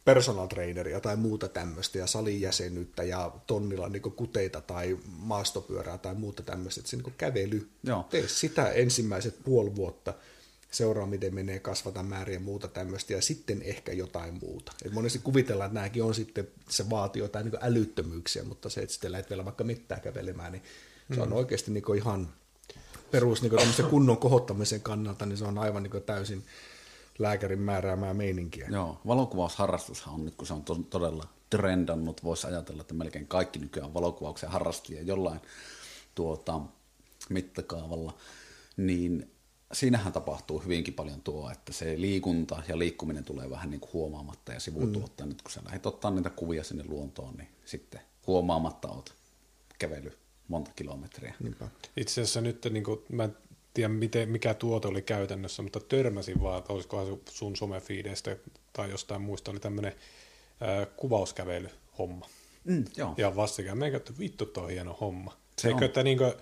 personal 0.05 0.47
traineria 0.47 0.99
tai 0.99 1.15
muuta 1.15 1.47
tämmöistä 1.47 1.97
ja 1.97 2.07
salijäsenyyttä 2.07 3.03
ja 3.03 3.31
tonnilla 3.47 3.89
niin 3.89 4.01
kuteita 4.01 4.61
tai 4.61 4.97
maastopyörää 5.05 5.97
tai 5.97 6.15
muuta 6.15 6.43
tämmöistä. 6.43 6.81
Että 6.81 6.89
se 6.89 6.97
niin 6.97 7.13
kävely, 7.17 7.69
Joo. 7.83 8.05
tee 8.09 8.27
sitä 8.27 8.71
ensimmäiset 8.71 9.35
puoli 9.43 9.75
vuotta, 9.75 10.13
seuraa 10.73 11.05
miten 11.05 11.35
menee, 11.35 11.59
kasvata 11.59 12.03
määriä 12.03 12.35
ja 12.35 12.39
muuta 12.39 12.67
tämmöistä 12.67 13.13
ja 13.13 13.21
sitten 13.21 13.61
ehkä 13.61 13.91
jotain 13.91 14.39
muuta. 14.41 14.71
Et 14.85 14.91
monesti 14.91 15.19
kuvitellaan, 15.19 15.67
että 15.67 15.79
nämäkin 15.79 16.03
on 16.03 16.15
sitten, 16.15 16.47
se 16.69 16.89
vaatii 16.89 17.19
jotain 17.19 17.45
niin 17.45 17.59
älyttömyyksiä, 17.61 18.43
mutta 18.43 18.69
se, 18.69 18.81
että 18.81 18.93
sitten 18.93 19.11
lähdet 19.11 19.29
vielä 19.29 19.45
vaikka 19.45 19.63
mitään 19.63 20.01
kävelemään, 20.01 20.51
niin 20.51 20.63
se 21.15 21.21
on 21.21 21.27
mm. 21.27 21.35
oikeasti 21.35 21.71
niin 21.71 21.97
ihan 21.97 22.33
perus 23.11 23.41
niin 23.41 23.53
kunnon 23.89 24.17
kohottamisen 24.17 24.81
kannalta, 24.81 25.25
niin 25.25 25.37
se 25.37 25.45
on 25.45 25.57
aivan 25.57 25.83
niin 25.83 26.03
täysin 26.05 26.43
lääkärin 27.19 27.59
määräämää 27.59 28.13
meininkiä. 28.13 28.67
Joo, 28.71 29.01
valokuvausharrastushan 29.07 30.13
on 30.13 30.25
nyt, 30.25 30.35
kun 30.35 30.47
se 30.47 30.53
on 30.53 30.63
to- 30.63 30.85
todella 30.89 31.27
trendannut, 31.49 32.23
voisi 32.23 32.47
ajatella, 32.47 32.81
että 32.81 32.93
melkein 32.93 33.27
kaikki 33.27 33.59
nykyään 33.59 33.93
valokuvauksen 33.93 34.49
harrastajia 34.49 35.01
jollain 35.01 35.39
tuota, 36.15 36.61
mittakaavalla, 37.29 38.17
niin 38.77 39.32
siinähän 39.73 40.13
tapahtuu 40.13 40.59
hyvinkin 40.59 40.93
paljon 40.93 41.21
tuo, 41.21 41.51
että 41.51 41.73
se 41.73 41.93
liikunta 41.97 42.63
ja 42.67 42.79
liikkuminen 42.79 43.23
tulee 43.23 43.49
vähän 43.49 43.69
niin 43.69 43.79
kuin 43.79 43.93
huomaamatta 43.93 44.53
ja 44.53 44.59
sivutuottaa. 44.59 45.25
Mm. 45.25 45.29
Nyt 45.29 45.41
kun 45.41 45.51
sä 45.51 45.61
lähdet 45.65 45.85
ottaa 45.85 46.11
niitä 46.11 46.29
kuvia 46.29 46.63
sinne 46.63 46.83
luontoon, 46.87 47.35
niin 47.37 47.47
sitten 47.65 48.01
huomaamatta 48.27 48.87
oot 48.87 49.15
kävely 49.79 50.17
monta 50.47 50.71
kilometriä. 50.75 51.33
Niinpä. 51.39 51.67
Itse 51.97 52.21
asiassa 52.21 52.41
nyt, 52.41 52.67
niin 52.71 52.83
kuin, 52.83 52.99
mä 53.09 53.23
en 53.23 53.37
tiedä 53.73 53.89
miten, 53.89 54.29
mikä 54.29 54.53
tuote 54.53 54.87
oli 54.87 55.01
käytännössä, 55.01 55.61
mutta 55.61 55.79
törmäsin 55.79 56.41
vaan, 56.41 56.59
että 56.59 56.73
olisikohan 56.73 57.17
sun 57.29 57.55
somefiideistä 57.55 58.37
tai 58.73 58.89
jostain 58.89 59.21
muista, 59.21 59.51
oli 59.51 59.59
tämmöinen 59.59 59.93
kuvauskävely-homma. 60.97 62.29
Mm, 62.63 62.85
joo. 62.97 63.13
Ja 63.17 63.35
vastikään 63.35 63.77
meikä, 63.77 63.97
että 63.97 64.13
vittu 64.19 64.45
toi 64.45 64.73
hieno 64.73 64.97
homma. 65.01 65.37
Se 65.61 65.67
Eikö, 65.67 65.85
että 65.85 66.03
niin 66.03 66.17
kuin, 66.17 66.33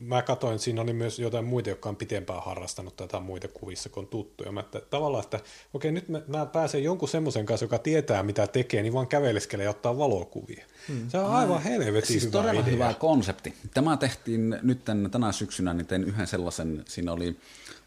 mä 0.00 0.22
katsoin, 0.22 0.54
että 0.54 0.64
siinä 0.64 0.82
oli 0.82 0.92
myös 0.92 1.18
jotain 1.18 1.44
muita, 1.44 1.68
jotka 1.68 1.88
on 1.88 1.96
pitempään 1.96 2.42
harrastanut 2.42 2.96
tätä 2.96 3.20
muita 3.20 3.48
kuvissa 3.48 3.88
kuin 3.88 4.06
tuttuja. 4.06 4.52
Mä 4.52 4.60
että 4.60 4.80
tavallaan, 4.80 5.24
että 5.24 5.40
okei, 5.74 5.92
nyt 5.92 6.08
mä, 6.08 6.22
mä 6.26 6.46
pääsen 6.46 6.84
jonkun 6.84 7.08
semmoisen 7.08 7.46
kanssa, 7.46 7.64
joka 7.64 7.78
tietää 7.78 8.22
mitä 8.22 8.46
tekee, 8.46 8.82
niin 8.82 8.92
vaan 8.92 9.06
käveleskelee 9.06 9.64
ja 9.64 9.70
ottaa 9.70 9.98
valokuvia. 9.98 10.64
Hmm. 10.88 11.08
Se 11.10 11.18
on 11.18 11.30
aivan 11.34 11.62
helvetin 11.62 12.06
siis 12.06 12.22
hyvä 12.22 12.32
todella 12.32 12.60
idea. 12.60 12.72
hyvä 12.72 12.94
konsepti. 12.94 13.54
Tämä 13.74 13.96
tehtiin 13.96 14.58
nyt 14.62 14.84
tänä 15.10 15.32
syksynä, 15.32 15.74
niin 15.74 15.86
tein 15.86 16.04
yhden 16.04 16.26
sellaisen, 16.26 16.84
siinä 16.88 17.12
oli 17.12 17.36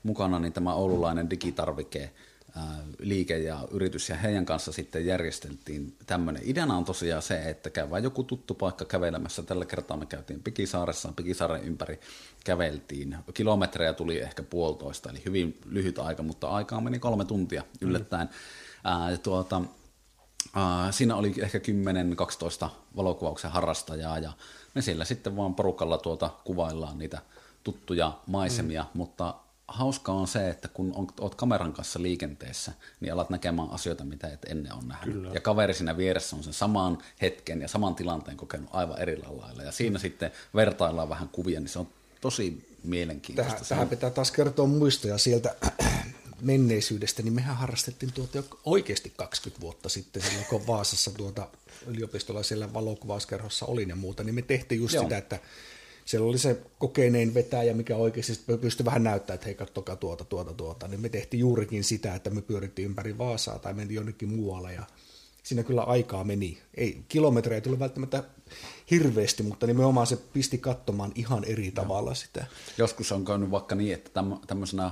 mukana 0.04 0.40
niin 0.40 0.54
tämä 0.54 0.74
oululainen 0.74 1.30
digitarvike, 1.30 2.12
liike 3.00 3.38
ja 3.38 3.68
yritys 3.72 4.10
ja 4.10 4.16
heidän 4.16 4.46
kanssa 4.46 4.72
sitten 4.72 5.06
järjesteltiin 5.06 5.96
tämmöinen. 6.06 6.42
Ideana 6.46 6.78
on 6.78 6.86
tosiaan 6.86 7.22
se, 7.22 7.50
että 7.50 7.70
käydään 7.70 8.04
joku 8.04 8.24
tuttu 8.24 8.54
paikka 8.54 8.86
kävelemässä. 8.86 9.44
Tällä 9.44 9.66
kertaa 9.66 9.98
me 9.98 10.06
käytiin 10.06 10.44
Pikisaaressa, 10.44 11.14
Pikisaaren 11.16 11.64
ympäri 11.64 12.00
käveltiin. 12.46 13.18
Kilometrejä 13.34 13.94
tuli 13.94 14.20
ehkä 14.20 14.44
puolitoista, 14.44 15.10
eli 15.10 15.22
hyvin 15.26 15.60
lyhyt 15.66 16.00
aika, 16.00 16.24
mutta 16.24 16.50
aikaa 16.50 16.82
meni 16.82 17.00
kolme 17.00 17.26
tuntia 17.26 17.64
yllättäen. 17.82 18.28
Mm. 18.28 18.34
Ää, 18.84 19.18
tuota, 19.18 19.62
ää, 20.54 20.92
siinä 20.92 21.16
oli 21.16 21.34
ehkä 21.38 21.60
10-12 22.66 22.70
valokuvauksen 22.96 23.52
harrastajaa 23.52 24.20
ja 24.20 24.34
me 24.76 24.82
siellä 24.82 25.06
sitten 25.06 25.36
vaan 25.36 25.56
porukalla 25.56 25.98
tuota 25.98 26.30
kuvaillaan 26.44 26.98
niitä 26.98 27.22
tuttuja 27.64 28.20
maisemia, 28.28 28.84
mm. 28.84 28.98
mutta 28.98 29.34
hauskaa 29.68 30.16
on 30.16 30.28
se, 30.28 30.50
että 30.50 30.68
kun 30.68 30.92
on, 30.96 31.08
oot 31.20 31.36
kameran 31.36 31.74
kanssa 31.74 32.02
liikenteessä, 32.02 32.72
niin 33.00 33.14
alat 33.14 33.30
näkemään 33.30 33.72
asioita, 33.72 34.04
mitä 34.04 34.28
et 34.28 34.46
ennen 34.50 34.74
on 34.74 34.88
nähnyt. 34.88 35.16
Kyllä. 35.16 35.32
Ja 35.34 35.42
kaveri 35.42 35.74
siinä 35.74 35.98
vieressä 35.98 36.36
on 36.36 36.44
sen 36.44 36.54
saman 36.54 36.98
hetken 37.22 37.62
ja 37.62 37.68
saman 37.68 37.96
tilanteen 37.96 38.38
kokenut 38.38 38.70
aivan 38.74 39.00
eri 39.00 39.18
lailla. 39.18 39.64
Ja 39.64 39.72
siinä 39.72 39.98
mm. 39.98 40.02
sitten 40.02 40.32
vertaillaan 40.56 41.10
vähän 41.10 41.30
kuvia, 41.30 41.60
niin 41.60 41.70
se 41.70 41.80
on 41.80 41.88
tosi 42.22 42.68
mielenkiintoista. 42.84 43.54
Tähän, 43.54 43.68
tähän 43.68 43.90
pitää 43.90 44.10
taas 44.10 44.32
kertoa 44.32 44.68
muistoja 44.68 45.18
sieltä 45.18 45.56
menneisyydestä, 46.42 47.22
niin 47.22 47.34
mehän 47.34 47.58
harrastettiin 47.58 48.14
tuota 48.14 48.38
jo 48.38 48.44
oikeasti 48.66 49.14
20 49.16 49.62
vuotta 49.62 49.90
sitten, 49.90 50.22
silloin 50.22 50.46
kun 50.50 50.68
Vaasassa 50.68 51.12
tuota 51.12 51.48
yliopistolla 51.88 52.44
siellä 52.44 52.74
valokuvauskerhossa 52.74 53.66
olin 53.66 53.90
ja 53.90 53.96
muuta, 53.96 54.24
niin 54.24 54.36
me 54.36 54.42
tehtiin 54.42 54.82
just 54.82 54.94
Joo. 54.94 55.04
sitä, 55.04 55.18
että 55.18 55.40
siellä 56.06 56.28
oli 56.28 56.38
se 56.38 56.62
kokenein 56.80 57.34
vetäjä, 57.34 57.74
mikä 57.74 57.96
oikeasti 57.96 58.58
pystyi 58.62 58.86
vähän 58.86 59.04
näyttämään, 59.04 59.36
että 59.36 59.46
hei 59.46 59.56
kattokaa 59.56 59.96
tuota, 59.96 60.26
tuota, 60.26 60.54
tuota. 60.54 60.88
Niin 60.88 61.02
me 61.02 61.10
tehtiin 61.10 61.40
juurikin 61.40 61.84
sitä, 61.84 62.16
että 62.16 62.30
me 62.30 62.42
pyörittiin 62.42 62.86
ympäri 62.86 63.18
Vaasaa 63.18 63.60
tai 63.60 63.74
mentiin 63.74 63.96
jonnekin 63.96 64.30
muualle 64.30 64.74
ja 64.74 64.84
siinä 65.44 65.64
kyllä 65.64 65.82
aikaa 65.82 66.24
meni. 66.24 66.58
Ei, 66.78 67.04
kilometrejä 67.08 67.56
ei 67.56 67.62
tule 67.62 67.80
välttämättä 67.80 68.24
hirveästi, 68.92 69.44
mutta 69.44 69.68
nimenomaan 69.68 70.08
se 70.08 70.18
pisti 70.18 70.58
katsomaan 70.58 71.12
ihan 71.16 71.44
eri 71.44 71.72
tavalla 71.72 72.12
no. 72.12 72.16
sitä. 72.16 72.46
Joskus 72.78 73.12
on 73.12 73.26
käynyt 73.26 73.52
vaikka 73.52 73.76
niin, 73.76 73.94
että 73.94 74.24
tämmöisenä 74.48 74.92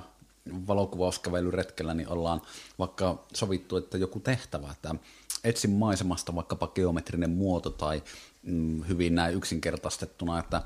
valokuvauskävelyretkellä 0.68 1.94
niin 1.94 2.08
ollaan 2.08 2.42
vaikka 2.80 3.26
sovittu, 3.34 3.78
että 3.78 3.98
joku 3.98 4.20
tehtävä, 4.20 4.72
että 4.72 4.96
etsin 5.44 5.72
maisemasta 5.72 6.36
vaikkapa 6.36 6.68
geometrinen 6.68 7.30
muoto 7.30 7.70
tai 7.70 8.04
mm, 8.44 8.84
hyvin 8.88 9.16
näin 9.16 9.36
yksinkertaistettuna, 9.36 10.40
että 10.40 10.62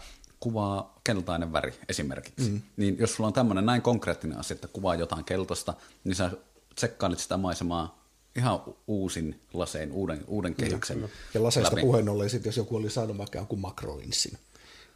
kuvaa 0.45 0.99
keltainen 1.03 1.53
väri 1.53 1.73
esimerkiksi. 1.89 2.49
Mm. 2.49 2.61
Niin 2.77 2.97
jos 2.99 3.15
sulla 3.15 3.27
on 3.27 3.33
tämmöinen 3.33 3.65
näin 3.65 3.81
konkreettinen 3.81 4.37
asia, 4.37 4.55
että 4.55 4.67
kuvaa 4.67 4.95
jotain 4.95 5.25
keltaista, 5.25 5.73
niin 6.03 6.15
sä 6.15 6.31
tsekkailit 6.75 7.19
sitä 7.19 7.37
maisemaa 7.37 8.05
ihan 8.35 8.59
uusin 8.87 9.41
lasein, 9.53 9.91
uuden, 9.91 10.23
uuden 10.27 10.55
kehyksen 10.55 11.01
Ja, 11.01 11.07
ja 11.33 11.43
laseista 11.43 11.75
puheen 11.81 12.09
ollen, 12.09 12.29
sit, 12.29 12.45
jos 12.45 12.57
joku 12.57 12.75
oli 12.75 12.89
saanut 12.89 13.17
vaikka 13.17 13.37
jonkun 13.37 13.59
makroinsin, 13.59 14.37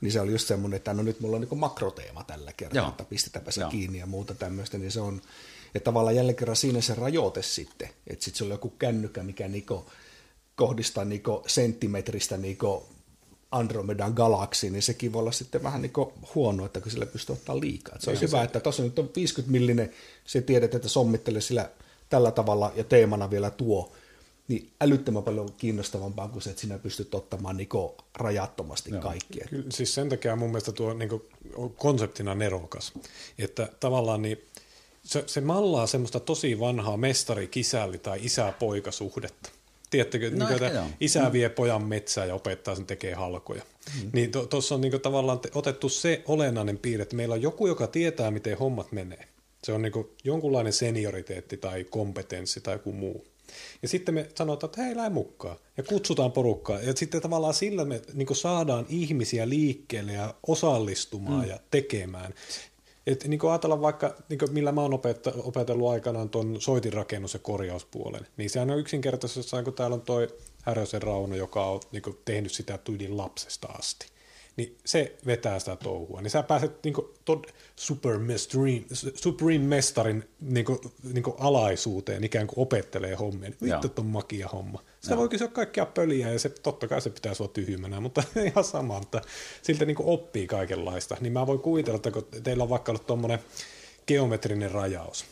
niin 0.01 0.11
se 0.11 0.21
oli 0.21 0.31
just 0.31 0.47
semmoinen, 0.47 0.77
että 0.77 0.93
no 0.93 1.03
nyt 1.03 1.19
mulla 1.19 1.35
on 1.35 1.41
niin 1.41 1.59
makroteema 1.59 2.23
tällä 2.23 2.53
kertaa, 2.53 2.81
Joo. 2.81 2.89
että 2.89 3.03
pistetäänpä 3.03 3.51
se 3.51 3.61
Joo. 3.61 3.69
kiinni 3.69 3.99
ja 3.99 4.05
muuta 4.05 4.35
tämmöistä, 4.35 4.77
niin 4.77 4.91
se 4.91 5.01
on, 5.01 5.21
ja 5.73 5.79
tavallaan 5.79 6.15
jälleen 6.15 6.35
kerran 6.35 6.55
siinä 6.55 6.81
se 6.81 6.95
rajoite 6.95 7.41
sitten, 7.41 7.89
että 8.07 8.25
sitten 8.25 8.37
se 8.37 8.43
on 8.43 8.49
joku 8.49 8.69
kännykkä, 8.69 9.23
mikä 9.23 9.47
niinku 9.47 9.85
kohdistaa 10.55 11.05
niinku 11.05 11.43
senttimetristä 11.47 12.37
niinku 12.37 12.85
Andromedan 13.51 14.13
galaksi, 14.13 14.69
niin 14.69 14.81
sekin 14.81 15.13
voi 15.13 15.19
olla 15.19 15.31
sitten 15.31 15.63
vähän 15.63 15.81
niin 15.81 15.93
huono, 16.35 16.65
että 16.65 16.81
kun 16.81 16.91
sillä 16.91 17.05
pystyy 17.05 17.33
ottaa 17.33 17.59
liikaa. 17.59 17.95
Et 17.95 18.01
se 18.01 18.09
on 18.09 18.21
hyvä, 18.21 18.37
se... 18.37 18.43
että 18.43 18.59
tuossa 18.59 18.83
nyt 18.83 18.99
on 18.99 19.09
50 19.15 19.51
millinen, 19.51 19.91
se 20.25 20.41
tiedät, 20.41 20.75
että 20.75 20.87
sommittelee 20.87 21.41
sillä 21.41 21.69
tällä 22.09 22.31
tavalla 22.31 22.71
ja 22.75 22.83
teemana 22.83 23.31
vielä 23.31 23.49
tuo, 23.49 23.91
niin 24.47 24.71
älyttömän 24.81 25.23
paljon 25.23 25.53
kiinnostavampaa 25.57 26.27
kuin 26.27 26.41
se, 26.41 26.49
että 26.49 26.61
sinä 26.61 26.79
pystyt 26.79 27.15
ottamaan 27.15 27.57
niin 27.57 27.69
rajattomasti 28.15 28.91
Joo. 28.91 29.01
kaikkia. 29.01 29.47
Kyllä, 29.49 29.71
siis 29.71 29.93
sen 29.93 30.09
takia 30.09 30.35
mun 30.35 30.49
mielestä 30.49 30.71
tuo 30.71 30.93
niin 30.93 31.21
konseptina 31.77 32.35
nerokas, 32.35 32.93
että 33.37 33.69
tavallaan 33.79 34.21
niin 34.21 34.45
se, 35.03 35.23
se 35.27 35.41
mallaa 35.41 35.87
semmoista 35.87 36.19
tosi 36.19 36.59
vanhaa 36.59 36.97
mestari-kisälli- 36.97 37.99
tai 37.99 38.19
isä-poikasuhdetta. 38.21 39.49
Tiedättekö, 39.89 40.31
no, 40.35 40.47
niin 40.47 40.95
isä 40.99 41.23
mm. 41.23 41.31
vie 41.31 41.49
pojan 41.49 41.83
metsään 41.83 42.27
ja 42.27 42.35
opettaa 42.35 42.75
sen 42.75 42.85
tekee 42.85 43.13
halkoja. 43.13 43.61
Mm. 44.03 44.09
Niin 44.13 44.31
tuossa 44.31 44.69
to, 44.69 44.75
on 44.75 44.81
niin 44.81 45.01
tavallaan 45.01 45.39
otettu 45.55 45.89
se 45.89 46.23
olennainen 46.27 46.77
piirre, 46.77 47.03
että 47.03 47.15
meillä 47.15 47.35
on 47.35 47.41
joku, 47.41 47.67
joka 47.67 47.87
tietää, 47.87 48.31
miten 48.31 48.57
hommat 48.57 48.91
menee. 48.91 49.27
Se 49.63 49.73
on 49.73 49.81
niin 49.81 49.93
jonkunlainen 50.23 50.73
senioriteetti 50.73 51.57
tai 51.57 51.83
kompetenssi 51.83 52.61
tai 52.61 52.75
joku 52.75 52.91
muu. 52.91 53.25
Ja 53.81 53.87
sitten 53.87 54.15
me 54.15 54.29
sanotaan, 54.35 54.69
että 54.69 54.83
hei, 54.83 54.95
lähde 54.95 55.09
mukaan. 55.09 55.57
Ja 55.77 55.83
kutsutaan 55.83 56.31
porukkaa. 56.31 56.79
Ja 56.79 56.93
sitten 56.95 57.21
tavallaan 57.21 57.53
sillä 57.53 57.85
me 57.85 58.01
niin 58.13 58.35
saadaan 58.35 58.85
ihmisiä 58.89 59.49
liikkeelle 59.49 60.13
ja 60.13 60.33
osallistumaan 60.47 61.43
mm. 61.43 61.49
ja 61.49 61.59
tekemään. 61.71 62.33
Et 63.09 63.27
niin 63.27 63.39
kuin 63.39 63.51
ajatellaan 63.51 63.81
vaikka, 63.81 64.15
niin 64.29 64.39
kuin 64.39 64.53
millä 64.53 64.71
mä 64.71 64.81
oon 64.81 64.99
opetellut 65.43 65.89
aikanaan 65.89 66.29
tuon 66.29 66.57
soitinrakennus- 66.61 67.33
ja 67.33 67.39
korjauspuolen, 67.39 68.27
niin 68.37 68.49
sehän 68.49 68.71
on 68.71 68.79
yksinkertaisesti, 68.79 69.63
kun 69.63 69.73
täällä 69.73 69.93
on 69.93 70.01
toi 70.01 70.27
Härösen 70.61 71.01
Rauno, 71.01 71.35
joka 71.35 71.65
on 71.65 71.79
niin 71.91 72.01
kuin, 72.01 72.17
tehnyt 72.25 72.51
sitä 72.51 72.77
tyylin 72.77 73.17
lapsesta 73.17 73.67
asti 73.67 74.07
niin 74.59 74.77
se 74.85 75.15
vetää 75.25 75.59
sitä 75.59 75.75
touhua. 75.75 76.21
Niin 76.21 76.31
sä 76.31 76.43
pääset 76.43 76.83
niin 76.83 76.93
kuin, 76.93 77.07
tod, 77.25 77.43
super 77.75 78.17
mestarin, 78.17 78.87
supreme 79.15 79.65
mestarin 79.65 80.29
niin 80.41 80.65
kuin, 80.65 80.79
niin 81.13 81.23
kuin 81.23 81.35
alaisuuteen, 81.39 82.23
ikään 82.23 82.47
kuin 82.47 82.59
opettelee 82.59 83.15
hommia. 83.15 83.49
Niin 83.49 83.57
vittu 83.61 84.01
on 84.01 84.05
makia 84.05 84.47
homma. 84.47 84.83
Sitä 85.01 85.17
voi 85.17 85.29
kysyä 85.29 85.47
kaikkia 85.47 85.85
pöliä 85.85 86.31
ja 86.31 86.39
se, 86.39 86.49
totta 86.49 86.87
kai 86.87 87.01
se 87.01 87.09
pitää 87.09 87.33
sua 87.33 87.47
tyhjymänä, 87.47 87.99
mutta 87.99 88.23
ihan 88.45 88.63
sama, 88.63 88.97
että 89.01 89.21
siltä 89.61 89.85
niin 89.85 89.95
kuin 89.95 90.09
oppii 90.09 90.47
kaikenlaista. 90.47 91.17
Niin 91.19 91.33
mä 91.33 91.47
voin 91.47 91.59
kuvitella, 91.59 91.95
että 91.95 92.11
kun 92.11 92.27
teillä 92.43 92.63
on 92.63 92.69
vaikka 92.69 92.91
ollut 92.91 93.07
tuommoinen 93.07 93.39
geometrinen 94.07 94.71
rajaus, 94.71 95.25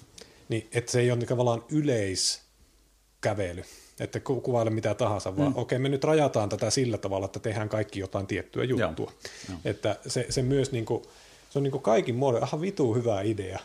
niin 0.49 0.67
että 0.71 0.91
se 0.91 0.99
ei 0.99 1.11
ole 1.11 1.19
niin 1.19 1.27
tavallaan 1.27 1.63
yleiskävely, 1.71 3.63
että 3.99 4.19
kuvaile 4.19 4.69
mitä 4.69 4.93
tahansa, 4.93 5.37
vaan 5.37 5.51
mm. 5.51 5.57
okei, 5.57 5.75
okay, 5.75 5.79
me 5.79 5.89
nyt 5.89 6.03
rajataan 6.03 6.49
tätä 6.49 6.69
sillä 6.69 6.97
tavalla, 6.97 7.25
että 7.25 7.39
tehdään 7.39 7.69
kaikki 7.69 7.99
jotain 7.99 8.27
tiettyä 8.27 8.63
juttua. 8.63 9.11
Joo. 9.49 9.59
Että 9.65 9.99
se, 10.07 10.25
se 10.29 10.41
myös 10.41 10.71
niin 10.71 10.85
kuin, 10.85 11.03
se 11.49 11.59
on 11.59 11.63
niin 11.63 11.71
kuin 11.71 11.81
kaikin 11.81 12.15
muodon, 12.15 12.43
aha 12.43 12.61
vitu 12.61 12.93
hyvä 12.93 13.21
idea. 13.21 13.59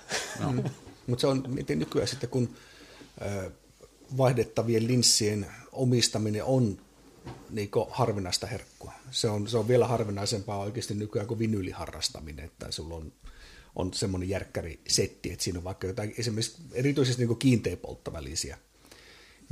Mm. 0.51 0.65
Mutta 1.07 1.21
se 1.21 1.27
on, 1.27 1.45
miten 1.49 1.79
nykyään 1.79 2.09
sitten 2.09 2.31
kun 2.31 2.49
vaihdettavien 4.17 4.87
linssien 4.87 5.47
omistaminen 5.73 6.45
on 6.45 6.79
niin 7.51 7.71
harvinaista 7.91 8.47
herkkua. 8.47 8.93
Se 9.11 9.29
on, 9.29 9.49
se 9.49 9.59
on 9.59 9.69
vielä 9.69 9.87
harvinaisempaa 9.87 10.59
oikeasti 10.59 10.95
nykyään 10.95 11.29
kuin 11.29 11.39
vinyyliharrastaminen, 11.39 12.45
että 12.45 12.71
sulla 12.71 12.95
on, 12.95 13.13
on 13.77 13.95
semmoinen 13.95 14.29
järkkäri 14.29 14.81
setti, 14.89 15.33
että 15.33 15.45
siinä 15.45 15.59
on 15.59 15.65
vaikka 15.65 15.87
jotain 15.87 16.15
esimerkiksi 16.19 16.63
erityisesti 16.73 17.27
niin 17.27 17.39
kiinteäpolttavälisiä 17.39 18.59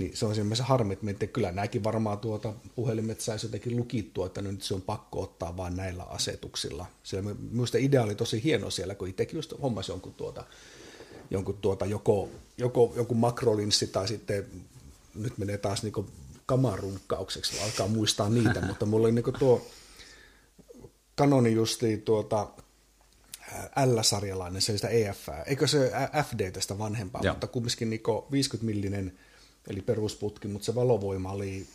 niin 0.00 0.16
se 0.16 0.26
on 0.26 0.34
siinä 0.34 0.64
harmi, 0.64 0.98
että 1.08 1.26
kyllä 1.26 1.52
nämäkin 1.52 1.84
varmaan 1.84 2.18
tuota 2.18 2.52
puhelimet 2.74 3.20
saisi 3.20 3.46
jotenkin 3.46 3.76
lukittua, 3.76 4.26
että 4.26 4.42
nyt 4.42 4.62
se 4.62 4.74
on 4.74 4.82
pakko 4.82 5.22
ottaa 5.22 5.56
vain 5.56 5.76
näillä 5.76 6.02
asetuksilla. 6.02 6.86
Siellä 7.02 7.34
minusta 7.50 7.78
idea 7.78 8.02
oli 8.02 8.14
tosi 8.14 8.44
hieno 8.44 8.70
siellä, 8.70 8.94
kun 8.94 9.08
itsekin 9.08 9.36
just 9.38 9.52
hommasi 9.62 9.92
jonkun, 9.92 10.14
tuota, 10.14 10.44
jonkun 11.30 11.58
tuota, 11.60 11.86
joko, 11.86 12.28
joko 12.58 12.92
jonkun 12.96 13.16
makrolinssi 13.16 13.86
tai 13.86 14.08
sitten 14.08 14.46
nyt 15.14 15.38
menee 15.38 15.58
taas 15.58 15.82
niin 15.82 16.06
kamarunkaukseksi, 16.46 17.60
alkaa 17.60 17.88
muistaa 17.88 18.28
niitä, 18.28 18.60
mutta 18.66 18.86
mulla 18.86 19.06
oli 19.06 19.12
niin 19.12 19.38
tuo 19.38 19.66
Canoni 21.18 21.52
justi 21.52 21.96
tuota, 21.96 22.48
L-sarjalainen, 23.86 24.62
se 24.62 24.76
sitä 24.76 24.88
EF, 24.88 25.28
eikö 25.46 25.66
se 25.66 25.92
FD 26.30 26.50
tästä 26.50 26.78
vanhempaa, 26.78 27.22
Joo. 27.24 27.34
mutta 27.34 27.46
kumminkin 27.46 27.90
niin 27.90 28.02
50 28.32 28.66
millinen 28.66 29.18
eli 29.68 29.80
perusputki, 29.80 30.48
mutta 30.48 30.66
se 30.66 30.74
valovoima 30.74 31.32
oli 31.32 31.66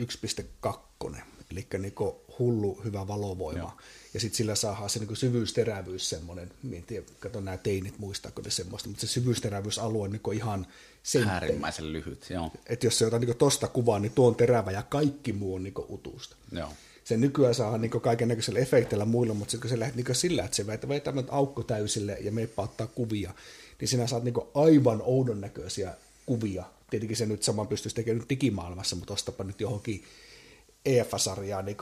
1.2, 0.00 1.16
eli 1.50 1.66
niin 1.78 1.94
hullu 2.38 2.80
hyvä 2.84 3.08
valovoima. 3.08 3.58
Joo. 3.58 3.72
Ja 4.14 4.20
sitten 4.20 4.36
sillä 4.36 4.54
saadaan 4.54 4.90
se 4.90 4.98
niin 4.98 5.16
syvyysterävyys 5.16 6.10
semmoinen, 6.10 6.50
en 6.72 6.82
tiedä, 6.82 7.06
kato 7.20 7.40
nämä 7.40 7.56
teinit 7.56 7.98
muistaako 7.98 8.42
ne 8.42 8.50
semmoista, 8.50 8.88
mutta 8.88 9.00
se 9.00 9.06
syvyysterävyysalue 9.06 10.04
on 10.04 10.12
niin 10.12 10.34
ihan 10.34 10.66
senttejä. 11.02 11.34
Äärimmäisen 11.34 11.92
lyhyt, 11.92 12.26
joo. 12.30 12.50
Että 12.66 12.86
jos 12.86 12.98
se 12.98 13.04
otetaan 13.04 13.22
niin 13.22 13.36
tosta 13.36 13.68
kuvaa, 13.68 13.98
niin 13.98 14.12
tuo 14.12 14.28
on 14.28 14.34
terävä 14.34 14.70
ja 14.70 14.82
kaikki 14.82 15.32
muu 15.32 15.54
on 15.54 15.62
niin 15.62 15.74
utusta. 15.88 16.36
Joo. 16.52 16.68
Se 17.04 17.16
nykyään 17.16 17.54
saa 17.54 17.78
niin 17.78 17.90
kaiken 17.90 18.28
näköisellä 18.28 18.60
efektillä 18.60 19.04
muilla, 19.04 19.34
mutta 19.34 19.50
sitten 19.50 19.68
kun 19.68 19.70
se 19.70 19.80
lähdet 19.80 19.96
niin 19.96 20.14
sillä, 20.14 20.44
että 20.44 20.56
se 20.56 20.66
vetää 20.66 21.00
tämän 21.00 21.26
aukko 21.30 21.62
täysille 21.62 22.16
ja 22.20 22.32
meipä 22.32 22.62
ottaa 22.62 22.86
kuvia, 22.86 23.34
niin 23.80 23.88
sinä 23.88 24.06
saat 24.06 24.24
niin 24.24 24.34
aivan 24.54 25.02
oudon 25.04 25.40
näköisiä 25.40 25.94
kuvia 26.26 26.64
tietenkin 26.90 27.16
se 27.16 27.26
nyt 27.26 27.42
saman 27.42 27.68
pystyisi 27.68 27.94
tekemään 27.94 28.18
nyt 28.18 28.30
digimaailmassa, 28.30 28.96
mutta 28.96 29.14
ostapa 29.14 29.44
nyt 29.44 29.60
johonkin 29.60 30.04
EF-sarjaa 30.84 31.62
niin 31.62 31.76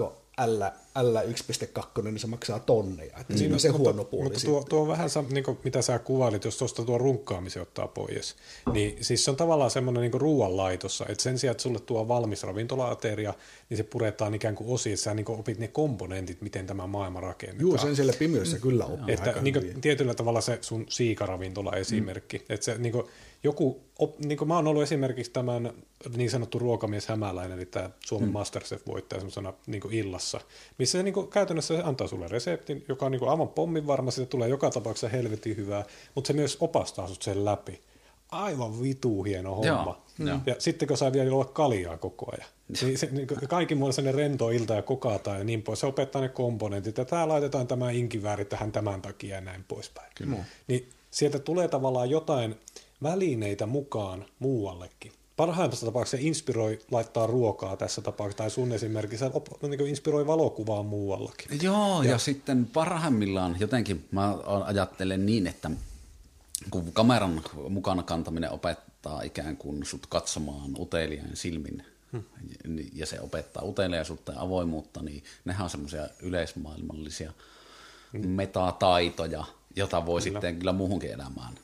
L, 0.47 0.63
L1.2, 0.99 2.03
niin 2.03 2.19
se 2.19 2.27
maksaa 2.27 2.59
tonneja. 2.59 3.17
Että 3.21 3.33
mm. 3.33 3.39
siinä 3.39 3.55
on 3.55 3.61
se 3.61 3.69
mutta, 3.69 3.83
huono 3.83 4.05
puoli. 4.05 4.25
Mutta 4.25 4.41
tuo, 4.45 4.65
tuo 4.69 4.81
on 4.81 4.89
vähän 4.89 5.09
niin 5.31 5.45
kuin, 5.45 5.59
mitä 5.65 5.83
sä 5.83 5.99
kuvailit, 5.99 6.45
jos 6.45 6.59
tuosta 6.59 6.85
tuo 6.85 6.99
runkkaamisen 6.99 7.63
ottaa 7.63 7.89
pois. 7.89 8.37
Niin 8.73 9.05
siis 9.05 9.25
se 9.25 9.31
on 9.31 9.37
tavallaan 9.37 9.71
semmoinen 9.71 10.01
niin 10.01 10.21
ruoanlaitossa, 10.21 11.07
että 11.09 11.23
sen 11.23 11.39
sijaan, 11.39 11.53
että 11.53 11.63
sulle 11.63 11.81
tuo 11.81 12.09
valmis 12.09 12.43
ravintolaateria, 12.43 13.35
niin 13.71 13.77
se 13.77 13.83
puretaan 13.83 14.35
ikään 14.35 14.55
kuin 14.55 14.71
osiin, 14.71 14.95
että 14.95 15.05
sä 15.05 15.15
niin 15.15 15.25
kuin 15.25 15.41
opit 15.41 15.59
ne 15.59 15.69
komponentit, 15.69 16.41
miten 16.41 16.67
tämä 16.67 16.87
maailma 16.87 17.21
rakennetaan. 17.21 17.71
Joo, 17.71 17.79
sen 17.79 17.97
siellä 17.97 18.13
pimiössä 18.19 18.59
kyllä 18.59 18.85
oppii 18.85 19.15
Että 19.15 19.35
niin 19.41 19.55
kuin, 19.55 19.81
tietyllä 19.81 20.15
tavalla 20.15 20.41
se 20.41 20.59
sun 20.61 20.87
siikaravintola 20.89 21.73
esimerkki, 21.73 22.39
mm. 22.39 22.45
että 22.49 22.65
se 22.65 22.79
niin 22.79 22.93
kuin, 22.93 23.07
joku, 23.47 23.81
niin 24.25 24.39
kuin 24.39 24.49
mä 24.49 24.57
oon 24.57 24.67
ollut 24.67 24.83
esimerkiksi 24.83 25.33
tämän 25.33 25.73
niin 26.17 26.31
sanottu 26.31 26.59
ruokamies 26.59 27.09
hämäläinen, 27.09 27.59
eli 27.59 27.67
tämä 27.67 27.91
Suomen 28.07 28.29
mm. 28.29 28.33
Masterchef-voittaja 28.33 29.21
semmoisena 29.21 29.53
niin 29.67 29.83
illassa, 29.91 30.41
missä 30.79 30.99
se 30.99 31.03
niin 31.03 31.15
kuin, 31.15 31.29
käytännössä 31.29 31.77
se 31.77 31.83
antaa 31.83 32.07
sulle 32.07 32.29
reseptin, 32.29 32.85
joka 32.89 33.07
on 33.07 33.13
niin 33.13 33.21
kuin, 33.21 33.31
aivan 33.31 33.49
pommin 33.49 33.87
varma, 33.87 34.11
siitä 34.11 34.31
tulee 34.31 34.49
joka 34.49 34.71
tapauksessa 34.71 35.09
helvetin 35.09 35.57
hyvää, 35.57 35.85
mutta 36.15 36.29
se 36.29 36.33
myös 36.33 36.57
opastaa 36.61 37.09
sut 37.09 37.23
sen 37.23 37.45
läpi. 37.45 37.81
Aivan 38.31 38.83
vitu 38.83 39.23
hieno 39.23 39.55
homma. 39.55 40.03
Joo, 40.19 40.39
ja 40.47 40.55
sitten 40.59 40.89
kun 40.89 40.97
saa 40.97 41.13
vielä 41.13 41.35
olla 41.35 41.45
kaljaa 41.45 41.99
koko 41.99 42.27
ajan. 42.33 42.49
Niin 42.83 42.99
se, 42.99 43.09
niin 43.13 43.27
kaikki 43.49 43.75
mulla 43.75 43.93
sellainen 43.93 44.25
rento 44.25 44.51
ilta 44.51 44.75
ja 44.75 44.83
kokataan 44.83 45.39
ja 45.39 45.45
niin 45.45 45.63
pois. 45.63 45.81
Se 45.81 45.87
opettaa 45.87 46.23
ne 46.23 46.29
komponentit 46.29 46.99
ja 46.99 47.05
tää 47.05 47.29
laitetaan 47.29 47.67
tämä 47.67 47.91
inkivääri 47.91 48.45
tähän 48.45 48.73
tämän 48.73 49.03
takia 49.03 49.35
ja 49.35 49.41
näin 49.41 49.65
poispäin. 49.69 50.13
Kyllä. 50.15 50.37
Niin 50.67 50.91
sieltä 51.11 51.39
tulee 51.39 51.69
tavallaan 51.69 52.11
jotain, 52.11 52.57
välineitä 53.03 53.67
mukaan 53.67 54.27
muuallekin. 54.39 55.13
Parhaimmassa 55.37 55.87
tapauksessa 55.87 56.17
se 56.17 56.23
inspiroi 56.23 56.79
laittaa 56.91 57.27
ruokaa 57.27 57.77
tässä 57.77 58.03
tapauksessa, 58.03 58.39
tai 58.39 58.51
sun 58.51 58.73
esimerkiksi 58.73 59.19
se 59.19 59.69
niin 59.69 59.87
inspiroi 59.87 60.27
valokuvaa 60.27 60.83
muuallakin. 60.83 61.63
Joo, 61.63 62.03
ja, 62.03 62.11
ja 62.11 62.19
sitten 62.19 62.67
parhaimmillaan 62.67 63.57
jotenkin 63.61 64.09
mä 64.11 64.39
ajattelen 64.65 65.27
niin, 65.27 65.47
että 65.47 65.71
kun 66.71 66.93
kameran 66.93 67.43
mukana 67.69 68.03
kantaminen 68.03 68.51
opettaa 68.51 69.23
ikään 69.23 69.57
kuin 69.57 69.87
sut 69.87 70.07
katsomaan 70.07 70.71
uteliaan 70.79 71.37
silmin, 71.37 71.85
hmm. 72.13 72.25
ja 72.93 73.07
se 73.07 73.21
opettaa 73.21 73.65
uteliaisuutta 73.65 74.33
ja 74.33 74.41
avoimuutta, 74.41 75.03
niin 75.03 75.25
nehän 75.45 75.65
on 75.65 75.71
semmoisia 75.71 76.09
yleismaailmallisia 76.23 77.33
hmm. 78.13 78.29
metataitoja, 78.29 79.45
jota 79.77 80.07
voi 80.07 80.21
kyllä. 80.21 80.35
sitten 80.35 80.59
kyllä 80.59 80.73
muuhunkin 80.73 81.11
elämään. 81.11 81.55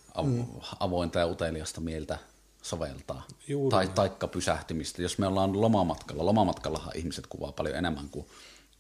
Avointa 0.81 1.19
ja 1.19 1.27
uteliasta 1.27 1.81
mieltä 1.81 2.19
soveltaa. 2.63 3.23
Juuri 3.49 3.71
tai 3.71 3.89
taikka 3.89 4.29
pysähtymistä. 4.29 5.03
Jos 5.03 5.19
me 5.19 5.27
ollaan 5.27 5.61
lomamatkalla, 5.61 6.25
lomamatkallahan 6.25 6.97
ihmiset 6.97 7.27
kuvaa 7.27 7.53
paljon 7.53 7.77
enemmän 7.77 8.09
kuin 8.09 8.27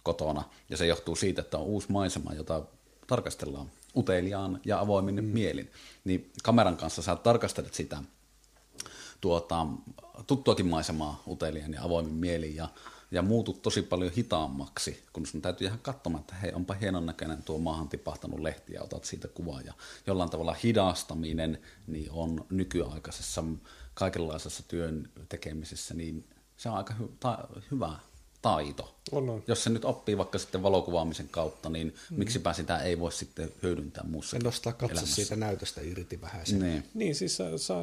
kotona, 0.02 0.44
ja 0.68 0.76
se 0.76 0.86
johtuu 0.86 1.16
siitä, 1.16 1.40
että 1.40 1.59
on 1.59 1.64
uusi 1.64 1.92
maisema, 1.92 2.34
jota 2.34 2.62
tarkastellaan 3.06 3.70
uteliaan 3.96 4.60
ja 4.64 4.80
avoimin 4.80 5.24
mm. 5.24 5.24
mielin. 5.24 5.70
Niin 6.04 6.32
kameran 6.42 6.76
kanssa 6.76 7.02
sä 7.02 7.16
tarkastelet 7.16 7.74
sitä 7.74 8.02
tuota, 9.20 9.66
tuttuakin 10.26 10.66
maisemaa 10.66 11.22
uteliaan 11.28 11.72
ja 11.72 11.82
avoimin 11.82 12.14
mielin, 12.14 12.56
ja 12.56 12.68
ja 13.12 13.22
muutut 13.22 13.62
tosi 13.62 13.82
paljon 13.82 14.12
hitaammaksi, 14.12 15.02
kun 15.12 15.26
sun 15.26 15.43
täytyy 15.43 15.66
ihan 15.66 15.78
katsomaan, 15.78 16.20
että 16.20 16.34
hei, 16.34 16.52
onpa 16.52 16.74
hienon 16.74 17.06
näköinen 17.06 17.43
tuo 17.43 17.59
maahan 17.59 17.89
tipahtanut 17.89 18.40
lehti 18.40 18.72
ja 18.72 18.82
otat 18.82 19.05
siitä 19.05 19.28
kuvaa. 19.28 19.60
Ja 19.60 19.72
jollain 20.06 20.30
tavalla 20.30 20.56
hidastaminen 20.64 21.59
niin 21.86 22.10
on 22.10 22.47
nykyaikaisessa 22.51 23.44
kaikenlaisessa 23.94 24.62
työn 24.68 25.09
tekemisessä, 25.28 25.94
niin 25.94 26.24
se 26.56 26.68
on 26.68 26.76
aika 26.76 26.94
hy- 27.01 27.12
ta- 27.20 27.48
hyvä 27.70 27.93
taito. 28.43 28.94
On, 29.12 29.30
on. 29.30 29.44
Jos 29.47 29.64
se 29.64 29.70
nyt 29.70 29.84
oppii 29.84 30.18
vaikka 30.18 30.39
sitten 30.39 30.62
valokuvaamisen 30.62 31.28
kautta, 31.28 31.68
niin 31.68 31.94
mm. 32.10 32.18
miksipä 32.18 32.52
sitä 32.52 32.78
ei 32.78 33.01
voi 33.01 33.12
sitten 33.12 33.52
hyödyntää 33.62 34.05
muussa 34.05 34.39
nostaa 34.39 34.72
katse 34.72 34.93
elämässä. 34.93 35.14
siitä 35.14 35.36
näytöstä 35.36 35.80
irti 35.80 36.20
vähän. 36.20 36.44
Niin. 36.60 36.84
Niin, 36.94 37.14
siis 37.14 37.36
saa, 37.36 37.59
saa 37.59 37.82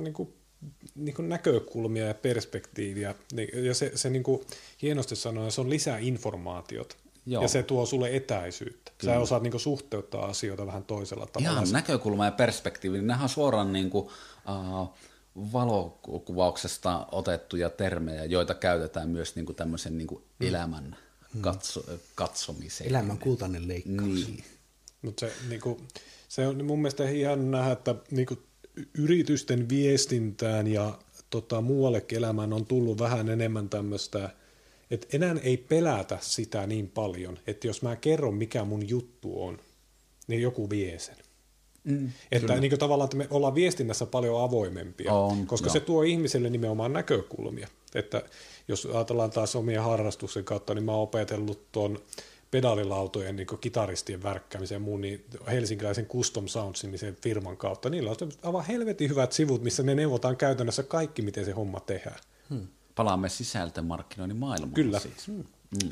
niinku, 0.62 0.82
niinku 0.96 1.22
näkökulmia 1.22 2.06
ja 2.08 2.14
perspektiiviä. 2.14 3.16
Niin, 3.32 3.66
Ja 3.66 3.74
se, 3.74 3.92
se 3.96 4.10
niinku, 4.10 4.46
hienosti 4.82 5.16
sanoo, 5.16 5.52
se 5.52 5.62
on 5.62 5.70
lisää 5.70 5.98
informaatiota. 5.98 6.96
Joo. 7.26 7.42
Ja 7.42 7.48
se 7.48 7.64
tuo 7.64 7.86
sulle 7.86 8.16
etäisyyttä. 8.16 8.92
Kyllä. 8.98 9.14
Sä 9.14 9.20
osaat 9.20 9.44
niinku 9.44 9.60
suhteuttaa 9.60 10.26
asioita 10.26 10.66
vähän 10.66 10.84
toisella 10.84 11.26
tavalla. 11.26 11.52
Ihan 11.52 11.72
näkökulma 11.72 12.26
ja 12.26 12.32
perspektiivi, 12.32 12.98
niin 12.98 13.08
nehän 13.08 13.24
on 13.24 13.30
suoraan 13.30 13.74
niin 13.74 13.90
kuin, 13.90 14.06
uh, 14.06 14.94
valokuvauksesta 15.54 17.08
otettuja 17.12 17.70
termejä, 17.70 18.26
joita 18.26 18.54
käytetään 18.54 19.10
myös 19.10 19.36
niin 19.36 19.46
kuin 19.46 19.56
tämmöisen 19.56 19.98
niin 19.98 20.08
kuin 20.08 20.24
elämän 20.42 20.96
katso, 21.42 21.84
katsomiseen. 22.16 22.90
Elämän 22.90 23.18
kultainen 23.18 23.68
leikkaus. 23.68 24.28
Niin. 24.28 24.44
Mutta 25.02 25.20
se, 25.20 25.34
niinku, 25.50 25.82
se 26.28 26.48
on 26.48 26.66
mun 26.66 26.80
mielestä 26.80 27.10
ihan 27.10 27.52
nähdä, 27.52 27.72
että 27.72 27.96
niinku, 28.12 28.38
yritysten 28.98 29.70
viestintään 29.70 30.68
ja 30.68 31.00
tota, 31.30 31.62
muuallekin 31.62 32.18
elämään 32.18 32.54
on 32.54 32.66
tullut 32.66 33.00
vähän 33.00 33.30
enemmän 33.30 33.70
tämmöistä, 33.70 34.30
että 34.92 35.08
enää 35.14 35.36
ei 35.44 35.58
pelätä 35.58 36.18
sitä 36.22 36.68
niin 36.68 36.90
paljon, 36.90 37.40
että 37.48 37.68
jos 37.68 37.82
mä 37.82 37.96
kerron, 37.96 38.36
mikä 38.36 38.64
mun 38.66 38.90
juttu 38.90 39.44
on, 39.44 39.60
niin 40.28 40.42
joku 40.42 40.70
vie 40.70 41.00
sen. 41.00 41.16
Mm, 41.84 42.12
Että 42.32 42.60
niin 42.60 42.72
kuin 42.72 42.80
tavallaan, 42.80 43.06
että 43.06 43.18
me 43.18 43.28
ollaan 43.30 43.56
viestinnässä 43.56 44.06
paljon 44.06 44.44
avoimempia, 44.44 45.14
On, 45.14 45.48
koska 45.48 45.68
joo. 45.68 45.74
se 45.74 45.80
tuo 45.80 46.04
ihmiselle 46.04 46.50
nimenomaan 46.50 46.94
näkökulmia. 46.94 47.68
Että 47.96 48.24
jos 48.68 48.86
ajatellaan 48.86 49.32
taas 49.32 49.56
omia 49.56 49.84
harrastuksen 49.84 50.44
kautta, 50.44 50.74
niin 50.74 50.84
mä 50.84 50.92
oon 50.92 51.02
opetellut 51.02 51.72
tuon 51.72 52.00
pedaalilautojen 52.52 53.36
niin 53.36 53.48
kitaristien 53.62 54.24
värkkäämisen 54.24 54.76
ja 54.76 54.80
muun, 54.80 55.02
niin 55.02 55.26
helsinkiläisen 55.48 56.06
Custom 56.06 56.48
Sounds 56.48 56.84
nimisen 56.84 57.18
firman 57.22 57.58
kautta. 57.58 57.90
Niillä 57.90 58.10
on 58.10 58.18
aivan 58.44 58.66
helvetin 58.66 59.10
hyvät 59.10 59.32
sivut, 59.32 59.64
missä 59.64 59.84
ne 59.84 59.96
neuvotaan 59.96 60.38
käytännössä 60.38 60.84
kaikki, 60.84 61.22
miten 61.22 61.46
se 61.46 61.52
homma 61.52 61.80
tehdään. 61.80 62.20
Palaamme 62.96 63.30
sisältömarkkinoinnin 63.30 64.38
maailmaan 64.38 64.74
Kyllä. 64.74 65.00
siis. 65.00 65.28
Mm. 65.28 65.44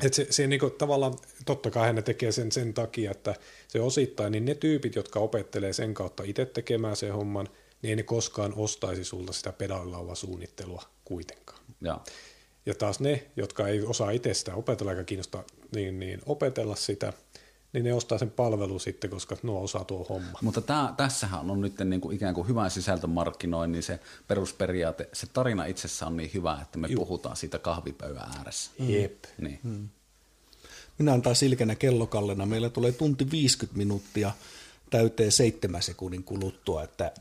Et 0.02 0.14
se, 0.14 0.26
se 0.30 0.46
niinku, 0.46 0.70
tavallaan, 0.70 1.14
totta 1.46 1.70
kai 1.70 1.92
ne 1.92 2.02
tekee 2.02 2.32
sen 2.32 2.52
sen 2.52 2.74
takia, 2.74 3.10
että 3.10 3.34
se 3.68 3.80
osittain, 3.80 4.32
niin 4.32 4.44
ne 4.44 4.54
tyypit, 4.54 4.94
jotka 4.94 5.20
opettelee 5.20 5.72
sen 5.72 5.94
kautta 5.94 6.22
itse 6.22 6.46
tekemään 6.46 6.96
sen 6.96 7.12
homman, 7.12 7.48
niin 7.82 7.90
ei 7.90 7.96
ne 7.96 8.02
koskaan 8.02 8.52
ostaisi 8.56 9.04
sulta 9.04 9.32
sitä 9.32 9.52
pedaalilauvasuunnittelua 9.52 10.82
kuitenkaan. 11.04 11.60
Joo. 11.80 12.00
Ja 12.66 12.74
taas 12.74 13.00
ne, 13.00 13.26
jotka 13.36 13.68
ei 13.68 13.82
osaa 13.82 14.10
itse 14.10 14.34
sitä 14.34 14.54
opetella 14.54 14.92
eikä 14.92 15.04
kiinnosta 15.04 15.44
niin, 15.74 16.00
niin 16.00 16.20
opetella 16.26 16.76
sitä, 16.76 17.12
niin 17.72 17.84
ne 17.84 17.92
ostaa 17.92 18.18
sen 18.18 18.30
palvelu 18.30 18.78
sitten, 18.78 19.10
koska 19.10 19.36
nuo 19.42 19.62
osaa 19.62 19.84
tuo 19.84 20.06
homma. 20.08 20.38
Mutta 20.42 20.60
tää, 20.60 20.94
tässähän 20.96 21.50
on 21.50 21.60
nyt 21.60 21.78
niin 21.78 22.00
kuin 22.00 22.16
ikään 22.16 22.34
kuin 22.34 22.48
hyvän 22.48 22.70
sisältömarkkinoinnin 22.70 23.82
se 23.82 24.00
perusperiaate. 24.28 25.08
Se 25.12 25.26
tarina 25.26 25.64
itsessään 25.64 26.12
on 26.12 26.16
niin 26.16 26.30
hyvä, 26.34 26.58
että 26.62 26.78
me 26.78 26.88
Juh. 26.88 26.98
puhutaan 26.98 27.36
siitä 27.36 27.58
kahvipöydän 27.58 28.30
ääressä. 28.38 28.70
Jep. 28.78 29.24
Niin. 29.38 29.90
Minä 30.98 31.12
antaa 31.12 31.34
silkänä 31.34 31.74
kellokallena. 31.74 32.46
Meillä 32.46 32.70
tulee 32.70 32.92
tunti 32.92 33.30
50 33.30 33.78
minuuttia 33.78 34.32
täyteen 34.90 35.32
seitsemän 35.32 35.82
sekunnin 35.82 36.24
kuluttua, 36.24 36.82
että, 36.82 37.12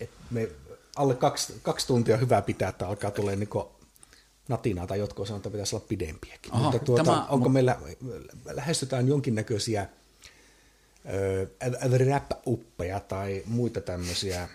että 0.00 0.16
me 0.30 0.48
alle 0.96 1.14
kaksi, 1.14 1.54
kaksi 1.62 1.86
tuntia 1.86 2.14
on 2.14 2.20
hyvä 2.20 2.42
pitää, 2.42 2.68
että 2.68 2.88
alkaa 2.88 3.10
tulee 3.10 3.36
niin 3.36 3.48
natinaa 4.48 4.86
tai 4.86 4.98
jotkut 4.98 5.26
sanoo, 5.26 5.36
että 5.36 5.50
pitäisi 5.50 5.76
olla 5.76 5.86
pidempiäkin. 5.88 6.52
Aha, 6.52 6.62
Mutta 6.62 6.78
tuota, 6.78 7.04
tämä- 7.04 7.26
onko 7.28 7.48
meillä, 7.48 7.78
lähestytään 8.44 9.08
jonkinnäköisiä 9.08 9.86
ö, 11.12 11.48
wrap-uppeja 11.88 13.00
tai 13.00 13.42
muita 13.46 13.80
tämmöisiä 13.80 14.48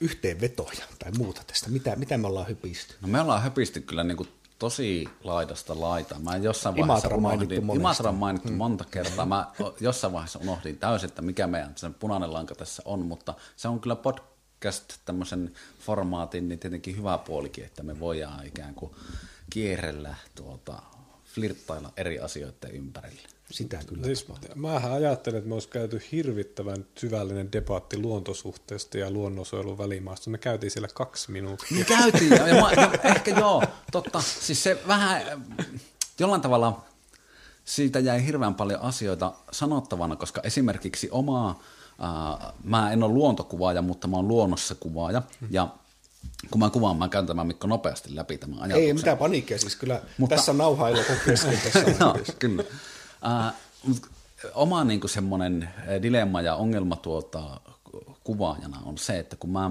yhteenvetoja 0.00 0.84
tai 0.98 1.12
muuta 1.18 1.42
tästä? 1.46 1.70
Mitä, 1.70 1.96
mitä 1.96 2.18
me 2.18 2.26
ollaan 2.26 2.48
hypisty? 2.48 2.94
No 3.00 3.08
me 3.08 3.20
ollaan 3.20 3.42
höpisty 3.42 3.80
kyllä 3.80 4.04
niin 4.04 4.16
kuin 4.16 4.28
tosi 4.58 5.08
laidasta 5.24 5.80
laita. 5.80 6.18
Mä 6.18 6.36
jossain 6.36 6.76
vaiheessa 6.76 7.08
Imatra 7.08 7.20
mainittu 7.20 7.44
unohdin, 7.44 7.64
monesti. 7.64 7.80
Imatra 7.80 8.10
on 8.10 8.16
mainittu 8.16 8.48
hmm. 8.48 8.56
monta 8.56 8.84
kertaa. 8.90 9.26
Mä 9.26 9.52
jossain 9.80 10.12
vaiheessa 10.12 10.38
unohdin 10.38 10.78
täysin, 10.78 11.08
että 11.08 11.22
mikä 11.22 11.46
meidän 11.46 11.72
sen 11.76 11.94
punainen 11.94 12.32
lanka 12.32 12.54
tässä 12.54 12.82
on, 12.86 13.00
mutta 13.06 13.34
se 13.56 13.68
on 13.68 13.80
kyllä 13.80 13.96
podcast 14.62 14.92
tämmöisen 15.04 15.52
formaatin, 15.80 16.48
niin 16.48 16.58
tietenkin 16.58 16.96
hyvä 16.96 17.18
puolikin, 17.18 17.64
että 17.64 17.82
me 17.82 18.00
voidaan 18.00 18.46
ikään 18.46 18.74
kuin 18.74 18.92
kierrellä 19.50 20.14
tuota, 20.34 20.82
flirttailla 21.34 21.92
eri 21.96 22.18
asioiden 22.18 22.70
ympärille. 22.70 23.28
Sitä 23.50 23.80
kyllä. 23.86 24.04
Siis, 24.04 24.26
mähän 24.54 24.92
ajattelen, 24.92 25.38
että 25.38 25.48
me 25.48 25.54
olisi 25.54 25.68
käyty 25.68 26.02
hirvittävän 26.12 26.86
syvällinen 26.98 27.52
debatti 27.52 27.98
luontosuhteesta 27.98 28.98
ja 28.98 29.10
luonnonsuojelun 29.10 29.78
välimaasta. 29.78 30.30
Me 30.30 30.38
käytiin 30.38 30.70
siellä 30.70 30.88
kaksi 30.94 31.30
minuuttia. 31.30 31.68
Niin 31.70 31.86
käytiin, 31.86 32.30
ja, 32.30 32.48
ja, 32.48 32.60
mä, 32.60 32.72
ja 32.72 32.92
ehkä 33.04 33.30
joo, 33.30 33.62
totta. 33.92 34.20
Siis 34.20 34.62
se 34.62 34.78
vähän, 34.86 35.22
äh, 35.26 35.66
jollain 36.18 36.40
tavalla 36.40 36.84
siitä 37.64 37.98
jäi 37.98 38.26
hirveän 38.26 38.54
paljon 38.54 38.80
asioita 38.80 39.32
sanottavana, 39.52 40.16
koska 40.16 40.40
esimerkiksi 40.44 41.08
omaa, 41.10 41.62
äh, 42.02 42.52
mä 42.64 42.92
en 42.92 43.02
ole 43.02 43.12
luontokuvaaja, 43.12 43.82
mutta 43.82 44.08
mä 44.08 44.16
oon 44.16 44.28
luonnossa 44.28 44.74
kuvaaja, 44.74 45.22
ja 45.50 45.68
kun 46.50 46.58
mä 46.58 46.70
kuvaan, 46.70 46.96
mä 46.96 47.08
käyn 47.08 47.26
tämän 47.26 47.46
Mikko 47.46 47.66
nopeasti 47.66 48.16
läpi 48.16 48.38
tämän 48.38 48.58
ajatuksen. 48.58 48.82
Ei 48.86 48.94
mitään 48.94 49.18
paniikkia, 49.18 49.58
siis 49.58 49.76
kyllä 49.76 50.02
Mutta- 50.18 50.36
tässä 50.36 50.52
on 50.52 50.58
nauhailla 50.58 51.02
kesken 51.26 51.58
tässä 51.64 51.78
lähetyksessä. 52.00 52.38
kyllä. 52.38 52.62
Uh, 53.86 53.96
oma 54.54 54.84
niin 54.84 55.00
semmoinen 55.08 55.68
dilemma 56.02 56.40
ja 56.40 56.54
ongelma 56.54 56.96
tuota, 56.96 57.60
kuvaajana 58.24 58.78
on 58.84 58.98
se, 58.98 59.18
että 59.18 59.36
kun 59.36 59.50
mä 59.50 59.70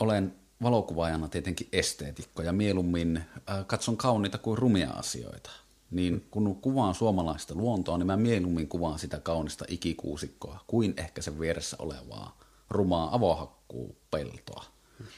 olen 0.00 0.34
valokuvaajana 0.62 1.28
tietenkin 1.28 1.68
esteetikko 1.72 2.42
ja 2.42 2.52
mieluummin 2.52 3.16
äh, 3.16 3.66
katson 3.66 3.96
kauniita 3.96 4.38
kuin 4.38 4.58
rumia 4.58 4.90
asioita, 4.90 5.50
niin 5.90 6.26
kun 6.30 6.56
kuvaan 6.56 6.94
suomalaista 6.94 7.54
luontoa, 7.54 7.98
niin 7.98 8.06
mä 8.06 8.16
mieluummin 8.16 8.68
kuvaan 8.68 8.98
sitä 8.98 9.18
kaunista 9.18 9.64
ikikuusikkoa 9.68 10.64
kuin 10.66 10.94
ehkä 10.96 11.22
sen 11.22 11.40
vieressä 11.40 11.76
olevaa 11.80 12.38
rumaa 12.70 13.14
avohakkuupeltoa. 13.14 14.64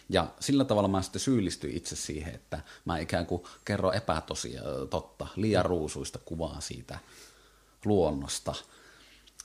Ja 0.09 0.27
sillä 0.41 0.65
tavalla 0.65 0.89
mä 0.89 1.03
sitten 1.03 1.21
syyllistyin 1.21 1.77
itse 1.77 1.97
siihen, 1.97 2.35
että 2.35 2.61
mä 2.85 2.99
ikään 2.99 3.27
kuin 3.27 3.43
kerron 3.65 3.95
epätosia 3.95 4.63
totta, 4.91 5.27
liian 5.37 5.65
ruusuista 5.65 6.19
kuvaa 6.25 6.61
siitä 6.61 6.99
luonnosta. 7.85 8.55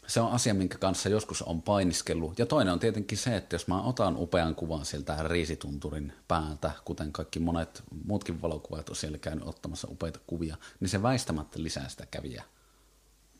Se 0.08 0.22
on 0.22 0.32
asia, 0.32 0.54
minkä 0.54 0.78
kanssa 0.78 1.10
joskus 1.10 1.42
on 1.42 1.62
painiskellut. 1.62 2.40
Ja 2.40 2.46
toinen 2.46 2.74
on 2.74 2.80
tietenkin 2.80 3.18
se, 3.18 3.36
että 3.36 3.56
jos 3.56 3.68
mä 3.68 3.82
otan 3.82 4.18
upean 4.18 4.56
kuvan 4.56 4.86
sieltä 4.86 5.28
riisitunturin 5.28 6.14
päältä, 6.28 6.72
kuten 6.86 7.12
kaikki 7.12 7.40
monet 7.40 7.84
muutkin 8.06 8.42
valokuvajat 8.42 8.90
on 8.90 8.96
siellä 8.96 9.18
käynyt 9.18 9.48
ottamassa 9.48 9.88
upeita 9.92 10.20
kuvia, 10.28 10.58
niin 10.80 10.90
se 10.90 11.02
väistämättä 11.04 11.64
lisää 11.64 11.90
sitä 11.90 12.06
kävijä 12.06 12.44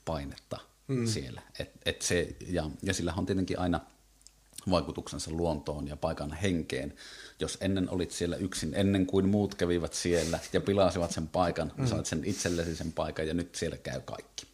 painetta 0.06 0.60
mm. 0.88 1.08
siellä. 1.08 1.42
Et, 1.60 1.72
et 1.86 2.02
se, 2.02 2.36
ja, 2.48 2.70
ja 2.82 2.94
sillä 2.94 3.14
on 3.18 3.26
tietenkin 3.26 3.60
aina 3.60 3.80
vaikutuksensa 4.70 5.32
luontoon 5.32 5.88
ja 5.88 5.98
paikan 5.98 6.34
henkeen. 6.34 6.94
Jos 7.40 7.58
ennen 7.62 7.90
olit 7.90 8.12
siellä 8.12 8.36
yksin, 8.36 8.74
ennen 8.76 9.06
kuin 9.06 9.30
muut 9.30 9.56
kävivät 9.56 9.94
siellä 9.94 10.40
ja 10.54 10.62
pilasivat 10.62 11.12
sen 11.12 11.28
paikan, 11.28 11.72
mm. 11.78 11.88
sait 11.88 12.06
sen 12.06 12.26
itsellesi 12.26 12.76
sen 12.76 12.92
paikan 12.92 13.28
ja 13.28 13.34
nyt 13.34 13.56
siellä 13.56 13.78
käy 13.78 14.02
kaikki. 14.02 14.53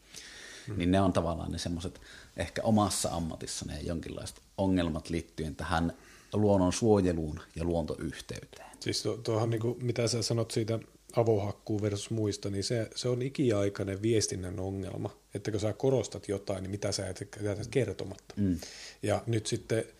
Mm. 0.69 0.77
Niin 0.77 0.91
ne 0.91 1.01
on 1.01 1.13
tavallaan 1.13 1.51
ne 1.51 1.57
semmoiset 1.57 2.01
ehkä 2.37 2.61
omassa 2.63 3.09
ammatissa 3.09 3.65
ne 3.65 3.79
jonkinlaiset 3.81 4.41
ongelmat 4.57 5.09
liittyen 5.09 5.55
tähän 5.55 5.93
luonnon 6.33 6.73
suojeluun 6.73 7.39
ja 7.55 7.63
luontoyhteyteen. 7.63 8.69
Siis 8.79 9.01
to, 9.01 9.17
tuohon, 9.17 9.49
niin 9.49 9.61
kuin, 9.61 9.85
mitä 9.85 10.07
sä 10.07 10.21
sanot 10.21 10.51
siitä 10.51 10.79
avohakkuu 11.15 11.81
versus 11.81 12.09
muista, 12.09 12.49
niin 12.49 12.63
se, 12.63 12.89
se 12.95 13.09
on 13.09 13.21
ikiaikainen 13.21 14.01
viestinnän 14.01 14.59
ongelma, 14.59 15.09
että 15.33 15.51
kun 15.51 15.59
sä 15.59 15.73
korostat 15.73 16.27
jotain, 16.27 16.63
niin 16.63 16.71
mitä 16.71 16.91
sä 16.91 17.05
jätät, 17.05 17.67
kertomatta. 17.71 18.35
Mm. 18.37 18.59
Ja 19.03 19.23
nyt 19.27 19.47
sitten, 19.47 19.83
te, 19.83 19.93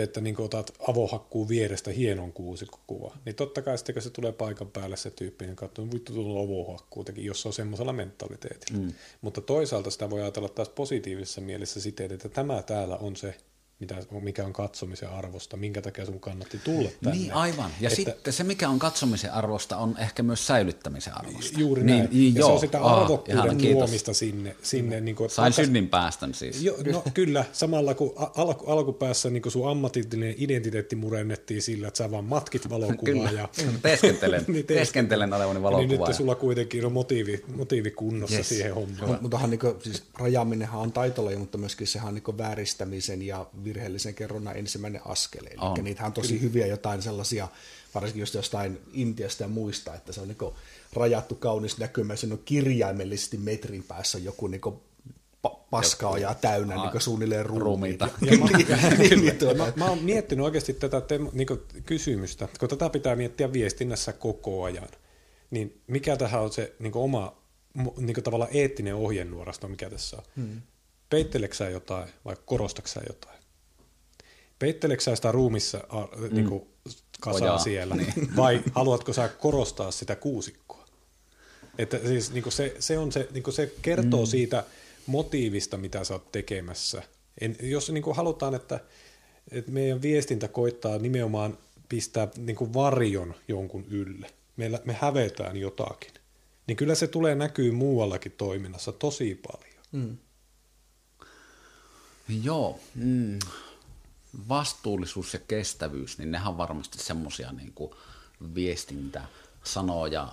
että 0.00 0.20
niin 0.20 0.40
otat 0.40 0.72
avohakkuun 0.88 1.48
vierestä 1.48 1.90
hienon 1.90 2.32
kuusikkokuva, 2.32 3.16
niin 3.24 3.34
totta 3.34 3.62
kai 3.62 3.78
sitten 3.78 3.94
kun 3.94 4.02
se 4.02 4.10
tulee 4.10 4.32
paikan 4.32 4.70
päälle 4.70 4.96
se 4.96 5.10
tyyppi, 5.10 5.46
niin 5.46 5.56
katsoo, 5.56 5.86
vittu 5.92 6.12
tuolla 6.12 6.40
avohakkuutakin, 6.40 7.24
jos 7.24 7.42
se 7.42 7.48
on 7.48 7.54
semmoisella 7.54 7.92
mentaliteetillä. 7.92 8.78
Mm. 8.78 8.92
Mutta 9.20 9.40
toisaalta 9.40 9.90
sitä 9.90 10.10
voi 10.10 10.20
ajatella 10.22 10.48
taas 10.48 10.68
positiivisessa 10.68 11.40
mielessä 11.40 11.80
siten, 11.80 12.12
että 12.12 12.28
tämä 12.28 12.62
täällä 12.62 12.96
on 12.96 13.16
se 13.16 13.34
mitä, 13.82 13.96
mikä 14.20 14.44
on 14.44 14.52
katsomisen 14.52 15.08
arvosta, 15.08 15.56
minkä 15.56 15.82
takia 15.82 16.06
sun 16.06 16.20
kannatti 16.20 16.60
tulla 16.64 16.88
tänne. 17.04 17.18
Niin 17.18 17.32
aivan. 17.32 17.70
Ja 17.80 17.88
Että- 17.88 17.96
sitten 17.96 18.32
se, 18.32 18.44
mikä 18.44 18.68
on 18.68 18.78
katsomisen 18.78 19.32
arvosta, 19.32 19.76
on 19.76 19.96
ehkä 19.98 20.22
myös 20.22 20.46
säilyttämisen 20.46 21.16
arvosta. 21.18 21.60
Juuri 21.60 21.82
niin, 21.84 21.98
näin. 21.98 22.10
Niin, 22.12 22.34
ja 22.34 22.40
joo. 22.40 22.48
se 22.48 22.52
on 22.52 22.60
sitä 22.60 22.82
arvokkuuden 22.82 23.56
kiitos. 23.58 23.78
tuomista 23.78 24.14
sinne. 24.14 24.56
sinne 24.62 25.00
niin 25.00 25.16
kuin, 25.16 25.30
Sain 25.30 25.52
synnin 25.52 25.88
päästön 25.88 26.34
siis. 26.34 26.62
Jo, 26.62 26.76
no 26.92 27.04
kyllä, 27.14 27.44
samalla 27.52 27.94
kun 27.94 28.12
a- 28.16 28.30
alku, 28.36 28.64
alkupäässä 28.70 29.30
niin 29.30 29.42
sun 29.48 29.70
ammatillinen 29.70 30.34
identiteetti 30.38 30.96
murennettiin 30.96 31.62
sillä, 31.62 31.88
että 31.88 31.98
sä 31.98 32.10
vaan 32.10 32.24
matkit 32.24 32.70
valokuvaa. 32.70 33.30
Ja, 33.30 33.48
teeskentelen, 33.82 34.44
Niin, 34.52 34.66
teeskentelen 34.66 35.32
olevani 35.32 35.54
niin 35.54 35.62
valokuvaaja. 35.62 36.08
nyt 36.08 36.16
sulla 36.16 36.34
kuitenkin 36.34 36.86
on 36.86 36.92
motiivi, 36.92 37.44
motiivi 37.56 37.90
kunnossa 37.90 38.36
Yes. 38.36 38.48
siihen 38.48 38.74
hommaan. 38.74 39.10
Mut- 39.10 39.20
Mutta 39.22 39.46
niinku, 39.46 39.76
siis 39.82 40.02
rajaaminenhan 40.18 40.80
on 40.80 40.92
taitolaji, 40.92 41.36
mutta 41.36 41.58
myöskin 41.58 41.86
sehän 41.86 42.08
on 42.08 42.14
niinku 42.14 42.38
vääristämisen 42.38 43.22
ja 43.22 43.46
virheellisen 43.74 44.14
kerronnan 44.14 44.56
ensimmäinen 44.56 45.00
askel. 45.04 45.46
Eli 45.46 45.56
On. 45.58 45.84
niitähän 45.84 46.08
on 46.08 46.12
tosi 46.12 46.40
hyviä 46.40 46.66
jotain 46.66 47.02
sellaisia, 47.02 47.48
varsinkin 47.94 48.20
just 48.20 48.34
jostain 48.34 48.78
Intiasta 48.92 49.42
ja 49.42 49.48
muista, 49.48 49.94
että 49.94 50.12
se 50.12 50.20
on 50.20 50.28
niinku 50.28 50.56
rajattu 50.92 51.34
kaunis 51.34 51.78
näkymä, 51.78 52.16
siinä 52.16 52.34
on 52.34 52.42
kirjaimellisesti 52.44 53.36
metrin 53.36 53.82
päässä 53.82 54.18
joku 54.18 54.46
niinku 54.46 54.82
täynnä 56.34 56.76
Aa, 56.76 56.82
niinku 56.82 57.00
suunnilleen 57.00 57.46
ruumiita. 57.46 58.08
ruumiita. 58.20 58.72
Ja 58.72 58.88
mä, 58.88 58.88
niin, 58.98 59.20
niin, 59.20 59.24
Ja 59.26 59.34
tuota, 59.34 59.54
mä, 59.54 59.72
mä 59.76 59.88
oon 59.88 60.02
miettinyt 60.02 60.44
oikeasti 60.44 60.72
tätä 60.72 61.00
tem, 61.00 61.28
niin 61.32 61.48
kysymystä, 61.86 62.48
kun 62.60 62.68
tätä 62.68 62.90
pitää 62.90 63.16
miettiä 63.16 63.52
viestinnässä 63.52 64.12
koko 64.12 64.64
ajan, 64.64 64.88
niin 65.50 65.80
mikä 65.86 66.16
tähän 66.16 66.42
on 66.42 66.52
se 66.52 66.74
niin 66.78 66.92
oma 66.96 67.42
niin 67.96 68.22
tavallaan 68.22 68.50
eettinen 68.54 68.94
ohjenuorasto, 68.94 69.68
mikä 69.68 69.90
tässä 69.90 70.16
on? 70.16 70.22
Hmm. 70.36 70.60
Peitteleksä 71.08 71.64
sä 71.64 71.70
jotain 71.70 72.08
vai 72.24 72.36
korostaksä 72.44 72.94
sä 72.94 73.00
jotain? 73.08 73.41
Peitteleksä 74.62 75.10
sä 75.10 75.16
sitä 75.16 75.32
ruumissa 75.32 75.78
a, 75.88 76.08
niin 76.30 76.48
kuin 76.48 76.62
kasaa 77.20 77.42
Ojaa, 77.42 77.58
siellä 77.58 77.96
vai 78.36 78.62
haluatko 78.72 79.12
sä 79.12 79.28
korostaa 79.28 79.90
sitä 79.90 80.16
kuusikkoa? 80.16 80.86
Että 81.78 81.98
siis 81.98 82.32
niin 82.32 82.52
se, 82.52 82.76
se, 82.78 82.98
on 82.98 83.12
se, 83.12 83.28
niin 83.32 83.52
se 83.52 83.72
kertoo 83.82 84.20
mm. 84.20 84.26
siitä 84.26 84.64
motiivista, 85.06 85.76
mitä 85.76 86.04
sä 86.04 86.14
oot 86.14 86.32
tekemässä. 86.32 87.02
En, 87.40 87.56
jos 87.62 87.90
niin 87.90 88.04
halutaan, 88.14 88.54
että, 88.54 88.80
että 89.50 89.70
meidän 89.70 90.02
viestintä 90.02 90.48
koittaa 90.48 90.98
nimenomaan 90.98 91.58
pistää 91.88 92.28
niin 92.36 92.74
varjon 92.74 93.34
jonkun 93.48 93.84
ylle, 93.90 94.30
Meillä, 94.56 94.80
me 94.84 94.96
hävetään 95.00 95.56
jotakin, 95.56 96.12
niin 96.66 96.76
kyllä 96.76 96.94
se 96.94 97.06
tulee 97.06 97.34
näkyy 97.34 97.70
muuallakin 97.70 98.32
toiminnassa 98.32 98.92
tosi 98.92 99.40
paljon. 99.46 99.82
mm. 99.92 100.16
Joo, 102.42 102.80
mm. 102.94 103.38
Vastuullisuus 104.48 105.34
ja 105.34 105.40
kestävyys, 105.48 106.18
niin 106.18 106.30
nehän 106.30 106.48
on 106.48 106.58
varmasti 106.58 106.98
semmoisia 106.98 107.52
niin 107.52 107.74
viestintäsanoja, 108.54 110.28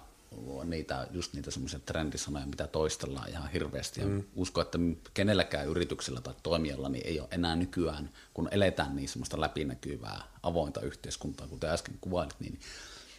niitä, 0.64 1.08
just 1.12 1.34
niitä 1.34 1.52
semmoisia 1.52 1.80
trendisanoja, 1.80 2.46
mitä 2.46 2.68
toistellaan 2.68 3.30
ihan 3.30 3.52
hirveästi. 3.52 4.02
Ja 4.02 4.08
mm. 4.08 4.24
uskon, 4.36 4.62
että 4.62 4.78
kenelläkään 5.14 5.68
yrityksellä 5.68 6.22
tai 6.22 6.34
toimijalla 6.44 6.90
niin 6.90 7.08
ei 7.08 7.20
ole 7.20 7.28
enää 7.32 7.56
nykyään, 7.56 8.10
kun 8.34 8.50
eletään 8.52 8.96
niin 8.96 9.10
semmoista 9.10 9.42
läpinäkyvää, 9.42 10.22
avointa 10.44 10.82
yhteiskuntaa, 10.82 11.48
kuten 11.48 11.70
äsken 11.70 11.98
kuvailit, 12.02 12.40
niin, 12.40 12.60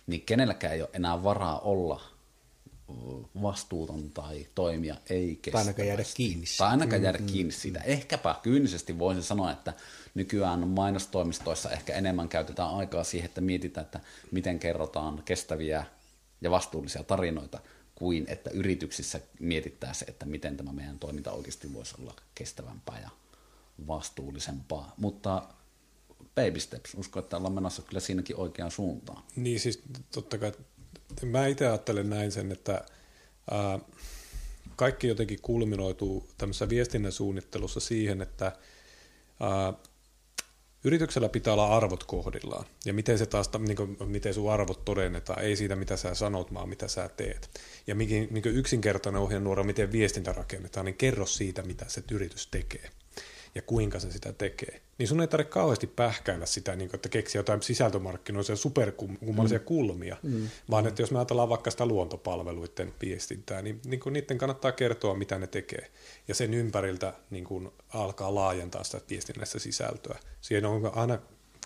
niin 0.06 0.20
kenelläkään 0.20 0.74
ei 0.74 0.82
ole 0.82 0.90
enää 0.92 1.22
varaa 1.22 1.58
olla 1.58 2.00
vastuuton 3.42 4.10
tai 4.10 4.46
toimia 4.54 4.96
ei 5.10 5.38
kestävästi. 5.42 5.50
Tai 5.52 5.60
ainakaan 5.60 5.88
jäädä 5.88 6.04
kiinni. 6.14 6.46
Tai 6.58 6.68
ainakaan 6.68 7.02
jäädä 7.02 7.18
kiinni 7.18 7.52
siitä. 7.52 7.80
Ehkäpä 7.80 8.36
kyynisesti 8.42 8.98
voisin 8.98 9.22
sanoa, 9.22 9.52
että 9.52 9.74
nykyään 10.14 10.68
mainostoimistoissa 10.68 11.70
ehkä 11.70 11.94
enemmän 11.94 12.28
käytetään 12.28 12.70
aikaa 12.70 13.04
siihen, 13.04 13.28
että 13.28 13.40
mietitään, 13.40 13.84
että 13.84 14.00
miten 14.30 14.58
kerrotaan 14.58 15.22
kestäviä 15.24 15.84
ja 16.40 16.50
vastuullisia 16.50 17.02
tarinoita, 17.02 17.60
kuin 17.94 18.24
että 18.28 18.50
yrityksissä 18.50 19.20
mietittäisiin, 19.40 20.10
että 20.10 20.26
miten 20.26 20.56
tämä 20.56 20.72
meidän 20.72 20.98
toiminta 20.98 21.32
oikeasti 21.32 21.74
voisi 21.74 21.94
olla 22.00 22.14
kestävämpää 22.34 23.00
ja 23.00 23.10
vastuullisempaa. 23.86 24.94
Mutta 24.96 25.42
baby 26.34 26.60
steps, 26.60 26.94
uskon, 26.94 27.22
että 27.22 27.36
ollaan 27.36 27.52
menossa 27.52 27.82
kyllä 27.82 28.00
siinäkin 28.00 28.36
oikeaan 28.36 28.70
suuntaan. 28.70 29.22
Niin 29.36 29.60
siis 29.60 29.82
totta 30.12 30.38
kai, 30.38 30.52
mä 31.22 31.46
itse 31.46 31.66
ajattelen 31.66 32.10
näin 32.10 32.32
sen, 32.32 32.52
että 32.52 32.84
ää, 33.50 33.78
kaikki 34.76 35.08
jotenkin 35.08 35.40
kulminoituu 35.42 36.28
tämmöisessä 36.38 36.68
viestinnän 36.68 37.12
suunnittelussa 37.12 37.80
siihen, 37.80 38.22
että 38.22 38.52
ää, 39.40 39.72
yrityksellä 40.84 41.28
pitää 41.28 41.52
olla 41.52 41.76
arvot 41.76 42.04
kohdillaan. 42.04 42.66
Ja 42.84 42.92
miten 42.92 43.18
se 43.18 43.26
taas, 43.26 43.50
niin 43.58 43.76
kuin, 43.76 43.96
miten 44.04 44.34
sun 44.34 44.52
arvot 44.52 44.84
todennetaan, 44.84 45.42
ei 45.42 45.56
siitä 45.56 45.76
mitä 45.76 45.96
sä 45.96 46.14
sanot, 46.14 46.54
vaan 46.54 46.68
mitä 46.68 46.88
sä 46.88 47.10
teet. 47.16 47.60
Ja 47.86 47.94
mikä, 47.94 48.14
mikä 48.30 48.50
yksinkertainen 48.50 49.22
ohjenuora, 49.22 49.64
miten 49.64 49.92
viestintä 49.92 50.32
rakennetaan, 50.32 50.86
niin 50.86 50.96
kerro 50.96 51.26
siitä, 51.26 51.62
mitä 51.62 51.84
se 51.88 52.02
yritys 52.10 52.46
tekee 52.46 52.90
ja 53.54 53.62
kuinka 53.62 54.00
se 54.00 54.10
sitä 54.10 54.32
tekee. 54.32 54.80
Niin 54.98 55.08
sun 55.08 55.20
ei 55.20 55.28
tarvitse 55.28 55.52
kauheasti 55.52 55.86
pähkäillä 55.86 56.46
sitä, 56.46 56.76
niin 56.76 56.88
kuin, 56.88 56.98
että 56.98 57.08
keksiä 57.08 57.38
jotain 57.38 57.62
sisältömarkkinoisia 57.62 58.56
superkummallisia 58.56 59.58
mm. 59.58 59.64
kulmia, 59.64 60.16
mm. 60.22 60.48
vaan 60.70 60.86
että 60.86 61.02
jos 61.02 61.10
me 61.10 61.18
ajatellaan 61.18 61.48
vaikka 61.48 61.70
sitä 61.70 61.86
luontopalveluiden 61.86 62.94
viestintää, 63.00 63.62
niin, 63.62 63.80
niin 63.84 64.00
kuin 64.00 64.12
niiden 64.12 64.38
kannattaa 64.38 64.72
kertoa, 64.72 65.14
mitä 65.14 65.38
ne 65.38 65.46
tekee. 65.46 65.90
Ja 66.28 66.34
sen 66.34 66.54
ympäriltä 66.54 67.14
niin 67.30 67.44
kuin 67.44 67.70
alkaa 67.88 68.34
laajentaa 68.34 68.84
sitä 68.84 69.00
viestinnässä 69.10 69.58
sisältöä. 69.58 70.18
Siinä 70.40 70.68
on 70.68 70.92
aina 70.94 71.18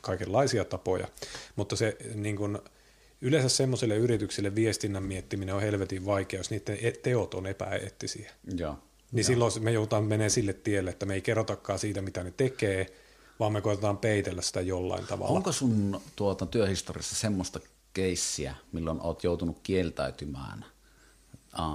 kaikenlaisia 0.03 0.65
tapoja, 0.65 1.09
mutta 1.57 1.77
se 1.77 1.97
niin 2.15 2.37
kuin, 2.37 2.59
yleensä 3.21 3.49
semmoiselle 3.49 3.97
yrityksille 3.97 4.55
viestinnän 4.55 5.03
miettiminen 5.03 5.55
on 5.55 5.61
helvetin 5.61 6.07
vaikea, 6.07 6.41
jos 6.41 6.51
niiden 6.51 6.79
e- 6.81 6.93
teot 6.93 7.35
on 7.35 7.47
epäeettisiä. 7.47 8.31
Joo. 8.57 8.79
Niin 9.15 9.25
silloin 9.25 9.53
me 9.61 9.73
joudutaan 9.73 10.05
menemään 10.05 10.31
sille 10.31 10.53
tielle, 10.53 10.91
että 10.91 11.07
me 11.07 11.15
ei 11.15 11.21
kerrotakaan 11.21 11.79
siitä, 11.79 12.03
mitä 12.03 12.23
ne 12.23 12.31
tekee, 12.37 12.87
vaan 13.41 13.53
me 13.53 13.61
koetetaan 13.61 13.99
peitellä 13.99 14.43
sitä 14.43 14.61
jollain 14.61 15.07
tavalla. 15.07 15.37
Onko 15.37 15.53
sun 15.53 16.01
tuota, 16.17 16.47
työhistoriassa 16.47 17.17
semmoista 17.17 17.61
keissiä, 17.93 18.55
milloin 18.73 19.01
oot 19.01 19.25
joutunut 19.25 19.61
kieltäytymään 19.63 20.65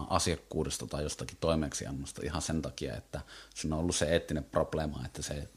asiakkuudesta 0.09 0.87
tai 0.87 1.03
jostakin 1.03 1.37
toimeksiannosta 1.41 2.21
ihan 2.25 2.41
sen 2.41 2.61
takia, 2.61 2.95
että 2.95 3.21
sun 3.55 3.73
on 3.73 3.79
ollut 3.79 3.95
se 3.95 4.05
eettinen 4.05 4.43
probleema, 4.43 5.05
että 5.05 5.21
se 5.21 5.47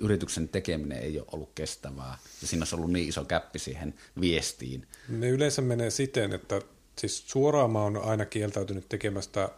yrityksen 0.00 0.48
tekeminen 0.48 0.98
ei 0.98 1.18
ole 1.18 1.26
ollut 1.32 1.50
kestävää 1.54 2.18
ja 2.42 2.48
siinä 2.48 2.60
olisi 2.60 2.74
ollut 2.74 2.92
niin 2.92 3.08
iso 3.08 3.24
käppi 3.24 3.58
siihen 3.58 3.94
viestiin. 4.20 4.86
Ne 5.08 5.28
yleensä 5.28 5.62
menee 5.62 5.90
siten, 5.90 6.32
että 6.32 6.62
siis 6.98 7.24
suoraan 7.26 7.70
mä 7.70 7.82
oon 7.82 7.96
aina 7.96 8.24
kieltäytynyt 8.24 8.88
tekemästä 8.88 9.50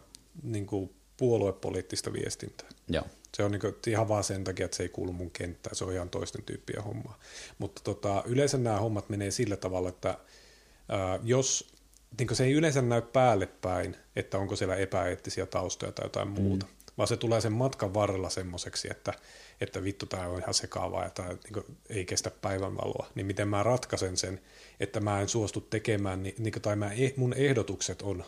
niin 0.42 0.66
kuin 0.66 0.94
puoluepoliittista 1.20 2.12
viestintää. 2.12 2.68
Joo. 2.88 3.04
Se 3.36 3.44
on 3.44 3.50
niin 3.50 3.60
kuin, 3.60 3.74
ihan 3.86 4.08
vaan 4.08 4.24
sen 4.24 4.44
takia, 4.44 4.64
että 4.64 4.76
se 4.76 4.82
ei 4.82 4.88
kuulu 4.88 5.12
mun 5.12 5.30
kenttään, 5.30 5.76
se 5.76 5.84
on 5.84 5.92
ihan 5.92 6.10
toisten 6.10 6.42
tyyppiä 6.42 6.82
hommaa. 6.82 7.18
Mutta 7.58 7.82
tota, 7.84 8.22
yleensä 8.26 8.58
nämä 8.58 8.78
hommat 8.78 9.08
menee 9.08 9.30
sillä 9.30 9.56
tavalla, 9.56 9.88
että 9.88 10.18
ää, 10.88 11.18
jos 11.22 11.72
niin 12.18 12.36
se 12.36 12.44
ei 12.44 12.52
yleensä 12.52 12.82
näy 12.82 13.02
päälle 13.02 13.46
päin, 13.46 13.96
että 14.16 14.38
onko 14.38 14.56
siellä 14.56 14.76
epäeettisiä 14.76 15.46
taustoja 15.46 15.92
tai 15.92 16.04
jotain 16.04 16.28
mm. 16.28 16.34
muuta, 16.34 16.66
vaan 16.98 17.08
se 17.08 17.16
tulee 17.16 17.40
sen 17.40 17.52
matkan 17.52 17.94
varrella 17.94 18.30
semmoiseksi, 18.30 18.88
että, 18.90 19.12
että 19.60 19.82
vittu 19.82 20.06
tämä 20.06 20.26
on 20.26 20.38
ihan 20.38 20.54
sekaavaa 20.54 21.04
ja 21.04 21.10
tämä 21.10 21.28
niin 21.28 21.76
ei 21.88 22.04
kestä 22.04 22.30
päivänvaloa, 22.30 23.06
niin 23.14 23.26
miten 23.26 23.48
mä 23.48 23.62
ratkaisen 23.62 24.16
sen, 24.16 24.40
että 24.80 25.00
mä 25.00 25.20
en 25.20 25.28
suostu 25.28 25.60
tekemään, 25.60 26.22
niin, 26.22 26.34
niin 26.38 26.62
tai 26.62 26.76
mä, 26.76 26.90
mun 27.16 27.34
ehdotukset 27.34 28.02
on 28.02 28.24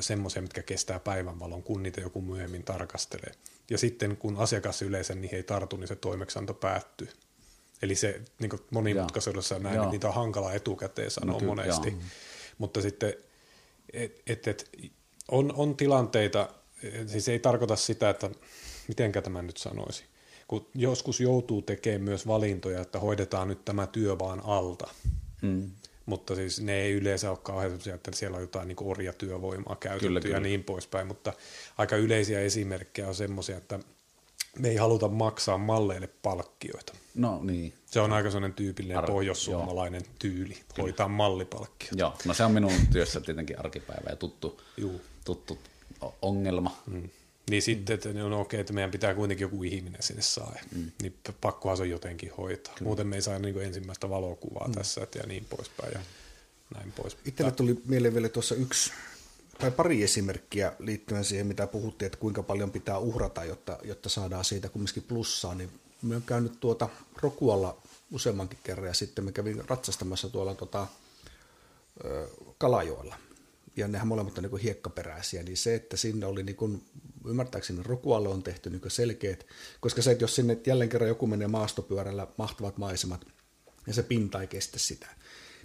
semmoisia, 0.00 0.42
mitkä 0.42 0.62
kestää 0.62 1.00
päivänvalon, 1.00 1.62
kun 1.62 1.82
niitä 1.82 2.00
joku 2.00 2.20
myöhemmin 2.20 2.62
tarkastelee. 2.62 3.32
Ja 3.70 3.78
sitten 3.78 4.16
kun 4.16 4.36
asiakas 4.36 4.82
yleensä 4.82 5.14
niihin 5.14 5.36
ei 5.36 5.42
tartu, 5.42 5.76
niin 5.76 5.88
se 5.88 5.96
toimeksianto 5.96 6.54
päättyy. 6.54 7.08
Eli 7.82 7.94
se 7.94 8.20
niin 8.38 8.50
monimutkaisuudessa 8.70 9.58
näin, 9.58 9.76
että 9.76 9.90
niitä 9.90 10.08
on 10.08 10.14
hankala 10.14 10.52
etukäteen 10.52 11.10
sanoa 11.10 11.40
no, 11.40 11.46
monesti. 11.46 11.88
Joo. 11.88 12.00
Mutta 12.58 12.82
sitten 12.82 13.14
et, 13.92 14.22
et, 14.26 14.48
et, 14.48 14.70
on, 15.30 15.52
on 15.56 15.76
tilanteita, 15.76 16.48
siis 17.06 17.28
ei 17.28 17.38
tarkoita 17.38 17.76
sitä, 17.76 18.10
että 18.10 18.30
mitenkä 18.88 19.22
tämä 19.22 19.42
nyt 19.42 19.56
sanoisi, 19.56 20.04
kun 20.48 20.66
joskus 20.74 21.20
joutuu 21.20 21.62
tekemään 21.62 22.02
myös 22.02 22.26
valintoja, 22.26 22.80
että 22.80 23.00
hoidetaan 23.00 23.48
nyt 23.48 23.64
tämä 23.64 23.86
työ 23.86 24.18
vaan 24.18 24.40
alta. 24.44 24.88
Mm 25.42 25.70
mutta 26.06 26.34
siis 26.34 26.60
ne 26.60 26.80
ei 26.80 26.92
yleensä 26.92 27.30
ole 27.30 27.38
kauhean 27.42 27.70
sellaisia, 27.70 27.94
että 27.94 28.10
siellä 28.14 28.36
on 28.36 28.42
jotain 28.42 28.68
niin 28.68 28.76
orjatyövoimaa 28.80 29.76
käytetty 29.76 30.06
kyllä, 30.06 30.18
ja 30.18 30.22
kyllä. 30.22 30.40
niin 30.40 30.64
poispäin, 30.64 31.06
mutta 31.06 31.32
aika 31.78 31.96
yleisiä 31.96 32.40
esimerkkejä 32.40 33.08
on 33.08 33.14
semmoisia, 33.14 33.56
että 33.56 33.78
me 34.58 34.68
ei 34.68 34.76
haluta 34.76 35.08
maksaa 35.08 35.58
malleille 35.58 36.08
palkkioita. 36.22 36.92
No 37.14 37.40
niin. 37.42 37.72
Se 37.86 38.00
on 38.00 38.12
aika 38.12 38.30
sellainen 38.30 38.54
tyypillinen 38.54 38.98
Ar- 38.98 39.06
pohjoissuomalainen 39.06 40.02
joo. 40.04 40.14
tyyli, 40.18 40.54
kyllä. 40.54 40.82
hoitaa 40.82 41.08
mallipalkkioita. 41.08 41.96
Joo, 41.98 42.14
no 42.24 42.34
se 42.34 42.44
on 42.44 42.52
minun 42.52 42.72
työssä 42.92 43.20
tietenkin 43.20 43.58
arkipäivä 43.58 44.10
ja 44.10 44.16
tuttu, 44.16 44.60
Juu. 44.76 45.00
tuttu 45.24 45.58
ongelma. 46.22 46.76
Mm. 46.86 47.08
Niin 47.50 47.62
sitten, 47.62 47.94
että 47.94 48.12
no 48.12 48.40
okei, 48.40 48.60
että 48.60 48.72
meidän 48.72 48.90
pitää 48.90 49.14
kuitenkin 49.14 49.44
joku 49.44 49.62
ihminen 49.62 50.02
sinne 50.02 50.22
saa. 50.22 50.54
Mm. 50.74 50.90
Niin 51.02 51.14
pakkohan 51.40 51.76
se 51.76 51.82
on 51.82 51.90
jotenkin 51.90 52.32
hoitaa. 52.38 52.74
Kyllä. 52.74 52.88
Muuten 52.88 53.06
me 53.06 53.16
ei 53.16 53.22
saa 53.22 53.38
niin 53.38 53.62
ensimmäistä 53.62 54.10
valokuvaa 54.10 54.68
mm. 54.68 54.74
tässä 54.74 55.02
että 55.02 55.18
ja 55.18 55.26
niin 55.26 55.44
poispäin 55.44 55.92
ja 55.92 56.00
näin 56.74 56.92
pois. 56.92 57.16
Itselle 57.24 57.52
tuli 57.52 57.82
mieleen 57.84 58.14
vielä 58.14 58.28
tuossa 58.28 58.54
yksi 58.54 58.92
tai 59.58 59.70
pari 59.70 60.02
esimerkkiä 60.02 60.72
liittyen 60.78 61.24
siihen, 61.24 61.46
mitä 61.46 61.66
puhuttiin, 61.66 62.06
että 62.06 62.18
kuinka 62.18 62.42
paljon 62.42 62.70
pitää 62.70 62.98
uhrata, 62.98 63.44
jotta, 63.44 63.78
jotta 63.84 64.08
saadaan 64.08 64.44
siitä 64.44 64.68
kumminkin 64.68 65.02
plussaa, 65.02 65.54
niin 65.54 65.70
me 66.02 66.16
on 66.16 66.22
käynyt 66.22 66.60
tuota 66.60 66.88
Rokualla 67.22 67.82
useammankin 68.12 68.58
kerran 68.64 68.86
ja 68.86 68.94
sitten 68.94 69.24
me 69.24 69.32
kävin 69.32 69.62
ratsastamassa 69.68 70.28
tuolla 70.28 70.54
tota, 70.54 70.86
Kalajoella. 72.58 73.16
Ja 73.76 73.88
nehän 73.88 74.08
molemmat 74.08 74.38
on 74.38 74.44
niin 74.44 74.58
hiekkaperäisiä, 74.58 75.42
niin 75.42 75.56
se, 75.56 75.74
että 75.74 75.96
sinne 75.96 76.26
oli 76.26 76.42
niin 76.42 76.82
ymmärtääkseni 77.30 77.82
Rokualle 77.82 78.28
on 78.28 78.42
tehty 78.42 78.70
niin 78.70 78.80
selkeät, 78.88 79.46
koska 79.80 80.02
se, 80.02 80.10
että 80.10 80.24
jos 80.24 80.34
sinne 80.34 80.58
jälleen 80.66 80.90
kerran 80.90 81.08
joku 81.08 81.26
menee 81.26 81.48
maastopyörällä, 81.48 82.26
mahtavat 82.38 82.78
maisemat, 82.78 83.24
ja 83.86 83.94
se 83.94 84.02
pinta 84.02 84.40
ei 84.40 84.46
kestä 84.46 84.78
sitä, 84.78 85.06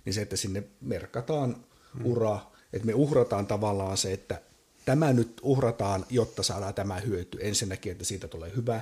niin 0.05 0.13
se, 0.13 0.21
että 0.21 0.37
sinne 0.37 0.63
merkataan 0.81 1.65
hmm. 1.93 2.05
ura, 2.05 2.39
että 2.73 2.85
me 2.85 2.93
uhrataan 2.93 3.47
tavallaan 3.47 3.97
se, 3.97 4.13
että 4.13 4.41
tämä 4.85 5.13
nyt 5.13 5.41
uhrataan, 5.43 6.05
jotta 6.09 6.43
saadaan 6.43 6.73
tämä 6.73 6.99
hyöty. 6.99 7.37
Ensinnäkin, 7.41 7.91
että 7.91 8.03
siitä 8.03 8.27
tulee 8.27 8.51
hyvä 8.55 8.81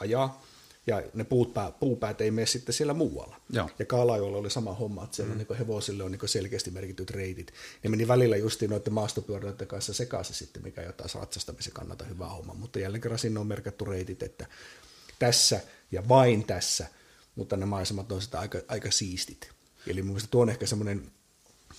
ajaa, 0.00 0.42
ja 0.86 1.02
ne 1.14 1.24
puut, 1.24 1.54
puupäät 1.80 2.20
ei 2.20 2.30
mene 2.30 2.46
sitten 2.46 2.72
siellä 2.72 2.94
muualla. 2.94 3.40
Joo. 3.50 3.70
Ja 3.78 3.84
Kaalajoilla 3.84 4.38
oli 4.38 4.50
sama 4.50 4.74
homma, 4.74 5.04
että 5.04 5.16
siellä 5.16 5.34
mm. 5.34 5.38
niin 5.38 5.58
hevosille 5.58 6.04
on 6.04 6.12
niin 6.12 6.28
selkeästi 6.28 6.70
merkityt 6.70 7.10
reitit. 7.10 7.52
Ne 7.82 7.90
meni 7.90 8.08
välillä 8.08 8.36
justiin 8.36 8.70
noiden 8.70 8.92
maastopyöräilijöiden 8.92 9.66
kanssa 9.66 9.94
sekaisin 9.94 10.36
sitten, 10.36 10.62
mikä 10.62 10.82
jotain 10.82 11.10
ratsastamisen 11.14 11.72
kannalta 11.72 12.04
hyvä 12.04 12.26
homma. 12.26 12.54
Mutta 12.54 12.78
jälleen 12.78 13.00
kerran 13.00 13.18
sinne 13.18 13.40
on 13.40 13.46
merkattu 13.46 13.84
reitit, 13.84 14.22
että 14.22 14.46
tässä 15.18 15.60
ja 15.92 16.08
vain 16.08 16.44
tässä, 16.44 16.86
mutta 17.36 17.56
ne 17.56 17.66
maisemat 17.66 18.12
on 18.12 18.22
sitä 18.22 18.40
aika, 18.40 18.58
aika 18.68 18.90
siistit. 18.90 19.50
Eli 19.86 20.02
mun 20.02 20.10
mielestä 20.10 20.30
tuo 20.30 20.42
on 20.42 20.50
ehkä 20.50 20.66
semmoinen 20.66 21.10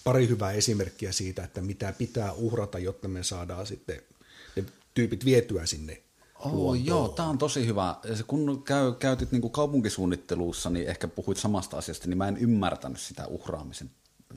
pari 0.04 0.28
hyvää 0.28 0.52
esimerkkiä 0.52 1.12
siitä, 1.12 1.44
että 1.44 1.62
mitä 1.62 1.94
pitää 1.98 2.34
uhrata, 2.34 2.80
jotta 2.80 3.08
me 3.08 3.24
saadaan 3.24 3.68
sitten 3.68 4.02
ne 4.56 4.64
tyypit 4.94 5.26
vietyä 5.26 5.66
sinne 5.66 6.02
Oh, 6.54 6.76
joo, 6.84 7.08
tämä 7.08 7.30
on 7.30 7.38
tosi 7.38 7.68
hyvä. 7.68 7.96
Kun 8.28 8.64
käy, 8.64 8.94
käytit 8.94 9.32
niin 9.32 9.42
kuin 9.42 9.52
kaupunkisuunnittelussa, 9.52 10.70
niin 10.70 10.88
ehkä 10.88 11.08
puhuit 11.08 11.38
samasta 11.38 11.78
asiasta, 11.78 12.08
niin 12.08 12.18
mä 12.18 12.28
en 12.28 12.38
ymmärtänyt 12.38 13.00
sitä 13.00 13.28
uhraamisen 13.28 13.92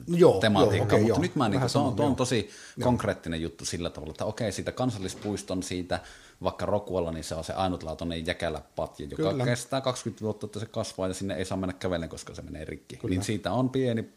joo, 0.07 0.39
tematiikkaa, 0.39 0.77
joo, 0.77 0.85
okay, 0.85 0.99
mutta 0.99 1.09
joo. 1.09 1.19
nyt 1.19 1.35
mä 1.35 1.49
niin, 1.49 1.61
tuo 1.73 1.81
on, 1.81 1.95
tuo 1.95 2.05
on 2.05 2.15
tosi 2.15 2.49
joo. 2.77 2.85
konkreettinen 2.85 3.41
juttu 3.41 3.65
sillä 3.65 3.89
tavalla, 3.89 4.11
että 4.11 4.25
okei, 4.25 4.51
siitä 4.51 4.71
kansallispuiston 4.71 5.63
siitä 5.63 5.99
vaikka 6.43 6.65
Rokualla, 6.65 7.11
niin 7.11 7.23
se 7.23 7.35
on 7.35 7.43
se 7.43 7.53
ainutlaatuinen 7.53 8.25
jäkäläpatja, 8.25 9.07
joka 9.11 9.31
Kyllä. 9.31 9.45
kestää 9.45 9.81
20 9.81 10.21
vuotta, 10.21 10.45
että 10.45 10.59
se 10.59 10.65
kasvaa 10.65 11.07
ja 11.07 11.13
sinne 11.13 11.35
ei 11.35 11.45
saa 11.45 11.57
mennä 11.57 11.73
kävellen, 11.73 12.09
koska 12.09 12.35
se 12.35 12.41
menee 12.41 12.65
rikki. 12.65 12.97
Kyllä. 12.97 13.15
Niin 13.15 13.23
siitä 13.23 13.51
on 13.51 13.69
pieni 13.69 14.09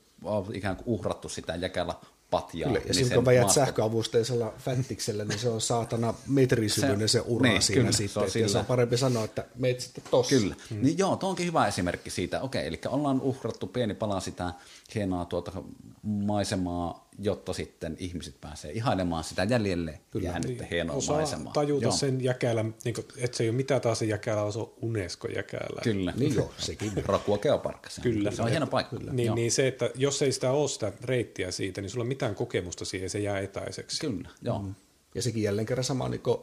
ikään 0.53 0.77
kuin 0.77 0.87
uhrattu 0.87 1.29
sitä 1.29 1.55
jäkälä 1.55 1.95
patjaa. 2.33 2.69
Kyllä, 2.69 2.79
ja 2.79 2.85
niin 2.85 2.95
sitten 2.95 3.15
kun 3.15 3.25
väjät 3.25 3.43
maasta... 3.43 3.61
sähköavusteisella 3.61 4.53
fättiksellä, 4.59 5.25
niin 5.25 5.39
se 5.39 5.49
on 5.49 5.61
saatana 5.61 6.15
metrisyvyinen 6.29 7.09
se, 7.09 7.13
se 7.13 7.25
ura 7.27 7.51
niin, 7.51 7.63
siinä 7.63 7.81
kyllä, 7.81 7.93
sitten. 7.93 8.31
Se 8.31 8.43
on, 8.45 8.51
se 8.51 8.59
on 8.59 8.65
parempi 8.65 8.97
sanoa, 8.97 9.25
että 9.25 9.45
meet 9.55 9.81
sitten 9.81 10.05
tossa. 10.11 10.35
Kyllä. 10.35 10.55
Hmm. 10.71 10.83
Niin 10.83 10.99
joo, 10.99 11.17
tuo 11.17 11.29
onkin 11.29 11.47
hyvä 11.47 11.67
esimerkki 11.67 12.11
siitä. 12.11 12.41
Okei, 12.41 12.67
eli 12.67 12.81
ollaan 12.89 13.21
uhrattu 13.21 13.67
pieni 13.67 13.95
pala 13.95 14.21
sitä 14.21 14.53
hienoa 14.95 15.25
tuota 15.25 15.63
maisemaa, 16.03 17.09
jotta 17.25 17.53
sitten 17.53 17.97
ihmiset 17.99 18.41
pääsee 18.41 18.73
ihailemaan 18.73 19.25
sitä 19.25 19.45
jäljelle 19.45 20.01
Kyllä. 20.11 20.29
jäänyttä 20.29 20.63
niin, 20.63 20.71
hienoa 20.71 20.97
osaa 20.97 21.17
maisemaa. 21.17 21.53
tajuta 21.53 21.85
joo. 21.85 21.93
sen 21.93 22.25
jäkälä, 22.25 22.65
niin 22.85 22.95
kuin, 22.95 23.07
että 23.17 23.37
se 23.37 23.43
ei 23.43 23.49
ole 23.49 23.57
mitään 23.57 23.81
taas 23.81 23.99
se 23.99 24.05
jäkälä, 24.05 24.53
se 24.53 24.59
on 24.59 24.73
Unesco-jäkälä. 24.83 25.81
Kyllä. 25.83 26.13
Niin 26.23 26.35
joo, 26.35 26.55
sekin. 26.59 26.93
Rakua 27.05 27.39
Geopark. 27.39 27.91
Se, 27.91 28.01
Kyllä. 28.01 28.31
se 28.31 28.43
on 28.43 28.51
hieno 28.51 28.67
paikka. 28.67 28.97
Kyllä. 28.97 29.13
Niin, 29.13 29.35
niin 29.35 29.53
se, 29.53 29.69
että 29.69 29.91
jos 29.95 30.23
ei 30.23 30.33
sitä 30.33 30.51
ole 30.51 30.69
sitä 30.69 30.93
reittiä 31.05 31.51
siitä, 31.51 31.81
niin 31.81 31.91
sulla 31.91 32.03
on 32.03 32.09
mitään 32.09 32.35
kokemusta 32.35 32.85
siihen, 32.85 33.11
se 33.11 33.19
jää 33.19 33.41
etäiseksi. 33.41 34.01
Kyllä, 34.01 34.29
joo. 34.43 34.63
Mm. 34.63 34.75
Ja 35.15 35.23
sekin 35.23 35.43
jälleen 35.43 35.67
kerran 35.67 35.85
sama 35.85 36.09
niin 36.09 36.21
kuin 36.21 36.39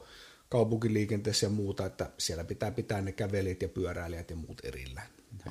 kaupunkiliikenteessä 0.50 1.46
ja 1.46 1.50
muuta, 1.50 1.86
että 1.86 2.10
siellä 2.18 2.44
pitää 2.44 2.72
pitää 2.72 3.02
ne 3.02 3.12
kävelijät 3.12 3.62
ja 3.62 3.70
pyöräilijät 3.70 4.30
ja 4.30 4.36
muut 4.36 4.62
erillään. 4.66 5.08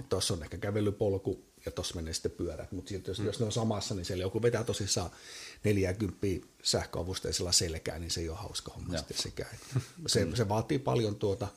Tuossa 0.09 0.35
on 0.35 0.43
ehkä 0.43 0.57
kävelypolku 0.57 1.45
ja 1.69 1.73
tuossa 1.73 1.95
menee 1.95 2.15
sitten 2.15 2.31
pyörät, 2.31 2.73
mutta 2.73 2.95
jos, 3.07 3.19
mm. 3.19 3.27
jos 3.27 3.41
ne 3.41 3.47
on 3.47 3.53
samassa, 3.53 3.95
niin 3.95 4.05
siellä 4.05 4.23
joku 4.23 4.43
vetää 4.43 4.65
tosissaan 4.65 5.11
40 5.65 6.27
sähköavusteisella 6.63 7.53
selkää, 7.53 7.99
niin 7.99 8.11
se 8.11 8.21
ei 8.21 8.29
ole 8.29 8.39
hauska 8.39 8.73
homma 8.73 8.99
sitten 8.99 9.19
sekään. 9.19 9.57
Se, 10.07 10.29
se 10.35 10.49
vaatii 10.49 10.79
paljon 10.79 11.17
tuota, 11.17 11.49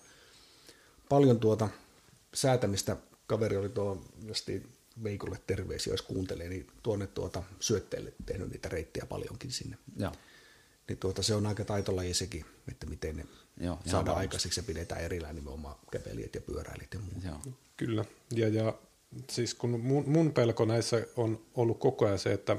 paljon 1.09 1.39
tuota 1.39 1.69
säätämistä. 2.33 2.97
Kaveri 3.27 3.57
oli 3.57 3.69
tuo 3.69 4.05
justiin 4.25 4.71
Veikulle 5.03 5.41
terveisiä, 5.47 5.93
jos 5.93 6.01
kuuntelee, 6.01 6.49
niin 6.49 6.67
tuonne 6.83 7.07
tuota 7.07 7.43
syötteelle 7.59 8.13
tehnyt 8.25 8.49
niitä 8.49 8.69
reittejä 8.69 9.05
paljonkin 9.05 9.51
sinne. 9.51 9.77
Ja. 9.97 10.11
Niin 10.87 10.97
tuota, 10.97 11.23
se 11.23 11.35
on 11.35 11.45
aika 11.45 11.65
taitolaji 11.65 12.13
sekin, 12.13 12.45
että 12.71 12.85
miten 12.85 13.15
ne 13.15 13.25
Joo, 13.59 13.79
saadaan 13.85 14.17
aikaiseksi 14.17 14.59
ja 14.59 14.63
pidetään 14.63 15.01
erillään 15.01 15.35
nimenomaan 15.35 15.75
kävelijät 15.91 16.35
ja 16.35 16.41
pyöräilijät 16.41 16.93
ja 16.93 16.99
muut. 16.99 17.23
Joo. 17.23 17.55
Kyllä, 17.77 18.05
ja, 18.35 18.47
ja 18.47 18.73
siis 19.29 19.53
kun 19.53 19.79
mun, 19.79 20.09
mun 20.09 20.33
pelko 20.33 20.65
näissä 20.65 21.05
on 21.15 21.45
ollut 21.55 21.79
koko 21.79 22.05
ajan 22.05 22.19
se, 22.19 22.33
että 22.33 22.57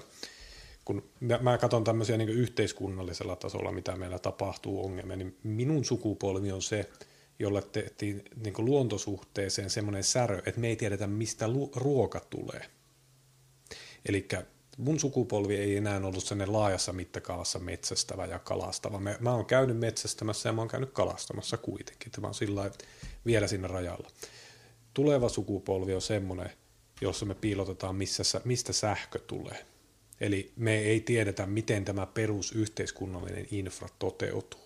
kun 0.84 1.10
mä, 1.20 1.38
mä 1.42 1.58
katson 1.58 1.84
tämmöisiä 1.84 2.16
niin 2.16 2.28
yhteiskunnallisella 2.28 3.36
tasolla, 3.36 3.72
mitä 3.72 3.96
meillä 3.96 4.18
tapahtuu 4.18 4.84
ongelmia, 4.84 5.16
niin 5.16 5.36
minun 5.42 5.84
sukupolvi 5.84 6.52
on 6.52 6.62
se, 6.62 6.90
jolle 7.38 7.62
tehtiin 7.62 8.24
niin 8.44 8.54
luontosuhteeseen 8.58 9.70
semmoinen 9.70 10.04
särö, 10.04 10.42
että 10.46 10.60
me 10.60 10.68
ei 10.68 10.76
tiedetä, 10.76 11.06
mistä 11.06 11.48
lu- 11.48 11.72
ruoka 11.76 12.20
tulee. 12.30 12.66
Eli 14.08 14.28
mun 14.78 15.00
sukupolvi 15.00 15.56
ei 15.56 15.76
enää 15.76 16.00
ollut 16.06 16.24
sellainen 16.24 16.52
laajassa 16.52 16.92
mittakaavassa 16.92 17.58
metsästävä 17.58 18.26
ja 18.26 18.38
kalastava. 18.38 19.00
Mä, 19.00 19.16
mä 19.20 19.34
oon 19.34 19.46
käynyt 19.46 19.78
metsästämässä 19.78 20.48
ja 20.48 20.52
mä 20.52 20.60
oon 20.60 20.68
käynyt 20.68 20.92
kalastamassa 20.92 21.56
kuitenkin. 21.56 22.12
Tämä 22.12 22.28
on 22.28 22.34
sillä 22.34 22.70
vielä 23.26 23.46
siinä 23.46 23.68
rajalla 23.68 24.10
tuleva 24.94 25.28
sukupolvi 25.28 25.94
on 25.94 26.02
semmoinen, 26.02 26.50
jossa 27.00 27.26
me 27.26 27.34
piilotetaan, 27.34 27.96
missä, 27.96 28.40
mistä 28.44 28.72
sähkö 28.72 29.18
tulee. 29.18 29.66
Eli 30.20 30.52
me 30.56 30.78
ei 30.78 31.00
tiedetä, 31.00 31.46
miten 31.46 31.84
tämä 31.84 32.06
perusyhteiskunnallinen 32.06 33.46
infra 33.50 33.88
toteutuu. 33.98 34.60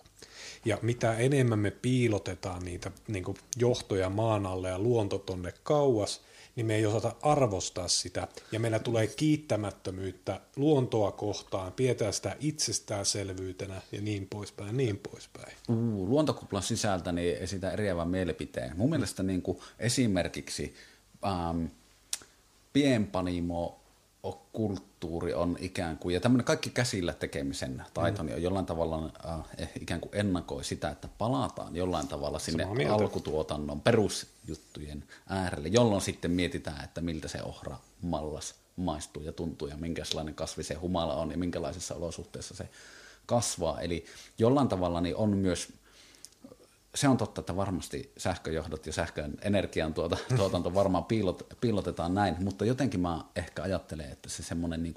Ja 0.65 0.77
mitä 0.81 1.17
enemmän 1.17 1.59
me 1.59 1.71
piilotetaan 1.71 2.65
niitä 2.65 2.91
niin 3.07 3.23
johtoja 3.57 4.09
maan 4.09 4.45
alle 4.45 4.69
ja 4.69 4.79
luonto 4.79 5.17
tonne 5.17 5.53
kauas, 5.63 6.21
niin 6.57 6.65
me 6.65 6.75
ei 6.75 6.85
osata 6.85 7.15
arvostaa 7.21 7.87
sitä, 7.87 8.27
ja 8.51 8.59
meillä 8.59 8.79
tulee 8.79 9.07
kiittämättömyyttä 9.07 10.41
luontoa 10.55 11.11
kohtaan, 11.11 11.73
pidetään 11.73 12.13
sitä 12.13 12.35
itsestäänselvyytenä 12.39 13.81
ja 13.91 14.01
niin 14.01 14.27
poispäin, 14.29 14.77
niin 14.77 14.97
poispäin. 15.11 15.53
Uh, 15.69 16.09
luontokuplan 16.09 16.63
sisältä 16.63 17.11
niin 17.11 17.37
esitä 17.37 17.71
eriävän 17.71 18.07
mielipiteen. 18.07 18.77
Mun 18.77 18.89
mielestä 18.89 19.23
niin 19.23 19.41
kuin 19.41 19.59
esimerkiksi 19.79 20.75
ähm, 21.25 21.65
pienpanimo 22.73 23.79
kulttuuri 24.53 25.33
on 25.33 25.57
ikään 25.59 25.97
kuin, 25.97 26.13
ja 26.13 26.21
tämmöinen 26.21 26.45
kaikki 26.45 26.69
käsillä 26.69 27.13
tekemisen 27.13 27.83
taito 27.93 28.23
mm. 28.23 28.29
on 28.33 28.41
jollain 28.41 28.65
tavalla 28.65 29.11
äh, 29.29 29.69
ikään 29.81 30.01
kuin 30.01 30.15
ennakoi 30.15 30.63
sitä, 30.63 30.89
että 30.89 31.07
palataan 31.17 31.75
jollain 31.75 32.07
tavalla 32.07 32.39
sinne 32.39 32.65
alkutuotannon 32.89 33.81
perusjuttujen 34.47 35.03
äärelle, 35.29 35.67
jolloin 35.67 36.01
sitten 36.01 36.31
mietitään, 36.31 36.83
että 36.83 37.01
miltä 37.01 37.27
se 37.27 37.43
ohra 37.43 37.77
mallas 38.01 38.55
maistuu 38.75 39.23
ja 39.23 39.31
tuntuu 39.31 39.67
ja 39.67 39.77
minkälainen 39.77 40.35
kasvi 40.35 40.63
se 40.63 40.73
humala 40.73 41.15
on 41.15 41.31
ja 41.31 41.37
minkälaisissa 41.37 41.95
olosuhteissa 41.95 42.55
se 42.55 42.69
kasvaa. 43.25 43.81
Eli 43.81 44.05
jollain 44.37 44.67
tavalla 44.67 45.01
niin 45.01 45.15
on 45.15 45.37
myös 45.37 45.73
se 46.95 47.07
on 47.07 47.17
totta, 47.17 47.41
että 47.41 47.55
varmasti 47.55 48.11
sähköjohdot 48.17 48.85
ja 48.85 48.93
sähkön 48.93 49.37
energian 49.41 49.93
tuota, 49.93 50.17
tuotanto 50.37 50.73
varmaan 50.73 51.05
piilot, 51.05 51.47
piilotetaan 51.61 52.13
näin, 52.13 52.35
mutta 52.39 52.65
jotenkin 52.65 52.99
mä 52.99 53.25
ehkä 53.35 53.63
ajattelen, 53.63 54.11
että 54.11 54.29
se 54.29 54.43
semmoinen 54.43 54.83
niin 54.83 54.95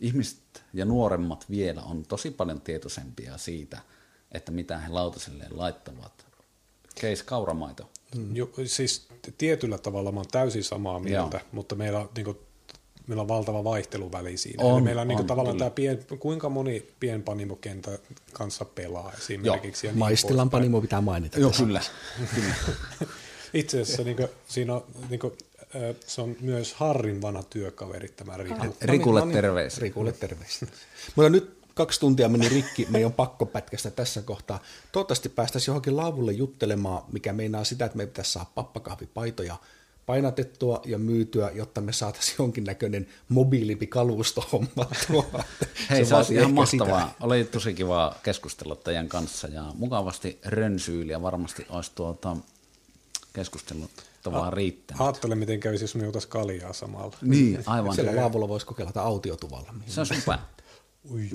ihmiset 0.00 0.64
ja 0.72 0.84
nuoremmat 0.84 1.46
vielä 1.50 1.82
on 1.82 2.02
tosi 2.02 2.30
paljon 2.30 2.60
tietoisempia 2.60 3.38
siitä, 3.38 3.80
että 4.32 4.52
mitä 4.52 4.78
he 4.78 4.88
lautaselleen 4.88 5.58
laittavat. 5.58 6.26
Case 7.00 7.24
kauramaito. 7.24 7.90
Hmm. 8.16 8.36
Jo, 8.36 8.50
siis 8.64 9.08
tietyllä 9.38 9.78
tavalla 9.78 10.12
mä 10.12 10.20
oon 10.20 10.28
täysin 10.32 10.64
samaa 10.64 11.00
mieltä, 11.00 11.36
Joo. 11.36 11.48
mutta 11.52 11.74
meillä 11.74 11.98
on 11.98 12.08
niin 12.16 12.24
kuin, 12.24 12.38
meillä 13.06 13.22
on 13.22 13.28
valtava 13.28 13.64
vaihteluväli 13.64 14.36
siinä. 14.36 14.64
On, 14.64 14.74
Eli 14.74 14.82
meillä 14.84 15.02
on, 15.02 15.08
niin 15.08 15.16
kuin, 15.16 15.26
tavallaan 15.26 15.58
tämä 15.58 15.70
pien, 15.70 16.06
kuinka 16.18 16.48
moni 16.48 16.86
pienpanimokentä 17.00 17.98
kanssa 18.32 18.64
pelaa 18.64 19.12
esimerkiksi. 19.18 19.86
Joo, 19.86 19.90
ja 19.90 19.92
niin 19.92 19.98
Maistilan 19.98 20.50
panimo 20.50 20.80
pitää 20.80 21.00
mainita. 21.00 21.40
Joo, 21.40 21.52
kyllä. 21.56 21.80
kyllä. 22.34 22.54
Itse 23.54 23.80
asiassa 23.80 24.02
niin 24.02 24.16
kuin, 24.16 24.28
siinä 24.48 24.74
on, 24.74 24.84
niin 25.08 25.20
kuin, 25.20 25.32
se 26.06 26.20
on 26.20 26.36
myös 26.40 26.74
Harrin 26.74 27.22
vanha 27.22 27.42
työkaveri, 27.42 28.08
tämä 28.08 28.36
Riku. 28.36 28.76
Rikulle 28.80 29.32
terveys. 29.32 29.78
Rikulle 29.78 30.12
terveys. 30.12 30.60
Mutta 31.16 31.28
nyt 31.28 31.59
kaksi 31.80 32.00
tuntia 32.00 32.28
meni 32.28 32.48
rikki, 32.48 32.86
meidän 32.90 33.06
on 33.06 33.12
pakko 33.12 33.46
pätkästä 33.46 33.90
tässä 33.90 34.22
kohtaa. 34.22 34.62
Toivottavasti 34.92 35.28
päästäisiin 35.28 35.72
johonkin 35.72 35.96
laavulle 35.96 36.32
juttelemaan, 36.32 37.02
mikä 37.12 37.32
meinaa 37.32 37.64
sitä, 37.64 37.84
että 37.84 37.96
me 37.96 38.06
pitäisi 38.06 38.32
saada 38.32 38.50
pappakahvipaitoja 38.54 39.56
painatettua 40.06 40.82
ja 40.84 40.98
myytyä, 40.98 41.50
jotta 41.54 41.80
me 41.80 41.92
saataisiin 41.92 42.34
jonkinnäköinen 42.38 43.06
mobiilimpi 43.28 43.86
kalusto 43.86 44.48
hommattua. 44.52 45.44
Hei, 45.90 46.04
se, 46.04 46.14
olisi 46.14 46.34
ihan 46.34 46.54
mahtavaa. 46.54 47.08
Sitä. 47.08 47.14
Oli 47.20 47.44
tosi 47.44 47.74
kiva 47.74 48.14
keskustella 48.22 48.76
teidän 48.76 49.08
kanssa 49.08 49.48
ja 49.48 49.64
mukavasti 49.74 50.38
rönsyyliä 50.44 51.22
varmasti 51.22 51.66
olisi 51.68 51.92
tuota 51.94 52.36
keskustellut 53.32 53.90
vaan 54.24 54.52
riittänyt. 54.52 55.00
Ajattele, 55.00 55.34
miten 55.34 55.60
kävisi, 55.60 55.84
jos 55.84 55.94
me 55.94 56.02
juotaisiin 56.02 56.30
kaljaa 56.30 56.72
samalla. 56.72 57.16
Niin, 57.22 57.62
aivan. 57.66 57.94
Siellä 57.94 58.16
laavulla 58.16 58.48
voisi 58.48 58.66
kokeilla 58.66 59.02
autiotuvalla. 59.02 59.74
Se 59.86 60.00
on 60.00 60.06
super. 60.06 60.38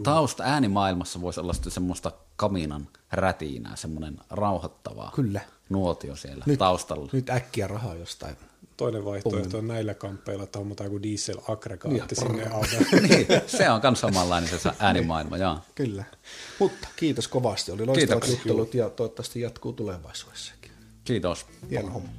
Tausta 0.04 0.44
äänimaailmassa 0.44 1.22
voisi 1.22 1.40
olla 1.40 1.54
semmoista 1.54 2.12
kaminan 2.36 2.88
rätinää, 3.12 3.76
semmoinen 3.76 4.18
rauhoittava 4.30 5.12
Kyllä. 5.16 5.42
nuotio 5.70 6.16
siellä 6.16 6.44
nyt, 6.48 6.60
taustalla. 6.60 7.10
Nyt 7.12 7.30
äkkiä 7.30 7.68
rahaa 7.68 7.96
jostain. 7.96 8.36
Toinen 8.78 9.06
vaihtoehto 9.06 9.58
on 9.58 9.68
näillä 9.68 9.94
kamppeilla, 9.94 10.44
että 10.44 10.60
hommataan 10.60 10.86
joku 10.86 11.02
diesel-aggregaatti 11.04 12.16
niin, 12.16 12.28
sinne 12.28 12.46
alle. 12.46 12.86
niin, 13.08 13.28
se 13.48 13.70
on 13.70 13.82
myös 13.84 14.00
samanlainen 14.00 14.60
se 14.60 14.72
äänimaailma, 14.80 15.38
joo. 15.38 15.60
Kyllä. 15.76 16.04
Mutta 16.60 16.88
kiitos 16.96 17.28
kovasti. 17.28 17.72
Oli 17.72 17.86
loistavat 17.86 18.28
juttelut 18.28 18.74
ja 18.74 18.90
toivottavasti 18.90 19.42
jatkuu 19.42 19.74
tulevaisuudessakin. 19.74 20.72
Kiitos. 21.04 21.46
Hieno 21.70 21.90
homma. 21.90 22.10